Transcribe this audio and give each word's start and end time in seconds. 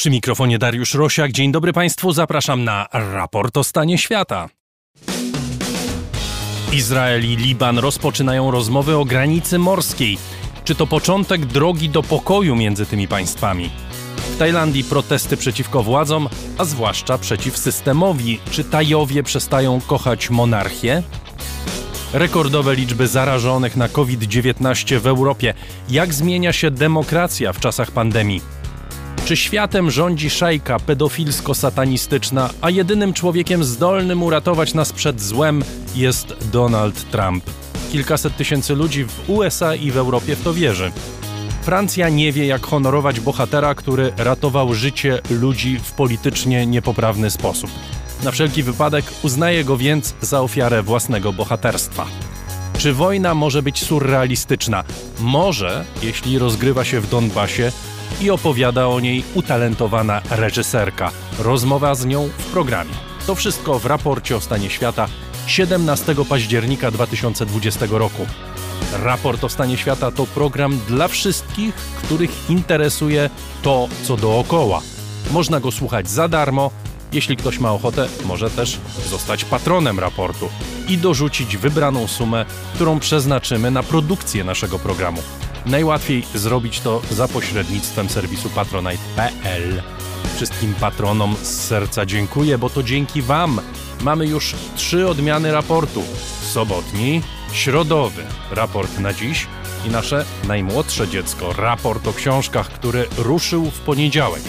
Przy 0.00 0.10
mikrofonie 0.10 0.58
Dariusz 0.58 0.94
Rosiak. 0.94 1.32
Dzień 1.32 1.52
dobry 1.52 1.72
Państwu, 1.72 2.12
zapraszam 2.12 2.64
na 2.64 2.86
raport 2.92 3.56
o 3.56 3.64
stanie 3.64 3.98
świata. 3.98 4.48
Izrael 6.72 7.24
i 7.24 7.36
Liban 7.36 7.78
rozpoczynają 7.78 8.50
rozmowy 8.50 8.96
o 8.96 9.04
granicy 9.04 9.58
morskiej. 9.58 10.18
Czy 10.64 10.74
to 10.74 10.86
początek 10.86 11.46
drogi 11.46 11.88
do 11.88 12.02
pokoju 12.02 12.56
między 12.56 12.86
tymi 12.86 13.08
państwami? 13.08 13.70
W 14.16 14.38
Tajlandii 14.38 14.84
protesty 14.84 15.36
przeciwko 15.36 15.82
władzom, 15.82 16.28
a 16.58 16.64
zwłaszcza 16.64 17.18
przeciw 17.18 17.58
systemowi. 17.58 18.40
Czy 18.50 18.64
Tajowie 18.64 19.22
przestają 19.22 19.80
kochać 19.80 20.30
monarchię? 20.30 21.02
Rekordowe 22.12 22.74
liczby 22.74 23.08
zarażonych 23.08 23.76
na 23.76 23.88
COVID-19 23.88 24.98
w 24.98 25.06
Europie. 25.06 25.54
Jak 25.90 26.14
zmienia 26.14 26.52
się 26.52 26.70
demokracja 26.70 27.52
w 27.52 27.60
czasach 27.60 27.90
pandemii? 27.90 28.59
Czy 29.30 29.36
światem 29.36 29.90
rządzi 29.90 30.30
szajka 30.30 30.78
pedofilsko-satanistyczna, 30.78 32.50
a 32.60 32.70
jedynym 32.70 33.12
człowiekiem 33.12 33.64
zdolnym 33.64 34.22
uratować 34.22 34.74
nas 34.74 34.92
przed 34.92 35.20
złem 35.20 35.64
jest 35.94 36.50
Donald 36.52 37.10
Trump? 37.10 37.44
Kilkaset 37.92 38.36
tysięcy 38.36 38.74
ludzi 38.74 39.04
w 39.04 39.30
USA 39.30 39.74
i 39.74 39.90
w 39.90 39.96
Europie 39.96 40.36
w 40.36 40.42
to 40.42 40.54
wierzy. 40.54 40.92
Francja 41.62 42.08
nie 42.08 42.32
wie, 42.32 42.46
jak 42.46 42.66
honorować 42.66 43.20
bohatera, 43.20 43.74
który 43.74 44.12
ratował 44.16 44.74
życie 44.74 45.18
ludzi 45.30 45.78
w 45.78 45.92
politycznie 45.92 46.66
niepoprawny 46.66 47.30
sposób. 47.30 47.70
Na 48.24 48.30
wszelki 48.30 48.62
wypadek 48.62 49.04
uznaje 49.22 49.64
go 49.64 49.76
więc 49.76 50.14
za 50.20 50.40
ofiarę 50.40 50.82
własnego 50.82 51.32
bohaterstwa. 51.32 52.06
Czy 52.78 52.92
wojna 52.92 53.34
może 53.34 53.62
być 53.62 53.84
surrealistyczna? 53.84 54.84
Może, 55.20 55.84
jeśli 56.02 56.38
rozgrywa 56.38 56.84
się 56.84 57.00
w 57.00 57.10
Donbasie 57.10 57.72
i 58.20 58.30
opowiada 58.30 58.88
o 58.88 59.00
niej 59.00 59.24
utalentowana 59.34 60.22
reżyserka. 60.30 61.10
Rozmowa 61.38 61.94
z 61.94 62.06
nią 62.06 62.28
w 62.38 62.44
programie. 62.44 62.94
To 63.26 63.34
wszystko 63.34 63.78
w 63.78 63.86
raporcie 63.86 64.36
o 64.36 64.40
stanie 64.40 64.70
świata 64.70 65.08
17 65.46 66.14
października 66.28 66.90
2020 66.90 67.86
roku. 67.90 68.26
Raport 69.02 69.44
o 69.44 69.48
stanie 69.48 69.76
świata 69.76 70.10
to 70.10 70.26
program 70.26 70.80
dla 70.88 71.08
wszystkich, 71.08 71.74
których 71.74 72.50
interesuje 72.50 73.30
to, 73.62 73.88
co 74.02 74.16
dookoła. 74.16 74.80
Można 75.30 75.60
go 75.60 75.70
słuchać 75.70 76.08
za 76.08 76.28
darmo. 76.28 76.70
Jeśli 77.12 77.36
ktoś 77.36 77.58
ma 77.58 77.72
ochotę, 77.72 78.08
może 78.24 78.50
też 78.50 78.78
zostać 79.08 79.44
patronem 79.44 79.98
raportu 79.98 80.48
i 80.88 80.98
dorzucić 80.98 81.56
wybraną 81.56 82.06
sumę, 82.06 82.44
którą 82.74 83.00
przeznaczymy 83.00 83.70
na 83.70 83.82
produkcję 83.82 84.44
naszego 84.44 84.78
programu. 84.78 85.22
Najłatwiej 85.66 86.24
zrobić 86.34 86.80
to 86.80 87.02
za 87.10 87.28
pośrednictwem 87.28 88.08
serwisu 88.08 88.50
patronite.pl. 88.50 89.82
Wszystkim 90.36 90.74
patronom 90.74 91.36
z 91.42 91.66
serca 91.66 92.06
dziękuję, 92.06 92.58
bo 92.58 92.70
to 92.70 92.82
dzięki 92.82 93.22
Wam 93.22 93.60
mamy 94.02 94.26
już 94.26 94.54
trzy 94.76 95.08
odmiany 95.08 95.52
raportu. 95.52 96.02
Sobotni, 96.42 97.22
środowy 97.52 98.22
raport 98.50 98.98
na 98.98 99.12
dziś 99.12 99.46
i 99.86 99.90
nasze 99.90 100.24
najmłodsze 100.48 101.08
dziecko, 101.08 101.52
raport 101.52 102.06
o 102.06 102.12
książkach, 102.12 102.68
który 102.68 103.06
ruszył 103.18 103.70
w 103.70 103.80
poniedziałek. 103.80 104.42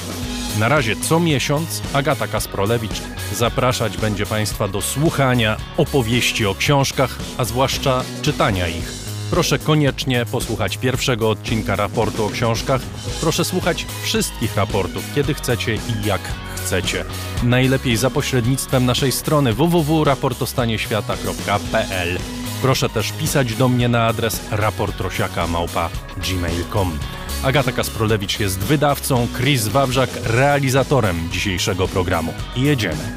Na 0.59 0.67
razie 0.67 0.95
co 0.95 1.20
miesiąc 1.20 1.82
Agata 1.94 2.28
Kasprolewicz 2.28 3.02
zapraszać 3.34 3.98
będzie 3.98 4.26
Państwa 4.26 4.67
do 4.67 4.82
słuchania 4.82 5.58
opowieści 5.78 6.45
o 6.45 6.56
książkach, 6.56 7.20
a 7.38 7.45
zwłaszcza 7.45 8.04
czytania 8.22 8.67
ich. 8.67 9.00
Proszę 9.31 9.59
koniecznie 9.59 10.25
posłuchać 10.25 10.77
pierwszego 10.77 11.29
odcinka 11.29 11.75
raportu 11.75 12.25
o 12.25 12.29
książkach. 12.29 12.81
Proszę 13.21 13.45
słuchać 13.45 13.85
wszystkich 14.03 14.55
raportów, 14.55 15.03
kiedy 15.15 15.33
chcecie 15.33 15.75
i 15.75 16.05
jak 16.05 16.21
chcecie. 16.55 17.05
Najlepiej 17.43 17.97
za 17.97 18.09
pośrednictwem 18.09 18.85
naszej 18.85 19.11
strony 19.11 19.53
www.raportostanieświata.pl. 19.53 22.19
Proszę 22.61 22.89
też 22.89 23.11
pisać 23.11 23.55
do 23.55 23.70
mnie 23.70 23.87
na 23.87 24.08
adres 24.08 24.41
raportrosiaka.gmail.com. 24.52 26.99
Agata 27.43 27.71
Kasprolewicz 27.71 28.39
jest 28.39 28.59
wydawcą, 28.59 29.27
Chris 29.37 29.67
Wawrzak 29.67 30.09
realizatorem 30.23 31.30
dzisiejszego 31.31 31.87
programu. 31.87 32.33
Jedziemy. 32.55 33.15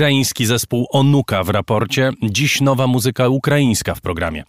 Ukraiński 0.00 0.46
zespół 0.46 0.86
Onuka 0.90 1.44
w 1.44 1.48
raporcie, 1.48 2.10
dziś 2.22 2.60
nowa 2.60 2.86
muzyka 2.86 3.28
ukraińska 3.28 3.94
w 3.94 4.00
programie. 4.00 4.44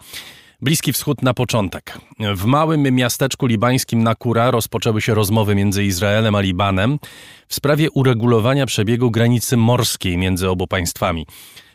Bliski 0.62 0.94
Wschód 0.94 1.22
na 1.22 1.34
początek. 1.34 1.98
W 2.36 2.46
małym 2.46 2.82
miasteczku 2.82 3.46
libańskim 3.46 4.04
Nakura 4.04 4.52
rozpoczęły 4.52 5.02
się 5.02 5.14
rozmowy 5.14 5.56
między 5.56 5.84
Izraelem 5.84 6.36
a 6.36 6.42
Libanem 6.42 7.00
w 7.48 7.56
sprawie 7.56 7.92
uregulowania 7.92 8.66
przebiegu 8.66 9.12
granicy 9.12 9.58
morskiej 9.58 10.18
między 10.18 10.50
obu 10.50 10.68
państwami. 10.68 11.26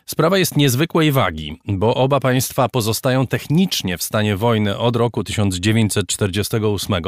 Sprawa 0.05 0.37
jest 0.37 0.57
niezwykłej 0.57 1.11
wagi, 1.11 1.59
bo 1.65 1.95
oba 1.95 2.19
państwa 2.19 2.69
pozostają 2.69 3.27
technicznie 3.27 3.97
w 3.97 4.03
stanie 4.03 4.37
wojny 4.37 4.77
od 4.77 4.95
roku 4.95 5.23
1948 5.23 7.03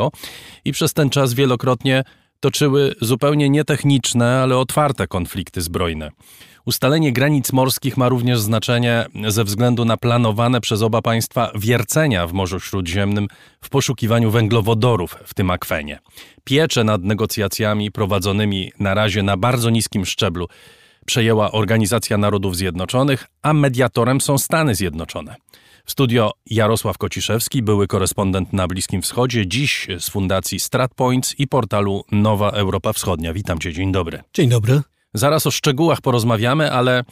i 0.66 0.72
przez 0.72 0.94
ten 0.94 1.10
czas 1.10 1.34
wielokrotnie 1.34 2.04
toczyły 2.40 2.96
zupełnie 3.02 3.50
nietechniczne, 3.50 4.42
ale 4.42 4.58
otwarte 4.58 5.08
konflikty 5.08 5.62
zbrojne. 5.62 6.12
Ustalenie 6.70 7.14
granic 7.14 7.54
morskich 7.54 7.98
ma 7.98 8.10
również 8.10 8.40
znaczenie 8.40 9.06
ze 9.28 9.44
względu 9.44 9.86
na 9.86 9.98
planowane 9.98 10.62
przez 10.62 10.82
oba 10.82 11.02
państwa 11.02 11.52
wiercenia 11.56 12.28
w 12.28 12.34
Morzu 12.34 12.60
Śródziemnym 12.60 13.28
w 13.62 13.70
poszukiwaniu 13.70 14.32
węglowodorów 14.32 15.16
w 15.26 15.34
tym 15.34 15.52
akwenie. 15.52 16.00
Piecze 16.44 16.84
nad 16.84 17.04
negocjacjami 17.04 17.92
prowadzonymi 17.92 18.72
na 18.80 18.94
razie 18.94 19.24
na 19.24 19.38
bardzo 19.38 19.70
niskim 19.70 20.06
szczeblu 20.06 20.48
przejęła 21.06 21.52
Organizacja 21.52 22.18
Narodów 22.18 22.56
Zjednoczonych, 22.56 23.28
a 23.42 23.54
mediatorem 23.54 24.22
są 24.22 24.38
Stany 24.38 24.76
Zjednoczone. 24.76 25.36
W 25.86 25.92
studio 25.92 26.32
Jarosław 26.46 26.98
Kociszewski, 26.98 27.62
były 27.62 27.88
korespondent 27.88 28.54
na 28.54 28.68
Bliskim 28.68 29.02
Wschodzie, 29.02 29.48
dziś 29.48 29.88
z 30.00 30.10
Fundacji 30.10 30.60
StratPoints 30.60 31.40
i 31.40 31.48
portalu 31.48 32.04
Nowa 32.12 32.50
Europa 32.50 32.94
Wschodnia. 32.94 33.34
Witam 33.34 33.60
Cię, 33.60 33.74
dzień 33.74 33.92
dobry. 33.92 34.24
Dzień 34.34 34.50
dobry. 34.50 34.82
Zaraz 35.14 35.48
o 35.48 35.52
szczegółach 35.52 36.02
porozmawiamy, 36.02 36.72
ale 36.72 37.04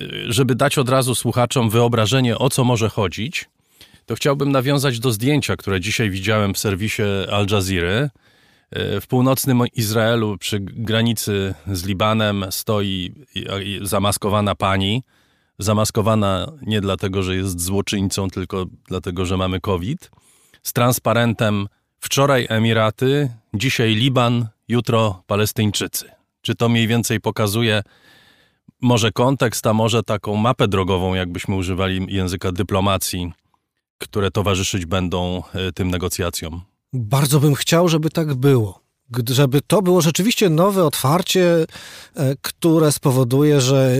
y, 0.00 0.32
żeby 0.32 0.54
dać 0.54 0.78
od 0.78 0.88
razu 0.88 1.14
słuchaczom 1.14 1.70
wyobrażenie, 1.70 2.38
o 2.38 2.50
co 2.50 2.64
może 2.64 2.88
chodzić, 2.88 3.48
to 4.06 4.14
chciałbym 4.14 4.52
nawiązać 4.52 5.00
do 5.00 5.12
zdjęcia, 5.12 5.56
które 5.56 5.80
dzisiaj 5.80 6.10
widziałem 6.10 6.54
w 6.54 6.58
serwisie 6.58 7.02
Al 7.32 7.46
Jazeera. 7.50 8.10
Y, 8.76 9.00
w 9.00 9.06
północnym 9.06 9.62
Izraelu, 9.74 10.38
przy 10.38 10.60
granicy 10.60 11.54
z 11.72 11.84
Libanem, 11.84 12.44
stoi 12.50 13.14
zamaskowana 13.82 14.54
pani. 14.54 15.02
Zamaskowana 15.58 16.52
nie 16.62 16.80
dlatego, 16.80 17.22
że 17.22 17.36
jest 17.36 17.60
złoczyńcą, 17.60 18.30
tylko 18.30 18.66
dlatego, 18.88 19.26
że 19.26 19.36
mamy 19.36 19.60
COVID. 19.60 20.10
Z 20.62 20.72
transparentem 20.72 21.68
wczoraj 21.98 22.46
Emiraty, 22.48 23.30
dzisiaj 23.54 23.94
Liban, 23.94 24.48
jutro 24.68 25.22
Palestyńczycy. 25.26 26.21
Czy 26.42 26.54
to 26.54 26.68
mniej 26.68 26.86
więcej 26.86 27.20
pokazuje 27.20 27.82
może 28.82 29.12
kontekst, 29.12 29.66
a 29.66 29.72
może 29.72 30.02
taką 30.02 30.36
mapę 30.36 30.68
drogową, 30.68 31.14
jakbyśmy 31.14 31.56
używali 31.56 32.06
języka 32.08 32.52
dyplomacji, 32.52 33.32
które 33.98 34.30
towarzyszyć 34.30 34.86
będą 34.86 35.42
e, 35.54 35.72
tym 35.72 35.90
negocjacjom? 35.90 36.60
Bardzo 36.92 37.40
bym 37.40 37.54
chciał, 37.54 37.88
żeby 37.88 38.10
tak 38.10 38.34
było. 38.34 38.82
Żeby 39.30 39.60
to 39.60 39.82
było 39.82 40.00
rzeczywiście 40.00 40.50
nowe 40.50 40.84
otwarcie, 40.84 41.66
e, 42.16 42.36
które 42.42 42.92
spowoduje, 42.92 43.60
że 43.60 43.96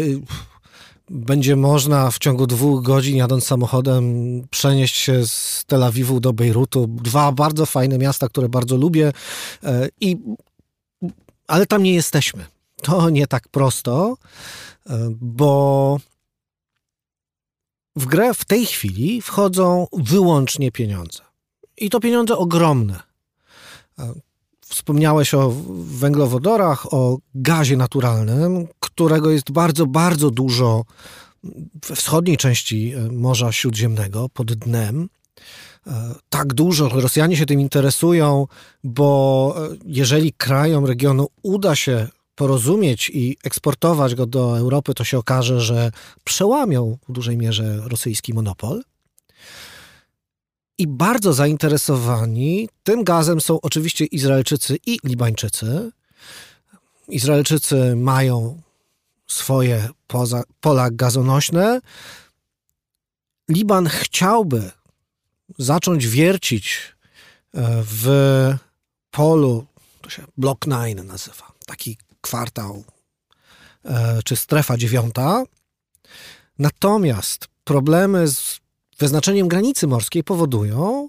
będzie 1.11 1.56
można 1.56 2.11
w 2.11 2.19
ciągu 2.19 2.47
dwóch 2.47 2.83
godzin 2.83 3.17
jadąc 3.17 3.44
samochodem 3.44 4.05
przenieść 4.50 4.97
się 4.97 5.27
z 5.27 5.65
Tel 5.67 5.83
Awiwu 5.83 6.21
do 6.21 6.33
Bejrutu. 6.33 6.87
Dwa 6.87 7.33
bardzo 7.33 7.67
fajne 7.67 7.99
miasta, 7.99 8.29
które 8.29 8.49
bardzo 8.49 8.77
lubię 8.77 9.12
e, 9.65 9.89
i 10.00 10.17
ale 11.53 11.67
tam 11.67 11.83
nie 11.83 11.95
jesteśmy. 11.95 12.45
To 12.83 13.11
nie 13.11 13.27
tak 13.27 13.49
prosto, 13.49 14.17
e, 14.87 15.09
bo 15.21 15.99
w 17.97 18.06
grę 18.06 18.35
w 18.35 18.44
tej 18.44 18.67
chwili 18.67 19.23
wchodzą 19.23 19.87
wyłącznie 19.93 20.73
pieniądze. 20.73 21.23
I 21.77 21.91
to 21.91 22.01
pieniądze 22.01 22.37
ogromne. 22.37 23.01
E, 23.99 24.13
wspomniałeś 24.61 25.35
o 25.35 25.53
węglowodorach, 25.85 26.94
o 26.94 27.19
gazie 27.35 27.77
naturalnym, 27.77 28.69
którego 28.81 29.31
jest 29.31 29.51
bardzo, 29.51 29.87
bardzo 29.87 30.31
dużo 30.31 30.85
we 31.89 31.97
wschodniej 31.97 32.37
części 32.37 32.93
e, 32.93 33.13
Morza 33.13 33.53
Śródziemnego, 33.53 34.29
pod 34.29 34.53
dnem 34.53 35.09
tak 36.29 36.55
dużo, 36.55 36.89
Rosjanie 36.89 37.36
się 37.36 37.46
tym 37.46 37.60
interesują, 37.60 38.46
bo 38.84 39.55
e, 39.56 39.77
jeżeli 39.86 40.32
krajom 40.32 40.86
regionu 40.86 41.29
uda 41.43 41.77
się 41.77 42.08
porozumieć 42.34 43.10
i 43.15 43.36
eksportować 43.44 44.15
go 44.15 44.27
do 44.27 44.58
Europy, 44.58 44.94
to 44.94 45.05
się 45.05 45.19
okaże, 45.19 45.60
że 45.60 45.91
przełamią 46.24 46.98
w 47.08 47.12
dużej 47.12 47.36
mierze 47.36 47.81
rosyjski 47.84 48.34
monopol. 48.34 48.82
I 50.79 50.86
bardzo 50.86 51.32
zainteresowani 51.32 52.69
tym 52.82 53.05
gazem 53.05 53.41
są 53.41 53.60
oczywiście 53.60 54.05
Izraelczycy 54.05 54.79
i 54.86 54.98
Libańczycy. 55.05 55.91
Izraelczycy 57.08 57.96
mają 57.96 58.60
swoje 59.27 59.89
poza, 60.06 60.43
pola 60.60 60.91
gazonośne. 60.91 61.81
Liban 63.48 63.89
chciałby 63.89 64.70
zacząć 65.59 66.06
wiercić 66.06 66.79
e, 67.55 67.82
w 67.87 68.06
polu, 69.11 69.67
to 70.01 70.11
się 70.11 70.23
Block 70.37 70.67
9 70.67 71.01
nazywa, 71.05 71.53
taki 71.67 71.97
kwartał 72.21 72.85
e, 73.85 74.21
czy 74.25 74.37
strefa 74.37 74.77
dziewiąta. 74.77 75.44
Natomiast 76.59 77.49
problemy 77.65 78.29
z 78.29 78.61
wyznaczeniem 78.99 79.49
granicy 79.49 79.87
morskiej 79.87 80.25
powodują, 80.25 81.09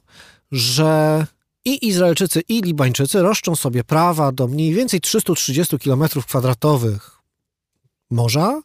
że 0.51 1.25
i 1.65 1.87
Izraelczycy, 1.87 2.41
i 2.49 2.61
Libańczycy 2.61 3.21
roszczą 3.21 3.55
sobie 3.55 3.83
prawa 3.83 4.31
do 4.31 4.47
mniej 4.47 4.73
więcej 4.73 5.01
330 5.01 5.79
km 5.79 6.03
kwadratowych 6.27 7.17
morza 8.09 8.61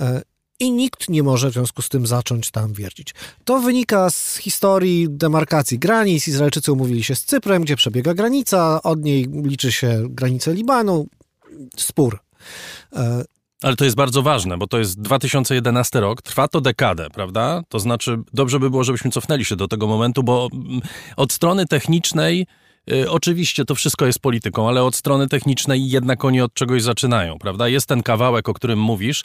e, 0.00 0.22
i 0.60 0.72
nikt 0.72 1.08
nie 1.08 1.22
może 1.22 1.50
w 1.50 1.52
związku 1.52 1.82
z 1.82 1.88
tym 1.88 2.06
zacząć 2.06 2.50
tam 2.50 2.72
wiercić. 2.72 3.14
To 3.44 3.60
wynika 3.60 4.10
z 4.10 4.36
historii 4.36 5.06
demarkacji 5.10 5.78
granic. 5.78 6.28
Izraelczycy 6.28 6.72
umówili 6.72 7.04
się 7.04 7.14
z 7.14 7.24
Cyprem, 7.24 7.62
gdzie 7.62 7.76
przebiega 7.76 8.14
granica, 8.14 8.82
od 8.82 9.02
niej 9.02 9.26
liczy 9.42 9.72
się 9.72 10.06
granica 10.08 10.50
Libanu. 10.50 11.06
Spór. 11.76 12.18
E, 12.92 13.24
ale 13.62 13.76
to 13.76 13.84
jest 13.84 13.96
bardzo 13.96 14.22
ważne, 14.22 14.58
bo 14.58 14.66
to 14.66 14.78
jest 14.78 15.00
2011 15.00 16.00
rok, 16.00 16.22
trwa 16.22 16.48
to 16.48 16.60
dekadę, 16.60 17.10
prawda? 17.10 17.62
To 17.68 17.78
znaczy, 17.78 18.18
dobrze 18.32 18.60
by 18.60 18.70
było, 18.70 18.84
żebyśmy 18.84 19.10
cofnęli 19.10 19.44
się 19.44 19.56
do 19.56 19.68
tego 19.68 19.86
momentu, 19.86 20.22
bo 20.22 20.48
mm, 20.52 20.80
od 21.16 21.32
strony 21.32 21.66
technicznej 21.66 22.46
y, 22.92 23.10
Oczywiście 23.10 23.64
to 23.64 23.74
wszystko 23.74 24.06
jest 24.06 24.18
polityką, 24.18 24.68
ale 24.68 24.82
od 24.82 24.96
strony 24.96 25.28
technicznej 25.28 25.90
jednak 25.90 26.24
oni 26.24 26.40
od 26.40 26.54
czegoś 26.54 26.82
zaczynają, 26.82 27.38
prawda? 27.38 27.68
Jest 27.68 27.86
ten 27.86 28.02
kawałek, 28.02 28.48
o 28.48 28.54
którym 28.54 28.78
mówisz, 28.78 29.24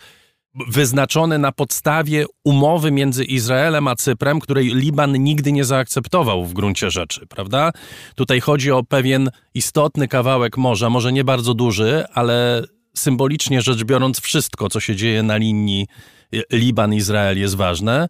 wyznaczone 0.67 1.37
na 1.37 1.51
podstawie 1.51 2.25
umowy 2.43 2.91
między 2.91 3.23
Izraelem 3.23 3.87
a 3.87 3.95
Cyprem, 3.95 4.39
której 4.39 4.75
Liban 4.75 5.23
nigdy 5.23 5.51
nie 5.51 5.65
zaakceptował 5.65 6.45
w 6.45 6.53
gruncie 6.53 6.91
rzeczy, 6.91 7.27
prawda? 7.27 7.71
Tutaj 8.15 8.41
chodzi 8.41 8.71
o 8.71 8.83
pewien 8.83 9.29
istotny 9.53 10.07
kawałek 10.07 10.57
morza, 10.57 10.89
może 10.89 11.13
nie 11.13 11.23
bardzo 11.23 11.53
duży, 11.53 12.05
ale 12.13 12.63
symbolicznie 12.95 13.61
rzecz 13.61 13.83
biorąc, 13.83 14.19
wszystko, 14.19 14.69
co 14.69 14.79
się 14.79 14.95
dzieje 14.95 15.23
na 15.23 15.37
linii 15.37 15.87
Liban-Izrael 16.51 17.39
jest 17.39 17.55
ważne. 17.55 18.07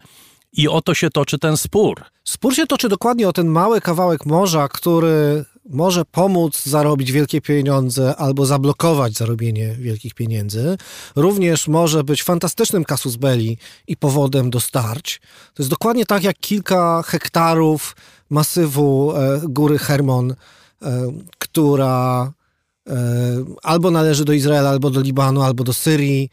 I 0.53 0.67
o 0.67 0.81
to 0.81 0.93
się 0.93 1.09
toczy 1.09 1.39
ten 1.39 1.57
spór. 1.57 2.03
Spór 2.23 2.55
się 2.55 2.67
toczy 2.67 2.89
dokładnie 2.89 3.27
o 3.27 3.33
ten 3.33 3.47
mały 3.47 3.81
kawałek 3.81 4.25
morza, 4.25 4.67
który 4.67 5.45
może 5.69 6.05
pomóc 6.05 6.63
zarobić 6.63 7.11
wielkie 7.11 7.41
pieniądze 7.41 8.15
albo 8.15 8.45
zablokować 8.45 9.13
zarobienie 9.13 9.75
wielkich 9.79 10.13
pieniędzy. 10.13 10.77
Również 11.15 11.67
może 11.67 12.03
być 12.03 12.23
fantastycznym 12.23 12.85
kasus 12.85 13.15
belli 13.15 13.57
i 13.87 13.97
powodem 13.97 14.49
do 14.49 14.59
starć. 14.59 15.21
To 15.53 15.63
jest 15.63 15.69
dokładnie 15.69 16.05
tak 16.05 16.23
jak 16.23 16.39
kilka 16.39 17.03
hektarów 17.05 17.95
masywu 18.29 19.13
e, 19.15 19.41
góry 19.43 19.77
Hermon, 19.77 20.31
e, 20.31 20.35
która 21.39 22.31
e, 22.89 22.95
albo 23.63 23.91
należy 23.91 24.25
do 24.25 24.33
Izraela, 24.33 24.69
albo 24.69 24.89
do 24.89 25.01
Libanu, 25.01 25.41
albo 25.41 25.63
do 25.63 25.73
Syrii 25.73 26.29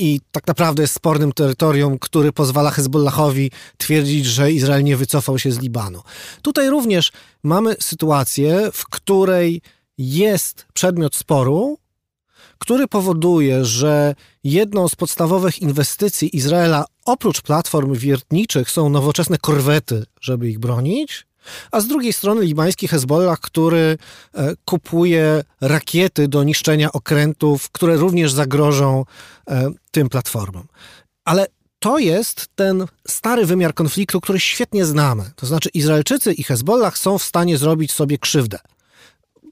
i 0.00 0.20
tak 0.32 0.46
naprawdę 0.46 0.82
jest 0.82 0.94
spornym 0.94 1.32
terytorium, 1.32 1.98
który 1.98 2.32
pozwala 2.32 2.70
Hezbollahowi 2.70 3.50
twierdzić, 3.76 4.26
że 4.26 4.52
Izrael 4.52 4.84
nie 4.84 4.96
wycofał 4.96 5.38
się 5.38 5.52
z 5.52 5.58
Libanu. 5.58 6.02
Tutaj 6.42 6.70
również 6.70 7.12
mamy 7.42 7.76
sytuację, 7.80 8.70
w 8.72 8.84
której 8.84 9.62
jest 9.98 10.66
przedmiot 10.74 11.16
sporu, 11.16 11.78
który 12.58 12.88
powoduje, 12.88 13.64
że 13.64 14.14
jedną 14.44 14.88
z 14.88 14.94
podstawowych 14.94 15.62
inwestycji 15.62 16.36
Izraela 16.36 16.84
oprócz 17.04 17.40
platform 17.40 17.94
wiertniczych 17.94 18.70
są 18.70 18.88
nowoczesne 18.88 19.38
korwety, 19.38 20.04
żeby 20.20 20.48
ich 20.50 20.58
bronić. 20.58 21.26
A 21.70 21.80
z 21.80 21.86
drugiej 21.86 22.12
strony 22.12 22.44
libański 22.44 22.88
Hezbollah, 22.88 23.40
który 23.40 23.98
e, 24.34 24.54
kupuje 24.64 25.44
rakiety 25.60 26.28
do 26.28 26.44
niszczenia 26.44 26.92
okrętów, 26.92 27.70
które 27.70 27.96
również 27.96 28.32
zagrożą 28.32 29.04
e, 29.48 29.70
tym 29.90 30.08
platformom. 30.08 30.66
Ale 31.24 31.46
to 31.78 31.98
jest 31.98 32.48
ten 32.54 32.86
stary 33.08 33.46
wymiar 33.46 33.74
konfliktu, 33.74 34.20
który 34.20 34.40
świetnie 34.40 34.84
znamy. 34.84 35.30
To 35.36 35.46
znaczy, 35.46 35.68
Izraelczycy 35.74 36.32
i 36.32 36.42
Hezbollah 36.42 36.98
są 36.98 37.18
w 37.18 37.22
stanie 37.22 37.58
zrobić 37.58 37.92
sobie 37.92 38.18
krzywdę. 38.18 38.58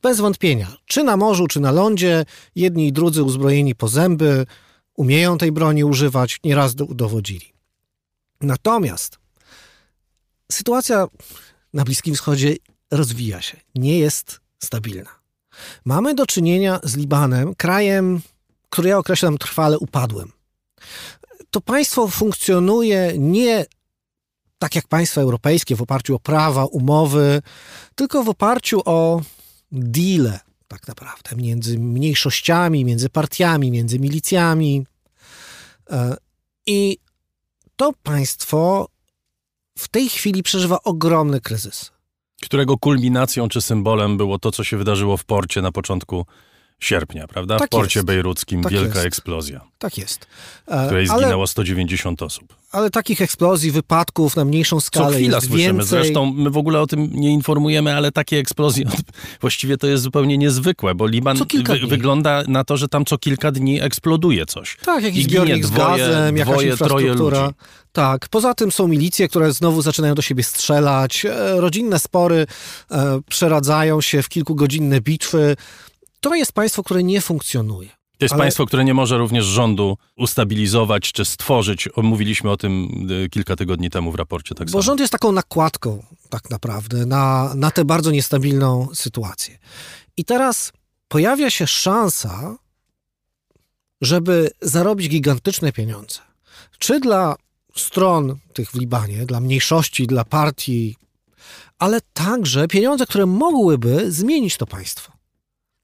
Bez 0.02 0.20
wątpienia. 0.20 0.76
Czy 0.86 1.04
na 1.04 1.16
morzu, 1.16 1.46
czy 1.46 1.60
na 1.60 1.72
lądzie, 1.72 2.24
jedni 2.54 2.88
i 2.88 2.92
drudzy 2.92 3.22
uzbrojeni 3.22 3.74
po 3.74 3.88
zęby, 3.88 4.46
umieją 4.94 5.38
tej 5.38 5.52
broni 5.52 5.84
używać, 5.84 6.40
nieraz 6.44 6.74
udowodzili. 6.74 7.52
Natomiast 8.40 9.18
sytuacja 10.52 11.06
na 11.74 11.84
Bliskim 11.84 12.14
Wschodzie 12.14 12.56
rozwija 12.90 13.42
się, 13.42 13.56
nie 13.74 13.98
jest 13.98 14.40
stabilna. 14.58 15.10
Mamy 15.84 16.14
do 16.14 16.26
czynienia 16.26 16.80
z 16.82 16.96
Libanem, 16.96 17.54
krajem, 17.54 18.20
który 18.70 18.88
ja 18.88 18.98
określam 18.98 19.38
trwale 19.38 19.78
upadłym. 19.78 20.32
To 21.50 21.60
państwo 21.60 22.08
funkcjonuje 22.08 23.12
nie 23.18 23.66
tak 24.58 24.74
jak 24.74 24.88
państwa 24.88 25.20
europejskie, 25.20 25.76
w 25.76 25.82
oparciu 25.82 26.14
o 26.14 26.18
prawa, 26.18 26.64
umowy, 26.64 27.42
tylko 27.94 28.24
w 28.24 28.28
oparciu 28.28 28.82
o 28.84 29.22
deale, 29.72 30.40
tak 30.68 30.88
naprawdę, 30.88 31.36
między 31.36 31.78
mniejszościami, 31.78 32.84
między 32.84 33.08
partiami, 33.08 33.70
między 33.70 33.98
milicjami. 33.98 34.86
E, 35.90 36.16
I 36.66 36.98
to 37.76 37.92
państwo 38.02 38.88
w 39.78 39.88
tej 39.88 40.08
chwili 40.08 40.42
przeżywa 40.42 40.78
ogromny 40.84 41.40
kryzys. 41.40 41.92
Którego 42.42 42.78
kulminacją 42.78 43.48
czy 43.48 43.60
symbolem 43.60 44.16
było 44.16 44.38
to, 44.38 44.52
co 44.52 44.64
się 44.64 44.76
wydarzyło 44.76 45.16
w 45.16 45.24
porcie 45.24 45.62
na 45.62 45.72
początku 45.72 46.26
sierpnia, 46.80 47.26
prawda? 47.28 47.58
Tak 47.58 47.66
w 47.68 47.70
porcie 47.70 47.98
jest. 48.00 48.06
bejruckim 48.06 48.62
Tak 48.62 48.72
wielka 48.72 48.94
jest. 48.94 49.06
eksplozja, 49.06 49.60
Tak 49.78 49.98
jest. 49.98 50.24
w 50.66 50.72
E, 50.72 50.86
której 50.86 51.08
ale, 51.08 51.18
zginęło 51.22 51.46
190 51.46 52.22
osób. 52.22 52.56
Ale 52.72 52.90
takich 52.90 53.22
eksplozji, 53.22 53.70
wypadków 53.70 54.36
na 54.36 54.44
mniejszą 54.44 54.76
Co 54.76 54.80
skalę 54.86 55.16
chwila 55.16 55.36
jest 55.36 55.48
słyszymy. 55.48 55.78
więcej. 55.78 55.88
Zresztą 55.88 56.32
my 56.36 56.50
w 56.50 56.56
ogóle 56.56 56.80
o 56.80 56.86
tym 56.86 57.10
nie 57.12 57.30
informujemy, 57.30 57.94
ale 57.96 58.12
takie 58.12 58.38
eksplozje 58.38 58.84
właściwie 59.40 59.76
to 59.76 59.86
jest 59.86 60.02
zupełnie 60.02 60.38
niezwykłe, 60.38 60.94
bo 60.94 61.06
Liban 61.06 61.36
Co 61.36 61.44
wy, 61.80 61.86
wygląda 61.86 62.42
na 62.48 62.64
to, 62.64 62.76
że 62.76 62.88
tam 62.88 63.04
co 63.04 63.18
kilka 63.18 63.52
dni 63.52 63.80
eksploduje 63.82 64.46
coś. 64.46 64.76
Tak, 64.84 65.04
jakiś 65.04 65.20
I 65.20 65.24
zbiornik 65.24 65.66
z 65.66 65.70
dwoje- 65.70 65.98
gazem, 65.98 66.36
jakaś 66.36 66.52
dwoje, 66.54 66.76
troje 66.76 67.02
infrastruktura. 67.06 67.42
ludzi. 67.44 67.54
Tak, 67.92 68.28
poza 68.28 68.54
tym 68.54 68.72
są 68.72 68.88
milicje, 68.88 69.28
które 69.28 69.52
znowu 69.52 69.82
zaczynają 69.82 70.14
do 70.14 70.22
siebie 70.22 70.42
strzelać. 70.44 71.24
e, 71.24 71.60
Rodzinne 71.60 71.98
spory 71.98 72.46
e, 72.90 73.20
przeradzają 73.28 74.00
się 74.00 74.22
w 74.22 74.28
kilkugodzinne 74.28 75.00
bitwy. 75.00 75.56
To 76.20 76.34
jest 76.34 76.52
państwo, 76.52 76.82
które 76.82 77.02
nie 77.02 77.20
funkcjonuje. 77.20 77.88
To 78.18 78.24
jest 78.24 78.32
Ale- 78.32 78.42
państwo, 78.42 78.66
które 78.66 78.84
nie 78.84 78.94
może 78.94 79.18
również 79.18 79.44
rządu 79.44 79.96
ustabilizować 80.16 81.12
czy 81.12 81.24
stworzyć. 81.24 81.88
Mówiliśmy 81.96 82.50
o 82.50 82.56
tym 82.56 82.88
y, 83.10 83.28
kilka 83.28 83.56
tygodni 83.56 83.90
temu 83.90 84.12
w 84.12 84.14
raporcie. 84.14 84.54
Tak 84.54 84.66
Bo 84.66 84.72
samo. 84.72 84.82
rząd 84.82 85.00
jest 85.00 85.12
taką 85.12 85.32
nakładką, 85.32 86.02
tak 86.30 86.50
naprawdę, 86.50 87.06
na, 87.06 87.52
na 87.54 87.70
tę 87.70 87.84
bardzo 87.84 88.10
niestabilną 88.10 88.88
sytuację. 88.94 89.58
I 90.16 90.24
teraz 90.24 90.72
pojawia 91.08 91.50
się 91.50 91.66
szansa, 91.66 92.56
żeby 94.00 94.50
zarobić 94.62 95.08
gigantyczne 95.08 95.72
pieniądze. 95.72 96.18
Czy 96.78 97.00
dla 97.00 97.36
stron 97.76 98.36
tych 98.52 98.70
w 98.70 98.74
Libanie, 98.74 99.26
dla 99.26 99.40
mniejszości, 99.40 100.06
dla 100.06 100.24
partii, 100.24 100.96
ale 101.78 102.00
także 102.12 102.68
pieniądze, 102.68 103.06
które 103.06 103.26
mogłyby 103.26 104.12
zmienić 104.12 104.56
to 104.56 104.66
państwo. 104.66 105.12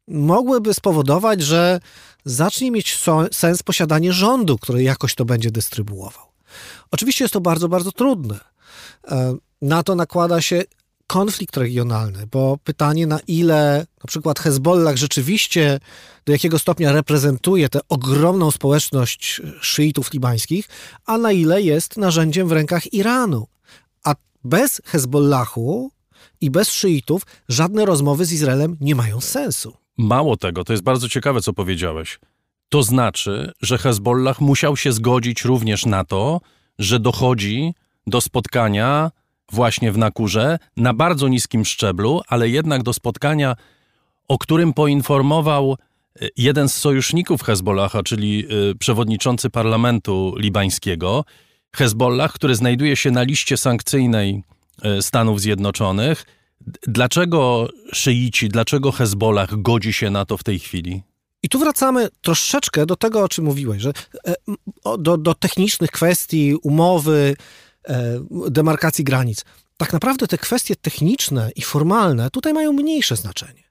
Mogłyby 0.08 0.74
spowodować, 0.74 1.42
że 1.42 1.80
zacznie 2.24 2.70
mieć 2.70 2.98
sens 3.32 3.62
posiadanie 3.62 4.12
rządu, 4.12 4.58
który 4.58 4.82
jakoś 4.82 5.14
to 5.14 5.24
będzie 5.24 5.50
dystrybuował. 5.50 6.26
Oczywiście 6.90 7.24
jest 7.24 7.32
to 7.32 7.40
bardzo, 7.40 7.68
bardzo 7.68 7.92
trudne. 7.92 8.40
E, 9.08 9.36
Na 9.62 9.82
to 9.82 9.94
nakłada 9.94 10.40
się 10.40 10.62
konflikt 11.06 11.56
regionalny, 11.56 12.26
bo 12.26 12.58
pytanie, 12.64 13.06
na 13.06 13.20
ile 13.26 13.86
na 14.04 14.06
przykład 14.08 14.38
Hezbollah 14.38 14.96
rzeczywiście 14.96 15.80
do 16.26 16.32
jakiego 16.32 16.58
stopnia 16.58 16.92
reprezentuje 16.92 17.68
tę 17.68 17.80
ogromną 17.88 18.50
społeczność 18.50 19.42
szyitów 19.60 20.12
libańskich, 20.12 20.68
a 21.06 21.18
na 21.18 21.32
ile 21.32 21.62
jest 21.62 21.96
narzędziem 21.96 22.48
w 22.48 22.52
rękach 22.52 22.92
Iranu. 22.92 23.46
A 24.04 24.14
bez 24.44 24.82
Hezbollahu 24.84 25.90
i 26.40 26.50
bez 26.50 26.70
szyitów 26.70 27.22
żadne 27.48 27.84
rozmowy 27.84 28.24
z 28.24 28.32
Izraelem 28.32 28.76
nie 28.80 28.94
mają 28.94 29.20
sensu. 29.20 29.83
Mało 29.98 30.36
tego, 30.36 30.64
to 30.64 30.72
jest 30.72 30.82
bardzo 30.82 31.08
ciekawe, 31.08 31.40
co 31.40 31.52
powiedziałeś. 31.52 32.18
To 32.68 32.82
znaczy, 32.82 33.52
że 33.62 33.78
Hezbollah 33.78 34.40
musiał 34.40 34.76
się 34.76 34.92
zgodzić 34.92 35.44
również 35.44 35.86
na 35.86 36.04
to, 36.04 36.40
że 36.78 37.00
dochodzi 37.00 37.74
do 38.06 38.20
spotkania 38.20 39.10
właśnie 39.52 39.92
w 39.92 39.98
Nakurze 39.98 40.58
na 40.76 40.94
bardzo 40.94 41.28
niskim 41.28 41.64
szczeblu, 41.64 42.20
ale 42.28 42.48
jednak 42.48 42.82
do 42.82 42.92
spotkania, 42.92 43.56
o 44.28 44.38
którym 44.38 44.72
poinformował 44.72 45.72
e, 46.20 46.28
jeden 46.36 46.68
z 46.68 46.74
sojuszników 46.74 47.42
Hezbollaha, 47.42 48.02
czyli 48.02 48.46
e, 48.70 48.74
przewodniczący 48.74 49.50
parlamentu 49.50 50.34
libańskiego. 50.38 51.24
Hezbollah, 51.76 52.32
który 52.32 52.54
znajduje 52.54 52.96
się 52.96 53.10
na 53.10 53.22
liście 53.22 53.56
sankcyjnej 53.56 54.42
e, 54.82 55.02
Stanów 55.02 55.40
Zjednoczonych. 55.40 56.24
Dlaczego 56.86 57.68
szyici, 57.92 58.48
dlaczego 58.48 58.92
Hezbollah 58.92 59.62
godzi 59.62 59.92
się 59.92 60.10
na 60.10 60.24
to 60.24 60.36
w 60.36 60.42
tej 60.42 60.58
chwili? 60.58 61.02
I 61.42 61.48
tu 61.48 61.58
wracamy 61.58 62.08
troszeczkę 62.20 62.86
do 62.86 62.96
tego, 62.96 63.22
o 63.22 63.28
czym 63.28 63.44
mówiłeś, 63.44 63.82
że 63.82 63.92
e, 64.26 64.34
do, 64.98 65.16
do 65.16 65.34
technicznych 65.34 65.90
kwestii, 65.90 66.54
umowy, 66.62 67.36
e, 67.88 68.20
demarkacji 68.50 69.04
granic. 69.04 69.44
Tak 69.76 69.92
naprawdę 69.92 70.26
te 70.26 70.38
kwestie 70.38 70.76
techniczne 70.76 71.50
i 71.56 71.62
formalne 71.62 72.30
tutaj 72.30 72.52
mają 72.52 72.72
mniejsze 72.72 73.16
znaczenie. 73.16 73.64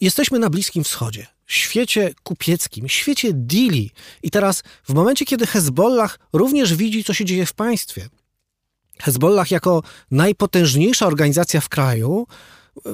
Jesteśmy 0.00 0.38
na 0.38 0.50
Bliskim 0.50 0.84
Wschodzie, 0.84 1.26
świecie 1.46 2.14
kupieckim, 2.22 2.88
świecie 2.88 3.30
deali. 3.32 3.90
I 4.22 4.30
teraz, 4.30 4.62
w 4.82 4.94
momencie, 4.94 5.24
kiedy 5.24 5.46
Hezbollah 5.46 6.18
również 6.32 6.74
widzi, 6.74 7.04
co 7.04 7.14
się 7.14 7.24
dzieje 7.24 7.46
w 7.46 7.52
państwie, 7.52 8.08
Hezbollah 9.02 9.50
jako 9.50 9.82
najpotężniejsza 10.10 11.06
organizacja 11.06 11.60
w 11.60 11.68
kraju, 11.68 12.26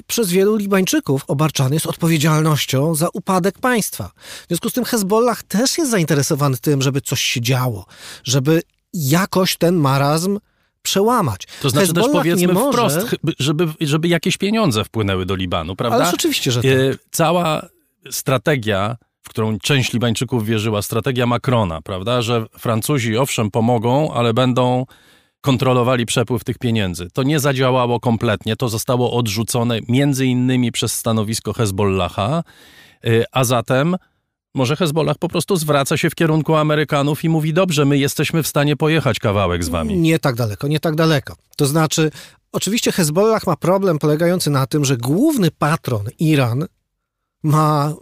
przez 0.06 0.30
wielu 0.30 0.56
Libańczyków 0.56 1.24
obarczany 1.26 1.76
jest 1.76 1.86
odpowiedzialnością 1.86 2.94
za 2.94 3.08
upadek 3.12 3.58
państwa. 3.58 4.10
W 4.44 4.46
związku 4.48 4.70
z 4.70 4.72
tym 4.72 4.84
Hezbollah 4.84 5.42
też 5.42 5.78
jest 5.78 5.90
zainteresowany 5.90 6.56
tym, 6.56 6.82
żeby 6.82 7.00
coś 7.00 7.20
się 7.20 7.40
działo, 7.40 7.86
żeby 8.24 8.62
jakoś 8.92 9.56
ten 9.56 9.74
marazm 9.74 10.38
przełamać. 10.82 11.46
To 11.62 11.70
znaczy 11.70 11.86
też 11.86 11.96
Hezbollah 11.96 12.22
powiedzmy 12.22 12.46
nie 12.46 12.52
może, 12.52 12.78
wprost, 12.78 13.16
żeby, 13.38 13.66
żeby 13.80 14.08
jakieś 14.08 14.36
pieniądze 14.36 14.84
wpłynęły 14.84 15.26
do 15.26 15.34
Libanu, 15.34 15.76
prawda? 15.76 15.96
Ależ 15.96 16.14
oczywiście, 16.14 16.52
że 16.52 16.62
tak. 16.62 16.70
E, 16.70 16.94
Cała 17.10 17.66
strategia, 18.10 18.96
w 19.22 19.28
którą 19.28 19.58
część 19.58 19.92
Libańczyków 19.92 20.46
wierzyła, 20.46 20.82
strategia 20.82 21.26
Macrona, 21.26 21.82
prawda, 21.82 22.22
że 22.22 22.46
Francuzi 22.58 23.16
owszem 23.16 23.50
pomogą, 23.50 24.12
ale 24.12 24.34
będą 24.34 24.86
kontrolowali 25.42 26.06
przepływ 26.06 26.44
tych 26.44 26.58
pieniędzy. 26.58 27.08
To 27.12 27.22
nie 27.22 27.40
zadziałało 27.40 28.00
kompletnie, 28.00 28.56
to 28.56 28.68
zostało 28.68 29.12
odrzucone 29.12 29.78
między 29.88 30.26
innymi 30.26 30.72
przez 30.72 30.92
stanowisko 30.92 31.52
Hezbollaha, 31.52 32.42
e, 33.04 33.24
a 33.32 33.44
zatem 33.44 33.96
może 34.54 34.76
Hezbollah 34.76 35.18
po 35.18 35.28
prostu 35.28 35.56
zwraca 35.56 35.96
się 35.96 36.10
w 36.10 36.14
kierunku 36.14 36.54
Amerykanów 36.54 37.24
i 37.24 37.28
mówi, 37.28 37.52
dobrze, 37.52 37.84
my 37.84 37.98
jesteśmy 37.98 38.42
w 38.42 38.48
stanie 38.48 38.76
pojechać 38.76 39.18
kawałek 39.18 39.64
z 39.64 39.68
wami. 39.68 39.96
Nie 39.96 40.18
tak 40.18 40.34
daleko, 40.34 40.68
nie 40.68 40.80
tak 40.80 40.94
daleko. 40.94 41.34
To 41.56 41.66
znaczy, 41.66 42.10
oczywiście 42.52 42.92
Hezbollah 42.92 43.46
ma 43.46 43.56
problem 43.56 43.98
polegający 43.98 44.50
na 44.50 44.66
tym, 44.66 44.84
że 44.84 44.96
główny 44.96 45.50
patron, 45.50 46.06
Iran, 46.18 46.66
ma 47.42 47.94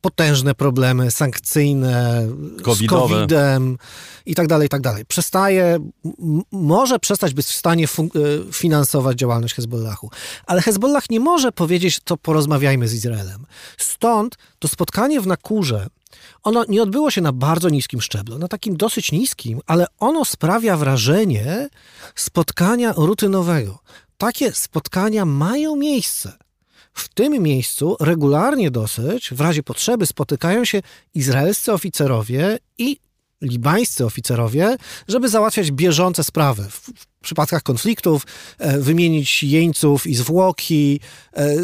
potężne 0.00 0.54
problemy 0.54 1.10
sankcyjne, 1.10 2.28
Covidowe. 2.62 3.06
z 3.06 3.10
COVID-em 3.10 3.78
i 4.26 4.34
tak 4.34 4.46
dalej, 4.46 4.66
i 4.66 4.68
tak 4.68 4.80
dalej. 4.80 5.06
Przestaje, 5.06 5.78
może 6.52 6.98
przestać 6.98 7.34
być 7.34 7.46
w 7.46 7.56
stanie 7.56 7.84
e, 7.84 7.88
finansować 8.52 9.18
działalność 9.18 9.54
Hezbollahu. 9.54 10.10
Ale 10.46 10.62
Hezbollah 10.62 11.10
nie 11.10 11.20
może 11.20 11.52
powiedzieć, 11.52 12.00
to 12.04 12.16
porozmawiajmy 12.16 12.88
z 12.88 12.94
Izraelem. 12.94 13.46
Stąd 13.78 14.38
to 14.58 14.68
spotkanie 14.68 15.20
w 15.20 15.26
Nakurze, 15.26 15.86
ono 16.42 16.64
nie 16.68 16.82
odbyło 16.82 17.10
się 17.10 17.20
na 17.20 17.32
bardzo 17.32 17.68
niskim 17.68 18.00
szczeblu, 18.00 18.38
na 18.38 18.48
takim 18.48 18.76
dosyć 18.76 19.12
niskim, 19.12 19.60
ale 19.66 19.86
ono 19.98 20.24
sprawia 20.24 20.76
wrażenie 20.76 21.68
spotkania 22.14 22.92
rutynowego. 22.96 23.78
Takie 24.18 24.52
spotkania 24.52 25.24
mają 25.24 25.76
miejsce. 25.76 26.32
W 27.00 27.08
tym 27.08 27.42
miejscu 27.42 27.96
regularnie 28.00 28.70
dosyć, 28.70 29.30
w 29.30 29.40
razie 29.40 29.62
potrzeby, 29.62 30.06
spotykają 30.06 30.64
się 30.64 30.82
izraelscy 31.14 31.72
oficerowie 31.72 32.58
i 32.78 32.96
libańscy 33.40 34.06
oficerowie, 34.06 34.76
żeby 35.08 35.28
załatwiać 35.28 35.70
bieżące 35.72 36.24
sprawy. 36.24 36.66
W, 36.70 36.90
przypadkach 37.22 37.62
konfliktów, 37.62 38.26
e, 38.58 38.78
wymienić 38.78 39.42
jeńców 39.42 40.06
i 40.06 40.14
zwłoki, 40.14 41.00
e, 41.36 41.56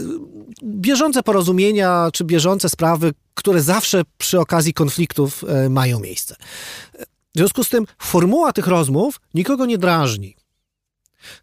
bieżące 0.64 1.22
porozumienia 1.22 2.08
czy 2.12 2.24
bieżące 2.24 2.68
sprawy, 2.68 3.12
które 3.34 3.62
zawsze 3.62 4.02
przy 4.18 4.40
okazji 4.40 4.72
konfliktów 4.72 5.44
e, 5.48 5.68
mają 5.68 6.00
miejsce. 6.00 6.36
W 7.34 7.38
związku 7.38 7.64
z 7.64 7.68
tym 7.68 7.86
formuła 7.98 8.52
tych 8.52 8.66
rozmów 8.66 9.20
nikogo 9.34 9.66
nie 9.66 9.78
drażni. 9.78 10.36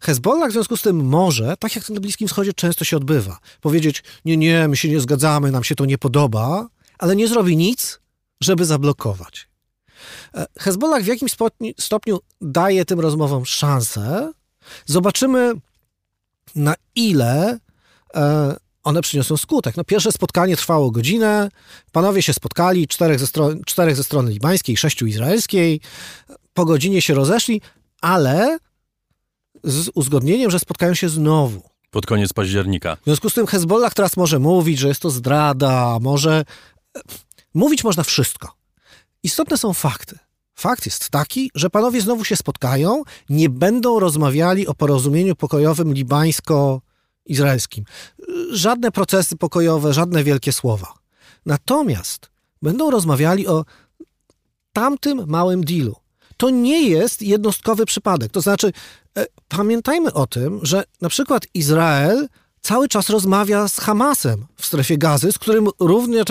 Hezbollah 0.00 0.50
w 0.50 0.52
związku 0.52 0.76
z 0.76 0.82
tym 0.82 1.04
może, 1.04 1.56
tak 1.56 1.76
jak 1.76 1.84
to 1.84 1.94
na 1.94 2.00
Bliskim 2.00 2.28
Wschodzie 2.28 2.52
często 2.52 2.84
się 2.84 2.96
odbywa, 2.96 3.38
powiedzieć: 3.60 4.02
Nie, 4.24 4.36
nie, 4.36 4.68
my 4.68 4.76
się 4.76 4.88
nie 4.88 5.00
zgadzamy, 5.00 5.50
nam 5.50 5.64
się 5.64 5.74
to 5.74 5.84
nie 5.84 5.98
podoba, 5.98 6.68
ale 6.98 7.16
nie 7.16 7.28
zrobi 7.28 7.56
nic, 7.56 8.00
żeby 8.40 8.64
zablokować. 8.64 9.48
E, 10.34 10.46
Hezbollah 10.58 11.02
w 11.02 11.06
jakimś 11.06 11.32
stopniu 11.78 12.18
daje 12.40 12.84
tym 12.84 13.00
rozmowom 13.00 13.46
szansę. 13.46 14.32
Zobaczymy, 14.86 15.52
na 16.54 16.74
ile 16.94 17.58
e, 18.14 18.56
one 18.82 19.02
przyniosą 19.02 19.36
skutek. 19.36 19.76
No, 19.76 19.84
pierwsze 19.84 20.12
spotkanie 20.12 20.56
trwało 20.56 20.90
godzinę, 20.90 21.48
panowie 21.92 22.22
się 22.22 22.32
spotkali, 22.32 22.88
czterech 22.88 23.20
ze, 23.20 23.26
czterech 23.66 23.96
ze 23.96 24.04
strony 24.04 24.30
libańskiej, 24.30 24.76
sześciu 24.76 25.06
izraelskiej. 25.06 25.80
Po 26.54 26.64
godzinie 26.64 27.02
się 27.02 27.14
rozeszli, 27.14 27.60
ale 28.00 28.58
z 29.64 29.90
uzgodnieniem, 29.94 30.50
że 30.50 30.58
spotkają 30.58 30.94
się 30.94 31.08
znowu. 31.08 31.62
Pod 31.90 32.06
koniec 32.06 32.32
października. 32.32 32.96
W 32.96 33.04
związku 33.04 33.30
z 33.30 33.34
tym 33.34 33.46
Hezbollah 33.46 33.94
teraz 33.94 34.16
może 34.16 34.38
mówić, 34.38 34.78
że 34.78 34.88
jest 34.88 35.00
to 35.00 35.10
zdrada, 35.10 35.98
może... 36.00 36.44
Mówić 37.54 37.84
można 37.84 38.02
wszystko. 38.02 38.54
Istotne 39.22 39.56
są 39.56 39.72
fakty. 39.72 40.18
Fakt 40.54 40.86
jest 40.86 41.10
taki, 41.10 41.50
że 41.54 41.70
panowie 41.70 42.00
znowu 42.00 42.24
się 42.24 42.36
spotkają, 42.36 43.02
nie 43.28 43.48
będą 43.48 44.00
rozmawiali 44.00 44.66
o 44.66 44.74
porozumieniu 44.74 45.36
pokojowym 45.36 45.94
libańsko-izraelskim. 45.94 47.84
Żadne 48.50 48.90
procesy 48.90 49.36
pokojowe, 49.36 49.92
żadne 49.92 50.24
wielkie 50.24 50.52
słowa. 50.52 50.94
Natomiast 51.46 52.30
będą 52.62 52.90
rozmawiali 52.90 53.46
o 53.46 53.64
tamtym 54.72 55.24
małym 55.26 55.64
dealu. 55.64 55.96
To 56.36 56.50
nie 56.50 56.88
jest 56.88 57.22
jednostkowy 57.22 57.86
przypadek. 57.86 58.32
To 58.32 58.40
znaczy, 58.40 58.68
e, 58.68 58.72
pamiętajmy 59.48 60.12
o 60.12 60.26
tym, 60.26 60.60
że 60.62 60.84
na 61.00 61.08
przykład 61.08 61.46
Izrael 61.54 62.28
cały 62.60 62.88
czas 62.88 63.10
rozmawia 63.10 63.68
z 63.68 63.80
Hamasem 63.80 64.46
w 64.56 64.66
strefie 64.66 64.98
gazy, 64.98 65.32
z 65.32 65.38
którym 65.38 65.68
równie, 65.80 66.22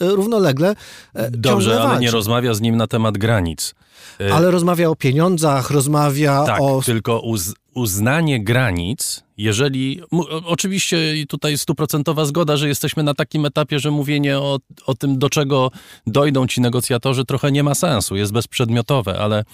równolegle 0.00 0.76
e, 1.14 1.30
Dobrze, 1.30 1.82
ale 1.82 2.00
nie 2.00 2.10
rozmawia 2.10 2.54
z 2.54 2.60
nim 2.60 2.76
na 2.76 2.86
temat 2.86 3.18
granic. 3.18 3.74
E, 4.20 4.34
ale 4.34 4.50
rozmawia 4.50 4.90
o 4.90 4.96
pieniądzach, 4.96 5.70
rozmawia 5.70 6.44
tak, 6.44 6.60
o... 6.60 6.82
tylko 6.84 7.20
uz 7.20 7.54
uznanie 7.74 8.44
granic, 8.44 9.22
jeżeli... 9.36 10.00
Oczywiście 10.44 10.98
tutaj 11.28 11.58
stuprocentowa 11.58 12.24
zgoda, 12.24 12.56
że 12.56 12.68
jesteśmy 12.68 13.02
na 13.02 13.14
takim 13.14 13.46
etapie, 13.46 13.78
że 13.78 13.90
mówienie 13.90 14.38
o, 14.38 14.58
o 14.86 14.94
tym, 14.94 15.18
do 15.18 15.30
czego 15.30 15.70
dojdą 16.06 16.46
ci 16.46 16.60
negocjatorzy, 16.60 17.24
trochę 17.24 17.52
nie 17.52 17.62
ma 17.62 17.74
sensu, 17.74 18.16
jest 18.16 18.32
bezprzedmiotowe, 18.32 19.18
ale 19.18 19.44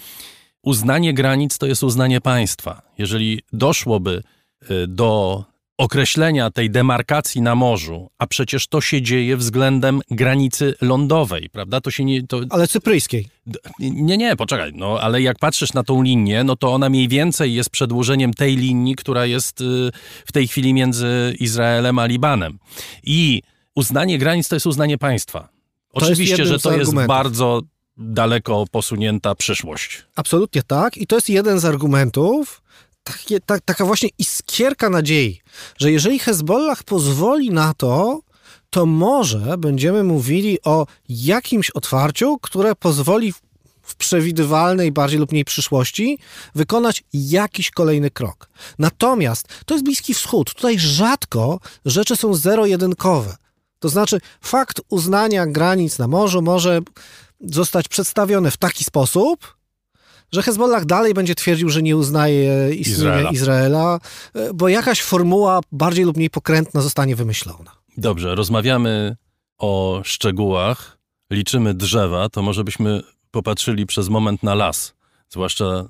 uznanie 0.63 1.13
granic 1.13 1.57
to 1.57 1.65
jest 1.65 1.83
uznanie 1.83 2.21
państwa. 2.21 2.81
Jeżeli 2.97 3.41
doszłoby 3.53 4.23
e, 4.61 4.87
do 4.87 5.43
określenia 5.77 6.51
tej 6.51 6.69
demarkacji 6.69 7.41
na 7.41 7.55
morzu, 7.55 8.09
a 8.17 8.27
przecież 8.27 8.67
to 8.67 8.81
się 8.81 9.01
dzieje 9.01 9.37
względem 9.37 10.01
granicy 10.11 10.75
lądowej, 10.81 11.49
prawda? 11.49 11.81
To 11.81 11.91
się 11.91 12.05
nie... 12.05 12.27
To... 12.27 12.41
Ale 12.49 12.67
cypryjskiej. 12.67 13.27
Nie, 13.79 14.17
nie, 14.17 14.35
poczekaj, 14.35 14.71
no 14.75 14.99
ale 15.01 15.21
jak 15.21 15.39
patrzysz 15.39 15.73
na 15.73 15.83
tą 15.83 16.01
linię, 16.01 16.43
no 16.43 16.55
to 16.55 16.73
ona 16.73 16.89
mniej 16.89 17.07
więcej 17.07 17.53
jest 17.53 17.69
przedłużeniem 17.69 18.33
tej 18.33 18.55
linii, 18.55 18.95
która 18.95 19.25
jest 19.25 19.61
y, 19.61 19.91
w 20.25 20.31
tej 20.31 20.47
chwili 20.47 20.73
między 20.73 21.35
Izraelem 21.39 21.99
a 21.99 22.05
Libanem. 22.05 22.59
I 23.03 23.41
uznanie 23.75 24.17
granic 24.17 24.47
to 24.47 24.55
jest 24.55 24.65
uznanie 24.65 24.97
państwa. 24.97 25.49
Oczywiście, 25.93 26.45
że 26.45 26.59
to 26.59 26.77
jest 26.77 26.93
bardzo 27.07 27.61
daleko 27.97 28.65
posunięta 28.71 29.35
przyszłość. 29.35 30.05
Absolutnie 30.15 30.63
tak. 30.63 30.97
I 30.97 31.07
to 31.07 31.15
jest 31.15 31.29
jeden 31.29 31.59
z 31.59 31.65
argumentów, 31.65 32.61
takie, 33.03 33.39
ta, 33.39 33.59
taka 33.59 33.85
właśnie 33.85 34.09
iskierka 34.17 34.89
nadziei, 34.89 35.41
że 35.77 35.91
jeżeli 35.91 36.19
Hezbollah 36.19 36.83
pozwoli 36.83 37.49
na 37.49 37.73
to, 37.73 38.21
to 38.69 38.85
może 38.85 39.57
będziemy 39.57 40.03
mówili 40.03 40.57
o 40.63 40.87
jakimś 41.09 41.69
otwarciu, 41.69 42.37
które 42.41 42.75
pozwoli 42.75 43.33
w 43.81 43.95
przewidywalnej 43.95 44.91
bardziej 44.91 45.19
lub 45.19 45.31
mniej 45.31 45.45
przyszłości 45.45 46.19
wykonać 46.55 47.03
jakiś 47.13 47.71
kolejny 47.71 48.11
krok. 48.11 48.49
Natomiast 48.79 49.47
to 49.65 49.73
jest 49.73 49.85
Bliski 49.85 50.13
Wschód. 50.13 50.53
Tutaj 50.53 50.79
rzadko 50.79 51.59
rzeczy 51.85 52.15
są 52.15 52.33
zero-jedynkowe. 52.33 53.35
To 53.79 53.89
znaczy, 53.89 54.19
fakt 54.41 54.81
uznania 54.89 55.47
granic 55.47 55.99
na 55.99 56.07
morzu 56.07 56.41
może 56.41 56.81
zostać 57.43 57.87
przedstawiony 57.87 58.51
w 58.51 58.57
taki 58.57 58.83
sposób, 58.83 59.57
że 60.31 60.43
Hezbollah 60.43 60.85
dalej 60.85 61.13
będzie 61.13 61.35
twierdził, 61.35 61.69
że 61.69 61.81
nie 61.81 61.97
uznaje 61.97 62.73
istnienia 62.75 63.09
Izraela. 63.11 63.31
Izraela, 63.31 63.99
e, 64.33 64.53
bo 64.53 64.67
jakaś 64.67 65.01
formuła 65.01 65.59
bardziej 65.71 66.05
lub 66.05 66.17
mniej 66.17 66.29
pokrętna 66.29 66.81
zostanie 66.81 67.15
wymyślona. 67.15 67.71
Dobrze, 67.97 68.35
rozmawiamy 68.35 69.15
o 69.57 70.01
szczegółach, 70.03 70.97
liczymy 71.31 71.73
drzewa, 71.73 72.29
to 72.29 72.41
może 72.41 72.63
byśmy 72.63 73.01
popatrzyli 73.31 73.85
przez 73.85 74.09
moment 74.09 74.43
na 74.43 74.55
las. 74.55 74.93
Zwłaszcza 75.29 75.85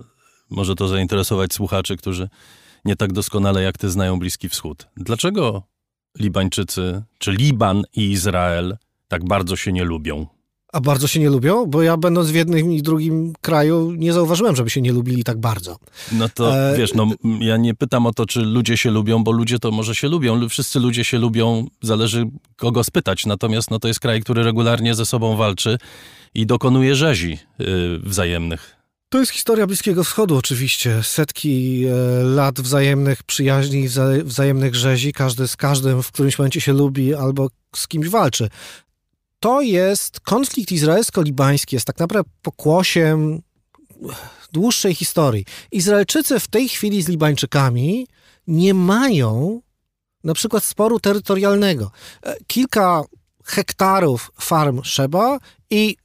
może 0.50 0.76
to 0.76 0.88
zainteresować 0.88 1.54
słuchaczy, 1.54 1.98
którzy 1.98 2.30
nie 2.86 2.96
tak 2.96 3.14
doskonale 3.14 3.64
jak 3.64 3.78
ty 3.78 3.90
znają 3.90 4.20
Bliski 4.20 4.50
Wschód. 4.50 4.88
Dlaczego 4.98 5.64
Libańczycy, 6.20 7.04
czy 7.18 7.32
Liban 7.32 7.84
i 7.96 8.12
Izrael 8.12 8.78
tak 9.08 9.26
bardzo 9.26 9.56
się 9.56 9.72
nie 9.72 9.84
lubią? 9.84 10.28
A 10.74 10.82
bardzo 10.82 11.08
się 11.08 11.20
nie 11.20 11.30
lubią? 11.30 11.66
Bo 11.66 11.82
ja 11.82 11.98
będąc 11.98 12.30
w 12.30 12.36
jednym 12.36 12.72
i 12.72 12.82
drugim 12.82 13.34
kraju 13.42 13.92
nie 13.92 14.14
zauważyłem, 14.14 14.56
żeby 14.56 14.70
się 14.70 14.82
nie 14.82 14.92
lubili 14.92 15.24
tak 15.24 15.38
bardzo. 15.38 15.78
No 16.12 16.30
to 16.30 16.58
e... 16.58 16.78
wiesz, 16.78 16.94
no 16.94 17.08
ja 17.40 17.58
nie 17.58 17.74
pytam 17.76 18.06
o 18.06 18.14
to, 18.14 18.26
czy 18.26 18.42
ludzie 18.42 18.78
się 18.78 18.92
lubią, 18.92 19.24
bo 19.24 19.32
ludzie 19.32 19.60
to 19.60 19.72
może 19.72 19.96
się 19.96 20.08
lubią. 20.08 20.50
Wszyscy 20.50 20.80
ludzie 20.80 21.04
się 21.04 21.18
lubią, 21.18 21.68
zależy 21.82 22.26
kogo 22.56 22.84
spytać. 22.84 23.26
Natomiast 23.26 23.72
no 23.72 23.80
to 23.80 23.88
jest 23.88 24.00
kraj, 24.00 24.22
który 24.22 24.44
regularnie 24.44 24.96
ze 24.96 25.06
sobą 25.06 25.36
walczy 25.36 25.78
i 26.36 26.46
dokonuje 26.46 26.96
rzezi 26.96 27.38
yy, 27.60 28.00
wzajemnych. 28.00 28.84
To 29.14 29.20
jest 29.20 29.32
historia 29.32 29.68
Bliskiego 29.68 30.04
Wschodu 30.04 30.38
oczywiście. 30.38 31.04
Setki 31.04 31.86
e, 31.86 32.24
lat 32.24 32.62
wzajemnych 32.62 33.24
przyjaźni, 33.24 33.88
wzajemnych 34.24 34.76
rzezi. 34.76 35.14
Każdy 35.14 35.48
z 35.48 35.56
każdym 35.56 36.04
w 36.04 36.12
którymś 36.12 36.40
momencie 36.40 36.62
się 36.62 36.74
lubi 36.74 37.14
albo 37.14 37.48
z 37.76 37.88
kimś 37.88 38.10
walczy 38.10 38.50
to 39.44 39.62
jest 39.62 40.20
konflikt 40.20 40.72
izraelsko-libański, 40.72 41.76
jest 41.76 41.86
tak 41.86 42.00
naprawdę 42.00 42.30
pokłosiem 42.42 43.42
dłuższej 44.52 44.96
historii. 44.96 45.46
Izraelczycy 45.72 46.40
w 46.40 46.48
tej 46.48 46.70
chwili 46.70 47.02
z 47.02 47.08
Libańczykami 47.08 48.08
nie 48.48 48.74
mają 48.74 49.62
na 50.24 50.34
przykład 50.34 50.64
sporu 50.64 51.00
terytorialnego. 51.00 51.92
E, 52.24 52.36
kilka 52.48 53.04
hektarów 53.44 54.32
farm 54.42 54.84
Szeba 54.84 55.40
i 55.70 55.98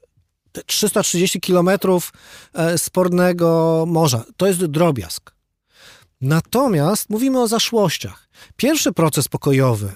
330 0.66 1.40
kilometrów 1.40 2.12
e, 2.55 2.79
spornego 2.79 3.85
morza. 3.88 4.24
To 4.37 4.46
jest 4.46 4.64
drobiazg. 4.64 5.35
Natomiast 6.20 7.11
mówimy 7.11 7.40
o 7.40 7.48
zaszłościach. 7.48 8.29
Pierwszy 8.57 8.92
proces 8.92 9.29
pokojowy, 9.29 9.92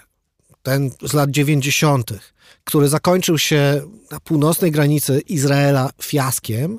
ten 0.62 0.90
z 1.02 1.12
lat 1.12 1.30
90., 1.30 2.31
który 2.64 2.88
zakończył 2.88 3.38
się 3.38 3.82
na 4.10 4.20
północnej 4.20 4.70
granicy 4.70 5.20
Izraela 5.20 5.90
fiaskiem, 6.02 6.78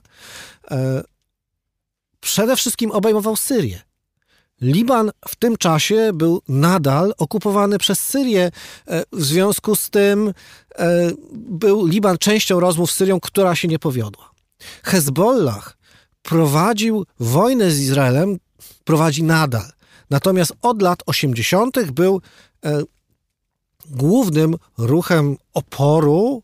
e, 0.71 1.03
przede 2.19 2.55
wszystkim 2.55 2.91
obejmował 2.91 3.35
Syrię. 3.35 3.81
Liban 4.61 5.11
w 5.27 5.35
tym 5.35 5.57
czasie 5.57 6.11
był 6.13 6.41
nadal 6.47 7.13
okupowany 7.17 7.77
przez 7.77 7.99
Syrię. 7.99 8.51
E, 8.87 9.03
w 9.11 9.23
związku 9.23 9.75
z 9.75 9.89
tym 9.89 10.33
e, 10.75 11.11
był 11.33 11.85
Liban 11.85 12.17
częścią 12.17 12.59
rozmów 12.59 12.91
z 12.91 12.95
Syrią, 12.95 13.19
która 13.19 13.55
się 13.55 13.67
nie 13.67 13.79
powiodła. 13.79 14.31
Hezbollah 14.83 15.77
prowadził 16.21 17.05
wojnę 17.19 17.71
z 17.71 17.79
Izraelem, 17.79 18.39
prowadzi 18.83 19.23
nadal. 19.23 19.71
Natomiast 20.09 20.53
od 20.61 20.81
lat 20.81 21.03
80. 21.05 21.91
był 21.91 22.21
głównym 23.89 24.55
ruchem 24.77 25.37
oporu 25.53 26.43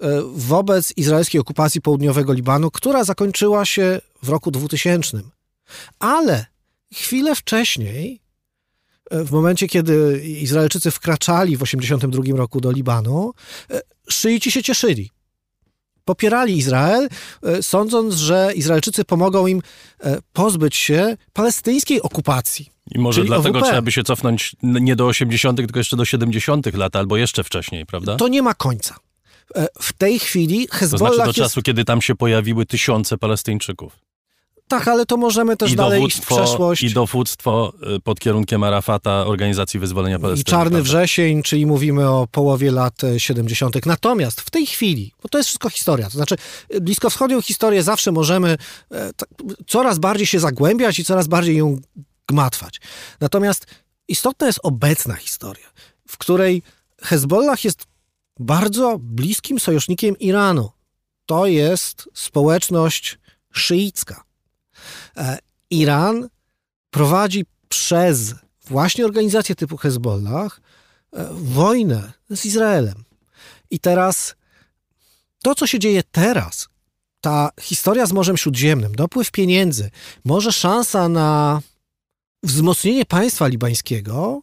e, 0.00 0.22
wobec 0.34 0.92
izraelskiej 0.96 1.40
okupacji 1.40 1.80
południowego 1.80 2.32
Libanu, 2.32 2.70
która 2.70 3.04
zakończyła 3.04 3.64
się 3.64 4.00
w 4.22 4.28
roku 4.28 4.50
2000. 4.50 5.20
Ale 5.98 6.46
chwilę 6.92 7.34
wcześniej, 7.34 8.20
e, 9.10 9.24
w 9.24 9.30
momencie, 9.30 9.68
kiedy 9.68 10.22
Izraelczycy 10.24 10.90
wkraczali 10.90 11.56
w 11.56 11.60
1982 11.60 12.36
roku 12.36 12.60
do 12.60 12.70
Libanu, 12.70 13.32
e, 13.70 13.80
szyici 14.08 14.50
się 14.50 14.62
cieszyli. 14.62 15.10
Popierali 16.06 16.56
Izrael, 16.56 17.08
e, 17.42 17.62
sądząc, 17.62 18.14
że 18.14 18.52
Izraelczycy 18.54 19.04
pomogą 19.04 19.46
im 19.46 19.62
e, 20.00 20.18
pozbyć 20.32 20.76
się 20.76 21.16
palestyńskiej 21.32 22.02
okupacji. 22.02 22.70
I 22.94 22.98
może 22.98 23.24
dlatego 23.24 23.58
OWP. 23.58 23.66
trzeba 23.68 23.82
by 23.82 23.92
się 23.92 24.02
cofnąć 24.04 24.56
nie 24.62 24.96
do 24.96 25.06
80., 25.06 25.56
tylko 25.58 25.80
jeszcze 25.80 25.96
do 25.96 26.04
70. 26.04 26.74
lat, 26.74 26.96
albo 26.96 27.16
jeszcze 27.16 27.44
wcześniej, 27.44 27.86
prawda? 27.86 28.16
To 28.16 28.28
nie 28.28 28.42
ma 28.42 28.54
końca. 28.54 28.96
E, 29.54 29.66
W 29.80 29.92
tej 29.92 30.18
chwili 30.18 30.68
To 30.68 30.76
Hezbollah 30.76 31.14
znaczy 31.14 31.24
do 31.24 31.42
jest... 31.42 31.52
czasu, 31.54 31.62
kiedy 31.62 31.84
tam 31.84 32.02
się 32.02 32.14
pojawiły 32.14 32.66
tysiące 32.66 33.18
Palestyńczyków. 33.18 34.05
Tak, 34.68 34.88
ale 34.88 35.06
to 35.06 35.16
możemy 35.16 35.56
też 35.56 35.72
I 35.72 35.76
dalej 35.76 36.04
iść 36.04 36.16
w 36.16 36.26
przeszłość. 36.26 36.82
I 36.82 36.94
dowództwo 36.94 37.72
y, 37.96 38.00
pod 38.00 38.20
kierunkiem 38.20 38.62
Arafata 38.62 39.26
Organizacji 39.26 39.80
Wyzwolenia 39.80 40.16
I 40.16 40.20
Palestyny. 40.20 40.44
czarny 40.44 40.70
prawda? 40.70 40.84
wrzesień, 40.84 41.42
czyli 41.42 41.66
mówimy 41.66 42.10
o 42.10 42.26
połowie 42.26 42.70
lat 42.70 43.04
e, 43.04 43.20
70. 43.20 43.86
Natomiast 43.86 44.40
w 44.40 44.50
tej 44.50 44.66
chwili, 44.66 45.12
bo 45.22 45.28
to 45.28 45.38
jest 45.38 45.48
wszystko 45.48 45.70
historia, 45.70 46.06
to 46.06 46.12
znaczy 46.12 46.36
e, 46.68 46.80
bliskowschodnią 46.80 47.42
historię 47.42 47.82
zawsze 47.82 48.12
możemy 48.12 48.56
coraz 49.66 49.98
bardziej 49.98 50.26
się 50.26 50.40
zagłębiać 50.40 50.98
i 50.98 51.04
coraz 51.04 51.26
bardziej 51.26 51.56
ją 51.56 51.80
gmatwać. 52.28 52.80
Natomiast 53.20 53.66
istotna 54.08 54.46
jest 54.46 54.60
obecna 54.62 55.14
historia, 55.14 55.66
w 56.08 56.18
której 56.18 56.62
Hezbollah 57.02 57.64
jest 57.64 57.86
bardzo 58.38 58.96
bliskim 59.00 59.60
sojusznikiem 59.60 60.18
Iranu. 60.18 60.70
To 61.26 61.46
jest 61.46 62.08
społeczność 62.14 63.18
szyicka. 63.52 64.25
E, 65.16 65.38
Iran 65.70 66.28
prowadzi 66.90 67.44
przez 67.68 68.34
właśnie 68.66 69.04
organizacje 69.04 69.54
typu 69.54 69.76
Hezbollah 69.76 70.60
e, 71.12 71.28
wojnę 71.32 72.12
z 72.30 72.44
Izraelem. 72.44 73.04
I 73.70 73.78
teraz 73.78 74.34
to, 75.42 75.54
co 75.54 75.66
się 75.66 75.78
dzieje 75.78 76.02
teraz, 76.02 76.68
ta 77.20 77.50
historia 77.60 78.06
z 78.06 78.12
Morzem 78.12 78.36
Śródziemnym, 78.36 78.94
dopływ 78.94 79.30
pieniędzy, 79.30 79.90
może 80.24 80.52
szansa 80.52 81.08
na 81.08 81.60
wzmocnienie 82.42 83.06
państwa 83.06 83.46
libańskiego, 83.46 84.42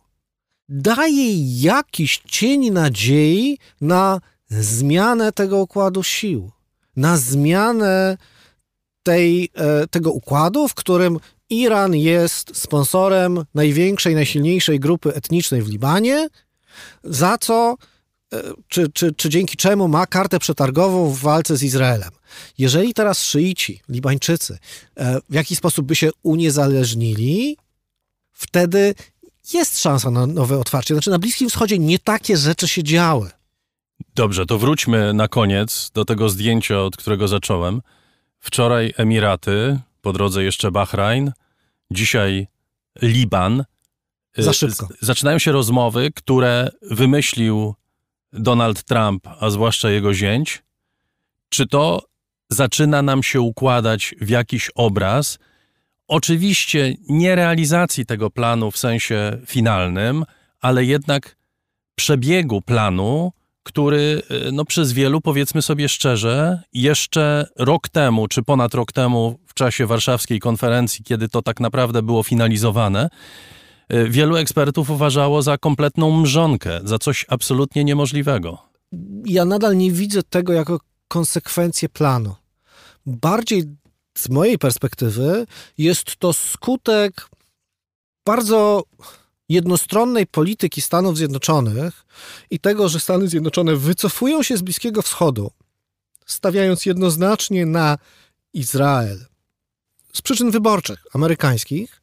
daje 0.70 1.60
jakiś 1.62 2.22
cień 2.28 2.72
nadziei 2.72 3.58
na 3.82 4.22
zmianę 4.50 5.32
tego 5.32 5.58
układu 5.58 6.04
sił, 6.04 6.52
na 6.96 7.18
zmianę 7.18 8.18
tej, 9.04 9.50
e, 9.56 9.88
tego 9.88 10.12
układu, 10.12 10.68
w 10.68 10.74
którym 10.74 11.20
Iran 11.50 11.96
jest 11.96 12.58
sponsorem 12.58 13.46
największej, 13.54 14.16
najsilniejszej 14.16 14.80
grupy 14.80 15.14
etnicznej 15.14 15.62
w 15.62 15.70
Libanie, 15.70 16.28
za 17.04 17.38
co, 17.38 17.76
e, 18.34 18.42
czy, 18.68 18.92
czy, 18.92 19.14
czy 19.14 19.30
dzięki 19.30 19.58
czemu 19.58 19.88
ma 19.88 20.06
kartę 20.08 20.40
przetargową 20.40 21.10
w 21.10 21.20
walce 21.20 21.58
z 21.58 21.64
Izraelem. 21.64 22.10
Jeżeli 22.58 22.94
teraz 22.94 23.24
szyici, 23.24 23.82
Libańczycy, 23.90 24.58
e, 24.96 25.20
w 25.30 25.34
jakiś 25.34 25.58
sposób 25.58 25.86
by 25.86 25.96
się 25.96 26.10
uniezależnili, 26.24 27.58
wtedy 28.32 28.96
jest 29.54 29.80
szansa 29.80 30.12
na 30.12 30.28
nowe 30.28 30.60
otwarcie. 30.60 30.94
Znaczy 30.94 31.10
na 31.10 31.20
Bliskim 31.20 31.50
Wschodzie 31.50 31.80
nie 31.80 32.00
takie 32.00 32.38
rzeczy 32.38 32.68
się 32.68 32.84
działy. 32.84 33.30
Dobrze, 34.16 34.46
to 34.46 34.58
wróćmy 34.58 35.14
na 35.14 35.28
koniec 35.28 35.92
do 35.94 36.06
tego 36.06 36.30
zdjęcia, 36.30 36.82
od 36.82 36.98
którego 36.98 37.28
zacząłem. 37.28 37.82
Wczoraj 38.44 38.94
Emiraty, 38.98 39.80
po 40.02 40.14
drodze 40.14 40.44
jeszcze 40.44 40.72
Bahrajn, 40.72 41.32
dzisiaj 41.92 42.48
Liban. 43.02 43.64
Za 44.38 44.54
szybko. 44.54 44.88
Zaczynają 45.02 45.40
się 45.40 45.52
rozmowy, 45.52 46.12
które 46.16 46.70
wymyślił 46.82 47.76
Donald 48.34 48.84
Trump, 48.84 49.28
a 49.40 49.50
zwłaszcza 49.50 49.90
jego 49.90 50.14
zięć. 50.14 50.64
Czy 51.50 51.68
to 51.68 52.06
zaczyna 52.50 53.02
nam 53.02 53.24
się 53.24 53.42
układać 53.42 54.16
w 54.22 54.30
jakiś 54.30 54.72
obraz? 54.76 55.40
Oczywiście 56.08 56.96
nie 57.10 57.36
realizacji 57.36 58.06
tego 58.06 58.30
planu 58.30 58.72
w 58.72 58.78
sensie 58.78 59.38
finalnym, 59.46 60.26
ale 60.62 60.86
jednak 60.86 61.36
przebiegu 61.96 62.62
planu, 62.62 63.32
który 63.64 64.22
y, 64.48 64.52
no, 64.52 64.66
przez 64.66 64.94
wielu, 64.94 65.22
powiedzmy 65.22 65.62
sobie 65.62 65.90
szczerze, 65.90 66.64
jeszcze 66.74 67.48
rok 67.60 67.90
temu, 67.90 68.28
czy 68.28 68.44
ponad 68.44 68.74
rok 68.74 68.92
temu, 68.92 69.40
w 69.48 69.54
czasie 69.54 69.86
warszawskiej 69.86 70.40
konferencji, 70.40 71.04
kiedy 71.04 71.30
to 71.30 71.42
tak 71.42 71.60
naprawdę 71.60 72.02
było 72.02 72.24
finalizowane, 72.24 73.10
y, 73.94 74.10
wielu 74.10 74.36
ekspertów 74.36 74.90
uważało 74.90 75.42
za 75.42 75.58
kompletną 75.58 76.22
mrzonkę, 76.22 76.80
za 76.84 77.00
coś 77.00 77.26
absolutnie 77.30 77.84
niemożliwego. 77.84 78.58
ja 79.26 79.46
nadal 79.46 79.78
nie 79.78 79.92
widzę 79.92 80.24
tego 80.24 80.54
jako 80.54 80.80
konsekwencję 81.08 81.90
planu. 81.90 82.36
Bardziej 83.06 83.64
z 84.18 84.30
mojej 84.30 84.58
perspektywy 84.58 85.46
jest 85.78 86.16
to 86.16 86.34
skutek 86.34 87.30
bardzo 88.26 88.84
jednostronnej 89.54 90.28
polityki 90.28 90.82
Stanów 90.82 91.18
Zjednoczonych 91.18 92.06
i 92.50 92.60
tego, 92.60 92.90
że 92.90 93.00
Stany 93.00 93.28
Zjednoczone 93.28 93.76
wycofują 93.76 94.44
się 94.44 94.58
z 94.58 94.62
Bliskiego 94.62 95.02
Wschodu, 95.02 95.52
stawiając 96.26 96.86
jednoznacznie 96.86 97.66
na 97.66 97.98
Izrael 98.54 99.26
z 100.14 100.22
przyczyn 100.22 100.52
wyborczych 100.52 101.06
amerykańskich, 101.14 102.02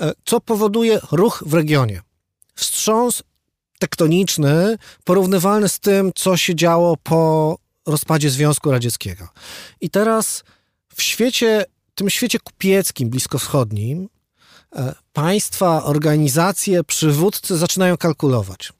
e, 0.00 0.12
co 0.24 0.40
powoduje 0.40 1.00
ruch 1.12 1.42
w 1.46 1.54
regionie. 1.54 2.02
Wstrząs 2.54 3.22
tektoniczny, 3.78 4.78
porównywalny 5.04 5.68
z 5.68 5.80
tym, 5.80 6.12
co 6.14 6.36
się 6.36 6.54
działo 6.54 6.96
po 6.96 7.58
rozpadzie 7.86 8.30
Związku 8.30 8.70
Radzieckiego. 8.70 9.28
I 9.80 9.90
teraz 9.90 10.44
w 10.94 11.02
świecie, 11.02 11.64
tym 11.94 12.10
świecie 12.10 12.38
kupieckim, 12.38 13.10
bliskowschodnim, 13.10 14.08
państwa, 15.12 15.84
organizacje, 15.84 16.84
przywódcy 16.84 17.56
zaczynają 17.56 17.96
kalkulować. 17.96 18.72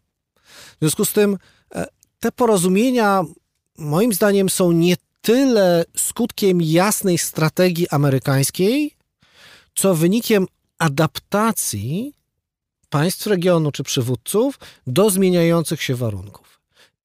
W 0.77 0.77
związku 0.81 1.05
z 1.05 1.13
tym 1.13 1.39
e, 1.75 1.87
te 2.21 2.33
porozumienia, 2.33 3.25
moim 3.79 4.13
zdaniem, 4.13 4.51
są 4.51 4.73
nie 4.73 4.97
tyle 5.21 5.85
skutkiem 5.97 6.63
jasnej 6.63 7.19
strategii 7.19 7.89
amerykańskiej, 7.89 8.95
co 9.75 9.95
wynikiem 9.95 10.47
adaptacji 10.79 12.15
państw 12.91 13.27
regionu 13.27 13.73
czy 13.73 13.83
przywódców 13.83 14.59
do 14.87 15.11
zmieniających 15.11 15.83
się 15.83 15.95
warunków. 15.95 16.61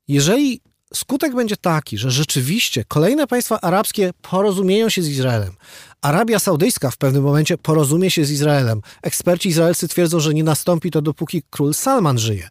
Jeżeli 0.08 0.62
skutek 0.93 1.36
będzie 1.36 1.58
taki, 1.58 1.97
że 1.97 2.12
rzeczywiście 2.12 2.86
kolejne 2.88 3.28
państwa 3.28 3.62
arabskie 3.62 4.12
porozumieją 4.21 4.89
się 4.89 5.02
z 5.02 5.10
Izraelem, 5.10 5.56
Arabia 6.02 6.39
Saudyjska 6.39 6.91
w 6.91 6.97
pewnym 6.97 7.23
momencie 7.23 7.58
porozumie 7.58 8.12
się 8.12 8.25
z 8.25 8.32
Izraelem. 8.32 8.82
Eksperci 9.02 9.49
izraelscy 9.49 9.88
twierdzą, 9.88 10.19
że 10.19 10.34
nie 10.34 10.43
nastąpi 10.43 10.91
to 10.91 11.02
dopóki 11.02 11.43
król 11.49 11.73
Salman 11.73 12.19
żyje. 12.19 12.49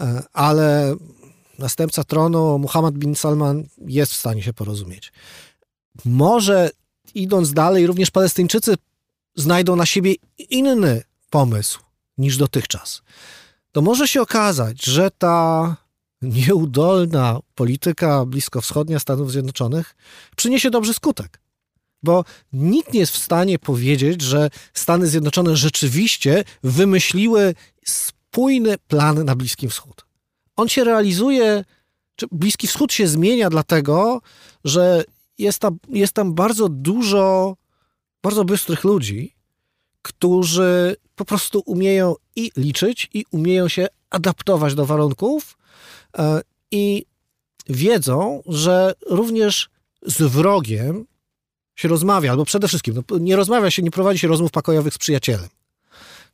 E, 0.00 0.22
Ale 0.32 0.96
następca 1.58 2.04
tronu, 2.04 2.58
Muhammad 2.58 2.94
bin 2.94 3.14
Salman, 3.14 3.64
jest 3.86 4.12
w 4.12 4.16
stanie 4.16 4.42
się 4.42 4.52
porozumieć. 4.52 5.12
Może 6.04 6.70
idąc 7.14 7.52
dalej, 7.52 7.86
również 7.86 8.10
Palestyńczycy 8.10 8.74
znajdą 9.36 9.76
na 9.76 9.86
siebie 9.86 10.14
inny 10.38 11.02
pomysł 11.30 11.80
niż 12.18 12.36
dotychczas. 12.36 13.02
To 13.72 13.82
może 13.82 14.08
się 14.08 14.22
okazać, 14.22 14.84
że 14.84 15.10
ta 15.10 15.76
nieudolna 16.22 17.40
polityka 17.54 18.26
bliskowschodnia 18.26 18.98
Stanów 18.98 19.32
Zjednoczonych 19.32 19.94
przyniesie 20.36 20.70
dobry 20.70 20.94
skutek. 20.94 21.40
Bo 22.02 22.24
nikt 22.52 22.92
nie 22.92 23.00
jest 23.00 23.12
w 23.12 23.22
stanie 23.22 23.58
powiedzieć, 23.58 24.22
że 24.22 24.50
Stany 24.74 25.06
Zjednoczone 25.06 25.56
rzeczywiście 25.56 26.44
wymyśliły 26.62 27.54
spójny 27.84 28.78
plan 28.78 29.24
na 29.24 29.36
Bliskim 29.36 29.70
Wschód. 29.70 30.04
On 30.56 30.68
się 30.68 30.84
realizuje, 30.84 31.64
czy 32.16 32.26
Bliski 32.32 32.66
Wschód 32.66 32.92
się 32.92 33.08
zmienia 33.08 33.50
dlatego, 33.50 34.20
że 34.64 35.04
jest 35.38 35.58
tam, 35.58 35.78
jest 35.88 36.12
tam 36.12 36.34
bardzo 36.34 36.68
dużo 36.68 37.56
bardzo 38.22 38.44
bystrych 38.44 38.84
ludzi, 38.84 39.34
którzy 40.02 40.96
po 41.16 41.24
prostu 41.24 41.62
umieją 41.66 42.14
i 42.36 42.50
liczyć, 42.56 43.10
i 43.14 43.24
umieją 43.30 43.68
się 43.68 43.86
adaptować 44.10 44.74
do 44.74 44.86
warunków 44.86 45.58
i 46.70 47.06
wiedzą, 47.68 48.42
że 48.46 48.94
również 49.06 49.70
z 50.02 50.22
wrogiem 50.22 51.06
się 51.74 51.88
rozmawia, 51.88 52.30
albo 52.30 52.44
przede 52.44 52.68
wszystkim 52.68 52.94
no, 52.94 53.18
nie 53.18 53.36
rozmawia 53.36 53.70
się, 53.70 53.82
nie 53.82 53.90
prowadzi 53.90 54.18
się 54.18 54.28
rozmów 54.28 54.50
pokojowych 54.50 54.94
z 54.94 54.98
przyjacielem. 54.98 55.48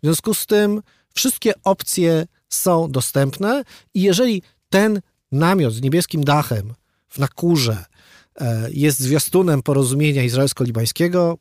W 0.02 0.06
związku 0.06 0.34
z 0.34 0.46
tym 0.46 0.82
wszystkie 1.14 1.52
opcje 1.64 2.26
są 2.48 2.90
dostępne 2.90 3.64
i 3.94 4.02
jeżeli 4.02 4.42
ten 4.68 5.00
namiot 5.32 5.74
z 5.74 5.82
niebieskim 5.82 6.24
dachem 6.24 6.74
w 7.08 7.18
Nakurze 7.18 7.84
e, 8.36 8.68
jest 8.72 8.98
zwiastunem 8.98 9.62
porozumienia 9.62 10.22
izraelsko-libańskiego, 10.22 11.38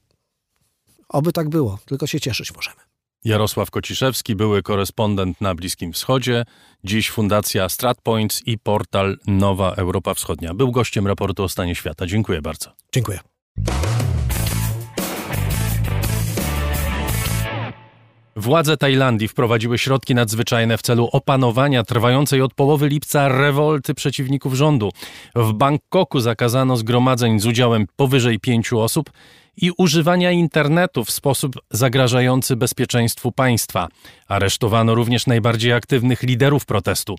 oby 1.09 1.33
tak 1.33 1.49
było, 1.49 1.79
tylko 1.85 2.07
się 2.07 2.19
cieszyć 2.19 2.55
możemy. 2.55 2.77
Jarosław 3.25 3.71
Kociszewski, 3.71 4.35
były 4.35 4.63
korespondent 4.63 5.41
na 5.41 5.55
Bliskim 5.55 5.93
Wschodzie, 5.93 6.45
dziś 6.83 7.09
Fundacja 7.09 7.69
StratPoints 7.69 8.41
i 8.45 8.57
portal 8.57 9.17
Nowa 9.27 9.71
Europa 9.71 10.13
Wschodnia. 10.13 10.53
Był 10.53 10.71
gościem 10.71 11.07
raportu 11.07 11.43
o 11.43 11.49
stanie 11.49 11.75
świata. 11.75 12.05
Dziękuję 12.05 12.41
bardzo. 12.41 12.71
Dziękuję. 12.93 13.19
Władze 18.35 18.77
Tajlandii 18.77 19.27
wprowadziły 19.27 19.77
środki 19.77 20.15
nadzwyczajne 20.15 20.77
w 20.77 20.81
celu 20.81 21.09
opanowania 21.11 21.83
trwającej 21.83 22.41
od 22.41 22.53
połowy 22.53 22.89
lipca 22.89 23.27
rewolty 23.27 23.93
przeciwników 23.93 24.53
rządu. 24.53 24.91
W 25.35 25.53
Bangkoku 25.53 26.19
zakazano 26.19 26.77
zgromadzeń 26.77 27.39
z 27.39 27.45
udziałem 27.45 27.85
powyżej 27.95 28.39
pięciu 28.39 28.79
osób 28.79 29.09
i 29.57 29.71
używania 29.77 30.31
internetu 30.31 31.05
w 31.05 31.11
sposób 31.11 31.55
zagrażający 31.71 32.55
bezpieczeństwu 32.55 33.31
państwa. 33.31 33.87
Aresztowano 34.27 34.95
również 34.95 35.27
najbardziej 35.27 35.73
aktywnych 35.73 36.23
liderów 36.23 36.65
protestu. 36.65 37.15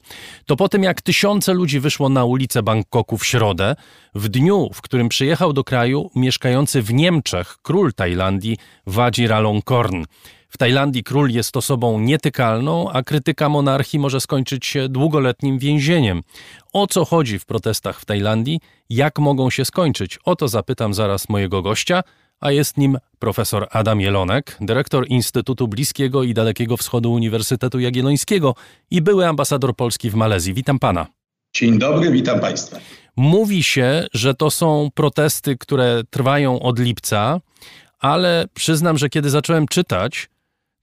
To 0.47 0.57
po 0.57 0.69
tym, 0.69 0.83
jak 0.83 1.03
tysiące 1.03 1.55
ludzi 1.55 1.81
wyszło 1.81 2.09
na 2.09 2.25
ulicę 2.25 2.63
Bangkoku 2.63 3.19
w 3.19 3.27
środę, 3.27 3.77
w 4.15 4.29
dniu, 4.29 4.71
w 4.75 4.83
którym 4.83 5.09
przyjechał 5.09 5.53
do 5.53 5.65
kraju 5.65 6.11
mieszkający 6.15 6.83
w 6.83 6.95
Niemczech 6.95 7.57
król 7.63 7.93
Tajlandii 7.95 8.57
Vajiralongkorn. 8.87 10.05
W 10.49 10.59
Tajlandii 10.59 11.05
król 11.05 11.31
jest 11.31 11.57
osobą 11.57 12.01
nietykalną, 12.01 12.91
a 12.91 13.03
krytyka 13.03 13.49
monarchii 13.49 13.99
może 13.99 14.21
skończyć 14.21 14.67
się 14.67 14.89
długoletnim 14.89 15.59
więzieniem. 15.59 16.23
O 16.73 16.87
co 16.87 17.05
chodzi 17.05 17.39
w 17.39 17.47
protestach 17.47 18.01
w 18.01 18.05
Tajlandii? 18.05 18.61
Jak 18.91 19.19
mogą 19.19 19.51
się 19.51 19.65
skończyć? 19.65 20.19
O 20.25 20.37
to 20.37 20.49
zapytam 20.49 20.95
zaraz 20.95 21.29
mojego 21.29 21.63
gościa, 21.63 22.03
a 22.41 22.51
jest 22.51 22.77
nim 22.77 22.99
profesor 23.19 23.67
Adam 23.71 24.01
Jelonek, 24.01 24.57
dyrektor 24.61 25.09
Instytutu 25.09 25.69
Bliskiego 25.69 26.23
i 26.23 26.35
Dalekiego 26.35 26.77
Wschodu 26.77 27.13
Uniwersytetu 27.13 27.81
Jagiellońskiego 27.81 28.55
i 28.91 29.03
były 29.03 29.27
ambasador 29.27 29.77
Polski 29.77 30.11
w 30.11 30.15
Malezji. 30.15 30.55
Witam 30.55 30.79
pana. 30.79 31.07
Dzień 31.55 31.79
dobry, 31.79 32.11
witam 32.11 32.41
państwa. 32.41 32.79
Mówi 33.17 33.63
się, 33.63 34.07
że 34.13 34.35
to 34.35 34.51
są 34.51 34.89
protesty, 34.95 35.57
które 35.57 36.03
trwają 36.11 36.61
od 36.61 36.79
lipca, 36.79 37.41
ale 37.99 38.47
przyznam, 38.55 38.99
że 38.99 39.09
kiedy 39.09 39.31
zacząłem 39.31 39.69
czytać, 39.69 40.29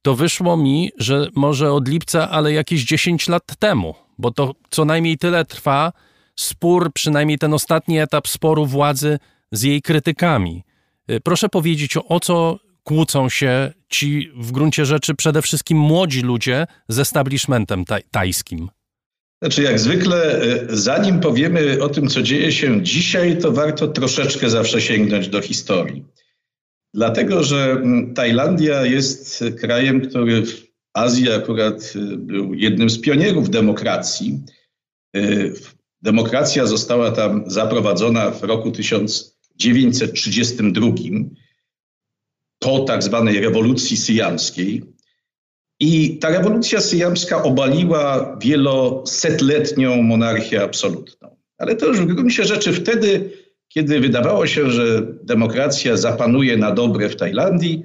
to 0.01 0.15
wyszło 0.15 0.57
mi, 0.57 0.91
że 0.97 1.27
może 1.35 1.73
od 1.73 1.87
lipca, 1.87 2.29
ale 2.29 2.53
jakieś 2.53 2.83
10 2.83 3.27
lat 3.27 3.55
temu, 3.59 3.95
bo 4.17 4.31
to 4.31 4.53
co 4.69 4.85
najmniej 4.85 5.17
tyle 5.17 5.45
trwa 5.45 5.93
spór, 6.35 6.93
przynajmniej 6.93 7.37
ten 7.37 7.53
ostatni 7.53 7.99
etap 7.99 8.27
sporu 8.27 8.65
władzy 8.65 9.19
z 9.51 9.63
jej 9.63 9.81
krytykami. 9.81 10.63
Y, 11.11 11.19
proszę 11.21 11.49
powiedzieć, 11.49 11.97
o 12.09 12.19
co 12.19 12.59
kłócą 12.83 13.29
się 13.29 13.73
ci 13.89 14.31
w 14.37 14.51
gruncie 14.51 14.85
rzeczy 14.85 15.15
przede 15.15 15.41
wszystkim 15.41 15.77
młodzi 15.77 16.21
ludzie 16.21 16.67
z 16.89 16.99
establishmentem 16.99 17.85
taj 17.85 18.03
tajskim? 18.11 18.69
Znaczy, 19.41 19.63
jak 19.63 19.79
zwykle, 19.79 20.43
y, 20.43 20.77
zanim 20.77 21.19
powiemy 21.19 21.83
o 21.83 21.89
tym, 21.89 22.07
co 22.07 22.21
dzieje 22.21 22.51
się 22.51 22.83
dzisiaj, 22.83 23.37
to 23.37 23.51
warto 23.51 23.87
troszeczkę 23.87 24.49
zawsze 24.49 24.81
sięgnąć 24.81 25.27
do 25.27 25.41
historii. 25.41 26.05
Dlatego, 26.93 27.43
że 27.43 27.71
mm, 27.71 28.13
Tajlandia 28.13 28.85
jest 28.85 29.43
krajem, 29.59 30.01
który 30.01 30.45
w 30.45 30.65
Azji 30.93 31.31
akurat 31.31 31.93
y, 31.95 32.17
był 32.17 32.53
jednym 32.53 32.89
z 32.89 33.01
pionierów 33.01 33.49
demokracji. 33.49 34.43
Demokracja 36.01 36.65
została 36.65 37.11
tam 37.11 37.43
zaprowadzona 37.47 38.31
w 38.31 38.43
roku 38.43 38.71
1000. 38.71 39.34
1932 39.57 40.87
po 42.59 42.79
tak 42.79 43.03
zwanej 43.03 43.39
rewolucji 43.39 43.97
syjamskiej. 43.97 44.83
I 45.79 46.17
ta 46.17 46.29
rewolucja 46.29 46.81
syjamska 46.81 47.43
obaliła 47.43 48.37
wielosetletnią 48.41 50.01
monarchię 50.01 50.63
absolutną. 50.63 51.35
Ale 51.57 51.75
to 51.75 51.85
już 51.85 51.99
w 51.99 52.05
gruncie 52.05 52.43
rzeczy 52.43 52.73
wtedy, 52.73 53.31
kiedy 53.67 53.99
wydawało 53.99 54.47
się, 54.47 54.71
że 54.71 55.01
demokracja 55.23 55.97
zapanuje 55.97 56.57
na 56.57 56.71
dobre 56.71 57.09
w 57.09 57.15
Tajlandii, 57.15 57.83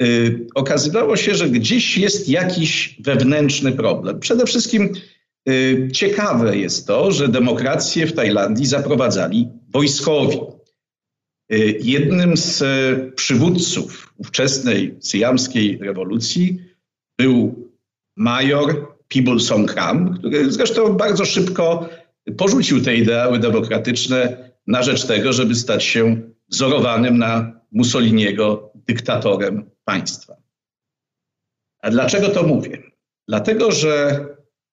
yy, 0.00 0.46
okazywało 0.54 1.16
się, 1.16 1.34
że 1.34 1.48
gdzieś 1.48 1.98
jest 1.98 2.28
jakiś 2.28 2.96
wewnętrzny 3.00 3.72
problem. 3.72 4.20
Przede 4.20 4.46
wszystkim 4.46 4.92
yy, 5.46 5.88
ciekawe 5.92 6.56
jest 6.56 6.86
to, 6.86 7.12
że 7.12 7.28
demokrację 7.28 8.06
w 8.06 8.12
Tajlandii 8.12 8.66
zaprowadzali 8.66 9.48
wojskowi. 9.72 10.38
Y, 11.52 11.78
jednym 11.82 12.36
z 12.36 12.62
e, 12.62 12.96
przywódców 13.12 14.14
ówczesnej 14.16 14.96
syjamskiej 15.00 15.78
rewolucji 15.78 16.58
był 17.18 17.68
major 18.16 18.86
Pibul 19.08 19.40
Songkhram, 19.40 20.18
który 20.18 20.52
zresztą 20.52 20.92
bardzo 20.96 21.24
szybko 21.24 21.88
porzucił 22.36 22.82
te 22.82 22.96
ideały 22.96 23.38
demokratyczne 23.38 24.50
na 24.66 24.82
rzecz 24.82 25.06
tego, 25.06 25.32
żeby 25.32 25.54
stać 25.54 25.84
się 25.84 26.22
wzorowanym 26.48 27.18
na 27.18 27.60
Mussoliniego 27.72 28.72
dyktatorem 28.74 29.70
państwa. 29.84 30.36
A 31.82 31.90
dlaczego 31.90 32.28
to 32.28 32.42
mówię? 32.42 32.82
Dlatego, 33.28 33.72
że 33.72 34.26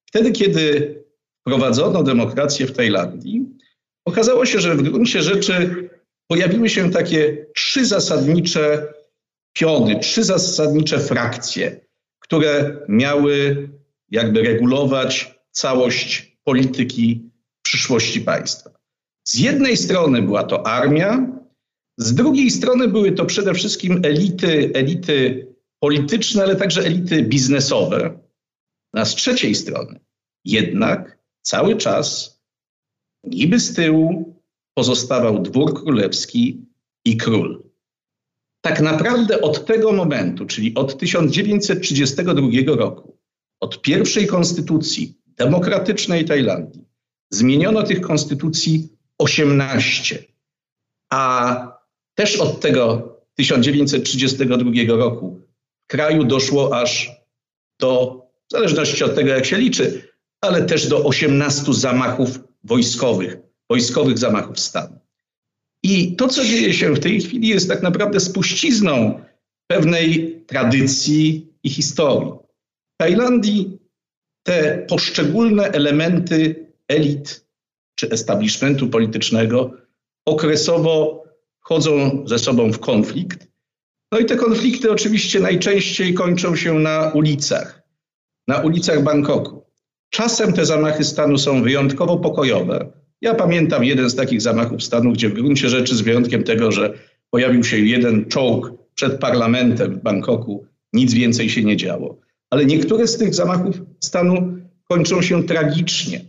wtedy, 0.05 0.31
kiedy 0.31 0.95
wprowadzono 1.41 2.03
demokrację 2.03 2.67
w 2.67 2.71
Tajlandii, 2.71 3.45
okazało 4.05 4.45
się, 4.45 4.59
że 4.59 4.75
w 4.75 4.81
gruncie 4.81 5.21
rzeczy 5.21 5.84
pojawiły 6.27 6.69
się 6.69 6.91
takie 6.91 7.45
trzy 7.55 7.85
zasadnicze 7.85 8.93
piony, 9.53 9.99
trzy 9.99 10.23
zasadnicze 10.23 10.99
frakcje, 10.99 11.85
które 12.19 12.77
miały 12.89 13.69
jakby 14.11 14.41
regulować 14.41 15.35
całość 15.51 16.37
polityki 16.43 17.29
przyszłości 17.61 18.21
państwa. 18.21 18.69
Z 19.27 19.39
jednej 19.39 19.77
strony 19.77 20.21
była 20.21 20.43
to 20.43 20.67
armia, 20.67 21.27
z 21.97 22.13
drugiej 22.13 22.51
strony 22.51 22.87
były 22.87 23.11
to 23.11 23.25
przede 23.25 23.53
wszystkim 23.53 24.01
elity, 24.03 24.71
elity 24.73 25.47
polityczne, 25.79 26.43
ale 26.43 26.55
także 26.55 26.81
elity 26.81 27.23
biznesowe. 27.23 28.19
A 28.93 29.05
z 29.05 29.15
trzeciej 29.15 29.55
strony 29.55 29.99
jednak 30.45 31.19
cały 31.41 31.75
czas 31.75 32.39
niby 33.23 33.59
z 33.59 33.73
tyłu, 33.73 34.34
pozostawał 34.77 35.41
dwór 35.41 35.73
królewski 35.73 36.65
i 37.05 37.17
król. 37.17 37.63
Tak 38.61 38.81
naprawdę 38.81 39.41
od 39.41 39.65
tego 39.65 39.91
momentu, 39.91 40.45
czyli 40.45 40.75
od 40.75 40.99
1932 40.99 42.75
roku, 42.75 43.17
od 43.59 43.81
pierwszej 43.81 44.27
konstytucji 44.27 45.17
demokratycznej 45.27 46.25
Tajlandii, 46.25 46.85
zmieniono 47.29 47.83
tych 47.83 48.01
konstytucji 48.01 48.89
18. 49.17 50.23
A 51.11 51.77
też 52.15 52.35
od 52.35 52.59
tego 52.59 53.11
1932 53.35 54.55
roku 54.87 55.41
w 55.83 55.87
kraju 55.87 56.23
doszło 56.23 56.81
aż 56.81 57.11
do, 57.79 58.21
w 58.47 58.51
zależności 58.51 59.03
od 59.03 59.15
tego 59.15 59.29
jak 59.29 59.45
się 59.45 59.57
liczy, 59.57 60.09
ale 60.41 60.65
też 60.65 60.87
do 60.87 61.05
18 61.05 61.73
zamachów 61.73 62.39
wojskowych 62.63 63.44
wojskowych 63.69 64.17
zamachów 64.17 64.59
stanu. 64.59 64.99
I 65.83 66.15
to, 66.15 66.27
co 66.27 66.43
dzieje 66.43 66.73
się 66.73 66.93
w 66.93 66.99
tej 66.99 67.21
chwili, 67.21 67.47
jest 67.47 67.69
tak 67.69 67.83
naprawdę 67.83 68.19
spuścizną 68.19 69.19
pewnej 69.67 70.35
tradycji 70.47 71.53
i 71.63 71.69
historii. 71.69 72.31
W 72.93 72.97
Tajlandii 72.97 73.79
te 74.43 74.85
poszczególne 74.89 75.63
elementy 75.63 76.65
elit 76.87 77.45
czy 77.95 78.09
establishmentu 78.09 78.87
politycznego 78.87 79.71
okresowo 80.25 81.23
wchodzą 81.59 82.23
ze 82.27 82.39
sobą 82.39 82.71
w 82.71 82.79
konflikt. 82.79 83.47
No 84.11 84.19
i 84.19 84.25
te 84.25 84.35
konflikty 84.35 84.91
oczywiście 84.91 85.39
najczęściej 85.39 86.13
kończą 86.13 86.55
się 86.55 86.73
na 86.73 87.11
ulicach, 87.13 87.81
na 88.47 88.57
ulicach 88.57 89.03
Bangkoku. 89.03 89.65
Czasem 90.09 90.53
te 90.53 90.65
zamachy 90.65 91.03
stanu 91.03 91.37
są 91.37 91.63
wyjątkowo 91.63 92.17
pokojowe, 92.17 92.91
ja 93.21 93.35
pamiętam 93.35 93.83
jeden 93.83 94.09
z 94.09 94.15
takich 94.15 94.41
zamachów 94.41 94.83
stanu, 94.83 95.11
gdzie 95.11 95.29
w 95.29 95.33
gruncie 95.33 95.69
rzeczy 95.69 95.95
z 95.95 96.01
wyjątkiem 96.01 96.43
tego, 96.43 96.71
że 96.71 96.93
pojawił 97.29 97.63
się 97.63 97.77
jeden 97.77 98.25
czołg 98.25 98.73
przed 98.95 99.19
parlamentem 99.19 99.99
w 99.99 100.03
Bangkoku, 100.03 100.65
nic 100.93 101.13
więcej 101.13 101.49
się 101.49 101.63
nie 101.63 101.77
działo. 101.77 102.17
Ale 102.49 102.65
niektóre 102.65 103.07
z 103.07 103.17
tych 103.17 103.35
zamachów 103.35 103.81
stanu 103.99 104.57
kończą 104.83 105.21
się 105.21 105.43
tragicznie. 105.43 106.21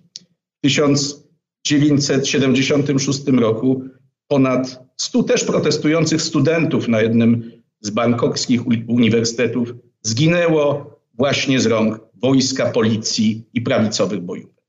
W 0.59 0.61
1976 0.63 3.29
roku 3.29 3.83
ponad 4.29 4.85
100 4.97 5.23
też 5.23 5.45
protestujących 5.45 6.23
studentów 6.23 6.89
na 6.89 7.03
jednym 7.03 7.53
z 7.81 7.91
bangkokskich 7.91 8.67
uniwersytetów 8.89 9.75
zginęło 10.03 10.97
właśnie 11.15 11.61
z 11.61 11.67
rąk 11.67 12.01
wojska, 12.15 12.73
policji 12.73 13.45
i 13.55 13.61
prawicowych 13.61 14.21
bojówek. 14.21 14.63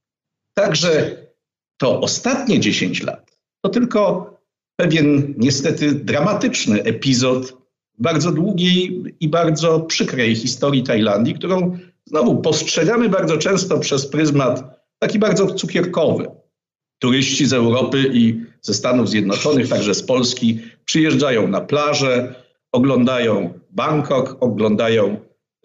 Także 0.54 1.18
to 1.78 2.02
ostatnie 2.02 2.60
10 2.60 3.04
lat 3.04 3.38
to 3.62 3.70
tylko 3.70 4.32
pewien 4.80 5.34
niestety 5.38 5.92
dramatyczny 5.92 6.84
epizod 6.84 7.58
bardzo 8.00 8.32
długiej 8.32 9.04
i 9.20 9.30
bardzo 9.30 9.80
przykrej 9.80 10.36
historii 10.36 10.84
Tajlandii, 10.84 11.34
którą 11.34 11.78
znowu 12.06 12.42
postrzegamy 12.42 13.10
bardzo 13.10 13.38
często 13.38 13.80
przez 13.80 14.08
pryzmat 14.08 14.64
taki 15.00 15.20
bardzo 15.20 15.48
cukierkowy. 15.48 16.28
Turyści 17.00 17.46
z 17.46 17.54
Europy 17.54 18.04
i 18.14 18.42
ze 18.62 18.74
Stanów 18.74 19.10
Zjednoczonych, 19.10 19.70
także 19.70 19.96
z 19.96 20.04
Polski, 20.04 20.60
przyjeżdżają 20.86 21.48
na 21.48 21.62
plażę, 21.62 22.36
oglądają 22.72 23.60
Bangkok, 23.70 24.38
oglądają 24.40 25.18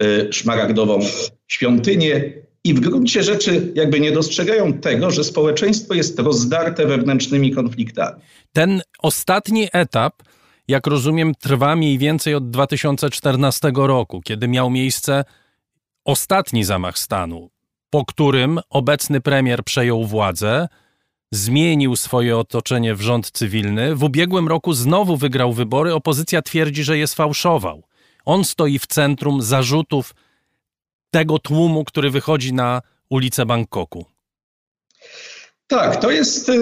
y, 0.03 0.33
szmaragdową 0.33 0.99
świątynię 1.47 2.33
i 2.63 2.73
w 2.73 2.79
gruncie 2.79 3.23
rzeczy 3.23 3.71
jakby 3.75 3.99
nie 3.99 4.11
dostrzegają 4.11 4.73
tego, 4.73 5.11
że 5.11 5.23
społeczeństwo 5.23 5.93
jest 5.93 6.19
rozdarte 6.19 6.85
wewnętrznymi 6.85 7.51
konfliktami. 7.51 8.21
Ten 8.53 8.81
ostatni 8.99 9.67
etap, 9.73 10.23
jak 10.67 10.87
rozumiem, 10.87 11.35
trwa 11.35 11.75
mniej 11.75 11.97
więcej 11.97 12.35
od 12.35 12.49
2014 12.49 13.71
roku, 13.75 14.21
kiedy 14.21 14.47
miał 14.47 14.69
miejsce 14.69 15.25
ostatni 16.05 16.63
zamach 16.63 16.99
stanu, 16.99 17.49
po 17.89 18.05
którym 18.05 18.59
obecny 18.69 19.21
premier 19.21 19.63
przejął 19.63 20.05
władzę, 20.05 20.67
zmienił 21.31 21.95
swoje 21.95 22.37
otoczenie 22.37 22.95
w 22.95 23.01
rząd 23.01 23.31
cywilny. 23.31 23.95
W 23.95 24.03
ubiegłym 24.03 24.47
roku 24.47 24.73
znowu 24.73 25.17
wygrał 25.17 25.53
wybory. 25.53 25.93
Opozycja 25.93 26.41
twierdzi, 26.41 26.83
że 26.83 26.97
je 26.97 27.07
sfałszował. 27.07 27.83
On 28.25 28.45
stoi 28.45 28.79
w 28.79 28.87
centrum 28.87 29.41
zarzutów 29.41 30.15
tego 31.13 31.39
tłumu, 31.39 31.83
który 31.83 32.09
wychodzi 32.09 32.53
na 32.53 32.81
ulicę 33.09 33.45
Bangkoku. 33.45 34.05
Tak, 35.67 36.01
to 36.01 36.11
jest 36.11 36.49
y, 36.49 36.53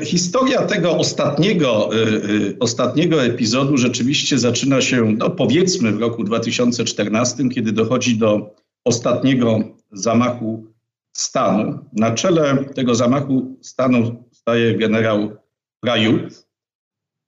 y, 0.00 0.04
historia 0.04 0.62
tego 0.62 0.96
ostatniego, 0.96 1.90
y, 1.94 2.56
ostatniego 2.60 3.24
epizodu. 3.24 3.76
Rzeczywiście 3.76 4.38
zaczyna 4.38 4.80
się, 4.80 5.14
no 5.18 5.30
powiedzmy, 5.30 5.92
w 5.92 6.00
roku 6.00 6.24
2014, 6.24 7.48
kiedy 7.48 7.72
dochodzi 7.72 8.18
do 8.18 8.54
ostatniego 8.84 9.60
zamachu 9.92 10.66
stanu. 11.12 11.78
Na 11.92 12.10
czele 12.10 12.64
tego 12.74 12.94
zamachu 12.94 13.56
stanu 13.62 14.24
staje 14.32 14.78
generał 14.78 15.36
Prajut. 15.80 16.46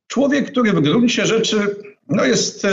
Człowiek, 0.07 0.51
który 0.51 0.73
w 0.73 0.81
gruncie 0.81 1.27
rzeczy 1.27 1.77
no 2.09 2.25
jest 2.25 2.67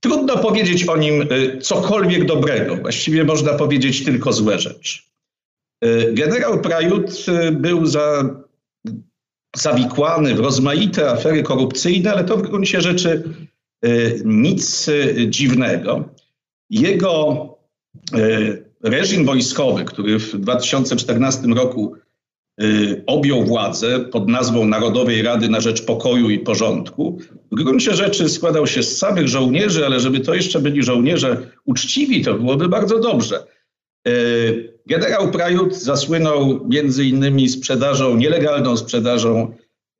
Trudno 0.00 0.38
powiedzieć 0.38 0.88
o 0.88 0.96
nim 0.96 1.22
y, 1.32 1.58
cokolwiek 1.58 2.24
dobrego. 2.24 2.76
Właściwie 2.76 3.24
można 3.24 3.52
powiedzieć 3.52 4.04
tylko 4.04 4.32
złe 4.32 4.58
rzeczy. 4.58 4.98
Y, 5.84 6.12
generał 6.12 6.60
Prajut 6.60 7.26
y, 7.28 7.52
był 7.52 7.86
za, 7.86 8.36
zawikłany 9.56 10.34
w 10.34 10.40
rozmaite 10.40 11.10
afery 11.10 11.42
korupcyjne, 11.42 12.12
ale 12.12 12.24
to 12.24 12.36
w 12.36 12.42
gruncie 12.42 12.80
rzeczy 12.80 13.34
nic 14.24 14.90
dziwnego. 15.28 16.08
Jego 16.70 17.48
reżim 18.82 19.24
wojskowy, 19.24 19.84
który 19.84 20.18
w 20.18 20.38
2014 20.38 21.46
roku 21.46 21.96
objął 23.06 23.44
władzę 23.44 24.00
pod 24.00 24.28
nazwą 24.28 24.66
Narodowej 24.66 25.22
Rady 25.22 25.48
na 25.48 25.60
Rzecz 25.60 25.82
Pokoju 25.82 26.30
i 26.30 26.38
Porządku. 26.38 27.18
W 27.52 27.54
gruncie 27.54 27.94
rzeczy 27.94 28.28
składał 28.28 28.66
się 28.66 28.82
z 28.82 28.98
samych 28.98 29.28
żołnierzy, 29.28 29.86
ale 29.86 30.00
żeby 30.00 30.20
to 30.20 30.34
jeszcze 30.34 30.60
byli 30.60 30.82
żołnierze 30.82 31.50
uczciwi, 31.64 32.24
to 32.24 32.34
byłoby 32.34 32.68
bardzo 32.68 32.98
dobrze. 32.98 33.46
Y, 34.08 34.78
generał 34.86 35.30
Prajut 35.30 35.74
zasłynął 35.74 36.68
między 36.68 37.04
innymi 37.04 37.48
sprzedażą, 37.48 38.16
nielegalną 38.16 38.76
sprzedażą 38.76 39.52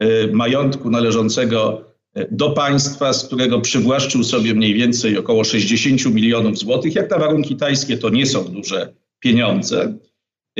y, 0.02 0.32
majątku 0.32 0.90
należącego 0.90 1.86
do 2.30 2.50
państwa, 2.50 3.12
z 3.12 3.24
którego 3.24 3.60
przywłaszczył 3.60 4.24
sobie 4.24 4.54
mniej 4.54 4.74
więcej 4.74 5.18
około 5.18 5.44
60 5.44 6.14
milionów 6.14 6.58
złotych. 6.58 6.94
Jak 6.94 7.10
na 7.10 7.18
warunki 7.18 7.56
tajskie 7.56 7.98
to 7.98 8.10
nie 8.10 8.26
są 8.26 8.44
duże 8.44 8.94
pieniądze. 9.20 9.98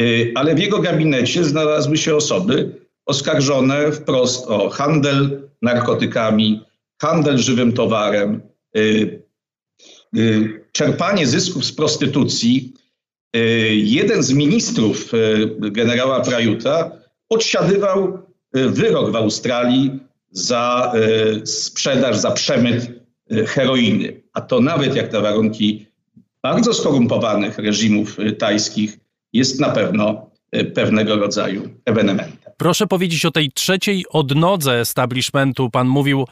Y, 0.00 0.32
ale 0.34 0.54
w 0.54 0.58
jego 0.58 0.78
gabinecie 0.78 1.44
znalazły 1.44 1.96
się 1.96 2.16
osoby 2.16 2.86
oskarżone 3.06 3.92
wprost 3.92 4.46
o 4.46 4.70
handel 4.70 5.48
narkotykami, 5.62 6.60
handel 7.02 7.38
żywym 7.38 7.72
towarem, 7.72 8.40
y, 8.76 9.22
y, 10.16 10.64
czerpanie 10.72 11.26
zysków 11.26 11.64
z 11.64 11.72
prostytucji. 11.72 12.74
Jeden 13.72 14.22
z 14.22 14.32
ministrów 14.32 15.12
generała 15.60 16.20
Prajuta 16.20 16.90
odsiadywał 17.28 18.18
wyrok 18.52 19.10
w 19.10 19.16
Australii 19.16 20.00
za 20.30 20.92
sprzedaż, 21.44 22.16
za 22.16 22.30
przemyt 22.30 22.90
heroiny. 23.46 24.22
A 24.32 24.40
to 24.40 24.60
nawet 24.60 24.96
jak 24.96 25.12
na 25.12 25.20
warunki 25.20 25.86
bardzo 26.42 26.74
skorumpowanych 26.74 27.58
reżimów 27.58 28.16
tajskich 28.38 28.98
jest 29.32 29.60
na 29.60 29.68
pewno 29.68 30.30
e, 30.52 30.64
pewnego 30.64 31.16
rodzaju 31.16 31.68
ewenementem. 31.84 32.52
Proszę 32.56 32.86
powiedzieć 32.86 33.24
o 33.24 33.30
tej 33.30 33.52
trzeciej 33.52 34.04
odnodze 34.10 34.80
establishmentu. 34.80 35.70
Pan 35.70 35.88
mówił 35.88 36.26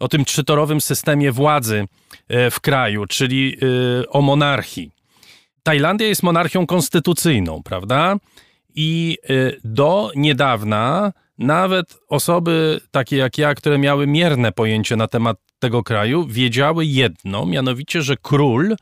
o 0.00 0.08
tym 0.08 0.24
trzytorowym 0.24 0.80
systemie 0.80 1.32
władzy 1.32 1.84
e, 2.28 2.50
w 2.50 2.60
kraju, 2.60 3.06
czyli 3.06 3.56
e, 4.02 4.08
o 4.08 4.22
monarchii. 4.22 4.90
Tajlandia 5.62 6.06
jest 6.06 6.22
monarchią 6.22 6.66
konstytucyjną, 6.66 7.62
prawda? 7.62 8.16
I 8.74 9.18
do 9.64 10.10
niedawna 10.16 11.12
nawet 11.38 11.98
osoby 12.08 12.80
takie 12.90 13.16
jak 13.16 13.38
ja, 13.38 13.54
które 13.54 13.78
miały 13.78 14.06
mierne 14.06 14.52
pojęcie 14.52 14.96
na 14.96 15.08
temat 15.08 15.36
tego 15.58 15.82
kraju, 15.82 16.26
wiedziały 16.26 16.86
jedno, 16.86 17.46
mianowicie, 17.46 18.02
że 18.02 18.16
król 18.16 18.76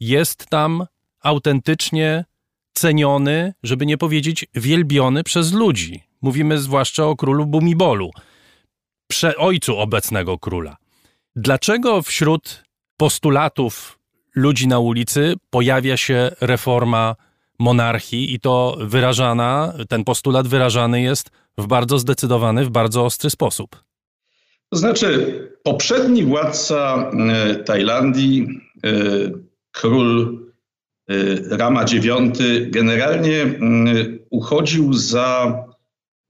jest 0.00 0.46
tam 0.46 0.86
autentycznie 1.22 2.24
ceniony, 2.74 3.54
żeby 3.62 3.86
nie 3.86 3.98
powiedzieć 3.98 4.46
wielbiony 4.54 5.24
przez 5.24 5.52
ludzi. 5.52 6.02
Mówimy 6.22 6.58
zwłaszcza 6.58 7.06
o 7.06 7.16
królu 7.16 7.46
Bumibolu, 7.46 8.10
prze 9.08 9.36
ojcu 9.36 9.78
obecnego 9.78 10.38
króla. 10.38 10.76
Dlaczego 11.36 12.02
wśród 12.02 12.64
postulatów 12.96 13.98
ludzi 14.34 14.68
na 14.68 14.78
ulicy 14.78 15.34
pojawia 15.50 15.96
się 15.96 16.30
reforma 16.40 17.16
monarchii 17.58 18.34
i 18.34 18.40
to 18.40 18.76
wyrażana, 18.80 19.72
ten 19.88 20.04
postulat 20.04 20.48
wyrażany 20.48 21.02
jest 21.02 21.30
w 21.58 21.66
bardzo 21.66 21.98
zdecydowany, 21.98 22.64
w 22.64 22.70
bardzo 22.70 23.04
ostry 23.04 23.30
sposób? 23.30 23.84
To 24.70 24.78
znaczy, 24.78 25.38
poprzedni 25.62 26.24
władca 26.24 27.10
e, 27.30 27.54
Tajlandii, 27.54 28.48
e, 28.84 28.90
król 29.72 30.43
Rama 31.50 31.84
IX 31.92 32.38
generalnie 32.70 33.42
mm, 33.42 34.18
uchodził 34.30 34.92
za 34.92 35.64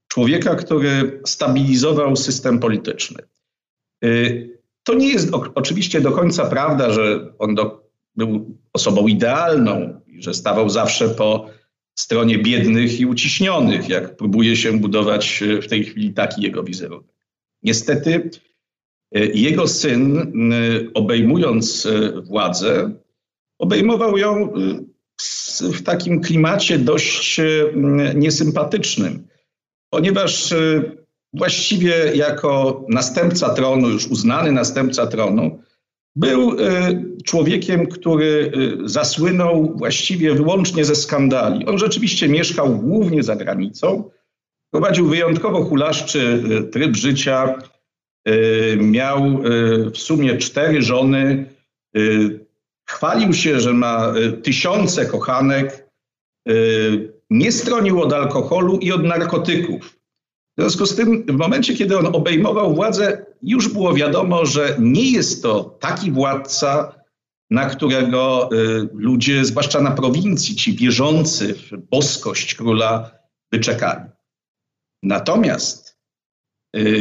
człowieka, 0.07 0.55
który 0.55 1.21
stabilizował 1.25 2.15
system 2.15 2.59
polityczny. 2.59 3.23
Y, 4.05 4.59
to 4.83 4.93
nie 4.93 5.07
jest 5.07 5.29
oczywiście 5.55 6.01
do 6.01 6.11
końca 6.11 6.45
prawda, 6.45 6.91
że 6.91 7.33
on 7.39 7.55
do, 7.55 7.89
był 8.15 8.57
osobą 8.73 9.07
idealną 9.07 10.01
że 10.19 10.33
stawał 10.33 10.69
zawsze 10.69 11.09
po 11.09 11.49
stronie 11.95 12.37
biednych 12.37 12.99
i 12.99 13.05
uciśnionych, 13.05 13.89
jak 13.89 14.17
próbuje 14.17 14.55
się 14.55 14.79
budować 14.79 15.41
y, 15.41 15.61
w 15.61 15.67
tej 15.67 15.83
chwili 15.83 16.13
taki 16.13 16.41
jego 16.41 16.63
wizerunek. 16.63 17.15
Niestety 17.63 18.29
jego 19.33 19.67
syn, 19.67 20.33
obejmując 20.93 21.87
władzę, 22.23 22.91
obejmował 23.59 24.17
ją 24.17 24.53
y, 24.55 25.73
w 25.73 25.83
takim 25.83 26.21
klimacie 26.21 26.79
dość 26.79 27.39
y, 27.39 27.73
niesympatycznym, 28.15 29.27
ponieważ 29.89 30.51
y, 30.51 30.97
właściwie 31.33 32.15
jako 32.15 32.83
następca 32.89 33.49
tronu, 33.49 33.89
już 33.89 34.07
uznany 34.07 34.51
następca 34.51 35.07
tronu, 35.07 35.59
był 36.17 36.51
człowiekiem, 37.25 37.87
który 37.87 38.51
zasłynął 38.85 39.73
właściwie 39.77 40.33
wyłącznie 40.33 40.85
ze 40.85 40.95
skandali. 40.95 41.65
On 41.65 41.77
rzeczywiście 41.77 42.27
mieszkał 42.27 42.77
głównie 42.77 43.23
za 43.23 43.35
granicą, 43.35 44.09
prowadził 44.71 45.07
wyjątkowo 45.07 45.63
hulaszczy 45.63 46.43
tryb 46.71 46.95
życia, 46.95 47.59
miał 48.77 49.41
w 49.93 49.97
sumie 49.97 50.37
cztery 50.37 50.81
żony, 50.81 51.45
Chwalił 52.85 53.33
się, 53.33 53.59
że 53.59 53.73
ma 53.73 54.13
y, 54.17 54.31
tysiące 54.31 55.05
kochanek, 55.05 55.89
y, 56.49 57.13
nie 57.29 57.51
stronił 57.51 58.01
od 58.01 58.13
alkoholu 58.13 58.77
i 58.77 58.91
od 58.91 59.03
narkotyków. 59.03 59.99
W 60.57 60.61
związku 60.61 60.85
z 60.85 60.95
tym, 60.95 61.25
w 61.25 61.37
momencie, 61.37 61.73
kiedy 61.73 61.97
on 61.97 62.15
obejmował 62.15 62.75
władzę, 62.75 63.25
już 63.41 63.67
było 63.67 63.93
wiadomo, 63.93 64.45
że 64.45 64.75
nie 64.79 65.11
jest 65.11 65.43
to 65.43 65.63
taki 65.63 66.11
władca, 66.11 66.95
na 67.49 67.65
którego 67.65 68.49
y, 68.53 68.89
ludzie, 68.93 69.45
zwłaszcza 69.45 69.81
na 69.81 69.91
prowincji, 69.91 70.55
ci 70.55 70.75
wierzący 70.75 71.53
w 71.53 71.77
boskość 71.77 72.55
króla, 72.55 73.11
wyczekali. 73.51 74.09
Natomiast 75.03 75.84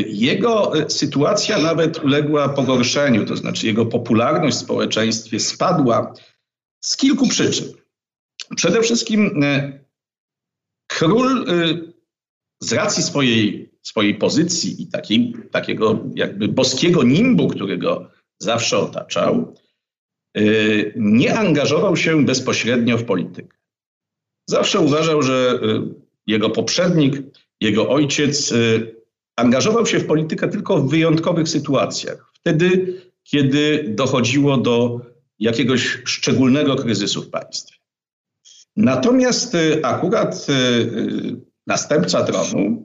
Jego 0.06 0.72
sytuacja 0.88 1.58
nawet 1.58 2.04
uległa 2.04 2.48
pogorszeniu, 2.48 3.26
to 3.26 3.36
znaczy 3.36 3.66
jego 3.66 3.86
popularność 3.86 4.56
w 4.56 4.60
społeczeństwie 4.60 5.40
spadła 5.40 6.14
z 6.80 6.96
kilku 6.96 7.28
przyczyn. 7.28 7.72
Przede 8.56 8.82
wszystkim 8.82 9.40
król 10.86 11.46
z 12.60 12.72
racji 12.72 13.02
swojej, 13.02 13.70
swojej 13.82 14.14
pozycji 14.14 14.82
i 14.82 14.86
takiego 15.50 15.98
jakby 16.14 16.48
boskiego 16.48 17.02
nimbu, 17.02 17.48
którego 17.48 18.10
zawsze 18.38 18.78
otaczał, 18.78 19.54
nie 20.96 21.38
angażował 21.38 21.96
się 21.96 22.24
bezpośrednio 22.24 22.98
w 22.98 23.04
politykę. 23.04 23.56
Zawsze 24.48 24.80
uważał, 24.80 25.22
że 25.22 25.60
jego 26.26 26.50
poprzednik, 26.50 27.22
jego 27.60 27.88
ojciec 27.88 28.54
angażował 29.36 29.86
się 29.86 29.98
w 29.98 30.06
politykę 30.06 30.48
tylko 30.48 30.78
w 30.78 30.90
wyjątkowych 30.90 31.48
sytuacjach. 31.48 32.30
Wtedy, 32.34 32.94
kiedy 33.22 33.84
dochodziło 33.88 34.56
do 34.56 35.00
jakiegoś 35.38 36.02
szczególnego 36.04 36.76
kryzysu 36.76 37.22
w 37.22 37.30
państwie. 37.30 37.76
Natomiast 38.76 39.56
akurat 39.82 40.46
następca 41.66 42.24
tronu, 42.24 42.84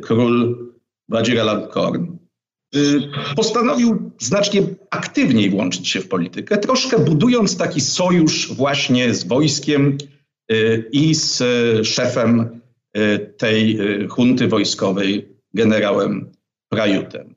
król 0.00 0.58
Wadziralan 1.08 1.68
Korn, 1.68 2.16
Y, 2.74 3.00
postanowił 3.36 4.10
znacznie 4.18 4.62
aktywniej 4.90 5.50
włączyć 5.50 5.88
się 5.88 6.00
w 6.00 6.08
politykę, 6.08 6.58
troszkę 6.58 6.98
budując 6.98 7.56
taki 7.56 7.80
sojusz 7.80 8.54
właśnie 8.54 9.14
z 9.14 9.24
wojskiem 9.24 9.98
i 10.92 11.14
z 11.14 11.42
szefem 11.86 12.60
tej 13.36 13.78
hunty 14.08 14.48
wojskowej, 14.48 15.28
generałem 15.54 16.32
Prajutem. 16.68 17.34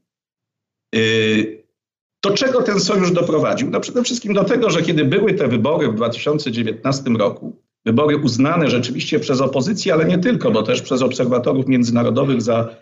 Do 2.24 2.32
czego 2.34 2.62
ten 2.62 2.80
sojusz 2.80 3.12
doprowadził? 3.12 3.70
No 3.70 3.80
przede 3.80 4.03
wszystkim 4.03 4.34
do 4.34 4.43
tego, 4.43 4.70
że 4.70 4.82
kiedy 4.82 5.05
były 5.05 5.34
te 5.34 5.47
wybory 5.47 5.88
w 5.88 5.95
2019 5.95 7.10
roku, 7.10 7.62
wybory 7.86 8.18
uznane 8.18 8.70
rzeczywiście 8.70 9.20
przez 9.20 9.41
opozycję, 9.41 9.93
ale 9.93 10.05
nie 10.05 10.18
tylko, 10.18 10.51
bo 10.51 10.64
też 10.64 10.82
przez 10.82 11.01
obserwatorów 11.01 11.68
międzynarodowych 11.68 12.41
za 12.41 12.76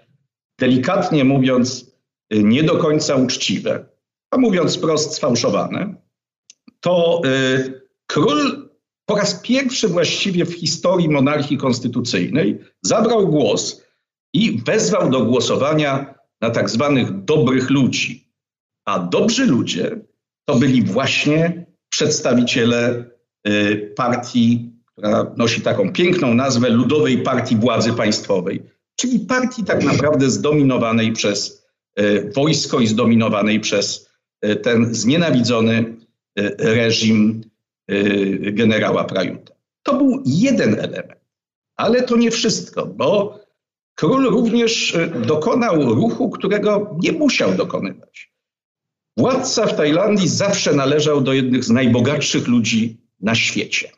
delikatnie 0.59 1.23
mówiąc 1.23 1.91
nie 2.32 2.63
do 2.63 2.78
końca 2.78 3.15
uczciwe, 3.15 3.86
a 4.32 4.38
mówiąc 4.38 4.78
wprost 4.78 5.13
sfałszowane, 5.13 5.95
to 6.80 7.21
król 8.07 8.66
po 9.09 9.15
raz 9.15 9.33
pierwszy 9.33 9.87
właściwie 9.87 10.45
w 10.45 10.53
historii 10.53 11.09
monarchii 11.09 11.57
konstytucyjnej 11.57 12.59
zabrał 12.81 13.27
głos 13.27 13.81
i 14.33 14.61
wezwał 14.65 15.09
do 15.09 15.25
głosowania 15.25 16.15
na 16.41 16.49
tak 16.49 16.69
zwanych 16.69 17.23
dobrych 17.23 17.69
ludzi. 17.69 18.31
A 18.85 18.99
dobrzy 18.99 19.45
ludzie 19.45 19.99
to 20.45 20.55
byli 20.55 20.83
właśnie 20.83 21.65
przedstawiciele 21.89 23.05
y, 23.47 23.93
partii, 23.95 24.71
która 24.85 25.33
nosi 25.37 25.61
taką 25.61 25.93
piękną 25.93 26.33
nazwę 26.33 26.69
Ludowej 26.69 27.17
Partii 27.17 27.55
Władzy 27.55 27.93
Państwowej, 27.93 28.63
czyli 28.95 29.19
partii 29.19 29.63
tak 29.63 29.83
naprawdę 29.83 30.29
zdominowanej 30.29 31.13
przez 31.13 31.67
E, 31.97 32.31
wojsko 32.31 32.79
i 32.79 32.87
zdominowanej 32.87 33.59
przez 33.59 34.09
e, 34.41 34.55
ten 34.55 34.95
znienawidzony 34.95 35.95
reżim 36.59 37.41
generała 38.41 39.03
Prajuta. 39.03 39.53
To 39.83 39.97
był 39.97 40.23
jeden 40.25 40.73
element, 40.73 41.21
ale 41.75 42.03
to 42.03 42.17
nie 42.17 42.31
wszystko, 42.31 42.85
bo 42.85 43.39
król 43.95 44.29
również 44.29 44.97
dokonał 45.25 45.95
ruchu, 45.95 46.29
którego 46.29 46.95
nie 46.99 47.11
musiał 47.11 47.53
dokonywać. 47.53 48.33
Władca 49.17 49.65
w 49.67 49.75
Tajlandii 49.75 50.27
zawsze 50.27 50.73
należał 50.73 51.21
do 51.21 51.33
jednych 51.33 51.63
z 51.63 51.69
najbogatszych 51.69 52.47
ludzi 52.47 52.97
na 53.19 53.35
świecie. 53.35 53.91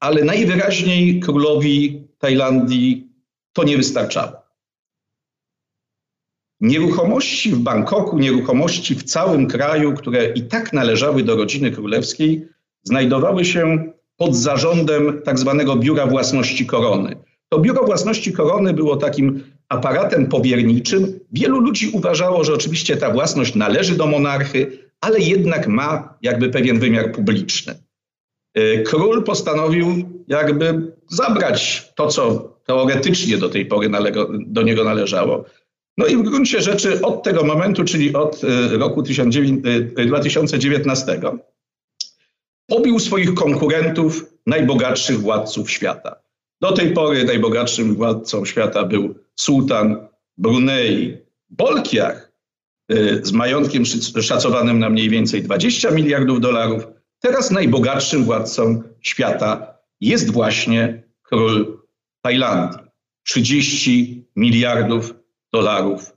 Ale 0.00 0.24
najwyraźniej 0.24 1.20
królowi 1.20 2.08
Tajlandii 2.18 3.12
to 3.52 3.64
nie 3.64 3.76
wystarczało. 3.76 4.32
Nieruchomości 6.60 7.50
w 7.50 7.58
Bangkoku, 7.58 8.18
nieruchomości 8.18 8.94
w 8.94 9.02
całym 9.02 9.46
kraju, 9.46 9.94
które 9.94 10.32
i 10.32 10.42
tak 10.42 10.72
należały 10.72 11.22
do 11.22 11.36
rodziny 11.36 11.70
królewskiej, 11.70 12.48
znajdowały 12.88 13.44
się 13.44 13.92
pod 14.16 14.36
zarządem 14.36 15.20
tak 15.24 15.38
zwanego 15.38 15.76
Biura 15.76 16.06
Własności 16.06 16.66
Korony. 16.66 17.16
To 17.48 17.58
Biuro 17.58 17.84
Własności 17.84 18.32
Korony 18.32 18.74
było 18.74 18.96
takim 18.96 19.44
aparatem 19.68 20.26
powierniczym. 20.26 21.20
Wielu 21.32 21.60
ludzi 21.60 21.90
uważało, 21.92 22.44
że 22.44 22.54
oczywiście 22.54 22.96
ta 22.96 23.12
własność 23.12 23.54
należy 23.54 23.96
do 23.96 24.06
monarchy, 24.06 24.78
ale 25.00 25.20
jednak 25.20 25.68
ma 25.68 26.18
jakby 26.22 26.50
pewien 26.50 26.78
wymiar 26.78 27.12
publiczny. 27.12 27.74
Y, 28.58 28.82
król 28.86 29.24
postanowił 29.24 29.86
jakby 30.28 30.92
zabrać 31.08 31.88
to, 31.96 32.06
co 32.06 32.52
teoretycznie 32.66 33.38
do 33.38 33.48
tej 33.48 33.66
pory 33.66 33.90
do 34.46 34.62
niego 34.62 34.84
należało. 34.84 35.44
No 35.98 36.06
i 36.06 36.16
w 36.16 36.22
gruncie 36.22 36.60
rzeczy 36.60 37.02
od 37.02 37.22
tego 37.22 37.44
momentu, 37.44 37.84
czyli 37.84 38.14
od 38.14 38.44
y, 38.44 38.78
roku 38.78 39.02
2019, 39.02 41.12
y, 41.12 41.18
pobił 42.68 42.98
swoich 42.98 43.34
konkurentów, 43.34 44.24
najbogatszych 44.46 45.20
władców 45.20 45.70
świata. 45.70 46.16
Do 46.60 46.72
tej 46.72 46.92
pory 46.92 47.24
najbogatszym 47.24 47.94
władcą 47.94 48.44
świata 48.44 48.84
był 48.84 49.14
sułtan 49.36 50.08
Brunei 50.36 51.16
Bolkiach 51.50 52.32
y, 52.92 53.20
z 53.22 53.32
majątkiem 53.32 53.84
szacowanym 54.22 54.78
na 54.78 54.90
mniej 54.90 55.10
więcej 55.10 55.42
20 55.42 55.90
miliardów 55.90 56.40
dolarów. 56.40 56.86
Teraz 57.20 57.50
najbogatszym 57.50 58.24
władcą 58.24 58.82
świata 59.00 59.74
jest 60.00 60.30
właśnie 60.30 61.02
król 61.22 61.78
Tajlandii. 62.22 62.88
30 63.28 64.24
miliardów 64.36 65.14
dolarów. 65.52 66.12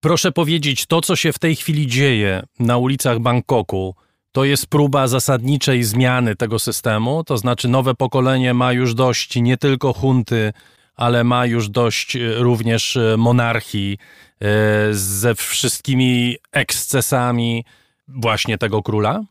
Proszę 0.00 0.32
powiedzieć, 0.32 0.86
to 0.86 1.00
co 1.00 1.16
się 1.16 1.32
w 1.32 1.38
tej 1.38 1.56
chwili 1.56 1.86
dzieje 1.86 2.42
na 2.58 2.78
ulicach 2.78 3.18
Bangkoku, 3.18 3.94
to 4.32 4.44
jest 4.44 4.66
próba 4.66 5.08
zasadniczej 5.08 5.84
zmiany 5.84 6.36
tego 6.36 6.58
systemu, 6.58 7.24
to 7.24 7.38
znaczy 7.38 7.68
nowe 7.68 7.94
pokolenie 7.94 8.54
ma 8.54 8.72
już 8.72 8.94
dość 8.94 9.36
nie 9.36 9.56
tylko 9.56 9.92
hunty, 9.92 10.52
ale 10.94 11.24
ma 11.24 11.46
już 11.46 11.68
dość 11.68 12.16
e, 12.16 12.34
również 12.34 12.96
e, 12.96 13.16
monarchii 13.16 13.98
e, 14.40 14.48
ze 14.92 15.34
wszystkimi 15.34 16.36
ekscesami 16.52 17.64
właśnie 18.08 18.58
tego 18.58 18.82
króla? 18.82 19.24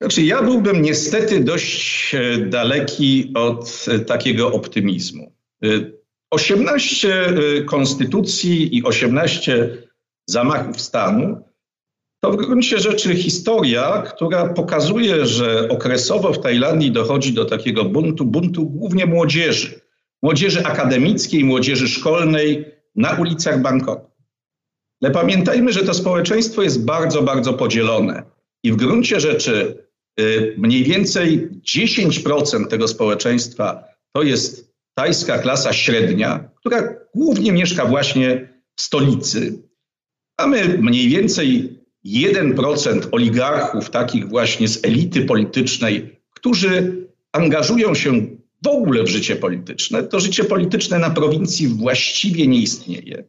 Znaczy, 0.00 0.22
ja 0.22 0.42
byłbym 0.42 0.82
niestety 0.82 1.44
dość 1.44 2.16
daleki 2.50 3.32
od 3.34 3.86
takiego 4.06 4.52
optymizmu. 4.52 5.32
18 6.30 7.30
y, 7.58 7.64
konstytucji 7.64 8.76
i 8.76 8.84
18 8.84 9.78
zamachów 10.26 10.80
stanu 10.80 11.45
to 12.20 12.32
w 12.32 12.36
gruncie 12.36 12.78
rzeczy 12.78 13.14
historia, 13.14 14.02
która 14.02 14.48
pokazuje, 14.48 15.26
że 15.26 15.68
okresowo 15.68 16.32
w 16.32 16.40
Tajlandii 16.40 16.92
dochodzi 16.92 17.32
do 17.32 17.44
takiego 17.44 17.84
buntu, 17.84 18.24
buntu 18.24 18.66
głównie 18.66 19.06
młodzieży, 19.06 19.80
młodzieży 20.22 20.64
akademickiej, 20.64 21.44
młodzieży 21.44 21.88
szkolnej 21.88 22.64
na 22.94 23.12
ulicach 23.12 23.62
Bangkoku. 23.62 24.10
Ale 25.02 25.12
pamiętajmy, 25.12 25.72
że 25.72 25.84
to 25.84 25.94
społeczeństwo 25.94 26.62
jest 26.62 26.84
bardzo, 26.84 27.22
bardzo 27.22 27.54
podzielone 27.54 28.22
i 28.62 28.72
w 28.72 28.76
gruncie 28.76 29.20
rzeczy 29.20 29.84
y, 30.20 30.54
mniej 30.58 30.84
więcej 30.84 31.48
10% 31.76 32.66
tego 32.66 32.88
społeczeństwa 32.88 33.84
to 34.12 34.22
jest 34.22 34.74
tajska 34.94 35.38
klasa 35.38 35.72
średnia, 35.72 36.50
która 36.54 36.94
głównie 37.14 37.52
mieszka 37.52 37.84
właśnie 37.84 38.48
w 38.76 38.82
stolicy. 38.82 39.62
Mamy 40.40 40.78
mniej 40.78 41.08
więcej 41.08 41.75
1% 42.06 43.08
oligarchów, 43.12 43.90
takich 43.90 44.28
właśnie 44.28 44.68
z 44.68 44.84
elity 44.84 45.24
politycznej, 45.24 46.20
którzy 46.30 46.96
angażują 47.32 47.94
się 47.94 48.26
w 48.64 48.68
ogóle 48.68 49.04
w 49.04 49.08
życie 49.08 49.36
polityczne. 49.36 50.02
To 50.02 50.20
życie 50.20 50.44
polityczne 50.44 50.98
na 50.98 51.10
prowincji 51.10 51.68
właściwie 51.68 52.46
nie 52.46 52.58
istnieje. 52.58 53.24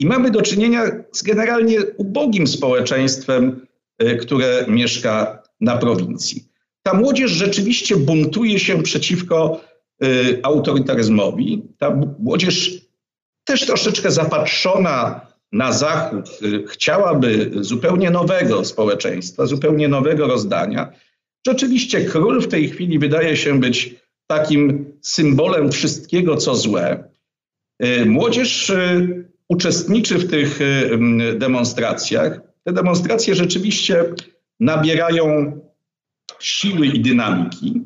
I 0.00 0.06
mamy 0.06 0.30
do 0.30 0.42
czynienia 0.42 0.82
z 1.12 1.22
generalnie 1.22 1.78
ubogim 1.96 2.46
społeczeństwem, 2.46 3.66
e, 3.98 4.16
które 4.16 4.64
mieszka 4.68 5.42
na 5.60 5.76
prowincji. 5.76 6.48
Ta 6.82 6.94
młodzież 6.94 7.30
rzeczywiście 7.30 7.96
buntuje 7.96 8.58
się 8.58 8.82
przeciwko 8.82 9.60
Y, 10.04 10.40
autorytaryzmowi. 10.42 11.62
Ta 11.78 11.96
młodzież 12.18 12.80
też 13.44 13.66
troszeczkę 13.66 14.10
zapatrzona 14.10 15.20
na 15.52 15.72
Zachód 15.72 16.28
y, 16.42 16.64
chciałaby 16.68 17.50
zupełnie 17.60 18.10
nowego 18.10 18.64
społeczeństwa, 18.64 19.46
zupełnie 19.46 19.88
nowego 19.88 20.26
rozdania. 20.26 20.92
Rzeczywiście 21.46 22.04
król 22.04 22.40
w 22.40 22.48
tej 22.48 22.68
chwili 22.68 22.98
wydaje 22.98 23.36
się 23.36 23.60
być 23.60 23.94
takim 24.26 24.92
symbolem 25.02 25.72
wszystkiego, 25.72 26.36
co 26.36 26.54
złe. 26.54 27.04
Y, 27.84 28.06
młodzież 28.06 28.72
uczestniczy 29.48 30.18
w 30.18 30.30
tych 30.30 30.58
demonstracjach. 31.34 32.40
Te 32.64 32.72
demonstracje 32.72 33.34
rzeczywiście 33.34 34.04
nabierają 34.60 35.60
siły 36.40 36.86
i 36.86 37.00
dynamiki, 37.00 37.80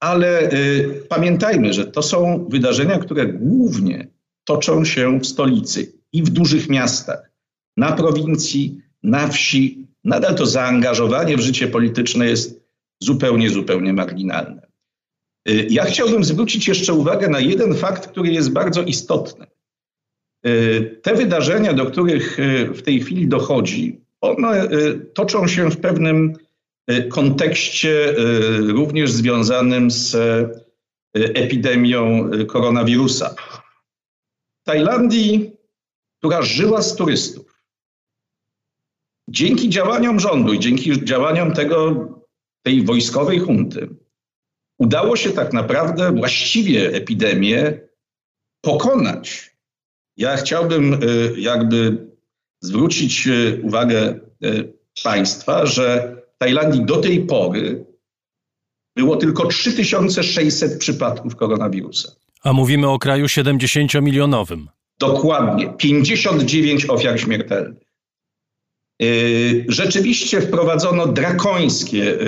ale 0.00 0.50
pamiętajmy, 1.08 1.72
że 1.72 1.86
to 1.86 2.02
są 2.02 2.46
wydarzenia, 2.50 2.98
które 2.98 3.26
głównie 3.26 4.08
toczą 4.44 4.84
się 4.84 5.20
w 5.20 5.26
stolicy 5.26 5.97
i 6.12 6.22
w 6.22 6.30
dużych 6.30 6.68
miastach, 6.68 7.30
na 7.76 7.92
prowincji, 7.92 8.80
na 9.02 9.28
wsi. 9.28 9.86
Nadal 10.04 10.34
to 10.34 10.46
zaangażowanie 10.46 11.36
w 11.36 11.40
życie 11.40 11.68
polityczne 11.68 12.26
jest 12.26 12.60
zupełnie, 13.00 13.50
zupełnie 13.50 13.92
marginalne. 13.92 14.68
Y, 15.48 15.66
ja 15.70 15.84
chciałbym 15.84 16.24
zwrócić 16.24 16.68
jeszcze 16.68 16.92
uwagę 16.92 17.28
na 17.28 17.40
jeden 17.40 17.74
fakt, 17.74 18.06
który 18.06 18.28
jest 18.28 18.52
bardzo 18.52 18.82
istotny. 18.82 19.46
Y, 20.46 21.00
te 21.02 21.14
wydarzenia, 21.14 21.72
do 21.72 21.86
których 21.86 22.38
y, 22.38 22.66
w 22.74 22.82
tej 22.82 23.00
chwili 23.00 23.28
dochodzi, 23.28 24.00
one 24.20 24.68
toczą 25.14 25.48
się 25.48 25.70
w 25.70 25.80
pewnym 25.80 26.32
kontekście 27.10 28.14
również 28.58 29.12
związanym 29.12 29.90
z 29.90 30.16
epidemią 31.14 32.30
koronawirusa. 32.46 33.34
W 34.62 34.64
Tajlandii, 34.64 35.57
która 36.18 36.42
żyła 36.42 36.82
z 36.82 36.96
turystów, 36.96 37.62
dzięki 39.28 39.68
działaniom 39.68 40.20
rządu 40.20 40.52
i 40.52 40.58
dzięki 40.58 41.04
działaniom 41.04 41.52
tego, 41.52 42.08
tej 42.62 42.84
wojskowej 42.84 43.38
hunty, 43.38 43.88
udało 44.78 45.16
się 45.16 45.30
tak 45.30 45.52
naprawdę 45.52 46.12
właściwie 46.12 46.94
epidemię 46.94 47.80
pokonać. 48.60 49.56
Ja 50.16 50.36
chciałbym 50.36 51.02
y, 51.02 51.34
jakby 51.38 52.08
zwrócić 52.60 53.26
y, 53.26 53.60
uwagę 53.64 54.20
y, 54.44 54.72
Państwa, 55.04 55.66
że 55.66 56.16
w 56.34 56.38
Tajlandii 56.38 56.84
do 56.84 56.96
tej 56.96 57.20
pory 57.26 57.86
było 58.96 59.16
tylko 59.16 59.46
3600 59.46 60.78
przypadków 60.78 61.36
koronawirusa. 61.36 62.12
A 62.42 62.52
mówimy 62.52 62.88
o 62.88 62.98
kraju 62.98 63.26
70-milionowym. 63.26 64.66
Dokładnie. 64.98 65.72
59 65.78 66.90
ofiar 66.90 67.20
śmiertelnych. 67.20 67.88
Rzeczywiście 69.68 70.40
wprowadzono 70.40 71.06
drakońskie 71.06 72.18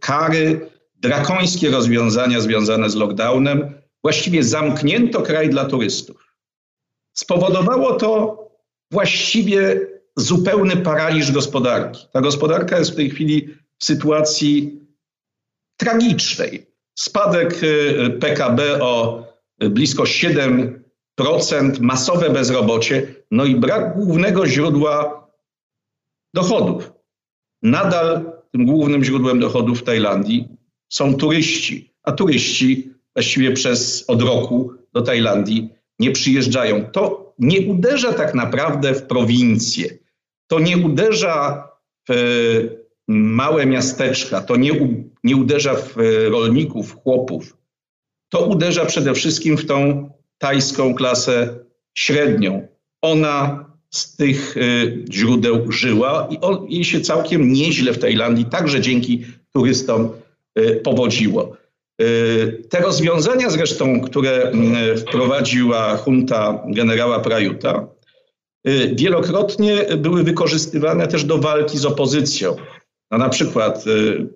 kary 0.00 0.68
drakońskie 1.00 1.70
rozwiązania 1.70 2.40
związane 2.40 2.90
z 2.90 2.94
lockdownem, 2.94 3.74
właściwie 4.02 4.42
zamknięto 4.42 5.22
kraj 5.22 5.50
dla 5.50 5.64
turystów. 5.64 6.34
Spowodowało 7.16 7.92
to 7.92 8.38
właściwie 8.90 9.80
zupełny 10.16 10.76
paraliż 10.76 11.32
gospodarki. 11.32 12.06
Ta 12.12 12.20
gospodarka 12.20 12.78
jest 12.78 12.90
w 12.90 12.96
tej 12.96 13.10
chwili 13.10 13.48
w 13.78 13.84
sytuacji 13.84 14.80
tragicznej. 15.76 16.66
Spadek 16.94 17.62
y, 17.62 18.10
PKB 18.20 18.82
o 18.82 19.24
blisko 19.58 20.02
7%, 20.02 20.77
masowe 21.80 22.30
bezrobocie, 22.30 23.14
no 23.30 23.44
i 23.44 23.56
brak 23.56 23.94
głównego 23.94 24.46
źródła 24.46 25.28
dochodów. 26.34 26.92
Nadal 27.62 28.32
tym 28.52 28.66
głównym 28.66 29.04
źródłem 29.04 29.40
dochodów 29.40 29.80
w 29.80 29.82
Tajlandii 29.82 30.48
są 30.88 31.14
turyści, 31.14 31.94
a 32.02 32.12
turyści 32.12 32.92
właściwie 33.14 33.52
przez 33.52 34.04
od 34.08 34.22
roku 34.22 34.72
do 34.92 35.02
Tajlandii 35.02 35.68
nie 35.98 36.10
przyjeżdżają. 36.10 36.84
To 36.84 37.34
nie 37.38 37.60
uderza 37.60 38.12
tak 38.12 38.34
naprawdę 38.34 38.94
w 38.94 39.02
prowincję, 39.02 39.98
to 40.46 40.58
nie 40.58 40.76
uderza 40.78 41.68
w 42.08 42.10
e, 42.10 42.14
małe 43.08 43.66
miasteczka, 43.66 44.40
to 44.40 44.56
nie, 44.56 44.72
nie 45.24 45.36
uderza 45.36 45.74
w 45.74 45.98
e, 45.98 46.28
rolników, 46.28 46.96
chłopów. 47.02 47.56
To 48.28 48.46
uderza 48.46 48.84
przede 48.84 49.14
wszystkim 49.14 49.56
w 49.56 49.66
tą 49.66 50.10
tajską 50.38 50.94
klasę 50.94 51.54
średnią. 51.94 52.68
Ona 53.02 53.64
z 53.90 54.16
tych 54.16 54.56
e, 54.56 54.60
źródeł 55.12 55.72
żyła 55.72 56.28
i 56.30 56.38
on, 56.40 56.66
jej 56.68 56.84
się 56.84 57.00
całkiem 57.00 57.52
nieźle 57.52 57.92
w 57.92 57.98
Tajlandii, 57.98 58.44
także 58.44 58.80
dzięki 58.80 59.24
turystom 59.52 60.10
Y, 60.58 60.76
powodziło. 60.76 61.56
Y, 62.02 62.62
te 62.68 62.80
rozwiązania 62.80 63.50
zresztą, 63.50 64.00
które 64.00 64.42
mm, 64.42 64.98
wprowadziła 64.98 66.02
junta 66.06 66.62
generała 66.66 67.20
Prajuta, 67.20 67.86
y, 68.68 68.94
wielokrotnie 68.94 69.84
były 69.98 70.22
wykorzystywane 70.22 71.08
też 71.08 71.24
do 71.24 71.38
walki 71.38 71.78
z 71.78 71.84
opozycją. 71.84 72.56
No 73.10 73.18
na 73.18 73.28
przykład 73.28 73.84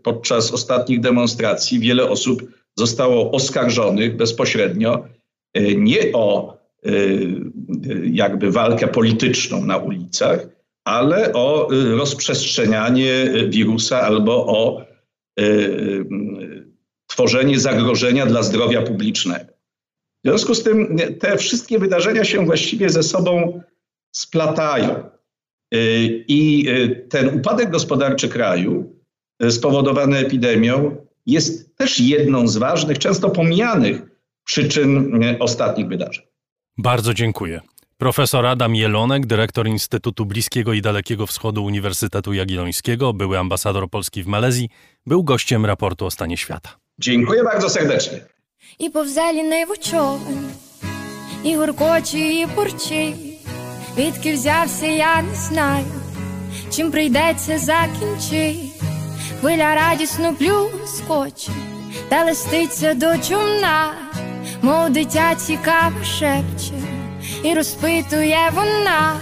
podczas 0.03 0.53
ostatnich 0.53 1.01
demonstracji 1.01 1.79
wiele 1.79 2.11
osób 2.11 2.43
zostało 2.77 3.31
oskarżonych 3.31 4.17
bezpośrednio 4.17 5.05
nie 5.77 6.13
o 6.13 6.59
jakby 8.05 8.51
walkę 8.51 8.89
polityczną 8.89 9.67
na 9.67 9.77
ulicach, 9.77 10.47
ale 10.85 11.33
o 11.33 11.69
rozprzestrzenianie 11.97 13.33
wirusa 13.49 14.01
albo 14.01 14.47
o 14.47 14.85
tworzenie 17.07 17.61
zagrożenia 17.61 18.27
dla 18.27 18.43
zdrowia 18.43 18.83
publicznego. 18.83 19.53
W 20.25 20.29
związku 20.29 20.55
z 20.55 20.63
tym 20.63 20.97
te 21.21 21.37
wszystkie 21.37 21.79
wydarzenia 21.79 22.25
się 22.25 22.47
właściwie 22.47 22.91
ze 22.91 23.03
sobą 23.03 23.61
splatają. 24.13 25.11
I 26.29 26.69
ten 27.09 27.39
upadek 27.39 27.71
gospodarczy 27.71 28.29
kraju 28.29 29.01
spowodowany 29.51 30.19
epidemią 30.19 30.97
jest 31.27 31.77
też 31.77 32.01
jedną 32.01 32.49
z 32.49 32.57
ważnych, 32.57 32.99
często 32.99 33.31
pomijanych 33.31 34.03
przyczyn 34.44 35.22
ostatnich 35.40 35.88
wydarzeń. 35.88 36.26
Bardzo 36.78 37.14
dziękuję. 37.14 37.62
Profesor 37.98 38.46
Adam 38.46 38.76
Jelonek, 38.76 39.26
dyrektor 39.26 39.68
Instytutu 39.68 40.26
Bliskiego 40.26 40.74
i 40.74 40.82
Dalekiego 40.82 41.28
Wschodu 41.28 41.66
Uniwersytetu 41.66 42.34
Jagiellońskiego, 42.34 43.14
były 43.14 43.40
ambasador 43.40 43.90
Polski 43.90 44.24
w 44.24 44.28
Malezji, 44.28 44.70
był 45.06 45.24
gościem 45.24 45.66
raportu 45.66 46.06
o 46.06 46.12
stanie 46.12 46.38
świata. 46.38 46.70
Dziękuję 47.00 47.44
bardzo 47.44 47.70
serdecznie. 47.70 48.20
І 48.80 48.90
повзеліний 48.90 49.66
човен, 49.82 50.50
і 51.44 51.56
гуркоче, 51.56 52.18
і 52.18 52.46
бурчить. 52.46 53.16
Відки 53.98 54.34
взявся, 54.34 54.86
я 54.86 55.22
не 55.22 55.36
знаю, 55.36 55.86
чим 56.72 56.92
прийдеться 56.92 57.60
закінчить. 57.60 58.82
Хвиля 59.40 59.76
радісно 59.76 60.36
плюскоче, 60.36 61.52
та 62.10 62.26
листиться 62.26 62.94
до 62.94 63.18
чумна, 63.18 63.94
Мов 64.63 64.91
дитя 64.91 65.35
цікаво 65.35 66.05
шепче. 66.05 66.73
і 67.43 67.55
розпитує 67.55 68.51
вона, 68.55 69.15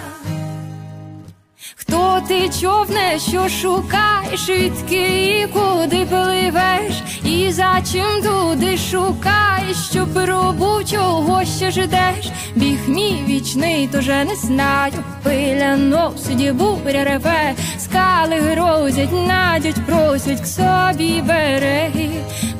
хто 1.76 2.22
ти 2.28 2.48
човне, 2.60 3.18
що 3.28 3.48
шукаєш, 3.48 4.48
відки 4.48 5.40
і 5.40 5.46
куди 5.46 6.06
пливеш, 6.06 7.02
і 7.24 7.52
за 7.52 7.82
чим 7.92 8.22
туди 8.22 8.78
шукаєш, 8.78 9.76
що 9.90 10.06
пробув, 10.06 10.84
чого 10.90 11.44
ще 11.44 11.70
ждеш, 11.70 12.30
біг 12.54 12.88
мій 12.88 13.24
вічний, 13.28 13.88
то 13.92 14.00
же 14.00 14.24
не 14.24 14.36
знаю, 14.36 14.92
пиля 15.22 15.76
носить, 15.76 16.54
буря 16.54 17.04
реве, 17.04 17.54
скали 17.78 18.40
грозять, 18.40 19.12
надять, 19.12 19.86
просять 19.86 20.40
к 20.40 20.46
собі 20.46 21.22
береги. 21.22 22.10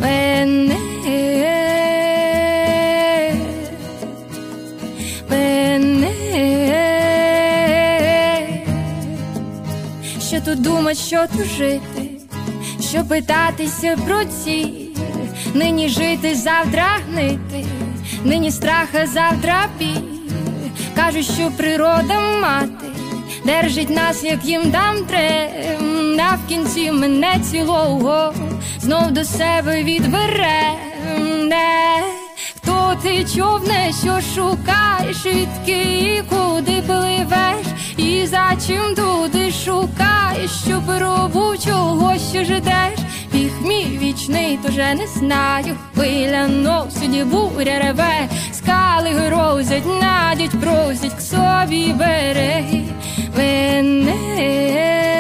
Мене, 0.01 0.77
що 10.43 10.55
тут 10.55 10.63
думать, 10.63 10.99
що 10.99 11.27
тут 11.37 11.47
жити, 11.47 12.11
що 12.91 13.05
питатися 13.05 13.97
про 14.07 14.25
ці, 14.25 14.73
нині 15.55 15.89
жити, 15.89 16.35
завтра 16.35 16.87
гнити, 17.09 17.65
нині 18.25 18.51
страха, 18.51 19.07
завтра 19.07 19.67
біль. 19.79 20.01
Кажуть, 20.97 21.25
що 21.25 21.51
природа 21.57 22.21
мати 22.43 22.87
держить 23.45 23.91
нас, 23.91 24.25
як 24.25 24.45
їм 24.45 24.71
дам 24.71 24.97
трем, 25.05 26.17
на 26.17 26.39
в 26.91 26.93
мене 26.93 27.41
цілого 27.51 28.35
знов 28.81 29.11
до 29.11 29.25
себе 29.25 29.83
відбере. 29.85 30.81
Хто 32.57 32.97
ти 33.03 33.25
човне, 33.35 33.93
що 34.03 34.21
шукаєш, 34.35 35.27
відки 35.27 35.83
і 35.83 36.23
куди 36.29 36.83
пливеш, 36.87 37.67
і 38.01 38.27
за 38.27 38.53
чим 38.67 38.95
туди 38.95 39.53
шукаєш, 39.65 40.51
що 40.65 40.83
пробу 40.87 41.57
чого 41.65 42.15
що 42.33 42.45
ждеш, 42.45 42.99
Біг 43.33 43.53
мій 43.65 43.99
вічний, 44.03 44.59
тоже 44.67 44.95
не 44.95 45.07
знаю, 45.07 45.77
хвиля 45.95 46.49
носить 46.49 47.27
буря 47.27 47.79
реве. 47.79 48.29
скали 48.53 49.11
грозять, 49.11 49.87
надять, 49.87 50.61
просять 50.61 51.15
к 51.15 51.21
собі 51.21 51.93
береги 51.93 52.85
мене. 53.37 55.20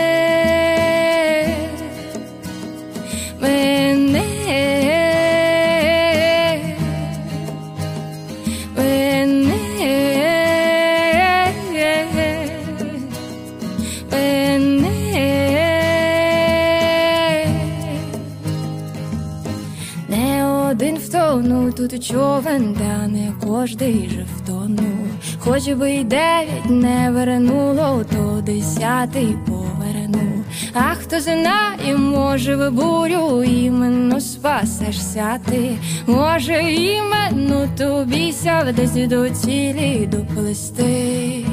Втонув 21.90 22.00
тут 22.00 22.04
човен, 22.04 22.74
та 22.74 23.08
не 23.08 23.32
кожний 23.46 24.08
же 24.08 24.26
втонув. 24.36 25.08
Хоч 25.38 25.68
би 25.68 25.90
й 25.90 26.04
дев'ять 26.04 26.70
не 26.70 27.10
вернуло, 27.10 28.04
то 28.10 28.42
десятий 28.42 29.36
повернув. 29.46 30.44
А 30.74 30.94
хто 30.94 31.20
знає, 31.20 31.96
може 31.96 32.56
в 32.56 32.70
бурю 32.70 33.42
іменно 33.42 34.20
спасешся 34.20 35.38
ти. 35.46 35.76
Може 36.06 36.62
іменно 36.72 37.68
тобі 37.78 38.32
сяв 38.32 38.72
десь 38.72 39.08
до 39.08 39.30
цілі 39.30 40.08
доплести. 40.12 41.44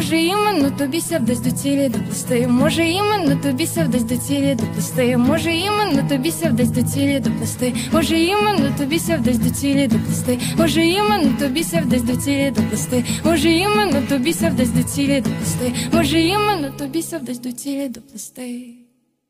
Може, 0.00 0.18
іменно 0.18 0.70
тобі 0.70 1.00
ся 1.00 1.18
десь 1.18 1.40
до 1.40 1.50
цілі 1.50 1.88
доплести. 1.88 2.46
Може, 2.46 2.84
іменно 2.84 3.36
тобі 3.42 3.66
ся 3.66 3.84
десь 3.84 4.02
до 4.02 4.16
цілі 4.16 4.54
доплести. 4.54 5.16
Може, 5.16 5.54
іменно 5.54 6.08
тобі 6.08 6.30
ся 6.30 6.50
десь 6.50 6.70
до 6.70 6.82
цілі 6.82 7.20
доплести. 7.20 7.74
Може, 7.92 8.18
іменно 8.18 8.74
тобі 8.78 8.98
ся 8.98 9.16
десь 9.18 9.38
до 9.38 9.50
цілі 9.50 9.86
доплести. 9.86 10.38
Може, 10.58 10.84
іменно 10.84 11.32
тобі 11.38 11.64
ся 11.64 11.80
десь 11.80 12.02
до 12.02 12.16
цілі 12.16 12.50
доплести. 12.50 13.04
Може, 13.24 13.50
іменно 13.50 14.02
тобі 14.08 14.32
ся 14.32 14.50
десь 14.50 14.70
до 14.70 14.82
цілі 14.82 15.20
доплести. 15.20 15.72
Може, 15.92 16.20
іменно 16.20 16.70
тобі 16.70 17.02
ся 17.02 17.18
десь 17.18 17.38
до 17.38 17.52
цілі 17.52 17.88
доплести. 17.88 18.64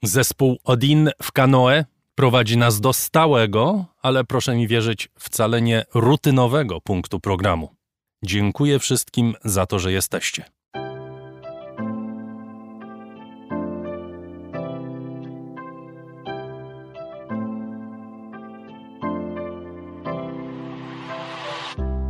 Zespół 0.03 0.59
Odin 0.65 1.11
w 1.21 1.33
kanoe 1.33 1.85
prowadzi 2.15 2.57
nas 2.57 2.81
do 2.81 2.93
stałego, 2.93 3.85
ale 4.03 4.25
proszę 4.25 4.57
mi 4.57 4.69
wierzyć, 4.69 5.09
wcale 5.19 5.63
nie 5.63 5.85
rutynowego 5.95 6.81
punktu 6.81 7.21
programu. 7.21 7.77
Dziękuję 8.25 8.79
wszystkim 8.79 9.35
za 9.45 9.67
to, 9.67 9.79
że 9.79 9.93
jesteście. 9.93 10.45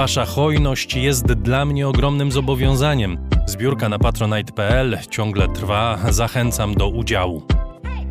Wasza 0.00 0.24
hojność 0.24 0.94
jest 0.94 1.26
dla 1.26 1.64
mnie 1.64 1.88
ogromnym 1.88 2.32
zobowiązaniem. 2.32 3.28
Zbiórka 3.46 3.88
na 3.88 3.98
patronite.pl 3.98 4.98
ciągle 5.10 5.48
trwa, 5.48 5.98
zachęcam 6.10 6.74
do 6.74 6.88
udziału. 6.88 7.42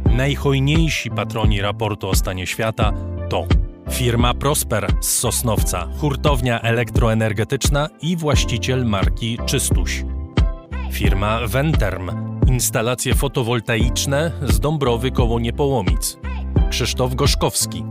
Najhojniejsi 0.06 1.10
patroni 1.10 1.62
raportu 1.62 2.10
o 2.10 2.16
stanie 2.16 2.48
świata 2.48 2.94
to 3.30 3.46
firma 3.92 4.34
Prosper 4.34 4.88
z 5.02 5.08
Sosnowca, 5.08 5.88
hurtownia 5.98 6.62
elektroenergetyczna 6.62 7.90
i 8.02 8.18
właściciel 8.18 8.86
marki 8.86 9.38
Czystuś. 9.46 10.04
Firma 10.92 11.40
Venterm, 11.48 12.12
instalacje 12.48 13.16
fotowoltaiczne 13.16 14.32
z 14.42 14.60
Dąbrowy 14.60 15.12
koło 15.12 15.40
Niepołomic. 15.40 16.18
Krzysztof 16.70 17.16
Gorzkowski, 17.16 17.84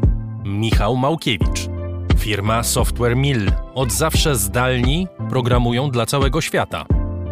Michał 0.44 0.96
Małkiewicz. 0.96 1.77
Firma 2.18 2.62
Software 2.62 3.16
Mill, 3.16 3.52
od 3.74 3.92
zawsze 3.92 4.36
zdalni 4.36 5.06
programują 5.30 5.90
dla 5.90 6.06
całego 6.06 6.40
świata. 6.40 6.86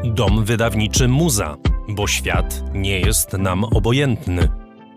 Dom 0.04 0.44
wydawniczy 0.44 1.08
Muza, 1.08 1.56
bo 1.88 2.06
świat 2.06 2.62
nie 2.74 3.00
jest 3.00 3.32
nam 3.32 3.64
obojętny. 3.64 4.48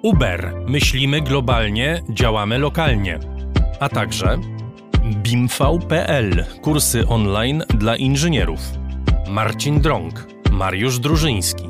Uber, 0.04 0.54
myślimy 0.68 1.22
globalnie, 1.22 2.02
działamy 2.10 2.58
lokalnie. 2.58 3.20
A 3.80 3.90
także 3.90 4.38
BIMV.pl, 5.06 6.46
kursy 6.62 7.08
online 7.08 7.64
dla 7.70 7.96
inżynierów. 7.96 8.60
Marcin 9.30 9.82
Drąg, 9.82 10.28
Mariusz 10.52 11.00
Drużyński. 11.00 11.70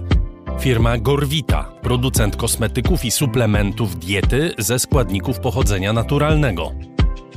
Firma 0.60 0.98
Gorwita, 0.98 1.64
producent 1.82 2.36
kosmetyków 2.36 3.06
i 3.06 3.12
suplementów 3.12 4.00
diety 4.00 4.54
ze 4.58 4.80
składników 4.80 5.40
pochodzenia 5.40 5.94
naturalnego. 5.94 6.72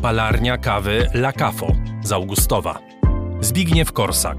Palarnia 0.03 0.59
kawy 0.59 1.09
La 1.15 1.33
Cafo 1.33 1.67
z 2.03 2.13
Augustowa. 2.13 2.79
Zbigniew 3.41 3.93
Korsak. 3.93 4.37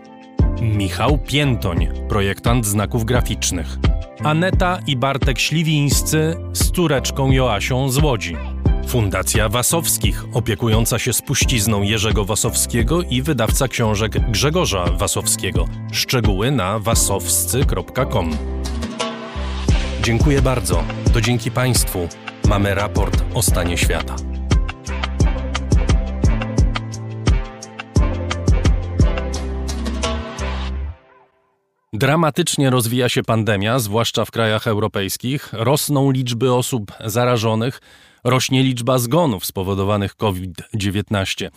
Michał 0.61 1.18
Piętoń, 1.18 1.89
projektant 2.09 2.66
znaków 2.66 3.05
graficznych. 3.05 3.78
Aneta 4.24 4.78
i 4.87 4.97
Bartek 4.97 5.39
Śliwińscy 5.39 6.37
z 6.53 6.70
córeczką 6.70 7.30
Joasią 7.30 7.89
z 7.89 7.99
Łodzi. 7.99 8.37
Fundacja 8.87 9.49
Wasowskich, 9.49 10.24
opiekująca 10.32 10.99
się 10.99 11.12
spuścizną 11.12 11.82
Jerzego 11.82 12.24
Wasowskiego 12.24 13.03
i 13.03 13.22
wydawca 13.22 13.68
książek 13.68 14.30
Grzegorza 14.30 14.84
Wasowskiego. 14.84 15.68
Szczegóły 15.93 16.51
na 16.51 16.78
wasowscy.com. 16.78 18.30
Dziękuję 20.03 20.43
bardzo. 20.43 20.84
To 21.12 21.20
dzięki 21.20 21.51
Państwu 21.51 22.09
mamy 22.49 22.74
raport 22.74 23.24
o 23.34 23.43
stanie 23.43 23.78
świata. 23.78 24.16
Dramatycznie 31.93 32.70
rozwija 32.70 33.09
się 33.09 33.22
pandemia, 33.22 33.78
zwłaszcza 33.78 34.24
w 34.24 34.30
krajach 34.30 34.66
europejskich. 34.66 35.49
Rosną 35.53 36.11
liczby 36.11 36.53
osób 36.53 36.93
zarażonych, 37.05 37.80
rośnie 38.27 38.62
liczba 38.62 38.99
zgonów 38.99 39.47
spowodowanych 39.47 40.14
COVID-19. 40.14 41.51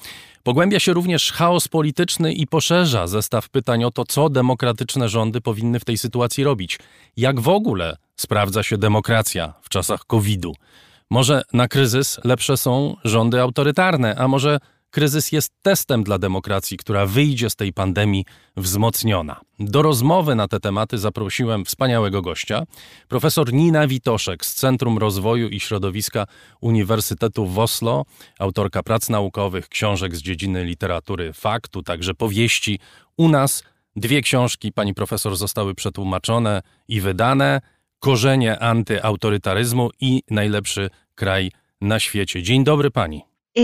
Pogłębia 0.43 0.79
się 0.79 0.93
również 0.93 1.31
chaos 1.31 1.67
polityczny 1.67 2.33
i 2.33 2.47
poszerza 2.47 3.07
zestaw 3.07 3.49
pytań 3.49 3.83
o 3.83 3.91
to, 3.91 4.05
co 4.05 4.29
demokratyczne 4.29 5.09
rządy 5.09 5.41
powinny 5.41 5.79
w 5.79 5.85
tej 5.85 5.97
sytuacji 5.97 6.43
robić. 6.43 6.79
Jak 7.17 7.39
w 7.39 7.47
ogóle 7.47 7.97
sprawdza 8.15 8.63
się 8.63 8.77
demokracja 8.77 9.53
w 9.61 9.69
czasach 9.69 10.05
COVID-u? 10.05 10.53
Może 11.09 11.41
na 11.53 11.67
kryzys 11.67 12.19
lepsze 12.23 12.57
są 12.57 12.95
rządy 13.03 13.41
autorytarne, 13.41 14.15
a 14.15 14.27
może 14.27 14.59
kryzys 14.89 15.31
jest 15.31 15.51
testem 15.61 16.03
dla 16.03 16.17
demokracji, 16.17 16.77
która 16.77 17.05
wyjdzie 17.05 17.49
z 17.49 17.55
tej 17.55 17.73
pandemii 17.73 18.25
wzmocniona. 18.57 19.41
Do 19.59 19.81
rozmowy 19.81 20.35
na 20.35 20.47
te 20.47 20.59
tematy 20.59 20.97
zaprosiłem 20.97 21.65
wspaniałego 21.65 22.21
gościa, 22.21 22.63
profesor 23.07 23.53
Nina 23.53 23.87
Witoszek 23.87 24.45
z 24.45 24.55
Centrum 24.55 24.97
Rozwoju 24.97 25.49
i 25.49 25.59
Środowiska 25.59 26.25
Uniwersytetu 26.61 27.45
w 27.45 27.59
Oslo, 27.59 28.05
autorka 28.39 28.83
prac 28.83 29.09
naukowych, 29.09 29.69
książek 29.69 30.15
z 30.15 30.21
dziedziny 30.21 30.65
literatury 30.65 31.33
faktu, 31.33 31.83
także 31.83 32.13
powieści. 32.13 32.79
U 33.17 33.29
nas 33.29 33.63
dwie 33.95 34.21
książki 34.21 34.71
pani 34.71 34.93
profesor 34.93 35.35
zostały 35.35 35.75
przetłumaczone 35.75 36.61
i 36.87 37.01
wydane. 37.01 37.61
Korzenie 37.99 38.59
antyautorytaryzmu 38.59 39.89
i 40.01 40.23
najlepszy 40.31 40.89
kraj 41.15 41.51
na 41.81 41.99
świecie. 41.99 42.43
Dzień 42.43 42.63
dobry 42.63 42.91
pani. 42.91 43.21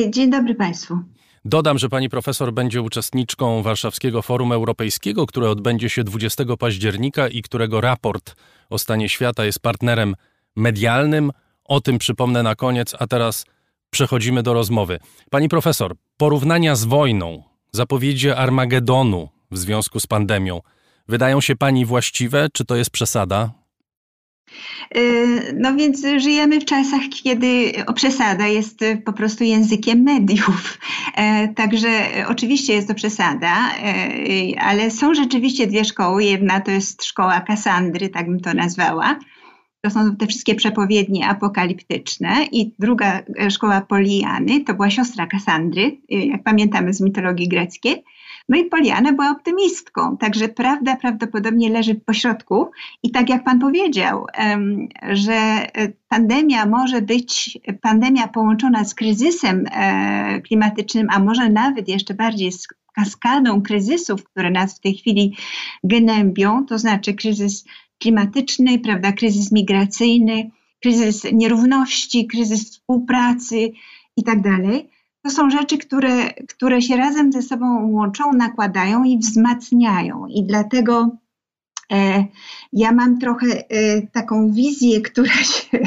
Dzień 0.10 0.32
dobry 0.32 0.56
Państwu. 0.56 1.00
Dodam, 1.48 1.78
że 1.78 1.90
pani 1.90 2.10
profesor 2.10 2.54
będzie 2.54 2.82
uczestniczką 2.82 3.62
Warszawskiego 3.62 4.22
Forum 4.22 4.52
Europejskiego, 4.52 5.26
które 5.26 5.50
odbędzie 5.50 5.90
się 5.90 6.04
20 6.04 6.44
października 6.60 7.28
i 7.28 7.42
którego 7.42 7.82
raport 7.82 8.36
o 8.70 8.80
stanie 8.80 9.10
świata 9.10 9.46
jest 9.46 9.60
partnerem 9.60 10.16
medialnym. 10.56 11.32
O 11.64 11.82
tym 11.82 11.98
przypomnę 11.98 12.44
na 12.44 12.56
koniec, 12.56 12.96
a 13.00 13.08
teraz 13.08 13.46
przechodzimy 13.90 14.44
do 14.44 14.54
rozmowy. 14.54 15.00
Pani 15.30 15.50
profesor, 15.50 15.96
porównania 16.18 16.76
z 16.76 16.84
wojną, 16.86 17.44
zapowiedzi 17.72 18.30
Armagedonu 18.30 19.30
w 19.52 19.58
związku 19.58 20.00
z 20.00 20.08
pandemią. 20.08 20.62
wydają 21.08 21.42
się 21.42 21.56
pani 21.56 21.86
właściwe, 21.86 22.48
czy 22.54 22.66
to 22.66 22.76
jest 22.76 22.90
przesada? 22.90 23.65
Y, 24.98 25.56
no 25.60 25.76
więc 25.76 26.02
żyjemy 26.18 26.60
w 26.60 26.66
czasach, 26.66 27.02
kiedy 27.24 27.72
przesada 27.96 28.48
jest 28.48 28.80
po 29.06 29.14
prostu 29.14 29.44
językiem 29.44 30.04
mediów. 30.04 30.78
E, 31.16 31.48
także 31.48 31.90
oczywiście 32.28 32.74
jest 32.74 32.88
to 32.88 32.94
przesada, 32.94 33.56
e, 33.56 34.62
ale 34.62 34.92
są 34.92 35.14
rzeczywiście 35.14 35.68
dwie 35.68 35.86
szkoły. 35.86 36.24
Jedna 36.24 36.62
to 36.62 36.72
jest 36.72 37.04
szkoła 37.04 37.42
Kasandry, 37.42 38.10
tak 38.10 38.26
bym 38.30 38.40
to 38.40 38.54
nazwała. 38.54 39.20
To 39.82 39.90
są 39.90 40.16
te 40.16 40.28
wszystkie 40.28 40.56
przepowiednie 40.56 41.28
apokaliptyczne. 41.28 42.46
I 42.52 42.72
druga 42.80 43.22
e, 43.40 43.52
szkoła 43.52 43.82
Poliany 43.82 44.64
to 44.64 44.74
była 44.74 44.90
siostra 44.90 45.28
Kasandry, 45.28 45.98
jak 46.10 46.44
pamiętamy 46.44 46.94
z 46.94 47.02
mitologii 47.02 47.48
greckiej. 47.48 48.04
No 48.50 48.58
i 48.58 48.66
Poliana 48.66 49.12
była 49.12 49.32
optymistką, 49.32 50.18
także 50.18 50.50
prawda 50.50 50.96
prawdopodobnie 50.96 51.70
leży 51.70 51.94
w 51.94 52.04
pośrodku. 52.04 52.72
I 53.04 53.12
tak 53.12 53.30
jak 53.30 53.44
pan 53.44 53.60
powiedział, 53.60 54.26
że 55.10 55.34
e, 55.34 55.68
pandemia 56.10 56.66
może 56.66 57.02
być 57.02 57.60
pandemia 57.82 58.28
połączona 58.28 58.86
z 58.86 58.96
kryzysem 58.96 59.66
e, 59.72 60.42
klimatycznym, 60.42 61.08
a 61.12 61.20
może 61.20 61.50
nawet 61.50 61.88
jeszcze 61.88 62.14
bardziej 62.14 62.52
z 62.52 62.68
kaskadą 62.96 63.62
kryzysów, 63.62 64.24
które 64.24 64.52
nas 64.52 64.78
w 64.78 64.82
tej 64.82 64.94
chwili 64.94 65.38
gnębią, 65.84 66.66
to 66.66 66.78
znaczy 66.78 67.14
kryzys 67.14 67.66
klimatyczny, 68.00 68.80
prawda, 68.80 69.12
kryzys 69.12 69.52
migracyjny, 69.52 70.52
kryzys 70.82 71.24
nierówności, 71.34 72.28
kryzys 72.28 72.70
współpracy 72.70 73.72
i 74.18 74.24
tak 74.24 74.42
dalej 74.42 74.90
to 75.26 75.32
są 75.32 75.50
rzeczy, 75.50 75.78
które, 75.78 76.34
które 76.34 76.82
się 76.82 76.98
razem 76.98 77.32
ze 77.32 77.42
sobą 77.42 77.88
łączą, 77.92 78.34
nakładają 78.34 79.04
i 79.04 79.18
wzmacniają. 79.18 80.28
I 80.28 80.44
dlatego 80.44 81.18
e, 81.92 82.26
ja 82.74 82.92
mam 82.92 83.20
trochę 83.20 83.48
e, 83.48 84.02
taką 84.02 84.52
wizję, 84.52 85.02
która 85.12 85.34
się, 85.34 85.80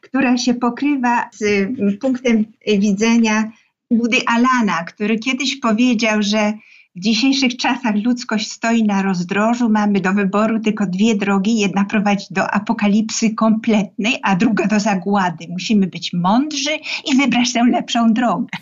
która 0.00 0.38
się 0.38 0.54
pokrywa 0.54 1.30
z 1.32 1.68
punktem 2.00 2.44
widzenia 2.66 3.52
Woody 3.90 4.18
Alana, 4.26 4.84
który 4.84 5.18
kiedyś 5.18 5.56
powiedział, 5.56 6.22
że 6.22 6.52
w 6.96 7.00
dzisiejszych 7.00 7.56
czasach 7.56 7.94
ludzkość 8.04 8.50
stoi 8.50 8.84
na 8.84 9.02
rozdrożu, 9.02 9.68
mamy 9.68 10.00
do 10.00 10.12
wyboru 10.12 10.60
tylko 10.60 10.86
dwie 10.86 11.14
drogi. 11.14 11.58
Jedna 11.58 11.84
prowadzi 11.84 12.26
do 12.30 12.50
apokalipsy 12.50 13.34
kompletnej, 13.34 14.18
a 14.22 14.36
druga 14.36 14.66
do 14.66 14.80
zagłady. 14.80 15.46
Musimy 15.48 15.86
być 15.86 16.12
mądrzy 16.12 16.70
i 17.04 17.16
wybrać 17.16 17.52
tę 17.52 17.64
lepszą 17.64 18.12
drogę. 18.12 18.58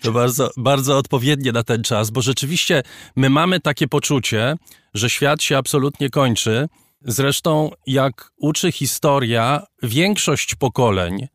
To 0.00 0.12
bardzo, 0.12 0.50
bardzo 0.56 0.96
odpowiednie 0.98 1.52
na 1.52 1.62
ten 1.62 1.82
czas, 1.82 2.10
bo 2.10 2.22
rzeczywiście 2.22 2.82
my 3.16 3.30
mamy 3.30 3.60
takie 3.60 3.88
poczucie, 3.88 4.56
że 4.94 5.10
świat 5.10 5.42
się 5.42 5.58
absolutnie 5.58 6.10
kończy. 6.10 6.68
Zresztą, 7.00 7.70
jak 7.86 8.32
uczy 8.36 8.72
historia, 8.72 9.62
większość 9.82 10.54
pokoleń 10.54 11.28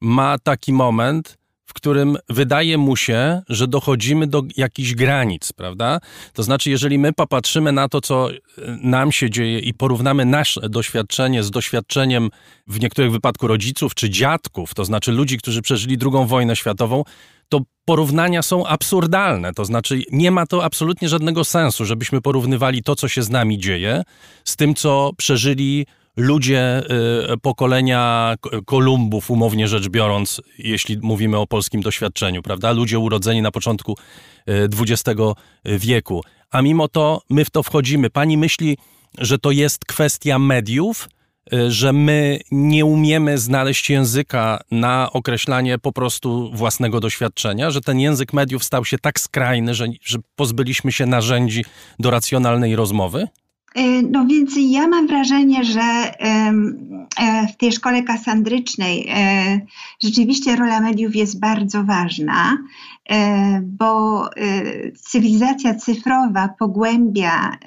ma 0.00 0.38
taki 0.38 0.72
moment, 0.72 1.38
w 1.72 1.74
którym 1.74 2.16
wydaje 2.28 2.78
mu 2.78 2.96
się, 2.96 3.42
że 3.48 3.68
dochodzimy 3.68 4.26
do 4.26 4.42
jakichś 4.56 4.94
granic, 4.94 5.52
prawda? 5.52 6.00
To 6.32 6.42
znaczy, 6.42 6.70
jeżeli 6.70 6.98
my 6.98 7.12
popatrzymy 7.12 7.72
na 7.72 7.88
to, 7.88 8.00
co 8.00 8.30
e, 8.30 8.36
nam 8.82 9.12
się 9.12 9.30
dzieje 9.30 9.58
i 9.58 9.74
porównamy 9.74 10.24
nasze 10.24 10.68
doświadczenie 10.68 11.42
z 11.42 11.50
doświadczeniem 11.50 12.30
w 12.66 12.80
niektórych 12.80 13.12
wypadku 13.12 13.46
rodziców 13.46 13.94
czy 13.94 14.10
dziadków, 14.10 14.74
to 14.74 14.84
znaczy 14.84 15.12
ludzi, 15.12 15.38
którzy 15.38 15.62
przeżyli 15.62 15.96
II 16.02 16.26
wojnę 16.26 16.56
światową, 16.56 17.04
to 17.48 17.60
porównania 17.84 18.42
są 18.42 18.66
absurdalne. 18.66 19.52
To 19.52 19.64
znaczy, 19.64 20.02
nie 20.12 20.30
ma 20.30 20.46
to 20.46 20.64
absolutnie 20.64 21.08
żadnego 21.08 21.44
sensu, 21.44 21.84
żebyśmy 21.84 22.20
porównywali 22.20 22.82
to, 22.82 22.96
co 22.96 23.08
się 23.08 23.22
z 23.22 23.30
nami 23.30 23.58
dzieje, 23.58 24.02
z 24.44 24.56
tym, 24.56 24.74
co 24.74 25.10
przeżyli 25.16 25.86
ludzie 26.16 26.82
y, 27.32 27.38
pokolenia 27.38 28.34
Kolumbów, 28.64 29.30
umownie 29.30 29.68
rzecz 29.68 29.88
biorąc, 29.88 30.40
jeśli 30.58 30.98
mówimy 31.02 31.38
o 31.38 31.46
polskim 31.46 31.80
doświadczeniu, 31.80 32.42
prawda? 32.42 32.72
Ludzie 32.72 32.98
urodzeni 32.98 33.42
na 33.42 33.50
początku 33.50 33.96
XX 34.46 35.20
y, 35.68 35.78
wieku. 35.78 36.22
A 36.50 36.62
mimo 36.62 36.88
to 36.88 37.22
my 37.30 37.44
w 37.44 37.50
to 37.50 37.62
wchodzimy. 37.62 38.10
Pani 38.10 38.38
myśli, 38.38 38.78
że 39.18 39.38
to 39.38 39.50
jest 39.50 39.84
kwestia 39.84 40.38
mediów, 40.38 41.08
y, 41.52 41.70
że 41.70 41.92
my 41.92 42.40
nie 42.50 42.84
umiemy 42.84 43.38
znaleźć 43.38 43.90
języka 43.90 44.60
na 44.70 45.12
określanie 45.12 45.78
po 45.78 45.92
prostu 45.92 46.50
własnego 46.54 47.00
doświadczenia, 47.00 47.70
że 47.70 47.80
ten 47.80 48.00
język 48.00 48.32
mediów 48.32 48.64
stał 48.64 48.84
się 48.84 48.98
tak 48.98 49.20
skrajny, 49.20 49.74
że, 49.74 49.86
że 50.02 50.18
pozbyliśmy 50.36 50.92
się 50.92 51.06
narzędzi 51.06 51.64
do 51.98 52.10
racjonalnej 52.10 52.76
rozmowy? 52.76 53.28
E, 53.74 54.02
no 54.02 54.26
więc 54.26 54.52
ja 54.56 54.88
mam 54.88 55.06
wrażenie, 55.06 55.64
że 55.64 55.80
e, 55.80 56.52
w 57.46 57.56
tej 57.56 57.72
szkole 57.72 58.02
kasandrycznej 58.02 59.06
e, 59.08 59.60
rzeczywiście 60.02 60.56
rola 60.56 60.80
mediów 60.80 61.16
jest 61.16 61.40
bardzo 61.40 61.84
ważna, 61.84 62.58
bo 63.62 64.28
cywilizacja 64.94 65.74
cyfrowa 65.74 66.48
pogłębia 66.58 67.58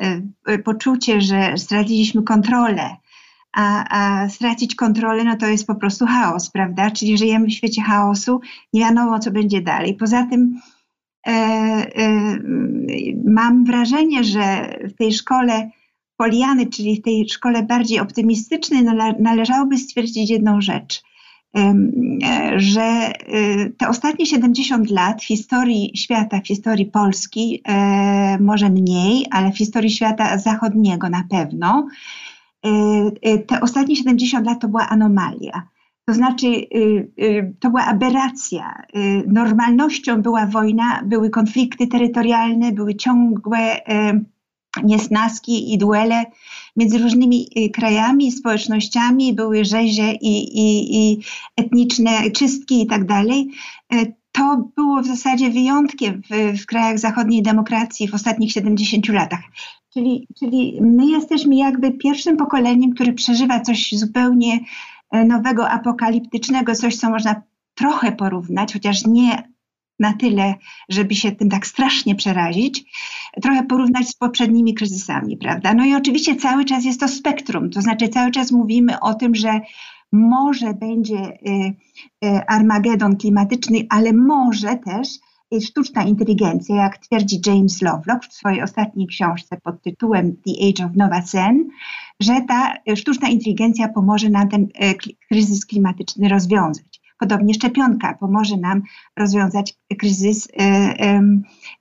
poczucie, 0.63 1.21
że 1.21 1.57
straciliśmy 1.57 2.23
kontrolę. 2.23 2.95
A, 3.53 3.85
a 3.89 4.29
stracić 4.29 4.75
kontrolę, 4.75 5.23
no 5.23 5.37
to 5.37 5.47
jest 5.47 5.67
po 5.67 5.75
prostu 5.75 6.05
chaos, 6.05 6.49
prawda? 6.49 6.91
Czyli 6.91 7.17
żyjemy 7.17 7.47
w 7.47 7.53
świecie 7.53 7.81
chaosu, 7.81 8.41
nie 8.73 8.81
wiadomo, 8.81 9.19
co 9.19 9.31
będzie 9.31 9.61
dalej. 9.61 9.93
Poza 9.93 10.25
tym 10.25 10.59
e, 11.27 11.31
e, 11.31 12.39
mam 13.25 13.65
wrażenie, 13.65 14.23
że 14.23 14.77
w 14.83 14.93
tej 14.93 15.13
szkole 15.13 15.69
Poliany, 16.17 16.65
czyli 16.67 16.95
w 16.95 17.01
tej 17.01 17.29
szkole 17.29 17.63
bardziej 17.63 17.99
optymistycznej, 17.99 18.83
należałoby 19.19 19.77
stwierdzić 19.77 20.29
jedną 20.29 20.61
rzecz, 20.61 21.03
e, 21.57 21.73
że 22.59 23.13
y, 23.29 23.73
te 23.77 23.87
ostatnie 23.87 24.25
70 24.25 24.91
lat 24.91 25.21
w 25.21 25.25
historii 25.25 25.91
świata, 25.95 26.41
w 26.41 26.47
historii 26.47 26.85
Polski, 26.85 27.61
e, 27.67 28.37
może 28.39 28.69
mniej, 28.69 29.25
ale 29.31 29.51
w 29.51 29.57
historii 29.57 29.89
świata 29.89 30.37
zachodniego 30.37 31.09
na 31.09 31.23
pewno, 31.29 31.87
e, 32.63 33.37
te 33.37 33.61
ostatnie 33.61 33.95
70 33.95 34.45
lat 34.45 34.61
to 34.61 34.67
była 34.67 34.89
anomalia. 34.89 35.67
To 36.05 36.13
znaczy, 36.13 36.47
y, 36.47 37.11
y, 37.21 37.53
to 37.59 37.69
była 37.69 37.85
aberracja. 37.85 38.83
Normalnością 39.27 40.21
była 40.21 40.45
wojna, 40.45 41.01
były 41.05 41.29
konflikty 41.29 41.87
terytorialne, 41.87 42.71
były 42.71 42.95
ciągłe 42.95 43.81
niesnaski 44.83 45.73
i 45.73 45.77
duele 45.77 46.25
między 46.75 46.97
różnymi 46.97 47.47
y, 47.57 47.69
krajami, 47.69 48.31
społecznościami, 48.31 49.33
były 49.33 49.65
rzezie 49.65 50.11
i, 50.11 50.59
i, 50.59 50.97
i 50.97 51.19
etniczne 51.57 52.31
czystki 52.31 52.81
i 52.81 52.87
tak 52.87 53.05
dalej. 53.05 53.51
E, 53.93 54.05
to 54.31 54.69
było 54.75 55.01
w 55.01 55.05
zasadzie 55.05 55.49
wyjątkiem 55.49 56.21
w, 56.21 56.61
w 56.61 56.65
krajach 56.65 56.99
zachodniej 56.99 57.43
demokracji 57.43 58.07
w 58.07 58.13
ostatnich 58.13 58.51
70 58.51 59.09
latach. 59.09 59.43
Czyli, 59.93 60.27
czyli 60.39 60.77
my 60.81 61.05
jesteśmy 61.05 61.55
jakby 61.55 61.91
pierwszym 61.91 62.37
pokoleniem, 62.37 62.93
które 62.93 63.13
przeżywa 63.13 63.59
coś 63.59 63.91
zupełnie 63.91 64.59
e, 65.11 65.25
nowego, 65.25 65.69
apokaliptycznego, 65.69 66.75
coś, 66.75 66.95
co 66.95 67.09
można 67.09 67.41
trochę 67.75 68.11
porównać, 68.11 68.73
chociaż 68.73 69.05
nie 69.05 69.54
na 69.99 70.13
tyle, 70.13 70.55
żeby 70.89 71.15
się 71.15 71.31
tym 71.31 71.49
tak 71.49 71.67
strasznie 71.67 72.15
przerazić, 72.15 72.83
trochę 73.41 73.63
porównać 73.63 74.09
z 74.09 74.15
poprzednimi 74.15 74.73
kryzysami, 74.73 75.37
prawda? 75.37 75.73
No 75.73 75.85
i 75.85 75.95
oczywiście 75.95 76.35
cały 76.35 76.65
czas 76.65 76.85
jest 76.85 76.99
to 76.99 77.07
spektrum, 77.07 77.69
to 77.69 77.81
znaczy 77.81 78.09
cały 78.09 78.31
czas 78.31 78.51
mówimy 78.51 78.99
o 78.99 79.13
tym, 79.13 79.35
że 79.35 79.61
może 80.11 80.73
będzie 80.73 81.17
y, 81.17 81.73
y, 82.25 82.45
Armagedon 82.47 83.17
klimatyczny, 83.17 83.85
ale 83.89 84.13
może 84.13 84.77
też 84.85 85.07
sztuczna 85.61 86.03
inteligencja, 86.03 86.75
jak 86.75 86.97
twierdzi 86.97 87.39
James 87.45 87.81
Lovelock 87.81 88.25
w 88.25 88.33
swojej 88.33 88.61
ostatniej 88.61 89.07
książce 89.07 89.57
pod 89.63 89.81
tytułem 89.81 90.35
The 90.35 90.67
Age 90.69 90.85
of 90.85 90.95
Nova 90.95 91.21
Zen, 91.21 91.67
że 92.19 92.41
ta 92.47 92.73
sztuczna 92.95 93.29
inteligencja 93.29 93.87
pomoże 93.87 94.29
nam 94.29 94.49
ten 94.49 94.61
y, 94.61 94.67
kryzys 95.29 95.65
klimatyczny 95.65 96.29
rozwiązać. 96.29 96.94
Podobnie 97.19 97.53
szczepionka 97.53 98.17
pomoże 98.19 98.57
nam 98.57 98.81
rozwiązać 99.19 99.73
kryzys 99.99 100.47
e, 100.59 100.61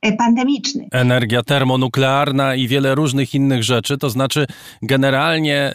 e, 0.02 0.12
pandemiczny. 0.12 0.88
Energia 0.92 1.42
termonuklearna 1.42 2.54
i 2.54 2.68
wiele 2.68 2.94
różnych 2.94 3.34
innych 3.34 3.64
rzeczy. 3.64 3.98
To 3.98 4.10
znaczy, 4.10 4.46
generalnie 4.82 5.74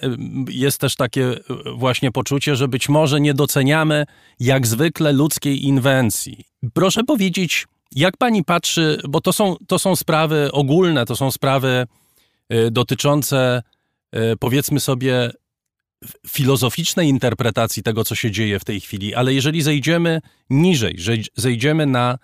jest 0.50 0.82
też 0.82 0.96
takie 0.96 1.34
właśnie 1.76 2.12
poczucie, 2.12 2.56
że 2.56 2.68
być 2.68 2.90
może 2.90 3.22
nie 3.22 3.34
doceniamy 3.34 4.06
jak 4.40 4.68
zwykle 4.68 5.14
ludzkiej 5.14 5.66
inwencji. 5.66 6.46
Proszę 6.74 7.04
powiedzieć, 7.04 7.68
jak 7.96 8.18
pani 8.18 8.44
patrzy, 8.44 9.02
bo 9.10 9.22
to 9.22 9.34
są, 9.34 9.56
to 9.68 9.80
są 9.80 9.96
sprawy 9.96 10.52
ogólne, 10.52 11.06
to 11.06 11.16
są 11.16 11.32
sprawy 11.32 11.88
dotyczące 12.72 13.64
powiedzmy 14.40 14.80
sobie 14.80 15.32
filozoficznej 16.28 17.10
interpretacji 17.10 17.84
tego, 17.84 18.04
co 18.04 18.16
się 18.16 18.32
dzieje 18.32 18.60
w 18.60 18.66
tej 18.66 18.82
chwili, 18.82 19.16
ale 19.16 19.34
jeżeli 19.34 19.62
zejdziemy 19.62 20.22
niżej, 20.50 20.98
zejdziemy 21.36 21.86
na 21.86 22.18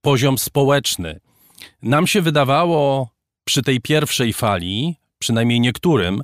poziom 0.00 0.38
społeczny, 0.38 1.20
nam 1.82 2.06
się 2.06 2.22
wydawało 2.22 3.10
przy 3.44 3.62
tej 3.62 3.80
pierwszej 3.80 4.32
fali, 4.32 4.96
przynajmniej 5.18 5.60
niektórym, 5.60 6.22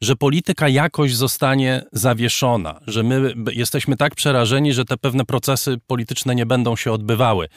że 0.00 0.16
polityka 0.16 0.68
jakoś 0.68 1.14
zostanie 1.14 1.82
zawieszona, 1.92 2.80
że 2.86 3.02
my 3.02 3.34
jesteśmy 3.52 3.96
tak 3.96 4.14
przerażeni, 4.14 4.72
że 4.72 4.84
te 4.84 4.96
pewne 4.96 5.24
procesy 5.24 5.78
polityczne 5.86 6.34
nie 6.34 6.46
będą 6.46 6.76
się 6.76 6.92
odbywały. 6.92 7.48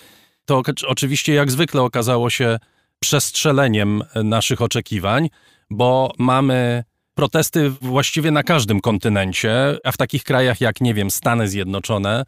To 0.46 0.62
oczywiście, 0.88 1.34
jak 1.34 1.52
zwykle, 1.52 1.82
okazało 1.82 2.30
się 2.30 2.60
przestrzeleniem 3.00 4.04
naszych 4.24 4.62
oczekiwań, 4.62 5.30
bo 5.70 6.12
mamy 6.18 6.84
protesty 7.16 7.70
właściwie 7.70 8.32
na 8.32 8.44
każdym 8.44 8.82
kontynencie, 8.82 9.78
a 9.84 9.92
w 9.92 9.98
takich 9.98 10.24
krajach 10.24 10.62
jak, 10.62 10.82
nie 10.82 10.94
wiem, 10.94 11.12
Stany 11.12 11.48
Zjednoczone, 11.48 12.24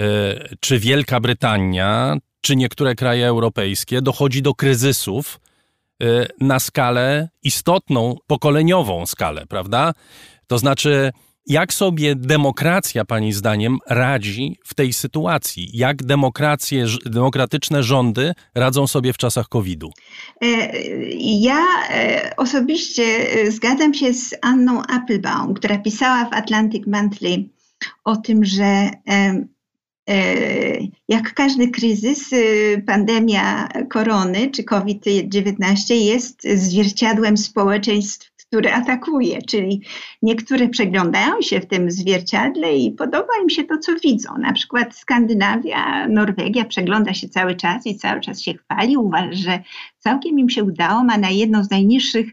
y, 0.00 0.04
czy 0.60 0.78
Wielka 0.78 1.20
Brytania, 1.20 2.16
czy 2.40 2.56
niektóre 2.56 2.94
kraje 2.94 3.26
europejskie, 3.26 4.02
dochodzi 4.02 4.42
do 4.42 4.54
kryzysów 4.54 5.40
y, 6.02 6.26
na 6.40 6.58
skalę 6.58 7.28
istotną, 7.42 8.16
pokoleniową 8.26 9.06
skalę, 9.06 9.46
prawda? 9.46 9.92
To 10.46 10.58
znaczy, 10.58 11.12
jak 11.48 11.72
sobie 11.72 12.14
demokracja, 12.14 13.04
Pani 13.04 13.32
zdaniem, 13.32 13.78
radzi 13.86 14.58
w 14.64 14.74
tej 14.74 14.92
sytuacji? 14.92 15.70
Jak 15.74 16.02
demokracje, 16.02 16.86
demokratyczne 17.06 17.82
rządy 17.82 18.32
radzą 18.54 18.86
sobie 18.86 19.12
w 19.12 19.16
czasach 19.16 19.48
COVID-u? 19.48 19.90
E, 20.42 20.46
ja 21.20 21.64
e, 21.90 22.32
osobiście 22.36 23.02
e, 23.02 23.50
zgadzam 23.50 23.94
się 23.94 24.14
z 24.14 24.34
Anną 24.42 24.82
Applebaum, 24.82 25.54
która 25.54 25.78
pisała 25.78 26.24
w 26.24 26.32
Atlantic 26.32 26.86
Monthly 26.86 27.44
o 28.04 28.16
tym, 28.16 28.44
że 28.44 28.90
jak 31.08 31.34
każdy 31.34 31.68
kryzys, 31.68 32.30
pandemia 32.86 33.68
korony 33.90 34.50
czy 34.50 34.64
COVID-19 34.64 35.94
jest 35.94 36.42
zwierciadłem 36.54 37.36
społeczeństw 37.36 38.37
które 38.48 38.74
atakuje, 38.74 39.42
czyli 39.42 39.80
niektóre 40.22 40.68
przeglądają 40.68 41.42
się 41.42 41.60
w 41.60 41.66
tym 41.66 41.90
zwierciadle 41.90 42.76
i 42.76 42.92
podoba 42.92 43.32
im 43.42 43.50
się 43.50 43.64
to, 43.64 43.78
co 43.78 43.92
widzą. 44.04 44.38
Na 44.38 44.52
przykład 44.52 44.96
Skandynawia, 44.96 46.08
Norwegia 46.08 46.64
przegląda 46.64 47.14
się 47.14 47.28
cały 47.28 47.54
czas 47.54 47.86
i 47.86 47.96
cały 47.96 48.20
czas 48.20 48.42
się 48.42 48.54
chwali, 48.54 48.96
uważa, 48.96 49.32
że 49.32 49.62
całkiem 49.98 50.38
im 50.38 50.50
się 50.50 50.64
udało, 50.64 51.04
ma 51.04 51.18
na 51.18 51.30
jedną 51.30 51.64
z 51.64 51.70
najniższych 51.70 52.26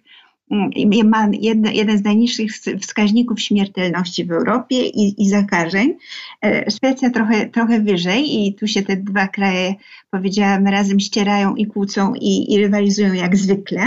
ma 1.06 1.28
jeden 1.74 1.98
z 1.98 2.04
najniższych 2.04 2.52
wskaźników 2.82 3.42
śmiertelności 3.42 4.26
w 4.26 4.32
Europie 4.32 4.88
i, 4.88 5.24
i 5.24 5.30
zakażeń. 5.30 5.98
E, 6.46 6.72
Szwecja 6.72 7.10
trochę, 7.10 7.50
trochę 7.50 7.80
wyżej 7.80 8.48
i 8.48 8.56
tu 8.56 8.68
się 8.68 8.84
te 8.84 8.98
dwa 8.98 9.28
kraje, 9.28 9.76
powiedziałam, 10.12 10.68
razem 10.68 11.00
ścierają 11.00 11.56
i 11.56 11.66
kłócą 11.66 12.14
i, 12.14 12.54
i 12.54 12.58
rywalizują 12.58 13.14
jak 13.14 13.38
zwykle, 13.38 13.82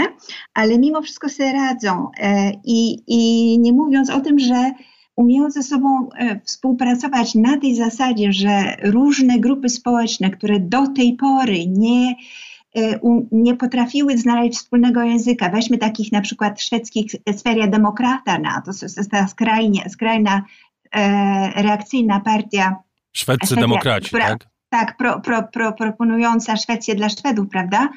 ale 0.53 0.79
mimo 0.79 1.01
wszystko 1.01 1.29
sobie 1.29 1.51
radzą. 1.51 2.07
E, 2.19 2.51
I, 2.65 3.03
I 3.07 3.59
nie 3.59 3.73
mówiąc 3.73 4.09
o 4.09 4.19
tym, 4.19 4.39
że 4.39 4.71
umieją 5.15 5.51
ze 5.51 5.63
sobą 5.63 6.09
e, 6.09 6.39
współpracować 6.45 7.35
na 7.35 7.57
tej 7.57 7.75
zasadzie, 7.75 8.33
że 8.33 8.75
różne 8.83 9.39
grupy 9.39 9.69
społeczne, 9.69 10.29
które 10.29 10.59
do 10.59 10.87
tej 10.87 11.13
pory 11.15 11.67
nie 11.67 12.15
nie 13.31 13.55
potrafiły 13.55 14.17
znaleźć 14.17 14.57
wspólnego 14.57 15.03
języka. 15.03 15.49
Weźmy 15.49 15.77
takich 15.77 16.11
na 16.11 16.21
przykład 16.21 16.61
szwedzkich 16.61 17.11
Sferia 17.37 17.67
Demokrata, 17.67 18.61
to 18.65 18.71
jest 18.81 19.11
ta 19.11 19.27
skrajnie, 19.27 19.89
skrajna 19.89 20.41
e, 20.95 21.61
reakcyjna 21.61 22.19
partia. 22.19 22.75
Szwedzcy 23.13 23.47
Szwecja, 23.47 23.61
demokraci, 23.61 24.07
która, 24.07 24.27
tak? 24.27 24.47
Tak, 24.69 24.97
pro, 24.97 25.19
pro, 25.19 25.43
pro, 25.43 25.73
proponująca 25.73 26.57
Szwecję 26.57 26.95
dla 26.95 27.09
Szwedów, 27.09 27.49
prawda? 27.49 27.89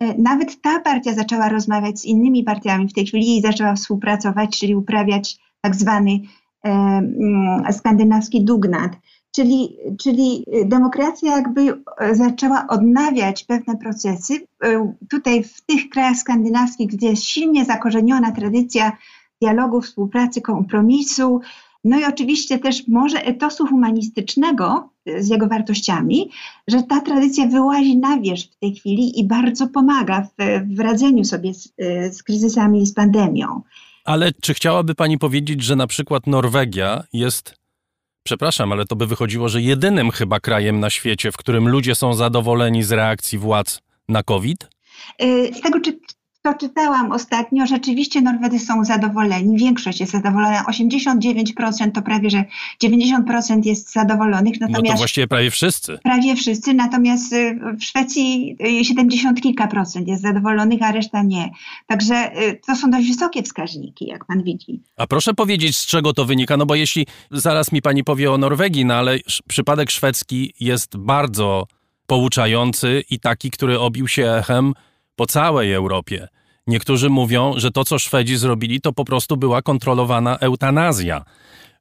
E, 0.00 0.14
nawet 0.18 0.60
ta 0.60 0.80
partia 0.80 1.14
zaczęła 1.14 1.48
rozmawiać 1.48 1.98
z 1.98 2.04
innymi 2.04 2.44
partiami 2.44 2.88
w 2.88 2.92
tej 2.92 3.06
chwili 3.06 3.36
i 3.36 3.42
zaczęła 3.42 3.74
współpracować, 3.74 4.58
czyli 4.58 4.76
uprawiać 4.76 5.38
tak 5.60 5.76
zwany 5.76 6.10
e, 6.10 6.70
mm, 6.70 7.72
skandynawski 7.72 8.44
dugnat. 8.44 8.92
Czyli, 9.38 9.76
czyli 9.98 10.44
demokracja 10.64 11.36
jakby 11.36 11.82
zaczęła 12.12 12.66
odnawiać 12.68 13.44
pewne 13.44 13.76
procesy. 13.76 14.46
Tutaj 15.10 15.44
w 15.44 15.60
tych 15.60 15.88
krajach 15.88 16.16
skandynawskich, 16.16 16.88
gdzie 16.88 17.06
jest 17.06 17.24
silnie 17.24 17.64
zakorzeniona 17.64 18.32
tradycja 18.32 18.92
dialogu, 19.42 19.80
współpracy, 19.80 20.40
kompromisu, 20.40 21.40
no 21.84 22.00
i 22.00 22.04
oczywiście 22.04 22.58
też 22.58 22.88
może 22.88 23.24
etosu 23.24 23.66
humanistycznego 23.66 24.90
z 25.18 25.28
jego 25.28 25.46
wartościami, 25.46 26.30
że 26.68 26.82
ta 26.82 27.00
tradycja 27.00 27.46
wyłazi 27.46 27.96
na 27.96 28.20
wierzch 28.20 28.50
w 28.52 28.58
tej 28.58 28.74
chwili 28.74 29.20
i 29.20 29.26
bardzo 29.26 29.66
pomaga 29.68 30.22
w, 30.22 30.34
w 30.76 30.80
radzeniu 30.80 31.24
sobie 31.24 31.54
z, 31.54 31.72
z 32.10 32.22
kryzysami 32.22 32.82
i 32.82 32.86
z 32.86 32.94
pandemią. 32.94 33.62
Ale 34.04 34.32
czy 34.42 34.54
chciałaby 34.54 34.94
Pani 34.94 35.18
powiedzieć, 35.18 35.62
że 35.62 35.76
na 35.76 35.86
przykład 35.86 36.26
Norwegia 36.26 37.04
jest 37.12 37.57
Przepraszam, 38.28 38.72
ale 38.72 38.86
to 38.86 38.96
by 38.96 39.06
wychodziło, 39.06 39.48
że 39.48 39.62
jedynym 39.62 40.10
chyba 40.10 40.40
krajem 40.40 40.80
na 40.80 40.90
świecie, 40.90 41.32
w 41.32 41.36
którym 41.36 41.68
ludzie 41.68 41.94
są 41.94 42.14
zadowoleni 42.14 42.82
z 42.82 42.92
reakcji 42.92 43.38
władz 43.38 43.80
na 44.08 44.22
COVID? 44.22 44.68
Y, 45.22 45.54
z 45.54 45.60
tego, 45.60 45.80
czy 45.80 45.98
to 46.42 46.54
czytałam 46.54 47.12
ostatnio, 47.12 47.66
rzeczywiście 47.66 48.20
Norwedy 48.20 48.58
są 48.58 48.84
zadowoleni, 48.84 49.58
większość 49.58 50.00
jest 50.00 50.12
zadowolona, 50.12 50.64
89% 50.64 51.92
to 51.92 52.02
prawie, 52.02 52.30
że 52.30 52.44
90% 52.84 53.66
jest 53.66 53.92
zadowolonych. 53.92 54.60
Natomiast, 54.60 54.84
no 54.84 54.92
to 54.92 54.98
właściwie 54.98 55.26
prawie 55.26 55.50
wszyscy. 55.50 55.98
Prawie 56.02 56.36
wszyscy, 56.36 56.74
natomiast 56.74 57.32
y, 57.32 57.58
w 57.78 57.84
Szwecji 57.84 58.56
70 58.82 59.38
y, 59.38 59.40
kilka 59.40 59.66
procent 59.66 60.08
jest 60.08 60.22
zadowolonych, 60.22 60.82
a 60.82 60.92
reszta 60.92 61.22
nie. 61.22 61.50
Także 61.86 62.42
y, 62.42 62.60
to 62.66 62.76
są 62.76 62.90
dość 62.90 63.08
wysokie 63.08 63.42
wskaźniki, 63.42 64.06
jak 64.06 64.24
pan 64.24 64.42
widzi. 64.42 64.82
A 64.96 65.06
proszę 65.06 65.34
powiedzieć, 65.34 65.76
z 65.76 65.86
czego 65.86 66.12
to 66.12 66.24
wynika, 66.24 66.56
no 66.56 66.66
bo 66.66 66.74
jeśli 66.74 67.06
zaraz 67.30 67.72
mi 67.72 67.82
pani 67.82 68.04
powie 68.04 68.32
o 68.32 68.38
Norwegii, 68.38 68.84
no 68.84 68.94
ale 68.94 69.18
przypadek 69.48 69.90
szwedzki 69.90 70.52
jest 70.60 70.96
bardzo 70.96 71.66
pouczający 72.06 73.02
i 73.10 73.20
taki, 73.20 73.50
który 73.50 73.78
obił 73.78 74.08
się 74.08 74.30
echem 74.30 74.74
po 75.18 75.26
całej 75.26 75.72
Europie. 75.72 76.28
Niektórzy 76.66 77.10
mówią, 77.10 77.52
że 77.56 77.70
to, 77.70 77.84
co 77.84 77.98
Szwedzi 77.98 78.36
zrobili, 78.36 78.80
to 78.80 78.92
po 78.92 79.04
prostu 79.04 79.36
była 79.36 79.62
kontrolowana 79.62 80.38
eutanazja. 80.38 81.24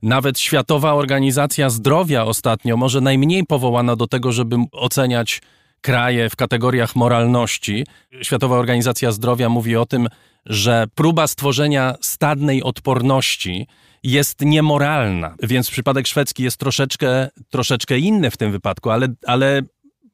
Nawet 0.01 0.39
Światowa 0.39 0.93
Organizacja 0.93 1.69
Zdrowia 1.69 2.25
ostatnio, 2.25 2.77
może 2.77 3.01
najmniej 3.01 3.45
powołana 3.45 3.95
do 3.95 4.07
tego, 4.07 4.31
żeby 4.31 4.55
oceniać 4.71 5.41
kraje 5.81 6.29
w 6.29 6.35
kategoriach 6.35 6.95
moralności. 6.95 7.85
Światowa 8.21 8.57
Organizacja 8.57 9.11
Zdrowia 9.11 9.49
mówi 9.49 9.75
o 9.75 9.85
tym, 9.85 10.07
że 10.45 10.85
próba 10.95 11.27
stworzenia 11.27 11.95
stadnej 12.01 12.63
odporności 12.63 13.67
jest 14.03 14.41
niemoralna, 14.41 15.35
więc 15.43 15.71
przypadek 15.71 16.07
szwedzki 16.07 16.43
jest 16.43 16.57
troszeczkę, 16.57 17.29
troszeczkę 17.49 17.99
inny 17.99 18.31
w 18.31 18.37
tym 18.37 18.51
wypadku, 18.51 18.89
ale, 18.89 19.07
ale 19.25 19.61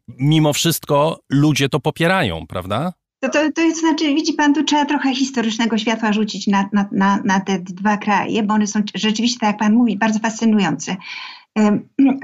mimo 0.07 0.53
wszystko 0.53 1.19
ludzie 1.29 1.69
to 1.69 1.79
popierają, 1.79 2.47
prawda? 2.47 2.93
To, 3.23 3.29
to, 3.29 3.51
to 3.51 3.61
jest, 3.61 3.79
znaczy, 3.79 4.15
widzi 4.15 4.33
pan, 4.33 4.53
tu 4.53 4.63
trzeba 4.63 4.85
trochę 4.85 5.15
historycznego 5.15 5.77
światła 5.77 6.13
rzucić 6.13 6.47
na, 6.47 6.69
na, 6.73 6.89
na, 6.91 7.19
na 7.25 7.39
te 7.39 7.59
dwa 7.59 7.97
kraje, 7.97 8.43
bo 8.43 8.53
one 8.53 8.67
są 8.67 8.81
rzeczywiście, 8.95 9.39
tak 9.39 9.47
jak 9.47 9.57
pan 9.57 9.73
mówi, 9.73 9.97
bardzo 9.97 10.19
fascynujące. 10.19 10.95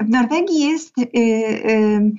W 0.00 0.08
Norwegii 0.08 0.60
jest, 0.60 0.98
y, 0.98 1.02
y, 1.16 2.12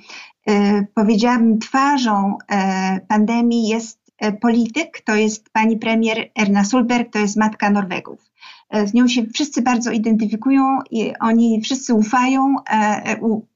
y, 0.50 0.86
powiedziałabym, 0.94 1.58
twarzą 1.58 2.36
e, 2.50 3.00
pandemii 3.08 3.68
jest 3.68 3.98
e, 4.18 4.32
polityk, 4.32 5.00
to 5.04 5.16
jest 5.16 5.50
pani 5.50 5.78
premier 5.78 6.30
Erna 6.40 6.64
Solberg, 6.64 7.12
to 7.12 7.18
jest 7.18 7.36
matka 7.36 7.70
Norwegów. 7.70 8.30
E, 8.70 8.86
z 8.86 8.94
nią 8.94 9.08
się 9.08 9.26
wszyscy 9.26 9.62
bardzo 9.62 9.90
identyfikują 9.90 10.78
i 10.90 11.12
oni 11.20 11.60
wszyscy 11.60 11.94
ufają. 11.94 12.54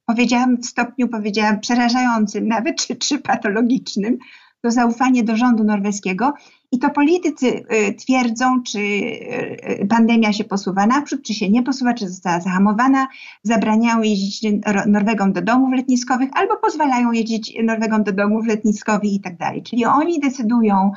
Powiedziałam 0.06 0.56
w 0.56 0.66
stopniu, 0.66 1.08
powiedziałam, 1.08 1.60
przerażającym 1.60 2.48
nawet, 2.48 2.76
czy, 2.86 2.96
czy 2.96 3.18
patologicznym, 3.18 4.18
to 4.66 4.70
zaufanie 4.70 5.22
do 5.22 5.36
rządu 5.36 5.64
norweskiego 5.64 6.34
i 6.72 6.78
to 6.78 6.90
politycy 6.90 7.46
y, 7.46 7.94
twierdzą, 7.94 8.62
czy 8.62 8.78
y, 8.78 9.80
y, 9.82 9.86
pandemia 9.88 10.32
się 10.32 10.44
posuwa 10.44 10.86
naprzód, 10.86 11.22
czy 11.22 11.34
się 11.34 11.50
nie 11.50 11.62
posuwa, 11.62 11.94
czy 11.94 12.08
została 12.08 12.40
zahamowana, 12.40 13.08
zabraniają 13.42 14.02
jeździć 14.02 14.52
Norwegom 14.86 15.32
do 15.32 15.42
domów 15.42 15.74
letniskowych 15.74 16.30
albo 16.32 16.56
pozwalają 16.56 17.12
jeździć 17.12 17.54
Norwegom 17.64 18.04
do 18.04 18.12
domów 18.12 18.46
letniskowych 18.46 19.12
i 19.12 19.20
tak 19.20 19.36
dalej. 19.36 19.62
Czyli 19.62 19.84
oni 19.84 20.20
decydują, 20.20 20.92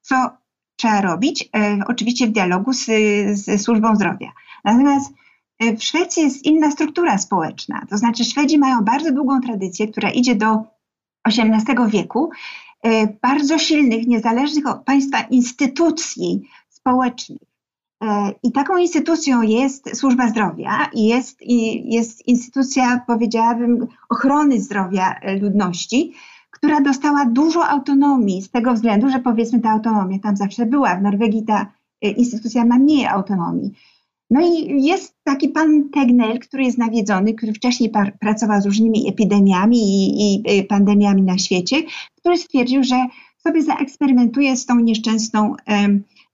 co 0.00 0.30
trzeba 0.76 1.00
robić, 1.00 1.50
oczywiście 1.86 2.26
w 2.26 2.32
dialogu 2.32 2.72
z, 2.72 2.84
z 3.32 3.62
służbą 3.62 3.94
zdrowia. 3.94 4.32
Natomiast 4.64 5.12
w 5.78 5.82
Szwecji 5.82 6.22
jest 6.22 6.44
inna 6.44 6.70
struktura 6.70 7.18
społeczna, 7.18 7.86
to 7.90 7.98
znaczy 7.98 8.24
Szwedzi 8.24 8.58
mają 8.58 8.80
bardzo 8.80 9.12
długą 9.12 9.40
tradycję, 9.40 9.88
która 9.88 10.10
idzie 10.10 10.34
do 10.34 10.62
XVIII 11.24 11.88
wieku 11.88 12.30
bardzo 13.22 13.58
silnych, 13.58 14.06
niezależnych 14.06 14.66
od 14.66 14.84
państwa 14.84 15.20
instytucji 15.20 16.42
społecznych. 16.68 17.42
E, 18.02 18.32
I 18.42 18.52
taką 18.52 18.76
instytucją 18.76 19.42
jest 19.42 19.96
służba 19.96 20.28
zdrowia 20.28 20.90
i 20.92 21.06
jest, 21.06 21.38
jest 21.84 22.26
instytucja, 22.26 23.04
powiedziałabym, 23.06 23.86
ochrony 24.08 24.60
zdrowia 24.60 25.20
ludności, 25.40 26.12
która 26.50 26.80
dostała 26.80 27.24
dużo 27.26 27.68
autonomii 27.68 28.42
z 28.42 28.50
tego 28.50 28.74
względu, 28.74 29.10
że 29.10 29.18
powiedzmy 29.18 29.60
ta 29.60 29.70
autonomia 29.70 30.18
tam 30.18 30.36
zawsze 30.36 30.66
była. 30.66 30.96
W 30.96 31.02
Norwegii 31.02 31.44
ta 31.44 31.66
instytucja 32.02 32.64
ma 32.64 32.78
mniej 32.78 33.06
autonomii. 33.06 33.72
No 34.32 34.40
i 34.40 34.82
jest 34.82 35.14
taki 35.24 35.48
pan 35.48 35.90
Tegnell, 35.90 36.38
który 36.38 36.64
jest 36.64 36.78
nawiedzony, 36.78 37.34
który 37.34 37.52
wcześniej 37.52 37.92
pracował 38.20 38.60
z 38.60 38.66
różnymi 38.66 39.08
epidemiami 39.08 39.78
i, 39.78 40.34
i, 40.58 40.64
pandemiami 40.64 41.22
na 41.22 41.38
świecie, 41.38 41.76
który 42.18 42.38
stwierdził, 42.38 42.84
że 42.84 43.06
sobie 43.38 43.62
zaeksperymentuje 43.62 44.56
z 44.56 44.66
tą 44.66 44.80
nieszczęsną 44.80 45.54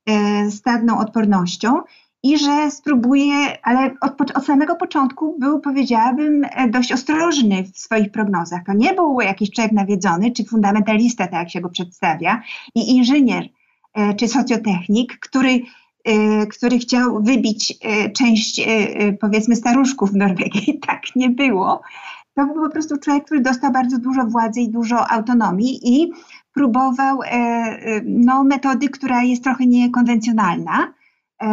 e, 0.08 0.50
stadną 0.50 0.98
odpornością 0.98 1.80
i 2.22 2.38
że 2.38 2.70
spróbuje, 2.70 3.34
ale 3.62 3.94
od, 4.00 4.30
od, 4.36 4.44
samego 4.46 4.76
początku 4.76 5.36
był, 5.38 5.60
powiedziałabym, 5.60 6.44
e, 6.44 6.68
dość 6.68 6.92
ostrożny 6.92 7.64
w 7.74 7.78
swoich 7.78 8.10
prognozach. 8.10 8.64
To 8.66 8.72
nie 8.72 8.94
był 8.94 9.20
jakiś 9.20 9.50
człowiek 9.50 9.72
nawiedzony, 9.72 10.32
czy 10.32 10.44
fundamentalista, 10.44 11.24
tak 11.24 11.32
jak 11.32 11.50
się 11.50 11.60
go 11.60 11.68
przedstawia, 11.68 12.42
i 12.74 12.96
inżynier, 12.96 13.48
e, 13.94 14.14
czy 14.14 14.28
socjotechnik, 14.28 15.18
który 15.20 15.60
który 16.50 16.78
chciał 16.78 17.22
wybić 17.22 17.78
część, 18.16 18.60
powiedzmy, 19.20 19.56
staruszków 19.56 20.12
w 20.12 20.16
Norwegii. 20.16 20.80
Tak 20.86 21.02
nie 21.16 21.30
było. 21.30 21.80
To 22.34 22.46
był 22.46 22.54
po 22.54 22.70
prostu 22.70 22.98
człowiek, 22.98 23.24
który 23.24 23.40
dostał 23.40 23.72
bardzo 23.72 23.98
dużo 23.98 24.24
władzy 24.24 24.60
i 24.60 24.70
dużo 24.70 25.10
autonomii 25.10 25.80
i 25.82 26.12
próbował 26.52 27.18
no, 28.04 28.44
metody, 28.44 28.88
która 28.88 29.22
jest 29.22 29.44
trochę 29.44 29.66
niekonwencjonalna 29.66 30.92
E, 31.42 31.46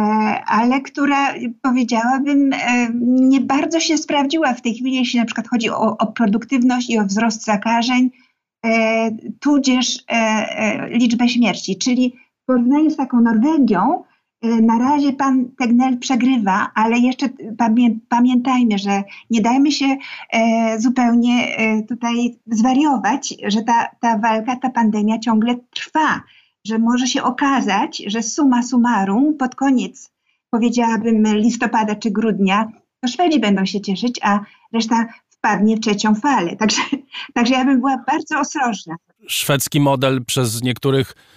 ale 0.46 0.80
która 0.80 1.34
powiedziałabym 1.62 2.52
e, 2.52 2.88
nie 3.04 3.40
bardzo 3.40 3.80
się 3.80 3.98
sprawdziła 3.98 4.54
w 4.54 4.62
tej 4.62 4.74
chwili, 4.74 4.94
jeśli 4.94 5.18
na 5.18 5.24
przykład 5.24 5.48
chodzi 5.48 5.70
o, 5.70 5.96
o 5.98 6.06
produktywność 6.06 6.90
i 6.90 6.98
o 6.98 7.04
wzrost 7.04 7.44
zakażeń, 7.44 8.10
e, 8.64 9.10
tudzież 9.40 10.04
liczbę 10.88 11.28
śmierci. 11.28 11.78
Czyli 11.78 12.14
w 12.42 12.46
porównaniu 12.46 12.90
z 12.90 12.96
taką 12.96 13.20
Norwegią, 13.20 14.04
na 14.62 14.78
razie 14.78 15.12
pan 15.12 15.48
Tegnell 15.58 15.98
przegrywa, 15.98 16.70
ale 16.74 16.98
jeszcze 16.98 17.28
pamiętajmy, 18.08 18.78
że 18.78 19.02
nie 19.30 19.40
dajmy 19.40 19.72
się 19.72 19.96
zupełnie 20.78 21.56
tutaj 21.88 22.38
zwariować, 22.46 23.34
że 23.46 23.62
ta, 23.62 23.90
ta 24.00 24.18
walka, 24.18 24.56
ta 24.56 24.70
pandemia 24.70 25.18
ciągle 25.18 25.56
trwa 25.74 26.22
że 26.66 26.78
może 26.78 27.06
się 27.06 27.22
okazać, 27.22 28.02
że 28.06 28.22
suma 28.22 28.62
summarum 28.62 29.36
pod 29.36 29.54
koniec, 29.54 30.12
powiedziałabym 30.50 31.36
listopada 31.36 31.94
czy 31.94 32.10
grudnia, 32.10 32.68
to 33.00 33.08
Szwedzi 33.08 33.40
będą 33.40 33.66
się 33.66 33.80
cieszyć, 33.80 34.20
a 34.22 34.40
reszta 34.72 35.06
wpadnie 35.30 35.76
w 35.76 35.80
trzecią 35.80 36.14
falę. 36.14 36.56
Także, 36.56 36.82
także 37.34 37.54
ja 37.54 37.64
bym 37.64 37.78
była 37.78 38.04
bardzo 38.06 38.40
ostrożna. 38.40 38.96
Szwedzki 39.26 39.80
model 39.80 40.24
przez 40.24 40.62
niektórych 40.62 41.14
E, 41.14 41.35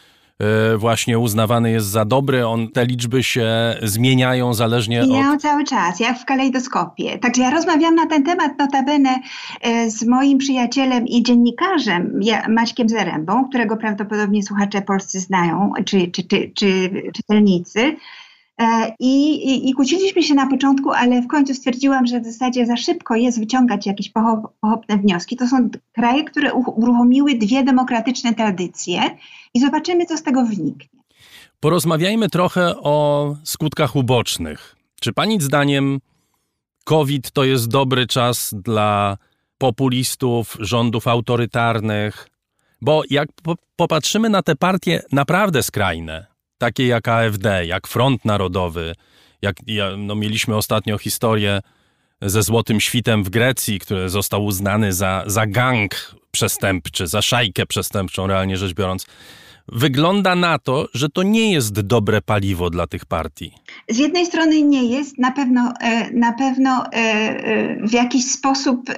właśnie 0.77 1.19
uznawany 1.19 1.71
jest 1.71 1.87
za 1.87 2.05
dobry. 2.05 2.47
On, 2.47 2.67
te 2.67 2.85
liczby 2.85 3.23
się 3.23 3.49
zmieniają 3.81 4.53
zależnie 4.53 5.03
zmieniają 5.03 5.37
cały 5.37 5.63
czas, 5.63 5.99
jak 5.99 6.19
w 6.19 6.25
kalejdoskopie. 6.25 7.17
Także 7.17 7.41
ja 7.41 7.49
rozmawiam 7.49 7.95
na 7.95 8.05
ten 8.05 8.23
temat 8.23 8.59
notabene 8.59 9.19
e, 9.61 9.89
z 9.89 10.07
moim 10.07 10.37
przyjacielem 10.37 11.07
i 11.07 11.23
dziennikarzem 11.23 12.19
Maćkiem 12.49 12.89
Zerębą, 12.89 13.49
którego 13.49 13.77
prawdopodobnie 13.77 14.43
słuchacze 14.43 14.81
polscy 14.81 15.19
znają, 15.19 15.71
czy, 15.85 16.07
czy, 16.07 16.23
czy, 16.23 16.51
czy 16.55 16.91
czytelnicy. 17.13 17.95
E, 18.59 18.93
I, 18.99 19.35
i, 19.49 19.69
I, 19.69 19.73
kłóciliśmy 19.73 20.23
się 20.23 20.33
na 20.33 20.47
początku, 20.47 20.91
ale 20.91 21.21
w 21.21 21.27
końcu 21.27 21.53
stwierdziłam, 21.53 22.07
że 22.07 22.19
w 22.19 22.25
zasadzie 22.25 22.65
za 22.65 22.77
szybko 22.77 23.15
jest 23.15 23.39
wyciągać 23.39 23.85
jakieś 23.85 24.09
pochopne 24.09 24.97
wnioski. 24.97 25.37
To 25.37 25.47
są 25.47 25.69
kraje, 25.91 26.23
które 26.23 26.53
uruchomiły 26.53 27.35
dwie 27.35 27.63
demokratyczne 27.63 28.33
tradycje 28.33 29.01
i 29.53 29.59
zobaczymy, 29.59 30.05
co 30.05 30.17
z 30.17 30.23
tego 30.23 30.45
wyniknie. 30.45 30.99
Porozmawiajmy 31.59 32.29
trochę 32.29 32.75
o 32.77 33.35
skutkach 33.43 33.95
ubocznych. 33.95 34.75
Czy 35.01 35.13
Pani 35.13 35.41
zdaniem 35.41 35.99
COVID 36.83 37.31
to 37.31 37.43
jest 37.43 37.67
dobry 37.67 38.07
czas 38.07 38.53
dla 38.63 39.17
populistów, 39.57 40.57
rządów 40.59 41.07
autorytarnych? 41.07 42.29
Bo 42.81 43.03
jak 43.09 43.29
popatrzymy 43.75 44.29
na 44.29 44.43
te 44.43 44.55
partie 44.55 45.01
naprawdę 45.11 45.63
skrajne, 45.63 46.28
takie 46.59 46.87
jak 46.87 47.07
AfD, 47.07 47.65
jak 47.65 47.87
Front 47.87 48.25
Narodowy, 48.25 48.95
jak 49.41 49.55
no, 49.97 50.15
mieliśmy 50.15 50.55
ostatnio 50.55 50.97
historię 50.97 51.61
ze 52.21 52.43
Złotym 52.43 52.79
Świtem 52.79 53.23
w 53.23 53.29
Grecji, 53.29 53.79
który 53.79 54.09
został 54.09 54.45
uznany 54.45 54.93
za, 54.93 55.23
za 55.27 55.47
gang 55.47 56.15
przestępczy, 56.31 57.07
za 57.07 57.21
szajkę 57.21 57.65
przestępczą, 57.65 58.27
realnie 58.27 58.57
rzecz 58.57 58.73
biorąc. 58.73 59.05
Wygląda 59.71 60.35
na 60.35 60.59
to, 60.59 60.87
że 60.93 61.09
to 61.09 61.23
nie 61.23 61.51
jest 61.51 61.81
dobre 61.81 62.21
paliwo 62.21 62.69
dla 62.69 62.87
tych 62.87 63.05
partii. 63.05 63.51
Z 63.89 63.97
jednej 63.97 64.25
strony 64.25 64.63
nie 64.63 64.83
jest, 64.83 65.17
na 65.17 65.31
pewno, 65.31 65.73
e, 65.81 66.13
na 66.13 66.33
pewno 66.33 66.85
e, 66.85 66.95
e, 66.95 67.87
w 67.87 67.93
jakiś 67.93 68.25
sposób 68.25 68.91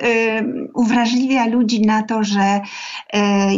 uwrażliwia 0.73 1.47
ludzi 1.47 1.81
na 1.81 2.03
to, 2.03 2.23
że 2.23 2.61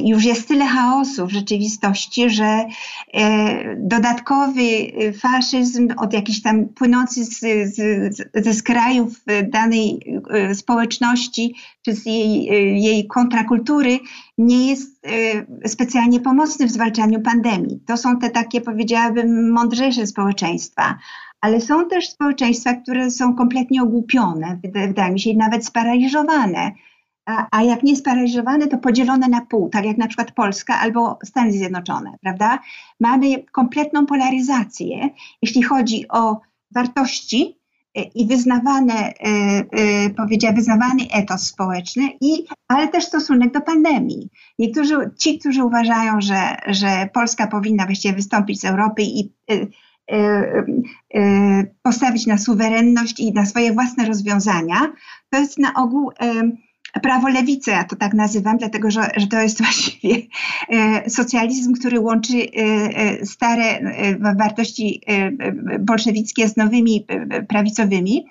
już 0.03 0.24
jest 0.24 0.47
tyle 0.47 0.66
chaosu 0.66 1.28
w 1.28 1.32
rzeczywistości, 1.32 2.30
że 2.30 2.66
dodatkowy 3.78 4.61
faszyzm 5.20 5.88
od 5.97 6.14
jakichś 6.14 6.41
tam 6.41 6.66
płynący 6.66 7.26
z, 7.26 7.39
z, 7.76 8.32
ze 8.36 8.53
skrajów 8.53 9.24
danej 9.51 9.99
społeczności 10.53 11.55
czy 11.86 11.94
z 11.96 12.06
jej, 12.06 12.46
jej 12.84 13.08
kontrakultury 13.08 14.00
nie 14.38 14.68
jest 14.68 15.08
specjalnie 15.66 16.20
pomocny 16.20 16.68
w 16.68 16.72
zwalczaniu 16.72 17.22
pandemii. 17.22 17.80
To 17.88 17.98
są 17.98 18.20
te 18.20 18.30
takie, 18.30 18.62
powiedziałabym, 18.62 19.52
mądrzejsze 19.52 20.08
społeczeństwa 20.08 20.98
ale 21.44 21.62
są 21.62 21.88
też 21.88 22.10
społeczeństwa, 22.10 22.74
które 22.74 23.12
są 23.12 23.36
kompletnie 23.36 23.84
ogłupione, 23.84 24.60
wydaje 24.64 25.14
mi 25.14 25.20
się, 25.20 25.34
nawet 25.34 25.66
sparaliżowane. 25.66 26.72
A, 27.26 27.48
a, 27.52 27.64
jak 27.64 27.84
nie 27.84 27.96
sparaliżowane, 27.96 28.68
to 28.68 28.78
podzielone 28.78 29.28
na 29.28 29.46
pół, 29.46 29.70
tak 29.70 29.86
jak 29.86 29.98
na 29.98 30.08
przykład 30.08 30.32
Polska 30.32 30.80
albo 30.80 31.20
Stany 31.24 31.52
Zjednoczone, 31.52 32.18
prawda? 32.22 32.60
Mamy 33.00 33.44
kompletną 33.44 34.06
polaryzację, 34.06 35.10
jeśli 35.42 35.64
chodzi 35.64 36.06
o 36.10 36.42
wartości 36.76 37.60
e, 37.60 37.62
i 38.16 38.28
wyznawane, 38.28 38.94
e, 38.94 39.14
e, 39.72 40.10
powiedziała, 40.10 40.54
wyznawany 40.54 41.04
etos 41.14 41.41
społeczny, 41.41 42.10
i, 42.22 42.46
ale 42.68 42.88
też 42.88 43.06
stosunek 43.06 43.54
do 43.54 43.62
pandemii. 43.62 44.30
Niektórzy, 44.60 44.96
ci, 45.18 45.39
którzy 45.39 45.64
uważają, 45.64 46.22
że, 46.22 46.58
że 46.68 47.10
Polska 47.14 47.48
powinna 47.48 47.86
właściwie 47.86 48.16
wystąpić 48.16 48.60
z 48.60 48.66
Europy 48.66 49.02
i 49.04 49.32
E, 50.12 50.64
e, 51.14 51.66
postawić 51.82 52.28
na 52.28 52.38
suwerenność 52.38 53.20
i 53.20 53.34
na 53.34 53.46
swoje 53.46 53.74
własne 53.74 54.06
rozwiązania, 54.06 54.94
to 55.30 55.39
jest 55.39 55.60
na 55.60 55.74
ogół 55.74 56.12
e, 56.12 56.52
prawo 57.02 57.30
lewicy, 57.30 57.72
ja 57.72 57.84
to 57.84 57.96
tak 57.96 58.14
nazywam, 58.14 58.58
dlatego 58.58 58.91
że, 58.91 59.10
że 59.18 59.28
to 59.28 59.41
jest 59.41 59.58
właściwie 59.64 60.16
socjalizm, 61.08 61.74
który 61.74 62.00
łączy 62.00 62.34
stare 63.24 63.96
wartości 64.38 65.02
bolszewickie 65.80 66.48
z 66.48 66.58
nowymi 66.58 67.08
prawicowymi 67.50 68.26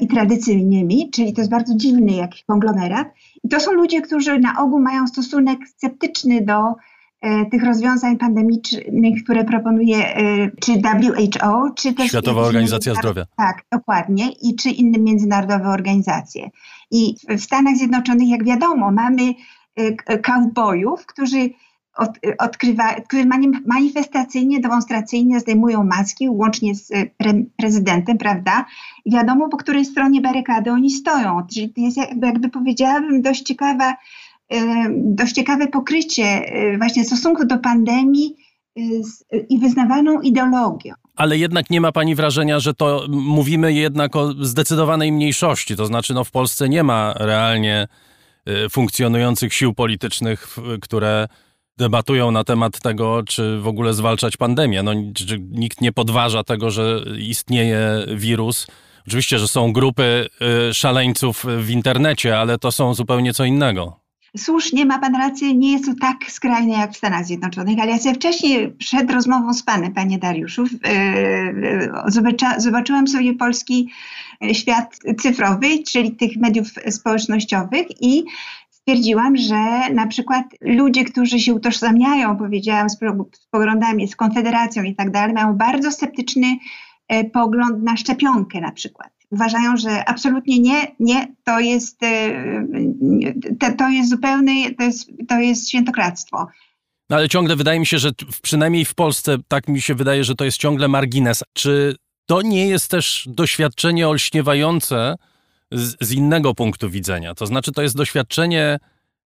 i 0.00 0.06
tradycyjnymi, 0.06 1.10
czyli 1.10 1.32
to 1.32 1.40
jest 1.40 1.50
bardzo 1.50 1.74
dziwny 1.76 2.12
jakiś 2.12 2.44
konglomerat. 2.44 3.08
I 3.44 3.48
to 3.48 3.60
są 3.60 3.72
ludzie, 3.72 4.00
którzy 4.00 4.38
na 4.38 4.62
ogół 4.62 4.80
mają 4.80 5.06
stosunek 5.06 5.58
sceptyczny 5.68 6.40
do 6.40 6.74
E, 7.20 7.46
tych 7.46 7.64
rozwiązań 7.64 8.18
pandemicznych, 8.18 9.24
które 9.24 9.44
proponuje 9.44 9.96
e, 9.96 10.50
czy 10.60 10.72
WHO, 10.72 11.70
czy 11.76 11.94
też 11.94 12.08
Światowa 12.08 12.40
Organizacja 12.40 12.94
Zdrowia. 12.94 13.26
Tak, 13.36 13.64
dokładnie, 13.72 14.28
i 14.42 14.54
czy 14.54 14.70
inne 14.70 14.98
międzynarodowe 14.98 15.68
organizacje. 15.68 16.50
I 16.90 17.14
w 17.28 17.40
Stanach 17.40 17.76
Zjednoczonych, 17.76 18.28
jak 18.28 18.44
wiadomo, 18.44 18.90
mamy 18.90 19.34
e, 19.76 20.18
cowboyów, 20.18 21.06
którzy 21.06 21.50
od, 21.96 22.10
odkrywa, 22.38 22.94
którzy 22.94 23.24
manifestacyjnie, 23.66 24.60
demonstracyjnie 24.60 25.40
zdejmują 25.40 25.84
maski, 25.84 26.28
łącznie 26.28 26.74
z 26.74 26.88
pre, 27.16 27.32
prezydentem, 27.56 28.18
prawda? 28.18 28.66
Wiadomo, 29.06 29.48
po 29.48 29.56
której 29.56 29.84
stronie 29.84 30.20
barykady 30.20 30.70
oni 30.70 30.90
stoją. 30.90 31.46
Czyli 31.54 31.72
to 31.72 31.80
jest 31.80 31.96
jakby, 31.96 32.26
jakby 32.26 32.48
powiedziałabym 32.48 33.22
dość 33.22 33.42
ciekawa 33.42 33.96
dość 34.94 35.32
ciekawe 35.32 35.66
pokrycie 35.68 36.52
właśnie 36.78 37.04
stosunku 37.04 37.44
do 37.44 37.58
pandemii 37.58 38.36
y, 38.78 39.46
i 39.48 39.58
wyznawaną 39.58 40.20
ideologią. 40.20 40.94
Ale 41.20 41.38
jednak 41.38 41.70
nie 41.70 41.80
ma 41.80 41.92
pani 41.92 42.14
wrażenia, 42.14 42.60
że 42.60 42.74
to 42.74 43.06
mówimy 43.08 43.72
jednak 43.72 44.16
o 44.16 44.32
zdecydowanej 44.40 45.12
mniejszości. 45.12 45.76
To 45.76 45.86
znaczy, 45.86 46.14
no 46.14 46.24
w 46.24 46.30
Polsce 46.30 46.68
nie 46.68 46.82
ma 46.82 47.14
realnie 47.16 47.88
y, 48.48 48.68
funkcjonujących 48.68 49.54
sił 49.54 49.74
politycznych, 49.74 50.56
które 50.82 51.28
debatują 51.76 52.30
na 52.30 52.44
temat 52.44 52.80
tego, 52.80 53.22
czy 53.28 53.58
w 53.58 53.66
ogóle 53.66 53.94
zwalczać 53.94 54.36
pandemię. 54.36 54.82
No, 54.82 54.92
nikt 55.50 55.80
nie 55.80 55.92
podważa 55.92 56.44
tego, 56.44 56.70
że 56.70 57.04
istnieje 57.18 58.06
wirus. 58.14 58.66
Oczywiście, 59.06 59.38
że 59.38 59.48
są 59.48 59.72
grupy 59.72 60.26
szaleńców 60.72 61.44
w 61.58 61.70
internecie, 61.70 62.38
ale 62.38 62.58
to 62.58 62.72
są 62.72 62.94
zupełnie 62.94 63.34
co 63.34 63.44
innego. 63.44 63.99
Słusznie, 64.36 64.86
ma 64.86 64.98
pan 64.98 65.14
rację, 65.14 65.54
nie 65.54 65.72
jest 65.72 65.84
to 65.84 65.92
tak 66.00 66.16
skrajne 66.28 66.72
jak 66.72 66.92
w 66.92 66.96
Stanach 66.96 67.24
Zjednoczonych, 67.24 67.78
ale 67.80 67.90
ja 67.90 67.98
sobie 67.98 68.14
wcześniej 68.14 68.72
przed 68.72 69.10
rozmową 69.10 69.54
z 69.54 69.62
panem, 69.62 69.94
panie 69.94 70.18
Dariuszu, 70.18 70.64
zobaczyłam 72.58 73.08
sobie 73.08 73.34
polski 73.34 73.90
świat 74.52 74.98
cyfrowy, 75.18 75.66
czyli 75.92 76.16
tych 76.16 76.36
mediów 76.36 76.68
społecznościowych 76.90 77.86
i 78.02 78.24
stwierdziłam, 78.70 79.36
że 79.36 79.90
na 79.94 80.06
przykład 80.06 80.44
ludzie, 80.60 81.04
którzy 81.04 81.40
się 81.40 81.54
utożsamiają, 81.54 82.36
powiedziałam, 82.36 82.90
z 82.90 82.98
poglądami, 83.50 84.08
z 84.08 84.16
Konfederacją 84.16 84.82
i 84.82 84.94
tak 84.94 85.10
dalej, 85.10 85.34
mają 85.34 85.56
bardzo 85.56 85.92
sceptyczny 85.92 86.56
e, 87.08 87.24
pogląd 87.24 87.82
na 87.82 87.96
szczepionkę 87.96 88.60
na 88.60 88.72
przykład. 88.72 89.19
Uważają, 89.30 89.76
że 89.76 90.08
absolutnie 90.08 90.58
nie, 90.58 90.94
nie, 91.00 91.34
to 91.44 91.60
jest, 91.60 92.02
e, 92.02 92.64
to 93.78 93.88
jest 93.88 94.10
zupełne, 94.10 94.52
to 94.78 94.84
jest, 94.84 95.10
to 95.28 95.38
jest 95.38 95.68
świętokradztwo. 95.68 96.46
No 97.10 97.16
ale 97.16 97.28
ciągle 97.28 97.56
wydaje 97.56 97.80
mi 97.80 97.86
się, 97.86 97.98
że 97.98 98.10
przynajmniej 98.42 98.84
w 98.84 98.94
Polsce 98.94 99.36
tak 99.48 99.68
mi 99.68 99.80
się 99.80 99.94
wydaje, 99.94 100.24
że 100.24 100.34
to 100.34 100.44
jest 100.44 100.58
ciągle 100.58 100.88
margines. 100.88 101.42
Czy 101.52 101.96
to 102.26 102.42
nie 102.42 102.66
jest 102.66 102.90
też 102.90 103.28
doświadczenie 103.30 104.08
olśniewające 104.08 105.14
z, 105.72 105.96
z 106.00 106.12
innego 106.12 106.54
punktu 106.54 106.90
widzenia? 106.90 107.34
To 107.34 107.46
znaczy, 107.46 107.72
to 107.72 107.82
jest 107.82 107.96
doświadczenie 107.96 108.78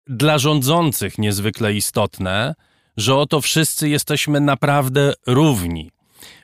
dla 0.06 0.38
rządzących 0.38 1.18
niezwykle 1.18 1.74
istotne, 1.74 2.54
że 2.96 3.16
oto 3.16 3.40
wszyscy 3.40 3.88
jesteśmy 3.88 4.40
naprawdę 4.40 5.12
równi. 5.26 5.90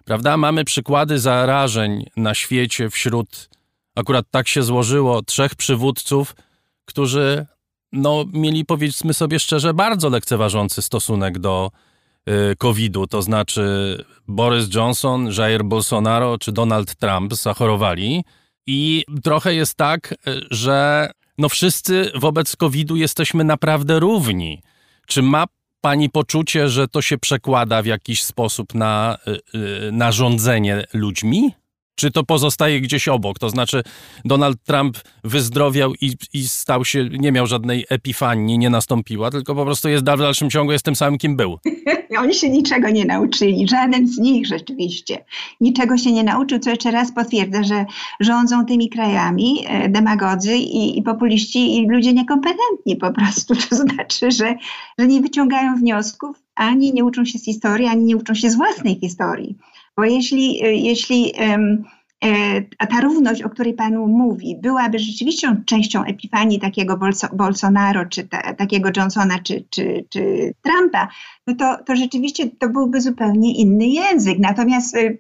Prawda? 0.05 0.36
Mamy 0.36 0.64
przykłady 0.64 1.18
zarażeń 1.18 2.07
na 2.16 2.34
świecie 2.34 2.90
wśród, 2.90 3.48
akurat 3.96 4.26
tak 4.30 4.48
się 4.48 4.62
złożyło, 4.62 5.22
trzech 5.22 5.55
przywódców, 5.55 6.34
którzy 6.84 7.46
no, 7.92 8.24
mieli, 8.32 8.64
powiedzmy 8.64 9.14
sobie 9.14 9.38
szczerze, 9.38 9.74
bardzo 9.74 10.09
lekceważący 10.09 10.82
stosunek 10.82 11.38
do 11.38 11.70
y, 12.28 12.57
COVID-u. 12.57 13.07
To 13.07 13.22
znaczy 13.22 13.64
Boris 14.28 14.74
Johnson, 14.74 15.30
Jair 15.38 15.64
Bolsonaro 15.64 16.38
czy 16.38 16.53
Donald 16.53 16.94
Trump 16.94 17.34
zachorowali. 17.34 18.24
I 18.66 19.05
trochę 19.22 19.55
jest 19.55 19.74
tak, 19.74 20.14
że 20.51 21.11
no 21.38 21.48
wszyscy 21.48 22.12
wobec 22.14 22.57
COVID-u 22.57 22.96
jesteśmy 22.96 23.44
naprawdę 23.44 24.01
równi. 24.01 24.62
Czy 25.07 25.22
ma 25.22 25.44
pani 25.81 26.11
poczucie, 26.11 26.68
że 26.68 26.89
to 26.89 27.03
się 27.03 27.18
przekłada 27.18 27.83
w 27.83 27.87
jakiś 27.87 28.22
sposób 28.22 28.74
na, 28.74 29.18
y, 29.55 29.59
y, 29.89 29.93
na 29.93 30.12
rządzenie 30.12 30.85
ludźmi? 30.93 31.60
Czy 32.01 32.11
to 32.11 32.24
pozostaje 32.24 32.80
gdzieś 32.80 33.09
obok? 33.09 33.38
To 33.38 33.51
znaczy, 33.51 33.82
Donald 34.24 34.64
Trump 34.64 34.98
wyzdrowiał 35.24 35.94
i, 36.01 36.12
i 36.32 36.48
stał 36.48 36.84
się, 36.84 37.09
nie 37.12 37.32
miał 37.32 37.46
żadnej 37.46 37.86
epifanii, 37.88 38.59
nie 38.59 38.70
nastąpiła, 38.70 39.30
tylko 39.30 39.55
po 39.55 39.64
prostu 39.64 39.88
jest 39.88 40.03
w 40.03 40.07
dalszym 40.07 40.51
ciągu 40.51 40.72
jest 40.72 40.84
tym 40.84 40.96
samym, 40.96 41.18
kim 41.18 41.36
był. 41.36 41.59
Oni 42.22 42.34
się 42.34 42.48
niczego 42.48 42.90
nie 42.90 43.05
nauczyli, 43.05 43.68
żaden 43.68 44.09
z 44.09 44.18
nich 44.18 44.46
rzeczywiście. 44.46 45.24
Niczego 45.61 45.96
się 45.96 46.12
nie 46.12 46.24
nauczył, 46.24 46.59
co 46.59 46.70
jeszcze 46.70 46.90
raz 46.90 47.12
potwierdza, 47.12 47.62
że 47.62 47.84
rządzą 48.20 48.66
tymi 48.66 48.88
krajami 48.88 49.64
e, 49.66 49.88
demagodzy 49.88 50.57
i, 50.57 50.98
i 50.98 51.03
populiści 51.03 51.76
i 51.76 51.88
ludzie 51.88 52.12
niekompetentni 52.12 52.96
po 52.96 53.12
prostu. 53.12 53.55
To 53.70 53.76
znaczy, 53.76 54.30
że, 54.30 54.55
że 54.98 55.07
nie 55.07 55.20
wyciągają 55.20 55.76
wniosków, 55.76 56.36
ani 56.55 56.92
nie 56.92 57.05
uczą 57.05 57.24
się 57.24 57.38
z 57.38 57.44
historii, 57.44 57.86
ani 57.86 58.05
nie 58.05 58.16
uczą 58.16 58.34
się 58.34 58.51
z 58.51 58.57
własnej 58.57 58.98
historii. 59.01 59.57
Bo 60.01 60.05
jeśli, 60.05 60.64
e, 60.64 60.74
jeśli 60.74 61.32
a 62.78 62.84
e, 62.84 62.86
ta 62.86 63.01
równość, 63.01 63.42
o 63.42 63.51
której 63.51 63.74
Panu 63.74 64.07
mówi, 64.07 64.57
byłaby 64.62 64.98
rzeczywiście 64.98 65.57
częścią 65.66 66.05
epifanii 66.05 66.61
takiego 66.61 66.96
Bolso, 66.96 67.28
Bolsonaro, 67.32 68.07
czy 68.07 68.28
ta, 68.28 68.55
takiego 68.55 68.90
Johnsona, 68.96 69.38
czy, 69.38 69.64
czy, 69.70 70.05
czy 70.09 70.55
Trumpa, 70.62 71.09
no 71.46 71.55
to, 71.55 71.84
to 71.86 71.96
rzeczywiście 71.96 72.51
to 72.59 72.68
byłby 72.68 73.01
zupełnie 73.01 73.57
inny 73.57 73.86
język. 73.86 74.38
Natomiast 74.38 74.96
y, 74.96 75.16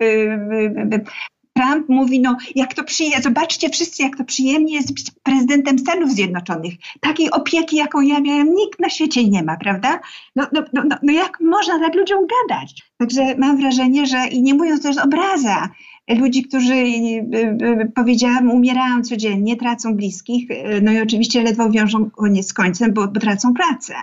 Trump 1.52 1.88
mówi, 1.88 2.20
no 2.20 2.36
jak 2.54 2.74
to 2.74 2.84
przyjemnie, 2.84 3.22
zobaczcie 3.22 3.68
wszyscy, 3.68 4.02
jak 4.02 4.16
to 4.16 4.24
przyjemnie 4.24 4.74
jest 4.74 4.94
być 4.94 5.10
prezydentem 5.22 5.78
Stanów 5.78 6.10
Zjednoczonych. 6.10 6.74
Takiej 7.00 7.30
opieki, 7.30 7.76
jaką 7.76 8.00
ja 8.00 8.20
miałem, 8.20 8.54
nikt 8.54 8.80
na 8.80 8.88
świecie 8.88 9.28
nie 9.28 9.42
ma, 9.42 9.56
prawda? 9.56 10.00
No, 10.36 10.46
no, 10.52 10.62
no, 10.72 10.82
no, 10.88 10.96
no 11.02 11.12
jak 11.12 11.40
można 11.40 11.78
tak 11.78 11.94
ludziom 11.94 12.18
gadać? 12.26 12.82
Także 12.96 13.34
mam 13.38 13.56
wrażenie, 13.56 14.06
że 14.06 14.26
i 14.26 14.42
nie 14.42 14.54
mówiąc 14.54 14.82
też 14.82 14.98
obraza, 14.98 15.68
ludzi, 16.08 16.42
którzy, 16.42 16.74
y, 16.74 17.26
y, 17.82 17.92
powiedziałam, 17.94 18.50
umierają 18.50 19.02
codziennie, 19.02 19.56
tracą 19.56 19.94
bliskich, 19.94 20.50
y, 20.50 20.80
no 20.82 20.92
i 20.92 21.00
oczywiście 21.00 21.42
ledwo 21.42 21.70
wiążą 21.70 22.10
koniec 22.10 22.48
z 22.48 22.52
końcem, 22.52 22.92
bo, 22.92 23.08
bo 23.08 23.20
tracą 23.20 23.54
pracę. 23.54 23.94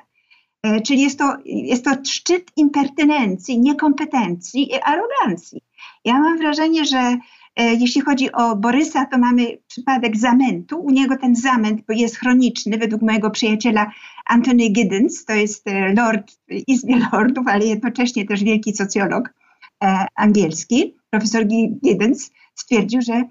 E, 0.63 0.81
czyli 0.81 1.01
jest 1.01 1.19
to, 1.19 1.37
jest 1.45 1.85
to 1.85 1.91
szczyt 2.05 2.51
impertynencji, 2.55 3.59
niekompetencji 3.59 4.71
i 4.71 4.81
arogancji. 4.81 5.61
Ja 6.05 6.19
mam 6.19 6.37
wrażenie, 6.37 6.85
że 6.85 7.17
jeśli 7.63 8.01
chodzi 8.01 8.31
o 8.31 8.55
Borysa, 8.55 9.05
to 9.05 9.17
mamy 9.17 9.57
przypadek 9.67 10.17
zamętu. 10.17 10.79
U 10.79 10.91
niego 10.91 11.17
ten 11.17 11.35
zamęt 11.35 11.81
jest 11.89 12.17
chroniczny, 12.17 12.77
według 12.77 13.01
mojego 13.01 13.29
przyjaciela 13.29 13.91
Anthony 14.25 14.69
Giddens, 14.69 15.25
to 15.25 15.33
jest 15.33 15.67
e, 15.67 15.93
lord 15.93 16.31
w 16.31 16.67
Izbie 16.67 16.99
Lordów, 17.13 17.47
ale 17.47 17.65
jednocześnie 17.65 18.25
też 18.25 18.43
wielki 18.43 18.73
socjolog 18.73 19.33
angielski 20.15 20.95
profesor 21.09 21.45
Giddens 21.83 22.31
stwierdził, 22.55 23.01
że 23.01 23.23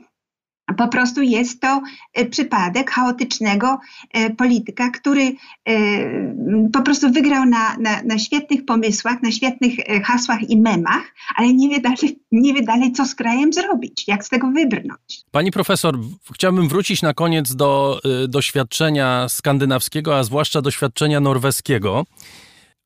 po 0.74 0.88
prostu 0.88 1.22
jest 1.22 1.60
to 1.60 1.82
e, 2.14 2.26
przypadek 2.26 2.90
chaotycznego 2.90 3.78
e, 4.12 4.30
polityka, 4.30 4.90
który 4.90 5.32
e, 5.68 5.74
po 6.72 6.82
prostu 6.82 7.12
wygrał 7.12 7.44
na, 7.44 7.76
na, 7.76 8.02
na, 8.02 8.18
świetnych 8.18 8.64
pomysłach, 8.64 9.22
na 9.22 9.32
świetnych 9.32 9.72
hasłach 10.05 10.51
i 10.51 10.60
memach, 10.60 11.14
ale 11.36 11.52
nie 11.52 11.68
wie, 11.68 11.80
dalej, 11.80 12.18
nie 12.32 12.55
wie 12.55 12.62
dalej, 12.62 12.93
co 12.93 13.06
z 13.06 13.14
krajem 13.14 13.52
zrobić, 13.52 14.09
jak 14.09 14.24
z 14.24 14.28
tego 14.28 14.51
wybrnąć. 14.51 15.20
Pani 15.30 15.52
profesor, 15.52 15.98
chciałbym 16.34 16.68
wrócić 16.68 17.02
na 17.02 17.14
koniec 17.14 17.55
do 17.55 18.01
doświadczenia 18.28 19.28
skandynawskiego, 19.28 20.16
a 20.16 20.24
zwłaszcza 20.24 20.62
doświadczenia 20.62 21.20
norweskiego. 21.20 22.05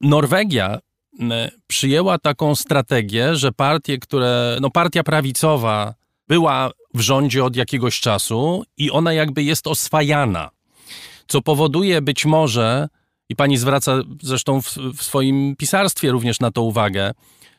Norwegia 0.00 0.78
przyjęła 1.66 2.18
taką 2.18 2.54
strategię, 2.54 3.36
że 3.36 3.52
partie, 3.52 3.98
które, 3.98 4.58
no 4.60 4.70
partia 4.70 5.02
prawicowa 5.02 5.94
była 6.28 6.70
w 6.94 7.00
rządzie 7.00 7.44
od 7.44 7.56
jakiegoś 7.56 8.00
czasu 8.00 8.64
i 8.76 8.90
ona 8.90 9.12
jakby 9.12 9.42
jest 9.42 9.66
oswajana, 9.66 10.50
co 11.28 11.42
powoduje 11.42 12.02
być 12.02 12.24
może, 12.24 12.88
i 13.28 13.36
pani 13.36 13.56
zwraca 13.56 14.02
zresztą 14.22 14.62
w, 14.62 14.76
w 14.96 15.02
swoim 15.02 15.56
pisarstwie 15.56 16.10
również 16.10 16.40
na 16.40 16.50
to 16.50 16.62
uwagę, 16.62 17.12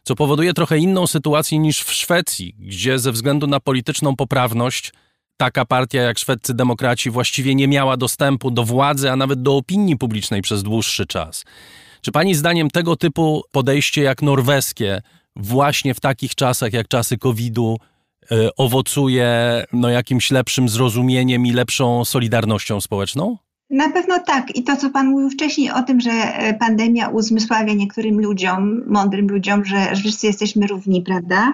co 0.04 0.16
powoduje 0.16 0.54
trochę 0.54 0.78
inną 0.78 1.08
sytuację 1.08 1.60
niż 1.60 1.84
w 1.84 1.94
Szwecji, 1.94 2.56
gdzie 2.60 3.00
ze 3.00 3.12
względu 3.12 3.48
na 3.48 3.60
polityczną 3.60 4.16
poprawność 4.16 4.94
taka 5.38 5.66
partia 5.66 6.02
jak 6.02 6.20
szwedzcy 6.20 6.54
demokraci 6.54 7.10
właściwie 7.10 7.56
nie 7.56 7.68
miała 7.68 7.98
dostępu 7.98 8.52
do 8.52 8.64
władzy, 8.64 9.12
a 9.12 9.16
nawet 9.16 9.42
do 9.42 9.58
opinii 9.58 9.98
publicznej 9.98 10.42
przez 10.42 10.64
dłuższy 10.64 11.06
czas. 11.06 11.44
Czy 12.02 12.12
pani 12.12 12.36
zdaniem 12.36 12.70
tego 12.70 12.96
typu 12.96 13.44
podejście 13.52 14.02
jak 14.02 14.22
norweskie, 14.22 15.02
właśnie 15.36 15.94
w 15.94 16.00
takich 16.00 16.36
czasach 16.36 16.74
jak 16.74 16.88
czasy 16.88 17.18
COVID-u, 17.18 17.78
owocuje 18.58 19.64
no, 19.74 19.90
jakimś 19.90 20.32
lepszym 20.32 20.70
zrozumieniem 20.70 21.46
i 21.46 21.52
lepszą 21.52 22.06
solidarnością 22.06 22.82
społeczną? 22.82 23.38
Na 23.70 23.90
pewno 23.90 24.20
tak. 24.20 24.56
I 24.56 24.64
to, 24.64 24.78
co 24.78 24.90
Pan 24.90 25.08
mówił 25.08 25.30
wcześniej 25.30 25.72
o 25.72 25.84
tym, 25.84 26.02
że 26.02 26.12
e, 26.12 26.54
pandemia 26.54 27.10
uzmysławia 27.10 27.74
niektórym 27.74 28.22
ludziom, 28.22 28.84
mądrym 28.88 29.28
ludziom, 29.28 29.66
że 29.66 29.96
wszyscy 29.96 30.28
jesteśmy 30.28 30.68
równi, 30.68 31.02
prawda? 31.02 31.54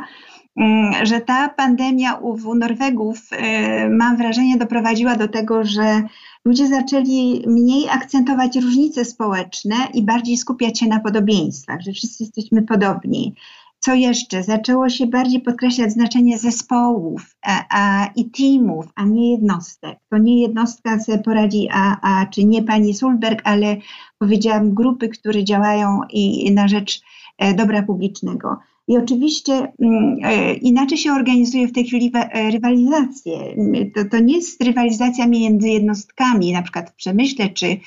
Mm, 0.56 1.06
że 1.06 1.22
ta 1.22 1.49
pandemia 1.49 2.14
u 2.14 2.56
Norwegów, 2.56 3.20
e, 3.32 3.90
mam 3.90 4.18
wrażenie, 4.18 4.58
doprowadziła 4.58 5.16
do 5.16 5.28
tego, 5.28 5.64
że 5.64 6.02
ludzie 6.45 6.68
zaczęli 6.68 7.44
mniej 7.48 7.90
akcentować 7.90 8.56
różnice 8.56 9.06
społeczne 9.06 9.76
i 9.94 10.04
bardziej 10.04 10.38
skupiać 10.38 10.80
się 10.80 10.88
na 10.88 10.99
podobieństwach, 10.99 11.82
że 11.82 11.91
wszyscy 11.91 12.24
jesteśmy 12.24 12.62
podobni. 12.62 13.36
Co 13.80 13.94
jeszcze? 13.94 14.44
Zaczęło 14.44 14.90
się 14.90 15.08
bardziej 15.08 15.41
podkreślać 15.41 15.91
znaczenie 15.91 16.38
zespołów 16.38 17.36
a, 17.45 17.66
a, 17.70 18.10
i 18.16 18.30
teamów, 18.30 18.86
a 18.95 19.06
nie 19.06 19.32
jednostek. 19.32 19.98
To 20.10 20.18
nie 20.18 20.41
jednostka 20.41 20.99
sobie 20.99 21.18
poradzi, 21.18 21.68
a, 21.72 21.98
a 22.02 22.26
czy 22.26 22.45
nie 22.45 22.64
pani 22.64 22.94
Sulberg, 22.94 23.41
ale 23.44 23.78
powiedziałam 24.18 24.74
grupy, 24.74 25.10
które 25.10 25.44
działają 25.44 25.99
i, 26.10 26.48
i 26.48 26.52
na 26.52 26.68
rzecz 26.68 27.02
e, 27.38 27.54
dobra 27.54 27.84
publicznego. 27.84 28.58
I 28.88 28.98
oczywiście 28.98 29.54
mm, 29.82 30.18
e, 30.24 30.54
inaczej 30.54 30.98
się 30.98 31.12
organizuje 31.12 31.68
w 31.68 31.74
tej 31.74 31.86
chwili 31.86 32.12
e, 32.14 32.52
rywalizację. 32.52 33.56
To, 33.95 34.06
to 34.12 34.20
nie 34.20 34.36
jest 34.36 34.64
rywalizacja 34.64 35.28
między 35.28 35.70
jednostkami, 35.70 36.54
na 36.54 36.62
przykład 36.62 36.90
w 36.90 36.95
przemyśle 36.95 37.49
czy, 37.49 37.78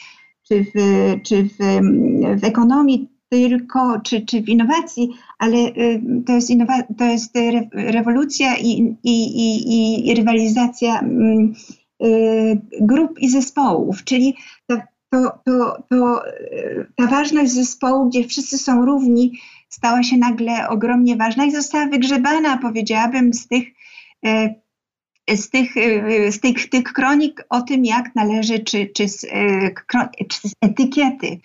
czy, 0.48 0.64
w, 0.64 0.72
czy 1.22 1.44
w, 1.44 1.56
w 2.40 2.44
ekonomii, 2.44 3.08
tylko, 3.30 4.00
czy, 4.00 4.26
czy 4.26 4.42
w 4.42 4.48
innowacji, 4.48 5.08
ale 5.38 5.56
y, 5.58 6.02
to 6.26 6.32
jest, 6.32 6.50
innowa- 6.50 6.94
to 6.98 7.04
jest 7.04 7.34
rewolucja 7.72 8.56
i, 8.56 8.96
i, 9.02 9.22
i, 9.24 10.08
i 10.08 10.14
rywalizacja 10.14 10.98
mm, 10.98 11.54
y, 12.04 12.60
grup 12.80 13.18
i 13.18 13.30
zespołów, 13.30 14.04
czyli 14.04 14.36
to, 14.66 14.76
to, 15.10 15.38
to, 15.44 15.82
to 15.90 16.22
ta 16.96 17.06
ważność 17.06 17.52
zespołu, 17.52 18.08
gdzie 18.08 18.28
wszyscy 18.28 18.58
są 18.58 18.84
równi, 18.84 19.40
stała 19.68 20.02
się 20.02 20.16
nagle 20.16 20.68
ogromnie 20.68 21.16
ważna. 21.16 21.44
I 21.44 21.52
została 21.52 21.86
wygrzebana, 21.86 22.58
powiedziałabym, 22.58 23.34
z 23.34 23.48
tych 23.48 23.64
z 25.36 25.50
tych, 25.50 25.74
z 26.30 26.40
tych, 26.40 26.68
tych 26.68 26.84
kronik 26.84 27.44
o 27.48 27.62
tym, 27.62 27.84
jak 27.84 28.14
należy, 28.14 28.58
czy, 28.58 28.86
czy, 28.86 29.08
z, 29.08 29.26
czy 30.28 30.48
z 30.48 30.52
etykiety, 30.60 31.38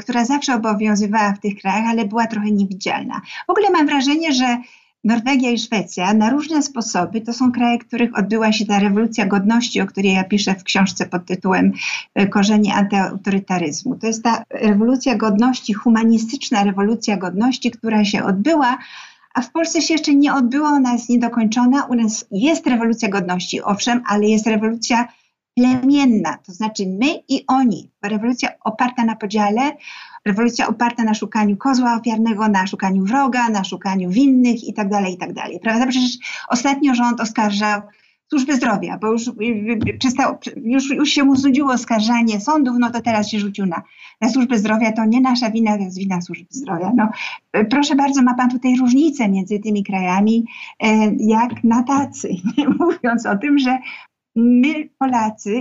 która 0.00 0.24
zawsze 0.24 0.54
obowiązywała 0.54 1.32
w 1.32 1.40
tych 1.40 1.58
krajach, 1.60 1.86
ale 1.86 2.04
była 2.04 2.26
trochę 2.26 2.50
niewidzialna. 2.50 3.20
W 3.46 3.50
ogóle 3.50 3.70
mam 3.70 3.86
wrażenie, 3.86 4.32
że 4.32 4.58
Norwegia 5.04 5.50
i 5.50 5.58
Szwecja 5.58 6.14
na 6.14 6.30
różne 6.30 6.62
sposoby 6.62 7.20
to 7.20 7.32
są 7.32 7.52
kraje, 7.52 7.78
których 7.78 8.18
odbyła 8.18 8.52
się 8.52 8.66
ta 8.66 8.78
rewolucja 8.78 9.26
godności, 9.26 9.80
o 9.80 9.86
której 9.86 10.12
ja 10.12 10.24
piszę 10.24 10.54
w 10.54 10.64
książce 10.64 11.06
pod 11.06 11.26
tytułem 11.26 11.72
e, 12.14 12.26
Korzenie 12.26 12.74
antyautorytaryzmu. 12.74 13.94
To 13.96 14.06
jest 14.06 14.24
ta 14.24 14.44
rewolucja 14.50 15.14
godności, 15.14 15.72
humanistyczna 15.72 16.64
rewolucja 16.64 17.16
godności, 17.16 17.70
która 17.70 18.04
się 18.04 18.24
odbyła, 18.24 18.78
a 19.34 19.42
w 19.42 19.50
Polsce 19.50 19.82
się 19.82 19.94
jeszcze 19.94 20.14
nie 20.14 20.34
odbyła, 20.34 20.68
ona 20.68 20.92
jest 20.92 21.08
niedokończona. 21.08 21.84
U 21.84 21.94
nas 21.94 22.26
jest 22.30 22.66
rewolucja 22.66 23.08
godności, 23.08 23.62
owszem, 23.62 24.02
ale 24.06 24.26
jest 24.26 24.46
rewolucja 24.46 25.08
plemienna, 25.60 26.38
to 26.46 26.52
znaczy 26.52 26.82
my 26.86 27.06
i 27.28 27.44
oni. 27.46 27.90
Rewolucja 28.02 28.48
oparta 28.64 29.04
na 29.04 29.16
podziale, 29.16 29.76
rewolucja 30.24 30.68
oparta 30.68 31.04
na 31.04 31.14
szukaniu 31.14 31.56
kozła 31.56 31.94
ofiarnego, 31.94 32.48
na 32.48 32.66
szukaniu 32.66 33.04
wroga, 33.04 33.48
na 33.48 33.64
szukaniu 33.64 34.10
winnych 34.10 34.64
itd., 34.64 34.90
tak 34.90 35.10
itd. 35.10 35.34
Tak 35.34 35.62
Prawda? 35.62 35.86
Przecież 35.86 36.12
ostatnio 36.48 36.94
rząd 36.94 37.20
oskarżał 37.20 37.82
służby 38.30 38.56
zdrowia, 38.56 38.98
bo 38.98 39.12
już, 39.12 39.30
przestał, 39.98 40.38
już, 40.56 40.90
już 40.90 41.08
się 41.08 41.24
mu 41.24 41.36
znudziło 41.36 41.72
oskarżanie 41.72 42.40
sądów, 42.40 42.76
no 42.78 42.90
to 42.90 43.00
teraz 43.00 43.28
się 43.28 43.40
rzucił 43.40 43.66
na, 43.66 43.82
na 44.20 44.28
służbę 44.28 44.58
zdrowia, 44.58 44.92
to 44.92 45.04
nie 45.04 45.20
nasza 45.20 45.50
wina, 45.50 45.76
to 45.76 45.82
jest 45.82 45.98
wina 45.98 46.20
służby 46.20 46.46
zdrowia. 46.50 46.92
No, 46.96 47.08
proszę 47.70 47.94
bardzo, 47.94 48.22
ma 48.22 48.34
pan 48.34 48.50
tutaj 48.50 48.76
różnicę 48.76 49.28
między 49.28 49.58
tymi 49.58 49.84
krajami, 49.84 50.44
jak 51.18 51.64
na 51.64 51.82
tacy, 51.82 52.28
mówiąc 52.80 53.26
o 53.26 53.38
tym, 53.38 53.58
że 53.58 53.78
my, 54.36 54.88
Polacy, 54.98 55.54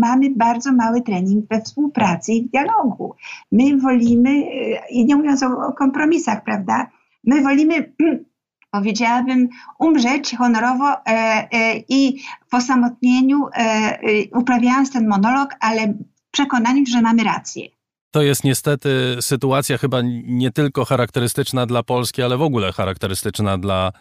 mamy 0.00 0.30
bardzo 0.30 0.72
mały 0.72 1.02
trening 1.02 1.48
we 1.50 1.60
współpracy 1.60 2.32
i 2.32 2.42
w 2.42 2.50
dialogu. 2.50 3.14
My 3.52 3.78
wolimy, 3.78 4.42
i 4.90 5.04
nie 5.04 5.16
mówiąc 5.16 5.42
o, 5.42 5.46
o 5.46 5.72
kompromisach, 5.72 6.44
prawda, 6.44 6.90
my 7.24 7.42
wolimy 7.42 7.92
powiedziałabym, 8.72 9.48
umrzeć 9.78 10.36
honorowo 10.38 10.92
e, 10.92 11.08
e, 11.08 11.76
i 11.88 12.22
w 12.50 12.54
osamotnieniu, 12.54 13.46
e, 13.46 13.58
e, 13.58 13.98
uprawiając 14.38 14.92
ten 14.92 15.08
monolog, 15.08 15.48
ale 15.60 15.86
w 15.88 16.30
przekonaniu, 16.30 16.86
że 16.86 17.02
mamy 17.02 17.24
rację. 17.24 17.68
To 18.10 18.22
jest 18.22 18.44
niestety 18.44 19.16
sytuacja 19.20 19.78
chyba 19.78 19.98
nie 20.24 20.50
tylko 20.50 20.84
charakterystyczna 20.84 21.66
dla 21.66 21.82
Polski, 21.82 22.22
ale 22.22 22.36
w 22.36 22.42
ogóle 22.42 22.72
charakterystyczna 22.72 23.58
dla 23.58 23.92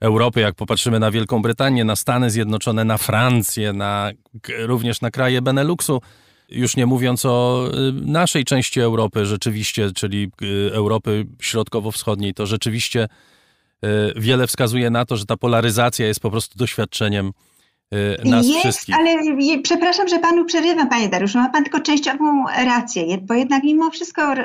Europy, 0.00 0.40
jak 0.40 0.54
popatrzymy 0.54 0.98
na 1.00 1.10
Wielką 1.10 1.42
Brytanię, 1.42 1.84
na 1.84 1.96
Stany 1.96 2.30
Zjednoczone, 2.30 2.84
na 2.84 2.98
Francję, 2.98 3.72
na, 3.72 4.10
również 4.58 5.00
na 5.00 5.10
kraje 5.10 5.42
Beneluxu, 5.42 6.00
już 6.48 6.76
nie 6.76 6.86
mówiąc 6.86 7.24
o 7.24 7.68
y, 7.88 7.92
naszej 7.92 8.44
części 8.44 8.80
Europy 8.80 9.26
rzeczywiście, 9.26 9.92
czyli 9.92 10.30
y, 10.42 10.70
Europy 10.72 11.26
Środkowo-Wschodniej, 11.40 12.34
to 12.34 12.46
rzeczywiście 12.46 13.08
y, 13.84 13.88
wiele 14.16 14.46
wskazuje 14.46 14.90
na 14.90 15.04
to, 15.04 15.16
że 15.16 15.26
ta 15.26 15.36
polaryzacja 15.36 16.06
jest 16.06 16.20
po 16.20 16.30
prostu 16.30 16.58
doświadczeniem 16.58 17.32
nas 18.24 18.46
Jest, 18.46 18.60
wszystkich. 18.60 18.94
ale 18.98 19.16
przepraszam, 19.62 20.08
że 20.08 20.18
panu 20.18 20.44
przerywam, 20.44 20.88
panie 20.88 21.08
Dariuszu. 21.08 21.38
Ma 21.38 21.48
pan 21.48 21.64
tylko 21.64 21.80
częściową 21.80 22.44
rację, 22.64 23.18
bo 23.18 23.34
jednak 23.34 23.62
mimo 23.64 23.90
wszystko 23.90 24.34
y, 24.34 24.38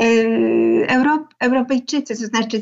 y, 0.00 0.86
Europ, 0.88 1.34
Europejczycy, 1.40 2.16
to 2.16 2.26
znaczy 2.26 2.60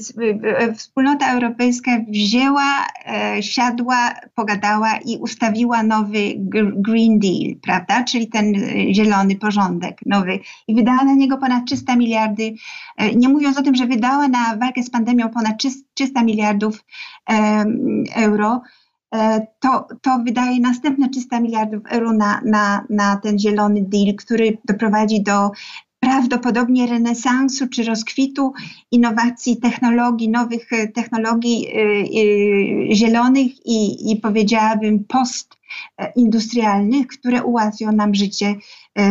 wspólnota 0.76 1.32
europejska 1.32 1.90
wzięła, 2.08 2.86
e, 3.06 3.42
siadła, 3.42 4.14
pogadała 4.34 4.96
i 5.04 5.16
ustawiła 5.16 5.82
nowy 5.82 6.18
Green 6.76 7.18
Deal, 7.18 7.56
prawda? 7.62 8.04
Czyli 8.04 8.28
ten 8.28 8.54
zielony 8.92 9.36
porządek 9.36 10.00
nowy 10.06 10.38
i 10.68 10.74
wydała 10.74 11.04
na 11.04 11.14
niego 11.14 11.38
ponad 11.38 11.64
300 11.66 11.96
miliardy, 11.96 12.54
e, 12.96 13.14
nie 13.14 13.28
mówiąc 13.28 13.58
o 13.58 13.62
tym, 13.62 13.74
że 13.74 13.86
wydała 13.86 14.28
na 14.28 14.56
walkę 14.56 14.82
z 14.82 14.90
pandemią 14.90 15.28
ponad 15.28 15.54
300 15.94 16.22
miliardów 16.22 16.84
euro. 18.16 18.62
E, 19.14 19.46
to, 19.60 19.86
to 20.02 20.18
wydaje 20.24 20.60
następne 20.60 21.08
300 21.08 21.40
miliardów 21.40 21.82
euro 21.90 22.12
na, 22.12 22.40
na, 22.44 22.84
na 22.90 23.16
ten 23.16 23.38
zielony 23.38 23.82
deal, 23.82 24.14
który 24.16 24.58
doprowadzi 24.64 25.22
do 25.22 25.50
prawdopodobnie 26.00 26.86
renesansu 26.86 27.68
czy 27.68 27.84
rozkwitu 27.84 28.52
innowacji 28.90 29.56
technologii, 29.56 30.28
nowych 30.28 30.72
e, 30.72 30.88
technologii 30.88 31.68
y, 32.90 32.94
zielonych 32.94 33.66
i, 33.66 34.12
i 34.12 34.16
powiedziałabym 34.16 35.04
postindustrialnych, 35.04 37.06
które 37.06 37.42
ułatwią 37.42 37.92
nam 37.92 38.14
życie 38.14 38.54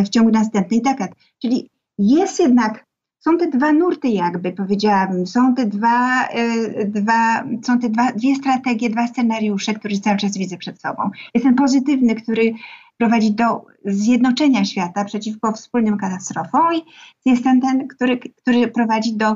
w 0.05 0.09
ciągu 0.09 0.31
następnych 0.31 0.81
dekad. 0.81 1.11
Czyli 1.41 1.69
jest 1.97 2.39
jednak 2.39 2.86
są 3.27 3.37
te 3.37 3.47
dwa 3.47 3.73
nurty, 3.73 4.09
jakby 4.09 4.51
powiedziałabym, 4.51 5.27
są 5.27 5.55
te 5.55 5.65
dwa, 5.65 6.27
e, 6.27 6.85
dwa, 6.85 7.43
są 7.63 7.79
te 7.79 7.89
dwa, 7.89 8.11
dwie 8.11 8.35
strategie, 8.35 8.89
dwa 8.89 9.07
scenariusze, 9.07 9.73
które 9.73 9.97
cały 9.97 10.17
czas 10.17 10.37
widzę 10.37 10.57
przed 10.57 10.81
sobą. 10.81 11.09
Jest 11.33 11.45
ten 11.45 11.55
pozytywny, 11.55 12.15
który 12.15 12.53
prowadzi 12.97 13.31
do 13.31 13.65
zjednoczenia 13.85 14.65
świata 14.65 15.05
przeciwko 15.05 15.51
wspólnym 15.51 15.97
katastrofom 15.97 16.75
i 16.75 16.81
jest 17.29 17.43
ten, 17.43 17.61
ten 17.61 17.87
który, 17.87 18.19
który 18.19 18.67
prowadzi 18.67 19.17
do 19.17 19.35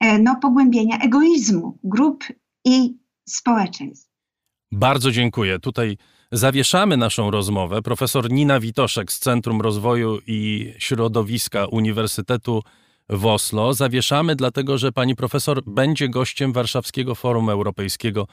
e, 0.00 0.18
no, 0.18 0.36
pogłębienia 0.36 0.98
egoizmu 0.98 1.78
grup 1.84 2.24
i 2.64 2.96
społeczeństw. 3.28 4.10
Bardzo 4.72 5.10
dziękuję. 5.10 5.58
Tutaj 5.58 5.96
zawieszamy 6.32 6.96
naszą 6.96 7.30
rozmowę. 7.30 7.82
Profesor 7.82 8.30
Nina 8.30 8.60
Witoszek 8.60 9.12
z 9.12 9.18
Centrum 9.18 9.60
Rozwoju 9.60 10.18
i 10.26 10.72
Środowiska 10.78 11.66
Uniwersytetu 11.66 12.62
w 13.08 13.26
Oslo. 13.26 13.74
Zawieszamy, 13.74 14.36
dlatego 14.36 14.78
że 14.78 14.92
pani 14.92 15.16
profesor 15.16 15.62
będzie 15.66 16.08
gościem 16.08 16.52
Warszawskiego 16.52 17.14
Forum 17.14 17.50
Europejskiego 17.50 18.26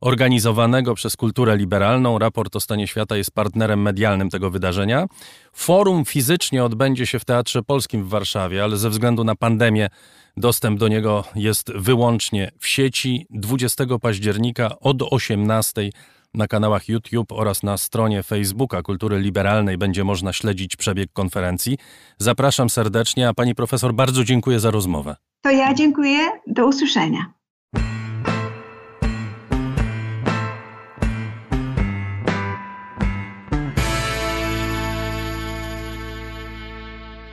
organizowanego 0.00 0.94
przez 0.94 1.16
Kulturę 1.16 1.56
Liberalną. 1.56 2.18
Raport 2.18 2.56
o 2.56 2.60
stanie 2.60 2.86
świata 2.86 3.16
jest 3.16 3.30
partnerem 3.30 3.82
medialnym 3.82 4.30
tego 4.30 4.50
wydarzenia. 4.50 5.06
Forum 5.52 6.04
fizycznie 6.04 6.64
odbędzie 6.64 7.06
się 7.06 7.18
w 7.18 7.24
Teatrze 7.24 7.62
Polskim 7.62 8.04
w 8.04 8.08
Warszawie, 8.08 8.64
ale 8.64 8.76
ze 8.76 8.90
względu 8.90 9.24
na 9.24 9.34
pandemię 9.34 9.88
dostęp 10.36 10.78
do 10.78 10.88
niego 10.88 11.24
jest 11.34 11.72
wyłącznie 11.72 12.50
w 12.58 12.66
sieci. 12.66 13.26
20 13.30 13.84
października 14.02 14.78
od 14.78 15.02
18 15.02 15.90
na 16.34 16.46
kanałach 16.46 16.88
YouTube 16.88 17.32
oraz 17.32 17.62
na 17.62 17.76
stronie 17.76 18.22
Facebooka 18.22 18.82
Kultury 18.82 19.18
Liberalnej 19.20 19.78
będzie 19.78 20.04
można 20.04 20.32
śledzić 20.32 20.76
przebieg 20.76 21.12
konferencji. 21.12 21.78
Zapraszam 22.18 22.70
serdecznie, 22.70 23.28
a 23.28 23.34
pani 23.34 23.54
profesor 23.54 23.94
bardzo 23.94 24.24
dziękuję 24.24 24.60
za 24.60 24.70
rozmowę. 24.70 25.16
To 25.42 25.50
ja 25.50 25.74
dziękuję. 25.74 26.18
Do 26.46 26.66
usłyszenia. 26.66 27.32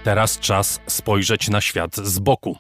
Teraz 0.04 0.40
czas 0.40 0.80
spojrzeć 0.88 1.50
na 1.50 1.62
świat 1.62 1.96
z 1.96 2.20
boku. 2.20 2.58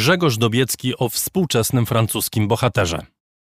Grzegorz 0.00 0.38
Dobiecki 0.38 0.96
o 0.96 1.08
współczesnym 1.08 1.86
francuskim 1.86 2.48
bohaterze. 2.48 3.06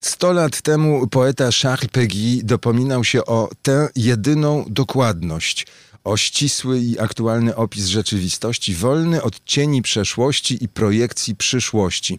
Sto 0.04 0.32
lat 0.32 0.62
temu 0.62 1.06
poeta 1.06 1.48
Charles 1.62 1.90
Péguy 1.90 2.40
dopominał 2.42 3.04
się 3.04 3.24
o 3.24 3.48
tę 3.62 3.88
jedyną 3.96 4.64
dokładność, 4.68 5.66
o 6.04 6.16
ścisły 6.16 6.78
i 6.78 6.98
aktualny 6.98 7.56
opis 7.56 7.86
rzeczywistości, 7.86 8.74
wolny 8.74 9.22
od 9.22 9.44
cieni 9.44 9.82
przeszłości 9.82 10.64
i 10.64 10.68
projekcji 10.68 11.36
przyszłości. 11.36 12.18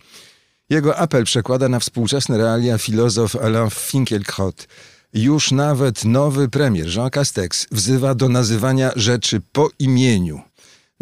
Jego 0.69 0.97
apel 0.97 1.23
przekłada 1.23 1.69
na 1.69 1.79
współczesne 1.79 2.37
realia 2.37 2.77
filozof 2.77 3.35
Alain 3.35 3.69
Finkielkraut. 3.69 4.67
Już 5.13 5.51
nawet 5.51 6.05
nowy 6.05 6.49
premier 6.49 6.87
Jean 6.95 7.09
Castex 7.09 7.67
wzywa 7.71 8.15
do 8.15 8.29
nazywania 8.29 8.91
rzeczy 8.95 9.41
po 9.51 9.69
imieniu. 9.79 10.41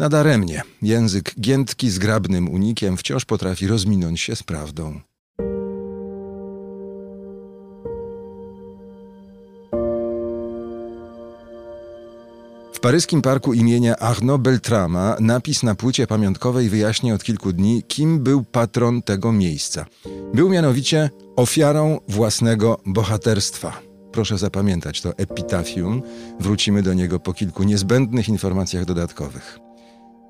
Nadaremnie 0.00 0.62
język 0.82 1.34
giętki 1.40 1.90
zgrabnym 1.90 2.48
unikiem 2.48 2.96
wciąż 2.96 3.24
potrafi 3.24 3.66
rozminąć 3.66 4.20
się 4.20 4.36
z 4.36 4.42
prawdą. 4.42 5.00
W 12.72 12.80
paryskim 12.80 13.22
parku 13.22 13.54
imienia 13.54 13.96
Arnaud 13.96 14.42
Beltrama 14.42 15.16
napis 15.20 15.62
na 15.62 15.74
płycie 15.74 16.06
pamiątkowej 16.06 16.68
wyjaśnia 16.68 17.14
od 17.14 17.24
kilku 17.24 17.52
dni, 17.52 17.82
kim 17.88 18.22
był 18.22 18.44
patron 18.44 19.02
tego 19.02 19.32
miejsca. 19.32 19.86
Był 20.34 20.48
mianowicie 20.48 21.10
ofiarą 21.36 22.00
własnego 22.08 22.80
bohaterstwa. 22.86 23.80
Proszę 24.12 24.38
zapamiętać 24.38 25.00
to 25.00 25.16
epitafium. 25.16 26.02
Wrócimy 26.40 26.82
do 26.82 26.94
niego 26.94 27.18
po 27.18 27.32
kilku 27.32 27.62
niezbędnych 27.62 28.28
informacjach 28.28 28.84
dodatkowych. 28.84 29.69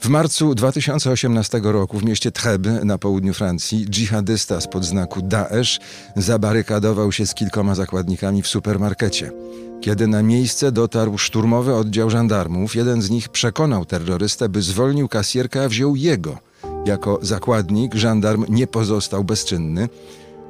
W 0.01 0.09
marcu 0.09 0.55
2018 0.55 1.61
roku 1.63 1.99
w 1.99 2.05
mieście 2.05 2.31
Trèbes 2.31 2.85
na 2.85 2.99
południu 2.99 3.35
Francji 3.35 3.87
dżihadysta 3.91 4.61
spod 4.61 4.85
znaku 4.85 5.23
Daesh 5.23 5.81
zabarykadował 6.17 7.13
się 7.13 7.27
z 7.27 7.35
kilkoma 7.35 7.75
zakładnikami 7.75 8.43
w 8.43 8.49
supermarkecie. 8.49 9.33
Kiedy 9.81 10.07
na 10.07 10.23
miejsce 10.23 10.73
dotarł 10.73 11.19
szturmowy 11.19 11.75
oddział 11.75 12.11
żandarmów, 12.11 12.75
jeden 12.75 13.03
z 13.03 13.11
nich 13.11 13.29
przekonał 13.29 13.85
terrorystę, 13.85 14.49
by 14.49 14.63
zwolnił 14.63 15.09
kasjerkę, 15.09 15.65
a 15.65 15.69
wziął 15.69 15.97
jego. 15.97 16.39
Jako 16.87 17.19
zakładnik 17.23 17.95
żandarm 17.95 18.45
nie 18.49 18.67
pozostał 18.67 19.25
bezczynny. 19.25 19.89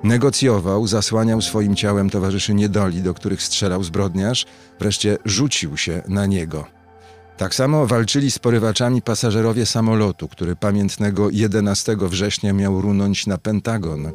Negocjował, 0.05 0.86
zasłaniał 0.86 1.43
swoim 1.43 1.77
ciałem 1.77 2.10
towarzyszy 2.10 2.55
niedoli, 2.55 3.02
do 3.02 3.14
których 3.14 3.43
strzelał 3.43 3.82
zbrodniarz, 3.82 4.47
wreszcie 4.81 5.18
rzucił 5.24 5.77
się 5.77 6.02
na 6.09 6.27
niego. 6.27 6.80
Tak 7.40 7.54
samo 7.54 7.86
walczyli 7.86 8.30
z 8.30 8.38
porywaczami 8.38 9.02
pasażerowie 9.02 9.66
samolotu, 9.66 10.28
który 10.28 10.56
pamiętnego 10.56 11.30
11 11.30 11.96
września 12.00 12.52
miał 12.52 12.80
runąć 12.80 13.26
na 13.26 13.38
Pentagon. 13.38 14.12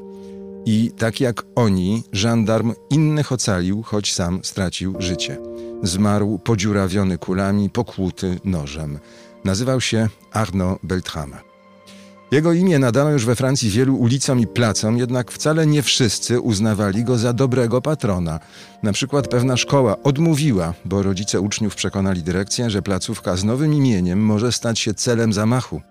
I 0.65 0.91
tak 0.97 1.19
jak 1.19 1.43
oni, 1.55 2.03
żandarm 2.11 2.73
innych 2.89 3.31
ocalił, 3.31 3.83
choć 3.83 4.13
sam 4.13 4.39
stracił 4.43 4.95
życie. 4.99 5.37
Zmarł 5.83 6.39
podziurawiony 6.39 7.17
kulami, 7.17 7.69
pokłuty 7.69 8.39
nożem. 8.43 8.99
Nazywał 9.45 9.81
się 9.81 10.09
Arnaud 10.31 10.79
Beltrame. 10.83 11.54
Jego 12.31 12.53
imię 12.53 12.79
nadano 12.79 13.11
już 13.11 13.25
we 13.25 13.35
Francji 13.35 13.69
wielu 13.69 13.95
ulicom 13.95 14.39
i 14.39 14.47
placom, 14.47 14.97
jednak 14.97 15.31
wcale 15.31 15.67
nie 15.67 15.83
wszyscy 15.83 16.41
uznawali 16.41 17.03
go 17.03 17.17
za 17.17 17.33
dobrego 17.33 17.81
patrona. 17.81 18.39
Na 18.83 18.93
przykład 18.93 19.27
pewna 19.27 19.57
szkoła 19.57 20.03
odmówiła, 20.03 20.73
bo 20.85 21.03
rodzice 21.03 21.41
uczniów 21.41 21.75
przekonali 21.75 22.23
dyrekcję, 22.23 22.69
że 22.69 22.81
placówka 22.81 23.35
z 23.35 23.43
nowym 23.43 23.73
imieniem 23.73 24.19
może 24.19 24.51
stać 24.51 24.79
się 24.79 24.93
celem 24.93 25.33
zamachu. 25.33 25.81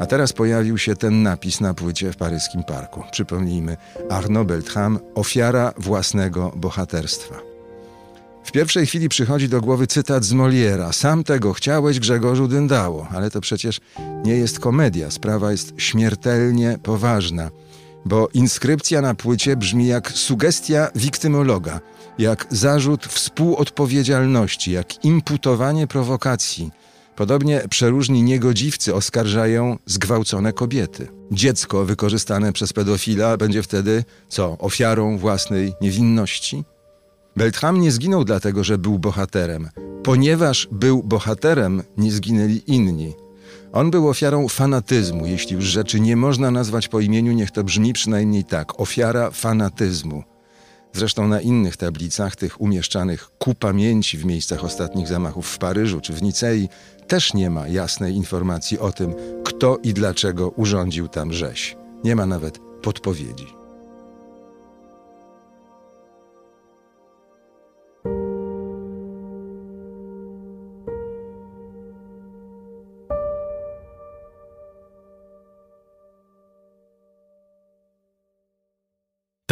A 0.00 0.06
teraz 0.06 0.32
pojawił 0.32 0.78
się 0.78 0.96
ten 0.96 1.22
napis 1.22 1.60
na 1.60 1.74
płycie 1.74 2.12
w 2.12 2.16
paryskim 2.16 2.64
parku. 2.64 3.02
Przypomnijmy, 3.10 3.76
Arnaud 4.10 4.48
Beltrame, 4.48 4.98
ofiara 5.14 5.72
własnego 5.78 6.52
bohaterstwa. 6.56 7.51
W 8.44 8.52
pierwszej 8.52 8.86
chwili 8.86 9.08
przychodzi 9.08 9.48
do 9.48 9.60
głowy 9.60 9.86
cytat 9.86 10.24
z 10.24 10.32
Moliera. 10.32 10.92
Sam 10.92 11.24
tego 11.24 11.52
chciałeś, 11.52 12.00
Grzegorzu 12.00 12.48
Dyndało. 12.48 13.08
Ale 13.14 13.30
to 13.30 13.40
przecież 13.40 13.80
nie 14.24 14.32
jest 14.32 14.60
komedia. 14.60 15.10
Sprawa 15.10 15.50
jest 15.50 15.72
śmiertelnie 15.76 16.78
poważna. 16.82 17.50
Bo 18.04 18.28
inskrypcja 18.34 19.00
na 19.00 19.14
płycie 19.14 19.56
brzmi 19.56 19.86
jak 19.86 20.10
sugestia 20.10 20.90
wiktymologa, 20.94 21.80
jak 22.18 22.46
zarzut 22.50 23.06
współodpowiedzialności, 23.06 24.72
jak 24.72 25.04
imputowanie 25.04 25.86
prowokacji. 25.86 26.70
Podobnie 27.16 27.62
przeróżni 27.70 28.22
niegodziwcy 28.22 28.94
oskarżają 28.94 29.78
zgwałcone 29.86 30.52
kobiety. 30.52 31.08
Dziecko 31.32 31.84
wykorzystane 31.84 32.52
przez 32.52 32.72
pedofila 32.72 33.36
będzie 33.36 33.62
wtedy 33.62 34.04
co? 34.28 34.58
Ofiarą 34.58 35.18
własnej 35.18 35.72
niewinności? 35.80 36.64
Beltram 37.36 37.80
nie 37.80 37.92
zginął 37.92 38.24
dlatego, 38.24 38.64
że 38.64 38.78
był 38.78 38.98
bohaterem. 38.98 39.68
Ponieważ 40.04 40.68
był 40.72 41.02
bohaterem, 41.02 41.82
nie 41.96 42.12
zginęli 42.12 42.62
inni. 42.66 43.14
On 43.72 43.90
był 43.90 44.08
ofiarą 44.08 44.48
fanatyzmu. 44.48 45.26
Jeśli 45.26 45.54
już 45.54 45.64
rzeczy 45.64 46.00
nie 46.00 46.16
można 46.16 46.50
nazwać 46.50 46.88
po 46.88 47.00
imieniu, 47.00 47.32
niech 47.32 47.50
to 47.50 47.64
brzmi 47.64 47.92
przynajmniej 47.92 48.44
tak: 48.44 48.80
ofiara 48.80 49.30
fanatyzmu. 49.30 50.22
Zresztą 50.92 51.28
na 51.28 51.40
innych 51.40 51.76
tablicach, 51.76 52.36
tych 52.36 52.60
umieszczanych 52.60 53.30
ku 53.38 53.54
pamięci 53.54 54.18
w 54.18 54.24
miejscach 54.24 54.64
ostatnich 54.64 55.08
zamachów 55.08 55.48
w 55.48 55.58
Paryżu 55.58 56.00
czy 56.00 56.12
w 56.12 56.22
Nicei, 56.22 56.68
też 57.08 57.34
nie 57.34 57.50
ma 57.50 57.68
jasnej 57.68 58.14
informacji 58.14 58.78
o 58.78 58.92
tym, 58.92 59.14
kto 59.44 59.78
i 59.82 59.94
dlaczego 59.94 60.50
urządził 60.50 61.08
tam 61.08 61.32
rzeź. 61.32 61.76
Nie 62.04 62.16
ma 62.16 62.26
nawet 62.26 62.58
podpowiedzi. 62.82 63.61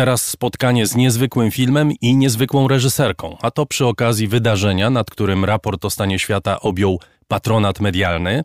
Teraz 0.01 0.27
spotkanie 0.27 0.87
z 0.87 0.97
niezwykłym 0.97 1.51
filmem 1.51 1.93
i 2.01 2.17
niezwykłą 2.17 2.69
reżyserką, 2.69 3.37
a 3.43 3.51
to 3.51 3.67
przy 3.67 3.87
okazji 3.87 4.29
wydarzenia, 4.29 4.91
nad 4.91 5.11
którym 5.11 5.45
raport 5.45 5.85
o 5.85 5.91
stanie 5.91 6.19
świata 6.19 6.61
objął 6.61 7.01
patronat 7.29 7.81
medialny. 7.81 8.45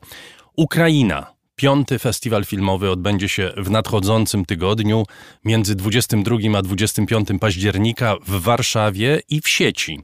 Ukraina. 0.55 1.27
Piąty 1.55 1.99
festiwal 1.99 2.45
filmowy 2.45 2.91
odbędzie 2.91 3.29
się 3.29 3.51
w 3.57 3.69
nadchodzącym 3.69 4.45
tygodniu 4.45 5.03
między 5.45 5.75
22 5.75 6.37
a 6.57 6.61
25 6.61 7.27
października 7.39 8.15
w 8.27 8.41
Warszawie 8.41 9.21
i 9.29 9.41
w 9.41 9.49
sieci. 9.49 10.01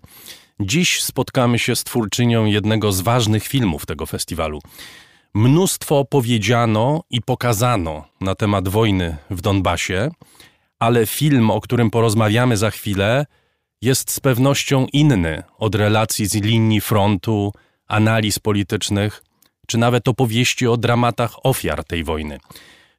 Dziś 0.60 1.04
spotkamy 1.04 1.60
się 1.60 1.76
z 1.76 1.84
twórczynią 1.84 2.46
jednego 2.46 2.92
z 2.92 3.02
ważnych 3.02 3.48
filmów 3.48 3.86
tego 3.86 4.06
festiwalu. 4.06 4.60
Mnóstwo 5.34 6.06
powiedziano 6.06 7.04
i 7.10 7.22
pokazano 7.22 8.06
na 8.22 8.36
temat 8.36 8.68
wojny 8.68 9.18
w 9.30 9.42
Donbasie 9.42 10.12
ale 10.82 11.06
film, 11.06 11.52
o 11.52 11.62
którym 11.62 11.92
porozmawiamy 11.92 12.58
za 12.58 12.72
chwilę, 12.72 13.26
jest 13.82 14.12
z 14.12 14.20
pewnością 14.20 14.88
inny 14.94 15.44
od 15.58 15.76
relacji 15.76 16.26
z 16.26 16.36
linii 16.36 16.82
frontu, 16.82 17.54
analiz 17.88 18.40
politycznych, 18.40 19.24
czy 19.68 19.78
nawet 19.78 20.08
opowieści 20.08 20.68
o 20.68 20.78
dramatach 20.78 21.46
ofiar 21.46 21.84
tej 21.84 22.04
wojny. 22.04 22.38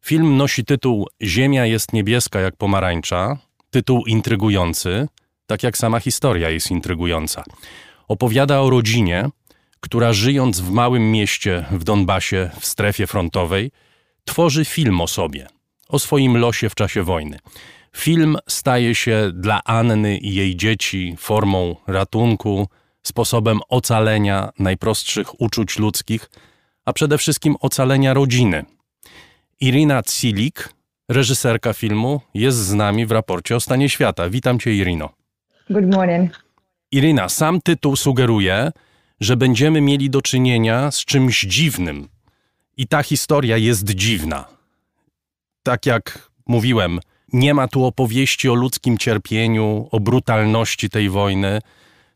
Film 0.04 0.36
nosi 0.36 0.64
tytuł 0.64 1.08
Ziemia 1.22 1.66
jest 1.66 1.92
niebieska 1.92 2.40
jak 2.40 2.56
pomarańcza, 2.56 3.38
tytuł 3.70 4.06
intrygujący, 4.06 5.08
tak 5.46 5.62
jak 5.62 5.78
sama 5.78 6.00
historia 6.00 6.50
jest 6.50 6.70
intrygująca. 6.70 7.44
Opowiada 8.08 8.60
o 8.60 8.70
rodzinie, 8.70 9.28
która 9.80 10.12
żyjąc 10.12 10.60
w 10.60 10.70
małym 10.70 11.12
mieście 11.12 11.64
w 11.70 11.84
Donbasie, 11.84 12.50
w 12.60 12.66
strefie 12.66 13.06
frontowej, 13.06 13.70
tworzy 14.24 14.64
film 14.64 15.00
o 15.00 15.08
sobie– 15.08 15.46
o 15.92 15.98
swoim 15.98 16.36
losie 16.36 16.68
w 16.68 16.74
czasie 16.74 17.02
wojny. 17.02 17.38
Film 17.96 18.36
staje 18.48 18.94
się 18.94 19.30
dla 19.34 19.64
Anny 19.64 20.18
i 20.18 20.34
jej 20.34 20.56
dzieci 20.56 21.14
formą 21.18 21.76
ratunku, 21.86 22.68
sposobem 23.02 23.60
ocalenia 23.68 24.50
najprostszych 24.58 25.40
uczuć 25.40 25.78
ludzkich, 25.78 26.30
a 26.84 26.92
przede 26.92 27.18
wszystkim 27.18 27.56
ocalenia 27.60 28.14
rodziny. 28.14 28.64
Irina 29.60 30.02
Cilik, 30.02 30.68
reżyserka 31.08 31.72
filmu, 31.72 32.20
jest 32.34 32.58
z 32.58 32.72
nami 32.72 33.06
w 33.06 33.10
raporcie 33.10 33.56
o 33.56 33.60
stanie 33.60 33.88
świata. 33.88 34.30
Witam 34.30 34.58
cię, 34.58 34.74
Irino. 34.74 35.08
Good 35.70 35.94
morning. 35.94 36.44
Irina, 36.92 37.28
sam 37.28 37.60
tytuł 37.60 37.96
sugeruje, 37.96 38.72
że 39.20 39.36
będziemy 39.36 39.80
mieli 39.80 40.10
do 40.10 40.22
czynienia 40.22 40.90
z 40.90 41.04
czymś 41.04 41.40
dziwnym. 41.40 42.08
I 42.76 42.86
ta 42.86 43.02
historia 43.02 43.56
jest 43.56 43.90
dziwna 43.90 44.61
tak 45.62 45.86
jak 45.86 46.28
mówiłem, 46.46 47.00
nie 47.32 47.54
ma 47.54 47.68
tu 47.68 47.84
opowieści 47.84 48.48
o 48.48 48.54
ludzkim 48.54 48.98
cierpieniu, 48.98 49.88
o 49.90 50.00
brutalności 50.00 50.90
tej 50.90 51.08
wojny. 51.10 51.58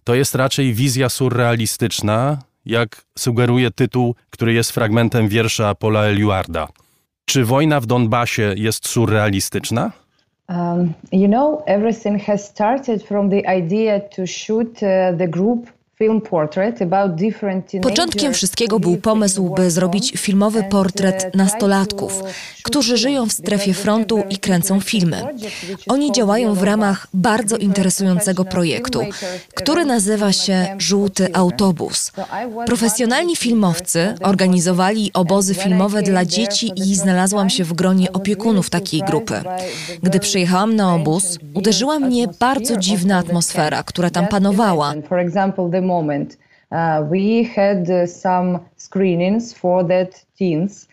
To 0.04 0.14
jest 0.14 0.34
raczej 0.34 0.74
wizja 0.74 1.08
surrealistyczna, 1.08 2.38
jak 2.66 3.04
sugeruje 3.18 3.70
tytuł, 3.70 4.14
który 4.30 4.52
jest 4.52 4.70
fragmentem 4.70 5.28
wiersza 5.28 5.74
Paula 5.74 6.04
Eluarda. 6.04 6.68
Czy 7.24 7.44
wojna 7.44 7.80
w 7.80 7.86
Donbasie 7.86 8.54
jest 8.56 8.88
surrealistyczna? 8.88 9.92
Um, 10.48 10.94
you 11.12 11.28
know, 11.28 11.62
everything 11.66 12.22
has 12.22 12.48
started 12.48 13.02
from 13.02 13.30
the 13.30 13.58
idea 13.58 14.00
to 14.00 14.26
shoot 14.26 14.68
uh, 14.68 15.18
the 15.18 15.28
group 15.28 15.75
Początkiem 17.82 18.32
wszystkiego 18.32 18.80
był 18.80 18.96
pomysł, 18.96 19.54
by 19.54 19.70
zrobić 19.70 20.12
filmowy 20.16 20.62
portret 20.62 21.34
nastolatków, 21.34 22.22
którzy 22.62 22.96
żyją 22.96 23.26
w 23.26 23.32
strefie 23.32 23.74
frontu 23.74 24.22
i 24.30 24.38
kręcą 24.38 24.80
filmy. 24.80 25.22
Oni 25.88 26.12
działają 26.12 26.54
w 26.54 26.62
ramach 26.62 27.06
bardzo 27.14 27.56
interesującego 27.56 28.44
projektu, 28.44 29.00
który 29.54 29.84
nazywa 29.84 30.32
się 30.32 30.66
Żółty 30.78 31.34
Autobus. 31.34 32.12
Profesjonalni 32.66 33.36
filmowcy 33.36 34.14
organizowali 34.22 35.10
obozy 35.14 35.54
filmowe 35.54 36.02
dla 36.02 36.24
dzieci 36.24 36.72
i 36.76 36.94
znalazłam 36.94 37.50
się 37.50 37.64
w 37.64 37.72
gronie 37.72 38.12
opiekunów 38.12 38.70
takiej 38.70 39.00
grupy. 39.00 39.34
Gdy 40.02 40.20
przyjechałam 40.20 40.76
na 40.76 40.94
obóz, 40.94 41.38
uderzyła 41.54 41.98
mnie 41.98 42.28
bardzo 42.40 42.76
dziwna 42.76 43.18
atmosfera, 43.18 43.82
która 43.82 44.10
tam 44.10 44.26
panowała 44.26 44.94
moment 45.86 46.38
uh, 46.70 47.10
we 47.10 47.44
had 47.44 47.88
uh, 47.88 48.06
some 48.06 48.58
screenings 48.76 49.54
for 49.54 49.88
that 49.88 50.26
teens. 50.38 50.88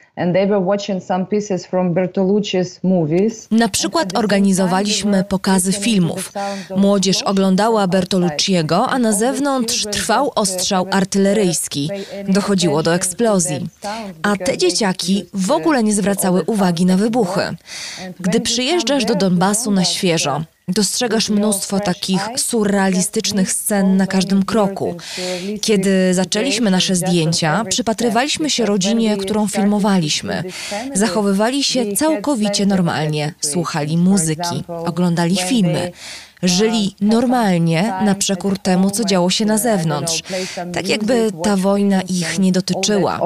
Na 3.51 3.69
przykład 3.69 4.17
organizowaliśmy 4.17 5.23
pokazy 5.23 5.73
filmów. 5.73 6.31
Młodzież 6.75 7.21
oglądała 7.23 7.87
Bertolucciego, 7.87 8.87
a 8.87 8.99
na 8.99 9.11
zewnątrz 9.11 9.85
trwał 9.91 10.31
ostrzał 10.35 10.87
artyleryjski. 10.91 11.89
Dochodziło 12.27 12.83
do 12.83 12.95
eksplozji. 12.95 13.67
A 14.23 14.35
te 14.35 14.57
dzieciaki 14.57 15.25
w 15.33 15.51
ogóle 15.51 15.83
nie 15.83 15.93
zwracały 15.93 16.43
uwagi 16.43 16.85
na 16.85 16.97
wybuchy. 16.97 17.41
Gdy 18.19 18.41
przyjeżdżasz 18.41 19.05
do 19.05 19.15
Donbasu 19.15 19.71
na 19.71 19.83
świeżo, 19.83 20.43
Dostrzegasz 20.67 21.29
mnóstwo 21.29 21.79
takich 21.79 22.21
surrealistycznych 22.35 23.53
scen 23.53 23.97
na 23.97 24.07
każdym 24.07 24.45
kroku. 24.45 24.95
Kiedy 25.61 26.13
zaczęliśmy 26.13 26.71
nasze 26.71 26.95
zdjęcia, 26.95 27.63
przypatrywaliśmy 27.69 28.49
się 28.49 28.65
rodzinie, 28.65 29.17
którą 29.17 29.47
filmowaliśmy. 29.47 30.43
Zachowywali 30.93 31.63
się 31.63 31.95
całkowicie 31.95 32.65
normalnie, 32.65 33.33
słuchali 33.41 33.97
muzyki, 33.97 34.63
oglądali 34.67 35.37
filmy. 35.37 35.91
Żyli 36.43 36.95
normalnie, 37.01 37.93
na 38.05 38.15
przekór 38.15 38.57
temu, 38.57 38.91
co 38.91 39.03
działo 39.03 39.29
się 39.29 39.45
na 39.45 39.57
zewnątrz. 39.57 40.21
Tak 40.73 40.87
jakby 40.87 41.29
ta 41.43 41.57
wojna 41.57 42.01
ich 42.01 42.39
nie 42.39 42.51
dotyczyła. 42.51 43.19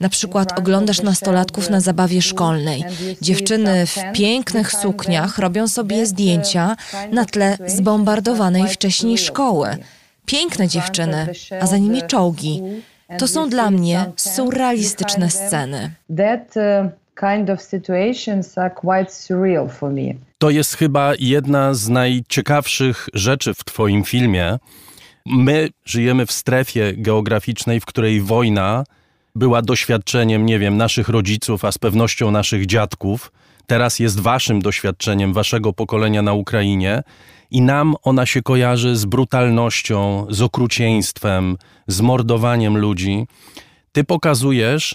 Na 0.00 0.08
przykład 0.08 0.58
oglądasz 0.58 1.02
nastolatków 1.02 1.70
na 1.70 1.80
zabawie 1.80 2.22
szkolnej. 2.22 2.84
Dziewczyny 3.22 3.86
w 3.86 3.98
pięknych 4.12 4.72
sukniach 4.72 5.38
robią 5.38 5.68
sobie 5.68 6.06
zdjęcia 6.06 6.76
na 7.12 7.24
tle 7.24 7.58
zbombardowanej 7.66 8.68
wcześniej 8.68 9.18
szkoły. 9.18 9.76
Piękne 10.26 10.68
dziewczyny, 10.68 11.26
a 11.60 11.66
za 11.66 11.78
nimi 11.78 12.02
czołgi. 12.02 12.62
To 13.18 13.28
są 13.28 13.48
dla 13.48 13.70
mnie 13.70 14.12
surrealistyczne 14.16 15.30
sceny. 15.30 15.90
Uh. 16.08 16.18
To 20.38 20.50
jest 20.50 20.74
chyba 20.74 21.12
jedna 21.18 21.74
z 21.74 21.88
najciekawszych 21.88 23.08
rzeczy 23.14 23.54
w 23.54 23.64
Twoim 23.64 24.04
filmie. 24.04 24.58
My 25.26 25.68
żyjemy 25.84 26.26
w 26.26 26.32
strefie 26.32 26.92
geograficznej, 26.96 27.80
w 27.80 27.86
której 27.86 28.20
wojna 28.20 28.84
była 29.34 29.62
doświadczeniem, 29.62 30.46
nie 30.46 30.58
wiem, 30.58 30.76
naszych 30.76 31.08
rodziców, 31.08 31.64
a 31.64 31.72
z 31.72 31.78
pewnością 31.78 32.30
naszych 32.30 32.66
dziadków. 32.66 33.32
Teraz 33.66 33.98
jest 33.98 34.20
Waszym 34.20 34.62
doświadczeniem, 34.62 35.32
Waszego 35.32 35.72
pokolenia 35.72 36.22
na 36.22 36.32
Ukrainie. 36.32 37.02
I 37.50 37.60
nam 37.60 37.94
ona 38.02 38.26
się 38.26 38.42
kojarzy 38.42 38.96
z 38.96 39.04
brutalnością, 39.04 40.26
z 40.30 40.42
okrucieństwem, 40.42 41.56
z 41.86 42.00
mordowaniem 42.00 42.76
ludzi. 42.76 43.26
Ty 43.92 44.04
pokazujesz, 44.04 44.94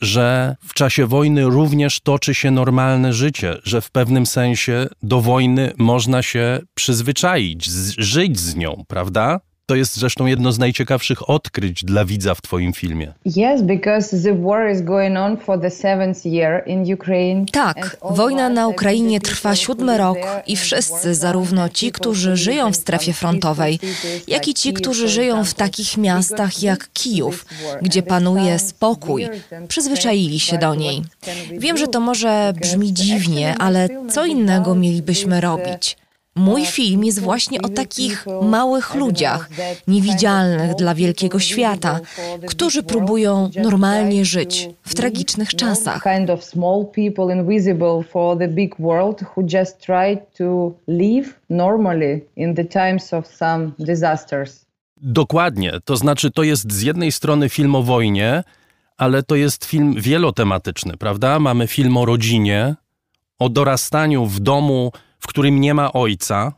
że 0.00 0.56
w 0.64 0.74
czasie 0.74 1.06
wojny 1.06 1.44
również 1.44 2.00
toczy 2.00 2.34
się 2.34 2.50
normalne 2.50 3.12
życie, 3.12 3.56
że 3.64 3.80
w 3.80 3.90
pewnym 3.90 4.26
sensie 4.26 4.86
do 5.02 5.20
wojny 5.20 5.72
można 5.78 6.22
się 6.22 6.60
przyzwyczaić, 6.74 7.64
żyć 7.98 8.40
z 8.40 8.56
nią, 8.56 8.84
prawda? 8.88 9.40
To 9.68 9.74
jest 9.74 9.96
zresztą 9.96 10.26
jedno 10.26 10.52
z 10.52 10.58
najciekawszych 10.58 11.30
odkryć 11.30 11.84
dla 11.84 12.04
widza 12.04 12.34
w 12.34 12.42
twoim 12.42 12.72
filmie. 12.72 13.12
Yes, 13.26 13.62
because 13.62 14.22
the 14.22 14.42
war 14.42 14.72
is 14.72 14.82
going 14.82 15.16
on 15.18 15.36
for 15.36 15.60
the 15.60 15.70
seventh 15.70 16.26
year 16.26 16.62
in 16.66 16.94
Ukraine. 16.94 17.46
Tak, 17.52 17.96
wojna 18.10 18.48
na 18.48 18.68
Ukrainie 18.68 19.20
trwa 19.20 19.56
siódmy 19.56 19.98
rok 19.98 20.18
i 20.46 20.56
wszyscy, 20.56 21.14
zarówno 21.14 21.68
ci, 21.68 21.92
którzy 21.92 22.36
żyją 22.36 22.72
w 22.72 22.76
strefie 22.76 23.12
frontowej, 23.12 23.80
jak 24.28 24.48
i 24.48 24.54
ci, 24.54 24.72
którzy 24.72 25.08
żyją 25.08 25.44
w 25.44 25.54
takich 25.54 25.96
miastach 25.96 26.62
jak 26.62 26.92
Kijów, 26.92 27.46
gdzie 27.82 28.02
panuje 28.02 28.58
spokój, 28.58 29.28
przyzwyczaili 29.68 30.40
się 30.40 30.58
do 30.58 30.74
niej. 30.74 31.02
Wiem, 31.58 31.76
że 31.76 31.86
to 31.86 32.00
może 32.00 32.52
brzmi 32.60 32.92
dziwnie, 32.92 33.54
ale 33.58 33.88
co 34.10 34.26
innego 34.26 34.74
mielibyśmy 34.74 35.40
robić? 35.40 35.96
Mój 36.38 36.66
film 36.66 37.04
jest 37.04 37.20
właśnie 37.20 37.62
o 37.62 37.68
takich 37.68 38.26
małych 38.42 38.94
ludziach, 38.94 39.50
niewidzialnych 39.88 40.74
dla 40.74 40.94
wielkiego 40.94 41.38
świata, 41.38 42.00
którzy 42.46 42.82
próbują 42.82 43.50
normalnie 43.62 44.24
żyć 44.24 44.70
w 44.82 44.94
tragicznych 44.94 45.54
czasach. 45.54 46.02
Dokładnie. 54.96 55.72
To 55.84 55.96
znaczy, 55.96 56.30
to 56.30 56.42
jest 56.42 56.72
z 56.72 56.82
jednej 56.82 57.12
strony 57.12 57.48
film 57.48 57.74
o 57.74 57.82
wojnie, 57.82 58.42
ale 58.96 59.22
to 59.22 59.34
jest 59.34 59.64
film 59.64 59.94
wielotematyczny, 59.98 60.96
prawda? 60.96 61.38
Mamy 61.38 61.66
film 61.66 61.96
o 61.96 62.04
rodzinie, 62.04 62.74
o 63.38 63.48
dorastaniu 63.48 64.26
w 64.26 64.40
domu 64.40 64.92
w 65.18 65.26
którym 65.26 65.60
nie 65.60 65.74
ma 65.74 65.92
ojca. 65.92 66.52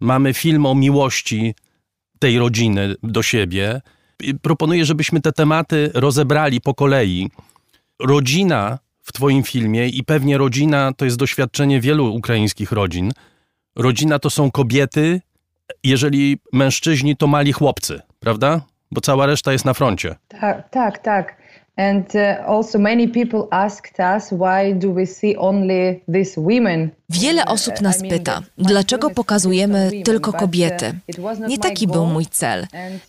Mamy 0.00 0.34
film 0.34 0.66
o 0.66 0.74
miłości 0.74 1.54
tej 2.18 2.38
rodziny 2.38 2.94
do 3.02 3.22
siebie. 3.22 3.80
Proponuję, 4.42 4.84
żebyśmy 4.84 5.20
te 5.20 5.32
tematy 5.32 5.90
rozebrali 5.94 6.60
po 6.60 6.74
kolei. 6.74 7.30
Rodzina 8.00 8.78
w 9.02 9.12
Twoim 9.12 9.42
filmie 9.42 9.88
i 9.88 10.04
pewnie 10.04 10.38
rodzina 10.38 10.92
to 10.96 11.04
jest 11.04 11.16
doświadczenie 11.16 11.80
wielu 11.80 12.14
ukraińskich 12.14 12.72
rodzin. 12.72 13.12
Rodzina 13.76 14.18
to 14.18 14.30
są 14.30 14.50
kobiety, 14.50 15.20
jeżeli 15.84 16.38
mężczyźni 16.52 17.16
to 17.16 17.26
mali 17.26 17.52
chłopcy, 17.52 18.00
prawda? 18.20 18.60
Bo 18.90 19.00
cała 19.00 19.26
reszta 19.26 19.52
jest 19.52 19.64
na 19.64 19.74
froncie. 19.74 20.16
Tak, 20.28 20.70
tak, 20.70 20.98
tak. 20.98 21.42
And 21.76 22.14
uh, 22.14 22.50
also 22.50 22.78
many 22.78 23.08
people 23.08 23.48
asked 23.50 23.98
us 23.98 24.30
why 24.30 24.74
do 24.74 24.92
we 24.92 25.06
see 25.06 25.36
only 25.36 26.02
these 26.12 26.40
women 26.40 26.90
Wiele 27.12 27.44
osób 27.44 27.80
nas 27.80 28.00
pyta, 28.08 28.42
dlaczego 28.58 29.10
pokazujemy 29.10 29.90
tylko 30.04 30.32
kobiety. 30.32 30.92
Nie 31.48 31.58
taki 31.58 31.86
był 31.86 32.06
mój 32.06 32.26
cel. 32.26 32.66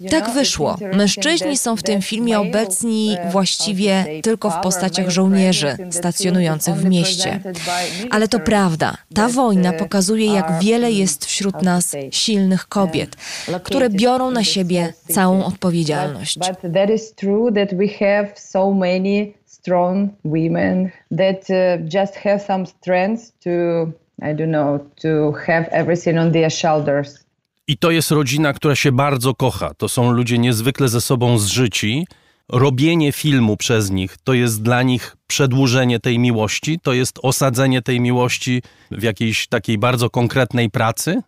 Tak 0.10 0.34
wyszło. 0.34 0.78
Mężczyźni 0.94 1.58
są 1.58 1.76
w 1.76 1.84
tym 1.84 2.02
filmie 2.02 2.40
obecni 2.40 3.18
właściwie 3.32 4.06
tylko 4.24 4.50
w 4.50 4.60
postaciach 4.60 5.10
żołnierzy 5.10 5.78
stacjonujących 5.90 6.76
w 6.76 6.86
mieście. 6.86 7.40
Ale 8.10 8.28
to 8.28 8.40
prawda. 8.40 8.98
Ta 9.16 9.30
wojna 9.30 9.74
pokazuje, 9.74 10.34
jak 10.34 10.60
wiele 10.62 10.92
jest 10.92 11.26
wśród 11.26 11.62
nas 11.62 11.96
silnych 12.12 12.68
kobiet, 12.68 13.16
które 13.64 13.90
biorą 13.90 14.32
na 14.32 14.44
siebie 14.44 14.94
całą 15.10 15.46
odpowiedzialność 15.46 16.40
strong 19.64 20.10
women 20.26 20.92
that 21.18 21.50
uh, 21.50 21.78
just 21.88 22.16
have 22.16 22.40
some 22.40 22.66
strength 22.66 23.32
to, 23.44 23.94
I 24.22 24.34
don't 24.34 24.52
know, 24.52 24.80
to 25.02 25.32
have 25.48 25.70
everything 25.72 26.18
on 26.18 26.32
their 26.32 26.52
shoulders. 26.52 27.26
I 27.68 27.78
to 27.78 27.92
jest 27.92 28.12
rodzina, 28.12 28.54
która 28.54 28.76
się 28.76 28.92
bardzo 28.92 29.34
kocha. 29.34 29.74
To 29.74 29.90
są 29.90 30.12
ludzie 30.12 30.38
niezwykle 30.38 30.88
ze 30.88 31.02
sobą 31.02 31.38
zżyci. 31.38 32.08
Robienie 32.50 33.12
filmu 33.12 33.58
przez 33.58 33.92
nich 33.92 34.18
to 34.24 34.34
jest 34.34 34.64
dla 34.64 34.84
nich 34.84 35.16
przedłużenie 35.28 36.00
tej 36.00 36.20
miłości, 36.20 36.80
to 36.84 36.94
jest 36.94 37.20
osadzenie 37.22 37.82
tej 37.82 38.00
miłości 38.00 38.62
w 38.92 39.04
jakiejś 39.04 39.48
takiej 39.48 39.78
bardzo 39.78 40.10
konkretnej 40.10 40.70
pracy. 40.70 41.22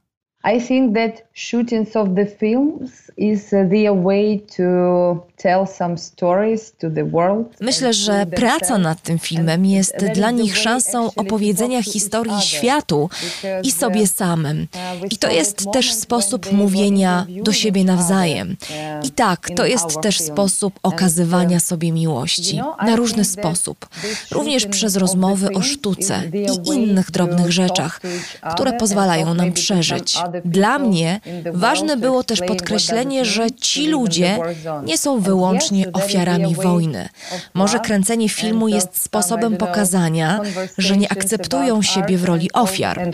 I 0.45 0.59
think 0.67 0.95
that 0.95 1.23
shootings 1.34 1.95
of 1.95 2.15
the 2.15 2.26
films 2.26 3.11
is 3.17 3.53
uh, 3.53 3.69
their 3.69 3.93
way 3.93 4.39
to 4.57 5.26
tell 5.38 5.65
some 5.67 5.97
stories 5.97 6.73
to 6.80 6.89
the 6.89 7.03
world. 7.03 7.55
Myślę, 7.61 7.93
że 7.93 8.26
praca 8.26 8.77
nad 8.77 9.01
tym 9.01 9.19
filmem 9.19 9.65
jest 9.65 9.95
dla 10.15 10.31
nich 10.31 10.57
szansą 10.57 11.09
opowiedzenia 11.15 11.84
historii 11.84 12.41
światu 12.41 13.09
i 13.63 13.72
sobie 13.72 14.01
uh, 14.01 14.07
samym. 14.07 14.67
I 15.11 15.17
to 15.17 15.31
jest 15.31 15.72
też 15.73 15.93
sposób 15.93 16.51
mówienia 16.51 17.26
do 17.43 17.53
siebie 17.53 17.84
nawzajem. 17.84 18.57
I 19.03 19.09
tak, 19.09 19.47
to 19.55 19.65
jest 19.65 20.01
też 20.01 20.22
sposób 20.22 20.80
okazywania 20.84 21.59
sobie 21.59 21.91
miłości 21.91 22.61
na 22.85 22.95
różny 22.95 23.26
sposób. 23.26 23.89
Również 24.31 24.65
przez 24.65 24.95
rozmowy 24.95 25.49
o 25.53 25.61
sztuce 25.61 26.22
i 26.34 26.69
innych 26.76 27.11
drobnych 27.11 27.51
rzeczach, 27.51 28.01
które 28.53 28.73
pozwalają 28.73 29.34
nam 29.34 29.51
przeżyć. 29.53 30.17
Dla 30.45 30.80
mnie 30.80 31.20
ważne 31.53 31.98
było 31.98 32.24
też 32.24 32.41
podkreślenie, 32.41 33.26
że 33.26 33.52
ci 33.52 33.88
ludzie 33.88 34.38
nie 34.86 34.98
są 34.98 35.20
wyłącznie 35.20 35.91
ofiarami 35.94 36.56
wojny. 36.56 37.10
Może 37.53 37.80
kręcenie 37.80 38.30
filmu 38.30 38.68
jest 38.68 38.98
sposobem 38.98 39.57
pokazania, 39.57 40.41
że 40.78 40.98
nie 40.98 41.12
akceptują 41.12 41.82
siebie 41.82 42.18
w 42.18 42.24
roli 42.24 42.52
ofiar. 42.53 43.14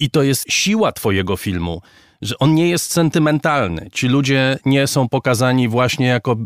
I 0.00 0.10
to 0.10 0.22
jest 0.22 0.44
siła 0.48 0.92
Twojego 0.92 1.36
filmu 1.36 1.80
że 2.22 2.38
on 2.38 2.54
nie 2.54 2.68
jest 2.68 2.92
sentymentalny. 2.92 3.90
Ci 3.92 4.08
ludzie 4.08 4.58
nie 4.64 4.86
są 4.86 5.08
pokazani 5.08 5.68
właśnie 5.68 6.06
jako 6.06 6.36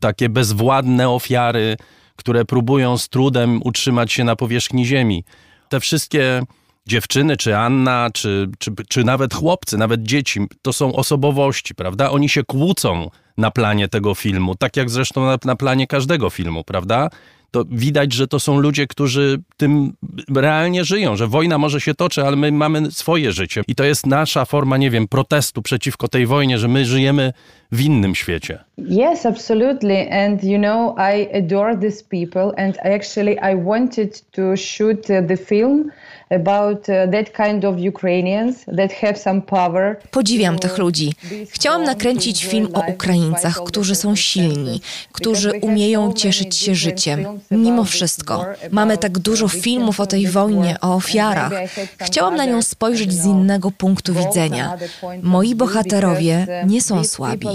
takie 0.00 0.28
bezwładne 0.28 1.08
ofiary, 1.08 1.76
które 2.16 2.44
próbują 2.44 2.98
z 2.98 3.08
trudem 3.08 3.60
utrzymać 3.64 4.12
się 4.12 4.24
na 4.24 4.36
powierzchni 4.36 4.86
ziemi. 4.86 5.24
Te 5.70 5.80
wszystkie 5.80 6.42
dziewczyny, 6.86 7.36
czy 7.36 7.56
Anna, 7.56 8.10
czy, 8.14 8.50
czy, 8.58 8.70
czy 8.88 9.04
nawet 9.04 9.34
chłopcy, 9.34 9.78
nawet 9.78 10.02
dzieci, 10.02 10.40
to 10.62 10.72
są 10.72 10.92
osobowości, 10.94 11.74
prawda? 11.74 12.10
Oni 12.10 12.28
się 12.28 12.44
kłócą 12.44 13.10
na 13.38 13.50
planie 13.50 13.88
tego 13.88 14.14
filmu, 14.14 14.54
tak 14.54 14.76
jak 14.76 14.90
zresztą 14.90 15.26
na, 15.26 15.38
na 15.44 15.56
planie 15.56 15.86
każdego 15.86 16.30
filmu, 16.30 16.64
prawda? 16.64 17.10
To 17.50 17.64
widać, 17.70 18.12
że 18.12 18.28
to 18.28 18.40
są 18.40 18.58
ludzie, 18.58 18.86
którzy 18.86 19.38
tym 19.56 19.92
realnie 20.36 20.84
żyją, 20.84 21.16
że 21.16 21.26
wojna 21.26 21.58
może 21.58 21.80
się 21.80 21.94
toczy, 21.94 22.22
ale 22.22 22.36
my 22.36 22.52
mamy 22.52 22.90
swoje 22.90 23.32
życie. 23.32 23.62
I 23.68 23.74
to 23.74 23.84
jest 23.84 24.06
nasza 24.06 24.44
forma, 24.44 24.76
nie 24.76 24.90
wiem, 24.90 25.08
protestu 25.08 25.62
przeciwko 25.62 26.08
tej 26.08 26.26
wojnie, 26.26 26.58
że 26.58 26.68
my 26.68 26.84
żyjemy 26.84 27.32
w 27.72 27.80
innym 27.80 28.14
świecie. 28.14 28.58
Yes, 28.78 29.26
absolutely. 29.26 30.12
And 30.12 30.44
you 30.44 30.58
know, 30.58 30.96
I 30.98 31.36
adore 31.38 31.76
these 31.78 32.04
people 32.04 32.52
and 32.56 32.76
I 32.76 32.88
actually 32.88 33.36
I 33.52 33.64
wanted 33.64 34.30
to 34.30 34.56
shoot 34.56 35.06
the 35.06 35.36
film 35.36 35.90
about 36.30 36.88
uh, 36.88 37.10
that 37.12 37.32
kind 37.36 37.64
of 37.64 37.76
Ukrainians 37.78 38.64
that 38.76 38.92
have 38.92 39.16
some 39.16 39.42
power. 39.42 39.96
Podziwiam 40.10 40.58
tych 40.58 40.78
ludzi. 40.78 41.12
Chciałam 41.48 41.84
nakręcić 41.84 42.44
film 42.44 42.68
o 42.74 42.80
Ukraińcach, 42.80 43.60
którzy 43.66 43.94
są 43.94 44.16
silni, 44.16 44.80
którzy 45.12 45.52
umieją 45.52 46.12
cieszyć 46.12 46.56
się 46.56 46.74
życiem. 46.74 47.26
Mimo 47.50 47.84
wszystko, 47.84 48.46
mamy 48.70 48.98
tak 48.98 49.18
dużo 49.18 49.48
filmów 49.48 50.00
o 50.00 50.06
tej 50.06 50.26
wojnie, 50.26 50.76
o 50.80 50.94
ofiarach. 50.94 51.52
Chciałam 52.00 52.36
na 52.36 52.44
nią 52.44 52.62
spojrzeć 52.62 53.12
z 53.12 53.26
innego 53.26 53.70
punktu 53.70 54.14
widzenia. 54.14 54.76
Moi 55.22 55.54
bohaterowie 55.54 56.46
nie 56.66 56.82
są 56.82 57.04
słabi, 57.04 57.48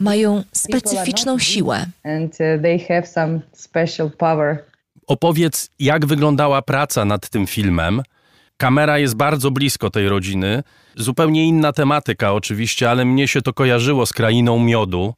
mają 0.00 0.42
specyficzną 0.52 1.38
siłę. 1.38 1.86
Uh. 4.14 4.70
Opowiedz, 5.06 5.70
jak 5.78 6.06
wyglądała 6.06 6.62
praca 6.62 7.04
nad 7.04 7.28
tym 7.28 7.46
filmem. 7.46 8.02
Kamera 8.60 8.98
jest 8.98 9.16
bardzo 9.16 9.50
blisko 9.50 9.90
tej 9.90 10.08
rodziny. 10.08 10.62
Zupełnie 10.96 11.46
inna 11.46 11.72
tematyka, 11.72 12.32
oczywiście, 12.32 12.90
ale 12.90 13.04
mnie 13.04 13.28
się 13.28 13.42
to 13.42 13.52
kojarzyło 13.52 14.06
z 14.06 14.12
krainą 14.12 14.58
miodu. 14.58 15.14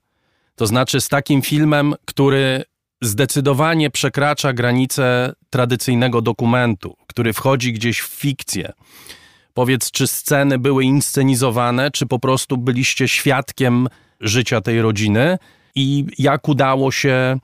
To 0.57 0.67
znaczy 0.67 1.01
z 1.01 1.09
takim 1.09 1.43
filmem, 1.43 1.95
który 2.05 2.65
zdecydowanie 3.01 3.91
przekracza 3.91 4.53
granice 4.53 5.33
tradycyjnego 5.51 6.21
dokumentu, 6.21 6.97
który 7.07 7.33
wchodzi 7.33 7.73
gdzieś 7.73 8.01
w 8.01 8.07
fikcję. 8.07 8.73
Powiedz, 9.55 9.91
czy 9.91 10.07
sceny 10.07 10.59
były 10.59 10.85
inscenizowane, 10.85 11.91
czy 11.91 12.07
po 12.07 12.19
prostu 12.19 12.57
byliście 12.57 13.09
świadkiem 13.09 13.89
życia 14.21 14.61
tej 14.61 14.83
rodziny 14.83 15.39
i 15.75 16.07
jak 16.19 16.49
udało 16.49 16.93
się 16.93 17.39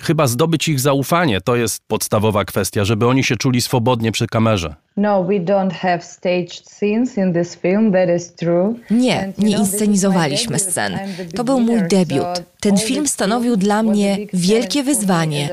chyba 0.00 0.26
zdobyć 0.26 0.68
ich 0.68 0.80
zaufanie. 0.80 1.40
To 1.40 1.56
jest 1.56 1.82
podstawowa 1.86 2.44
kwestia, 2.44 2.84
żeby 2.84 3.06
oni 3.06 3.24
się 3.24 3.36
czuli 3.36 3.60
swobodnie 3.60 4.12
przy 4.12 4.26
kamerze. 4.26 4.83
No, 4.96 5.24
we 5.24 5.40
don't 5.40 5.72
have 5.72 6.02
staged 6.02 6.68
scenes 6.68 7.18
in 7.18 7.32
this 7.32 7.56
film, 7.56 7.92
that 7.92 8.08
is 8.16 8.34
true. 8.34 8.74
Nie, 8.90 9.32
nie 9.38 9.56
inscenizowaliśmy 9.56 10.58
scen. 10.58 10.98
To 11.36 11.44
był 11.44 11.60
mój 11.60 11.82
debiut. 11.88 12.42
Ten 12.60 12.76
film 12.76 13.08
stanowił 13.08 13.56
dla 13.56 13.82
mnie 13.82 14.18
wielkie 14.32 14.82
wyzwanie 14.82 15.48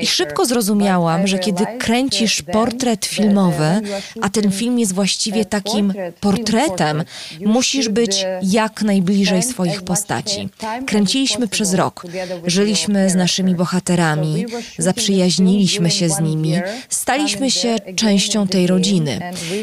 i 0.00 0.06
szybko 0.06 0.46
zrozumiałam, 0.46 1.26
że 1.26 1.38
kiedy 1.38 1.64
kręcisz 1.78 2.42
portret 2.42 3.06
filmowy, 3.06 3.80
a 4.22 4.28
ten 4.28 4.52
film 4.52 4.78
jest 4.78 4.94
właściwie 4.94 5.44
takim 5.44 5.92
portretem, 6.20 7.04
musisz 7.46 7.88
być 7.88 8.26
jak 8.42 8.82
najbliżej 8.82 9.42
swoich 9.42 9.82
postaci. 9.82 10.48
Kręciliśmy 10.86 11.48
przez 11.48 11.74
rok, 11.74 12.06
żyliśmy 12.46 13.10
z 13.10 13.14
naszymi 13.14 13.54
bohaterami, 13.54 14.46
zaprzyjaźniliśmy 14.78 15.90
się 15.90 16.08
z 16.08 16.20
nimi, 16.20 16.54
staliśmy 16.88 17.50
się 17.50 17.76
częścią 17.96 18.46
tej 18.46 18.66
rodziny 18.66 18.81
rodziny. 18.82 19.20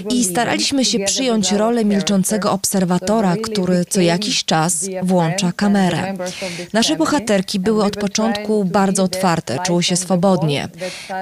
I 0.10 0.24
staraliśmy 0.24 0.86
się 0.86 1.00
przyjąć 1.00 1.52
rolę 1.52 1.86
milczącego 1.86 2.52
obserwatora, 2.52 3.36
który 3.44 3.86
co 3.86 4.02
jakiś 4.02 4.46
czas 4.46 4.86
włącza 5.04 5.52
kamerę. 5.52 6.14
Nasze 6.74 6.96
bohaterki 6.96 7.60
były 7.60 7.84
od 7.84 7.98
początku 7.98 8.66
bardzo 8.66 9.04
otwarte, 9.04 9.60
czuły 9.66 9.84
się 9.84 9.96
swobodnie, 9.96 10.70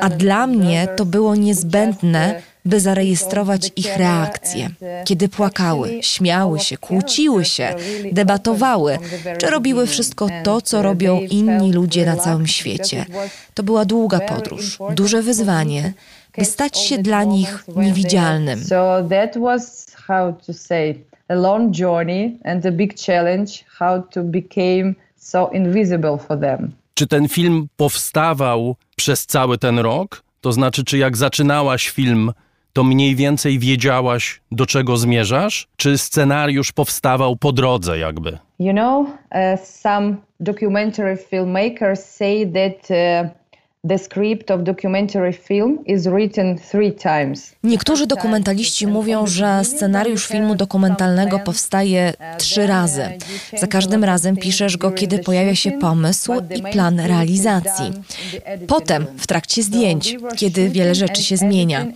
a 0.02 0.10
dla 0.10 0.48
mnie 0.48 0.88
to 0.96 1.06
było 1.06 1.36
niezbędne, 1.36 2.42
by 2.66 2.80
zarejestrować 2.80 3.72
ich 3.76 3.98
reakcje. 3.98 4.70
Kiedy 5.06 5.30
płakały, 5.30 6.00
śmiały 6.02 6.60
się, 6.60 6.78
kłóciły 6.78 7.46
się, 7.46 7.76
debatowały, 8.12 8.98
czy 9.38 9.48
robiły 9.48 9.88
wszystko 9.88 10.28
to, 10.44 10.62
co 10.62 10.82
robią 10.82 11.20
inni 11.20 11.74
ludzie 11.74 12.06
na 12.06 12.16
całym 12.16 12.48
świecie. 12.48 13.06
To 13.54 13.64
była 13.64 13.86
długa 13.86 14.20
podróż, 14.20 14.78
duże 14.96 15.22
wyzwanie, 15.22 15.94
by 16.38 16.46
stać 16.46 16.78
się 16.80 16.98
dla 16.98 17.24
nich 17.24 17.64
niewidzialnym. 17.76 18.64
So 18.64 19.04
that 19.10 19.38
was 19.38 19.88
how 20.08 20.34
to 20.48 20.54
say 20.54 20.96
a 21.30 21.36
long 21.36 21.72
journey 21.72 22.38
and 22.44 22.66
a 22.66 22.72
big 22.72 23.00
challenge 23.06 23.52
how 23.80 24.02
to 24.12 24.24
become 24.24 24.96
so 25.16 25.50
invisible 25.54 26.18
for 26.18 26.40
them. 26.40 26.72
Czy 26.94 27.08
ten 27.08 27.28
film 27.28 27.68
powstawał 27.78 28.76
przez 28.96 29.26
cały 29.26 29.58
ten 29.58 29.80
rok? 29.80 30.24
To 30.42 30.52
znaczy, 30.52 30.84
czy 30.84 30.98
jak 30.98 31.18
zaczynałaś 31.18 31.90
film, 31.90 32.32
to 32.74 32.84
mniej 32.84 33.16
więcej 33.16 33.60
wiedziałaś, 33.60 34.42
do 34.52 34.66
czego 34.66 34.98
zmierzasz? 34.98 35.68
Czy 35.78 35.98
scenariusz 35.98 36.72
powstawał 36.72 37.36
po 37.36 37.52
drodze, 37.52 37.98
jakby? 37.98 38.38
You 38.60 38.72
know, 38.72 39.08
uh, 39.08 39.66
some 39.66 40.16
documentary 40.40 41.18
filmmakers 41.18 42.06
say 42.06 42.52
that 42.54 42.92
uh, 42.92 43.30
Niektórzy 47.64 48.08
dokumentaliści 48.08 48.88
mówią, 48.88 49.28
że 49.28 49.62
scenariusz 49.64 50.28
filmu 50.28 50.56
dokumentalnego 50.56 51.40
powstaje 51.40 52.14
trzy 52.38 52.68
razy. 52.68 53.10
Za 53.58 53.68
każdym 53.68 54.04
razem 54.04 54.38
piszesz 54.38 54.78
go, 54.78 54.92
kiedy 54.92 55.20
pojawia 55.20 55.56
się 55.56 55.72
pomysł 55.72 56.34
i 56.56 56.62
plan 56.72 57.00
realizacji. 57.00 57.92
Potem, 58.68 59.06
w 59.18 59.28
trakcie 59.28 59.64
zdjęć, 59.64 60.18
kiedy 60.36 60.70
wiele 60.70 60.96
rzeczy 60.96 61.24
się 61.24 61.38
zmienia. 61.38 61.88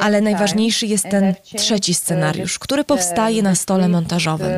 Ale 0.00 0.20
najważniejszy 0.20 0.86
jest 0.86 1.08
ten 1.08 1.34
trzeci 1.56 1.94
scenariusz, 1.94 2.58
który 2.58 2.84
powstaje 2.84 3.42
na 3.42 3.54
stole 3.54 3.88
montażowym. 3.88 4.52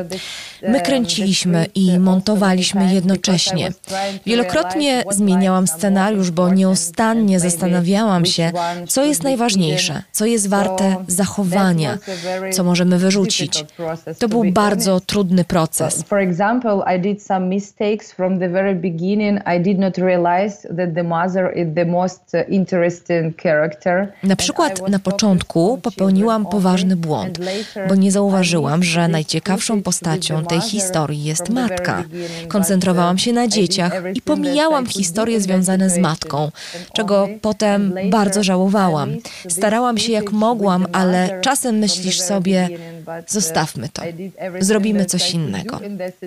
My 0.68 0.80
kręciliśmy 0.80 1.66
i 1.74 1.98
montowaliśmy 1.98 2.94
jednocześnie. 2.94 3.72
Wielokrotnie 4.26 5.04
zmieniałam 5.10 5.66
scenariusz, 5.66 6.30
bo 6.30 6.50
nieustannie 6.80 7.40
zastanawiałam 7.40 8.24
się, 8.24 8.52
co 8.88 9.04
jest 9.04 9.22
najważniejsze, 9.22 10.02
co 10.12 10.26
jest 10.26 10.48
warte 10.48 10.96
zachowania, 11.06 11.98
co 12.52 12.64
możemy 12.64 12.98
wyrzucić. 12.98 13.64
To 14.18 14.28
był 14.28 14.44
bardzo 14.44 15.00
trudny 15.00 15.44
proces. 15.44 16.02
For 16.02 16.18
example, 16.18 16.96
I 16.96 17.00
did 17.00 17.22
some 17.22 17.46
mistakes 17.46 18.12
from 18.12 18.38
the 18.38 18.48
very 18.48 18.74
beginning. 18.74 19.40
I 19.56 19.60
did 19.60 19.78
not 19.78 19.98
realize 19.98 20.68
that 20.76 20.94
the 20.94 21.02
mother 21.02 21.52
is 21.56 21.74
the 21.74 21.84
most 21.84 22.32
interesting 22.48 23.42
character. 23.42 24.12
Na 24.22 24.36
przykład 24.36 24.88
na 24.88 24.98
początku 24.98 25.78
popełniłam 25.82 26.46
poważny 26.46 26.96
błąd, 26.96 27.38
bo 27.88 27.94
nie 27.94 28.12
zauważyłam, 28.12 28.82
że 28.82 29.08
najciekawszą 29.08 29.82
postacią 29.82 30.44
tej 30.44 30.60
historii 30.60 31.24
jest 31.24 31.50
matka. 31.50 32.04
Koncentrowałam 32.48 33.18
się 33.18 33.32
na 33.32 33.48
dzieciach 33.48 34.02
i 34.14 34.22
pomijałam 34.22 34.86
historie 34.86 35.40
związane 35.40 35.90
z 35.90 35.98
matką, 35.98 36.50
czego 36.92 37.28
potem 37.40 37.94
bardzo 38.10 38.42
żałowałam. 38.42 39.10
Starałam 39.48 39.98
się 39.98 40.12
jak 40.12 40.32
mogłam, 40.32 40.86
ale 40.92 41.40
czasem 41.40 41.78
myślisz 41.78 42.20
sobie, 42.20 42.68
zostawmy 43.26 43.88
to, 43.88 44.02
zrobimy 44.60 45.04
coś 45.04 45.30
innego. 45.30 45.80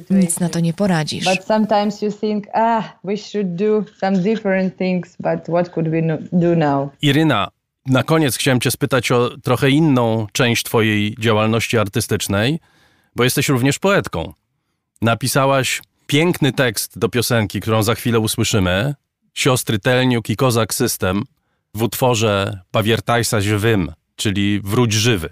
Nic 0.10 0.40
na 0.40 0.49
to 0.49 0.60
nie 0.60 0.74
poradzisz. 0.74 1.26
But 1.26 1.45
sometimes 1.45 2.02
you 2.02 2.11
think, 2.11 2.48
ah, 2.53 2.98
we 3.03 3.18
should 3.18 3.56
do 3.56 3.84
some 3.99 4.18
different 4.18 4.78
things, 4.78 5.15
but 5.20 5.44
what 5.44 5.70
could 5.70 5.90
we 5.90 6.02
no- 6.02 6.18
do 6.32 6.56
now? 6.56 6.90
Iryna, 7.02 7.48
na 7.86 8.03
koniec 8.03 8.38
chciałem 8.38 8.60
Cię 8.60 8.72
spytać 8.72 9.11
o 9.11 9.30
trochę 9.44 9.70
inną 9.70 10.28
część 10.32 10.64
Twojej 10.64 11.15
działalności 11.20 11.78
artystycznej, 11.78 12.60
bo 13.15 13.24
jesteś 13.24 13.49
również 13.49 13.80
poetką. 13.80 14.34
Napisałaś 15.02 15.82
piękny 16.07 16.53
tekst 16.53 16.99
do 16.99 17.10
piosenki, 17.10 17.61
którą 17.61 17.84
za 17.84 17.95
chwilę 17.95 18.20
usłyszymy. 18.20 18.95
Siostry 19.34 19.80
Telniuk 19.80 20.30
i 20.30 20.35
Kozak 20.35 20.73
System 20.73 21.23
w 21.73 21.84
utworze 21.84 22.60
Pawiertajsa 22.72 23.41
żywym, 23.41 23.91
czyli 24.15 24.61
Wróć 24.64 24.93
żywy. 24.93 25.30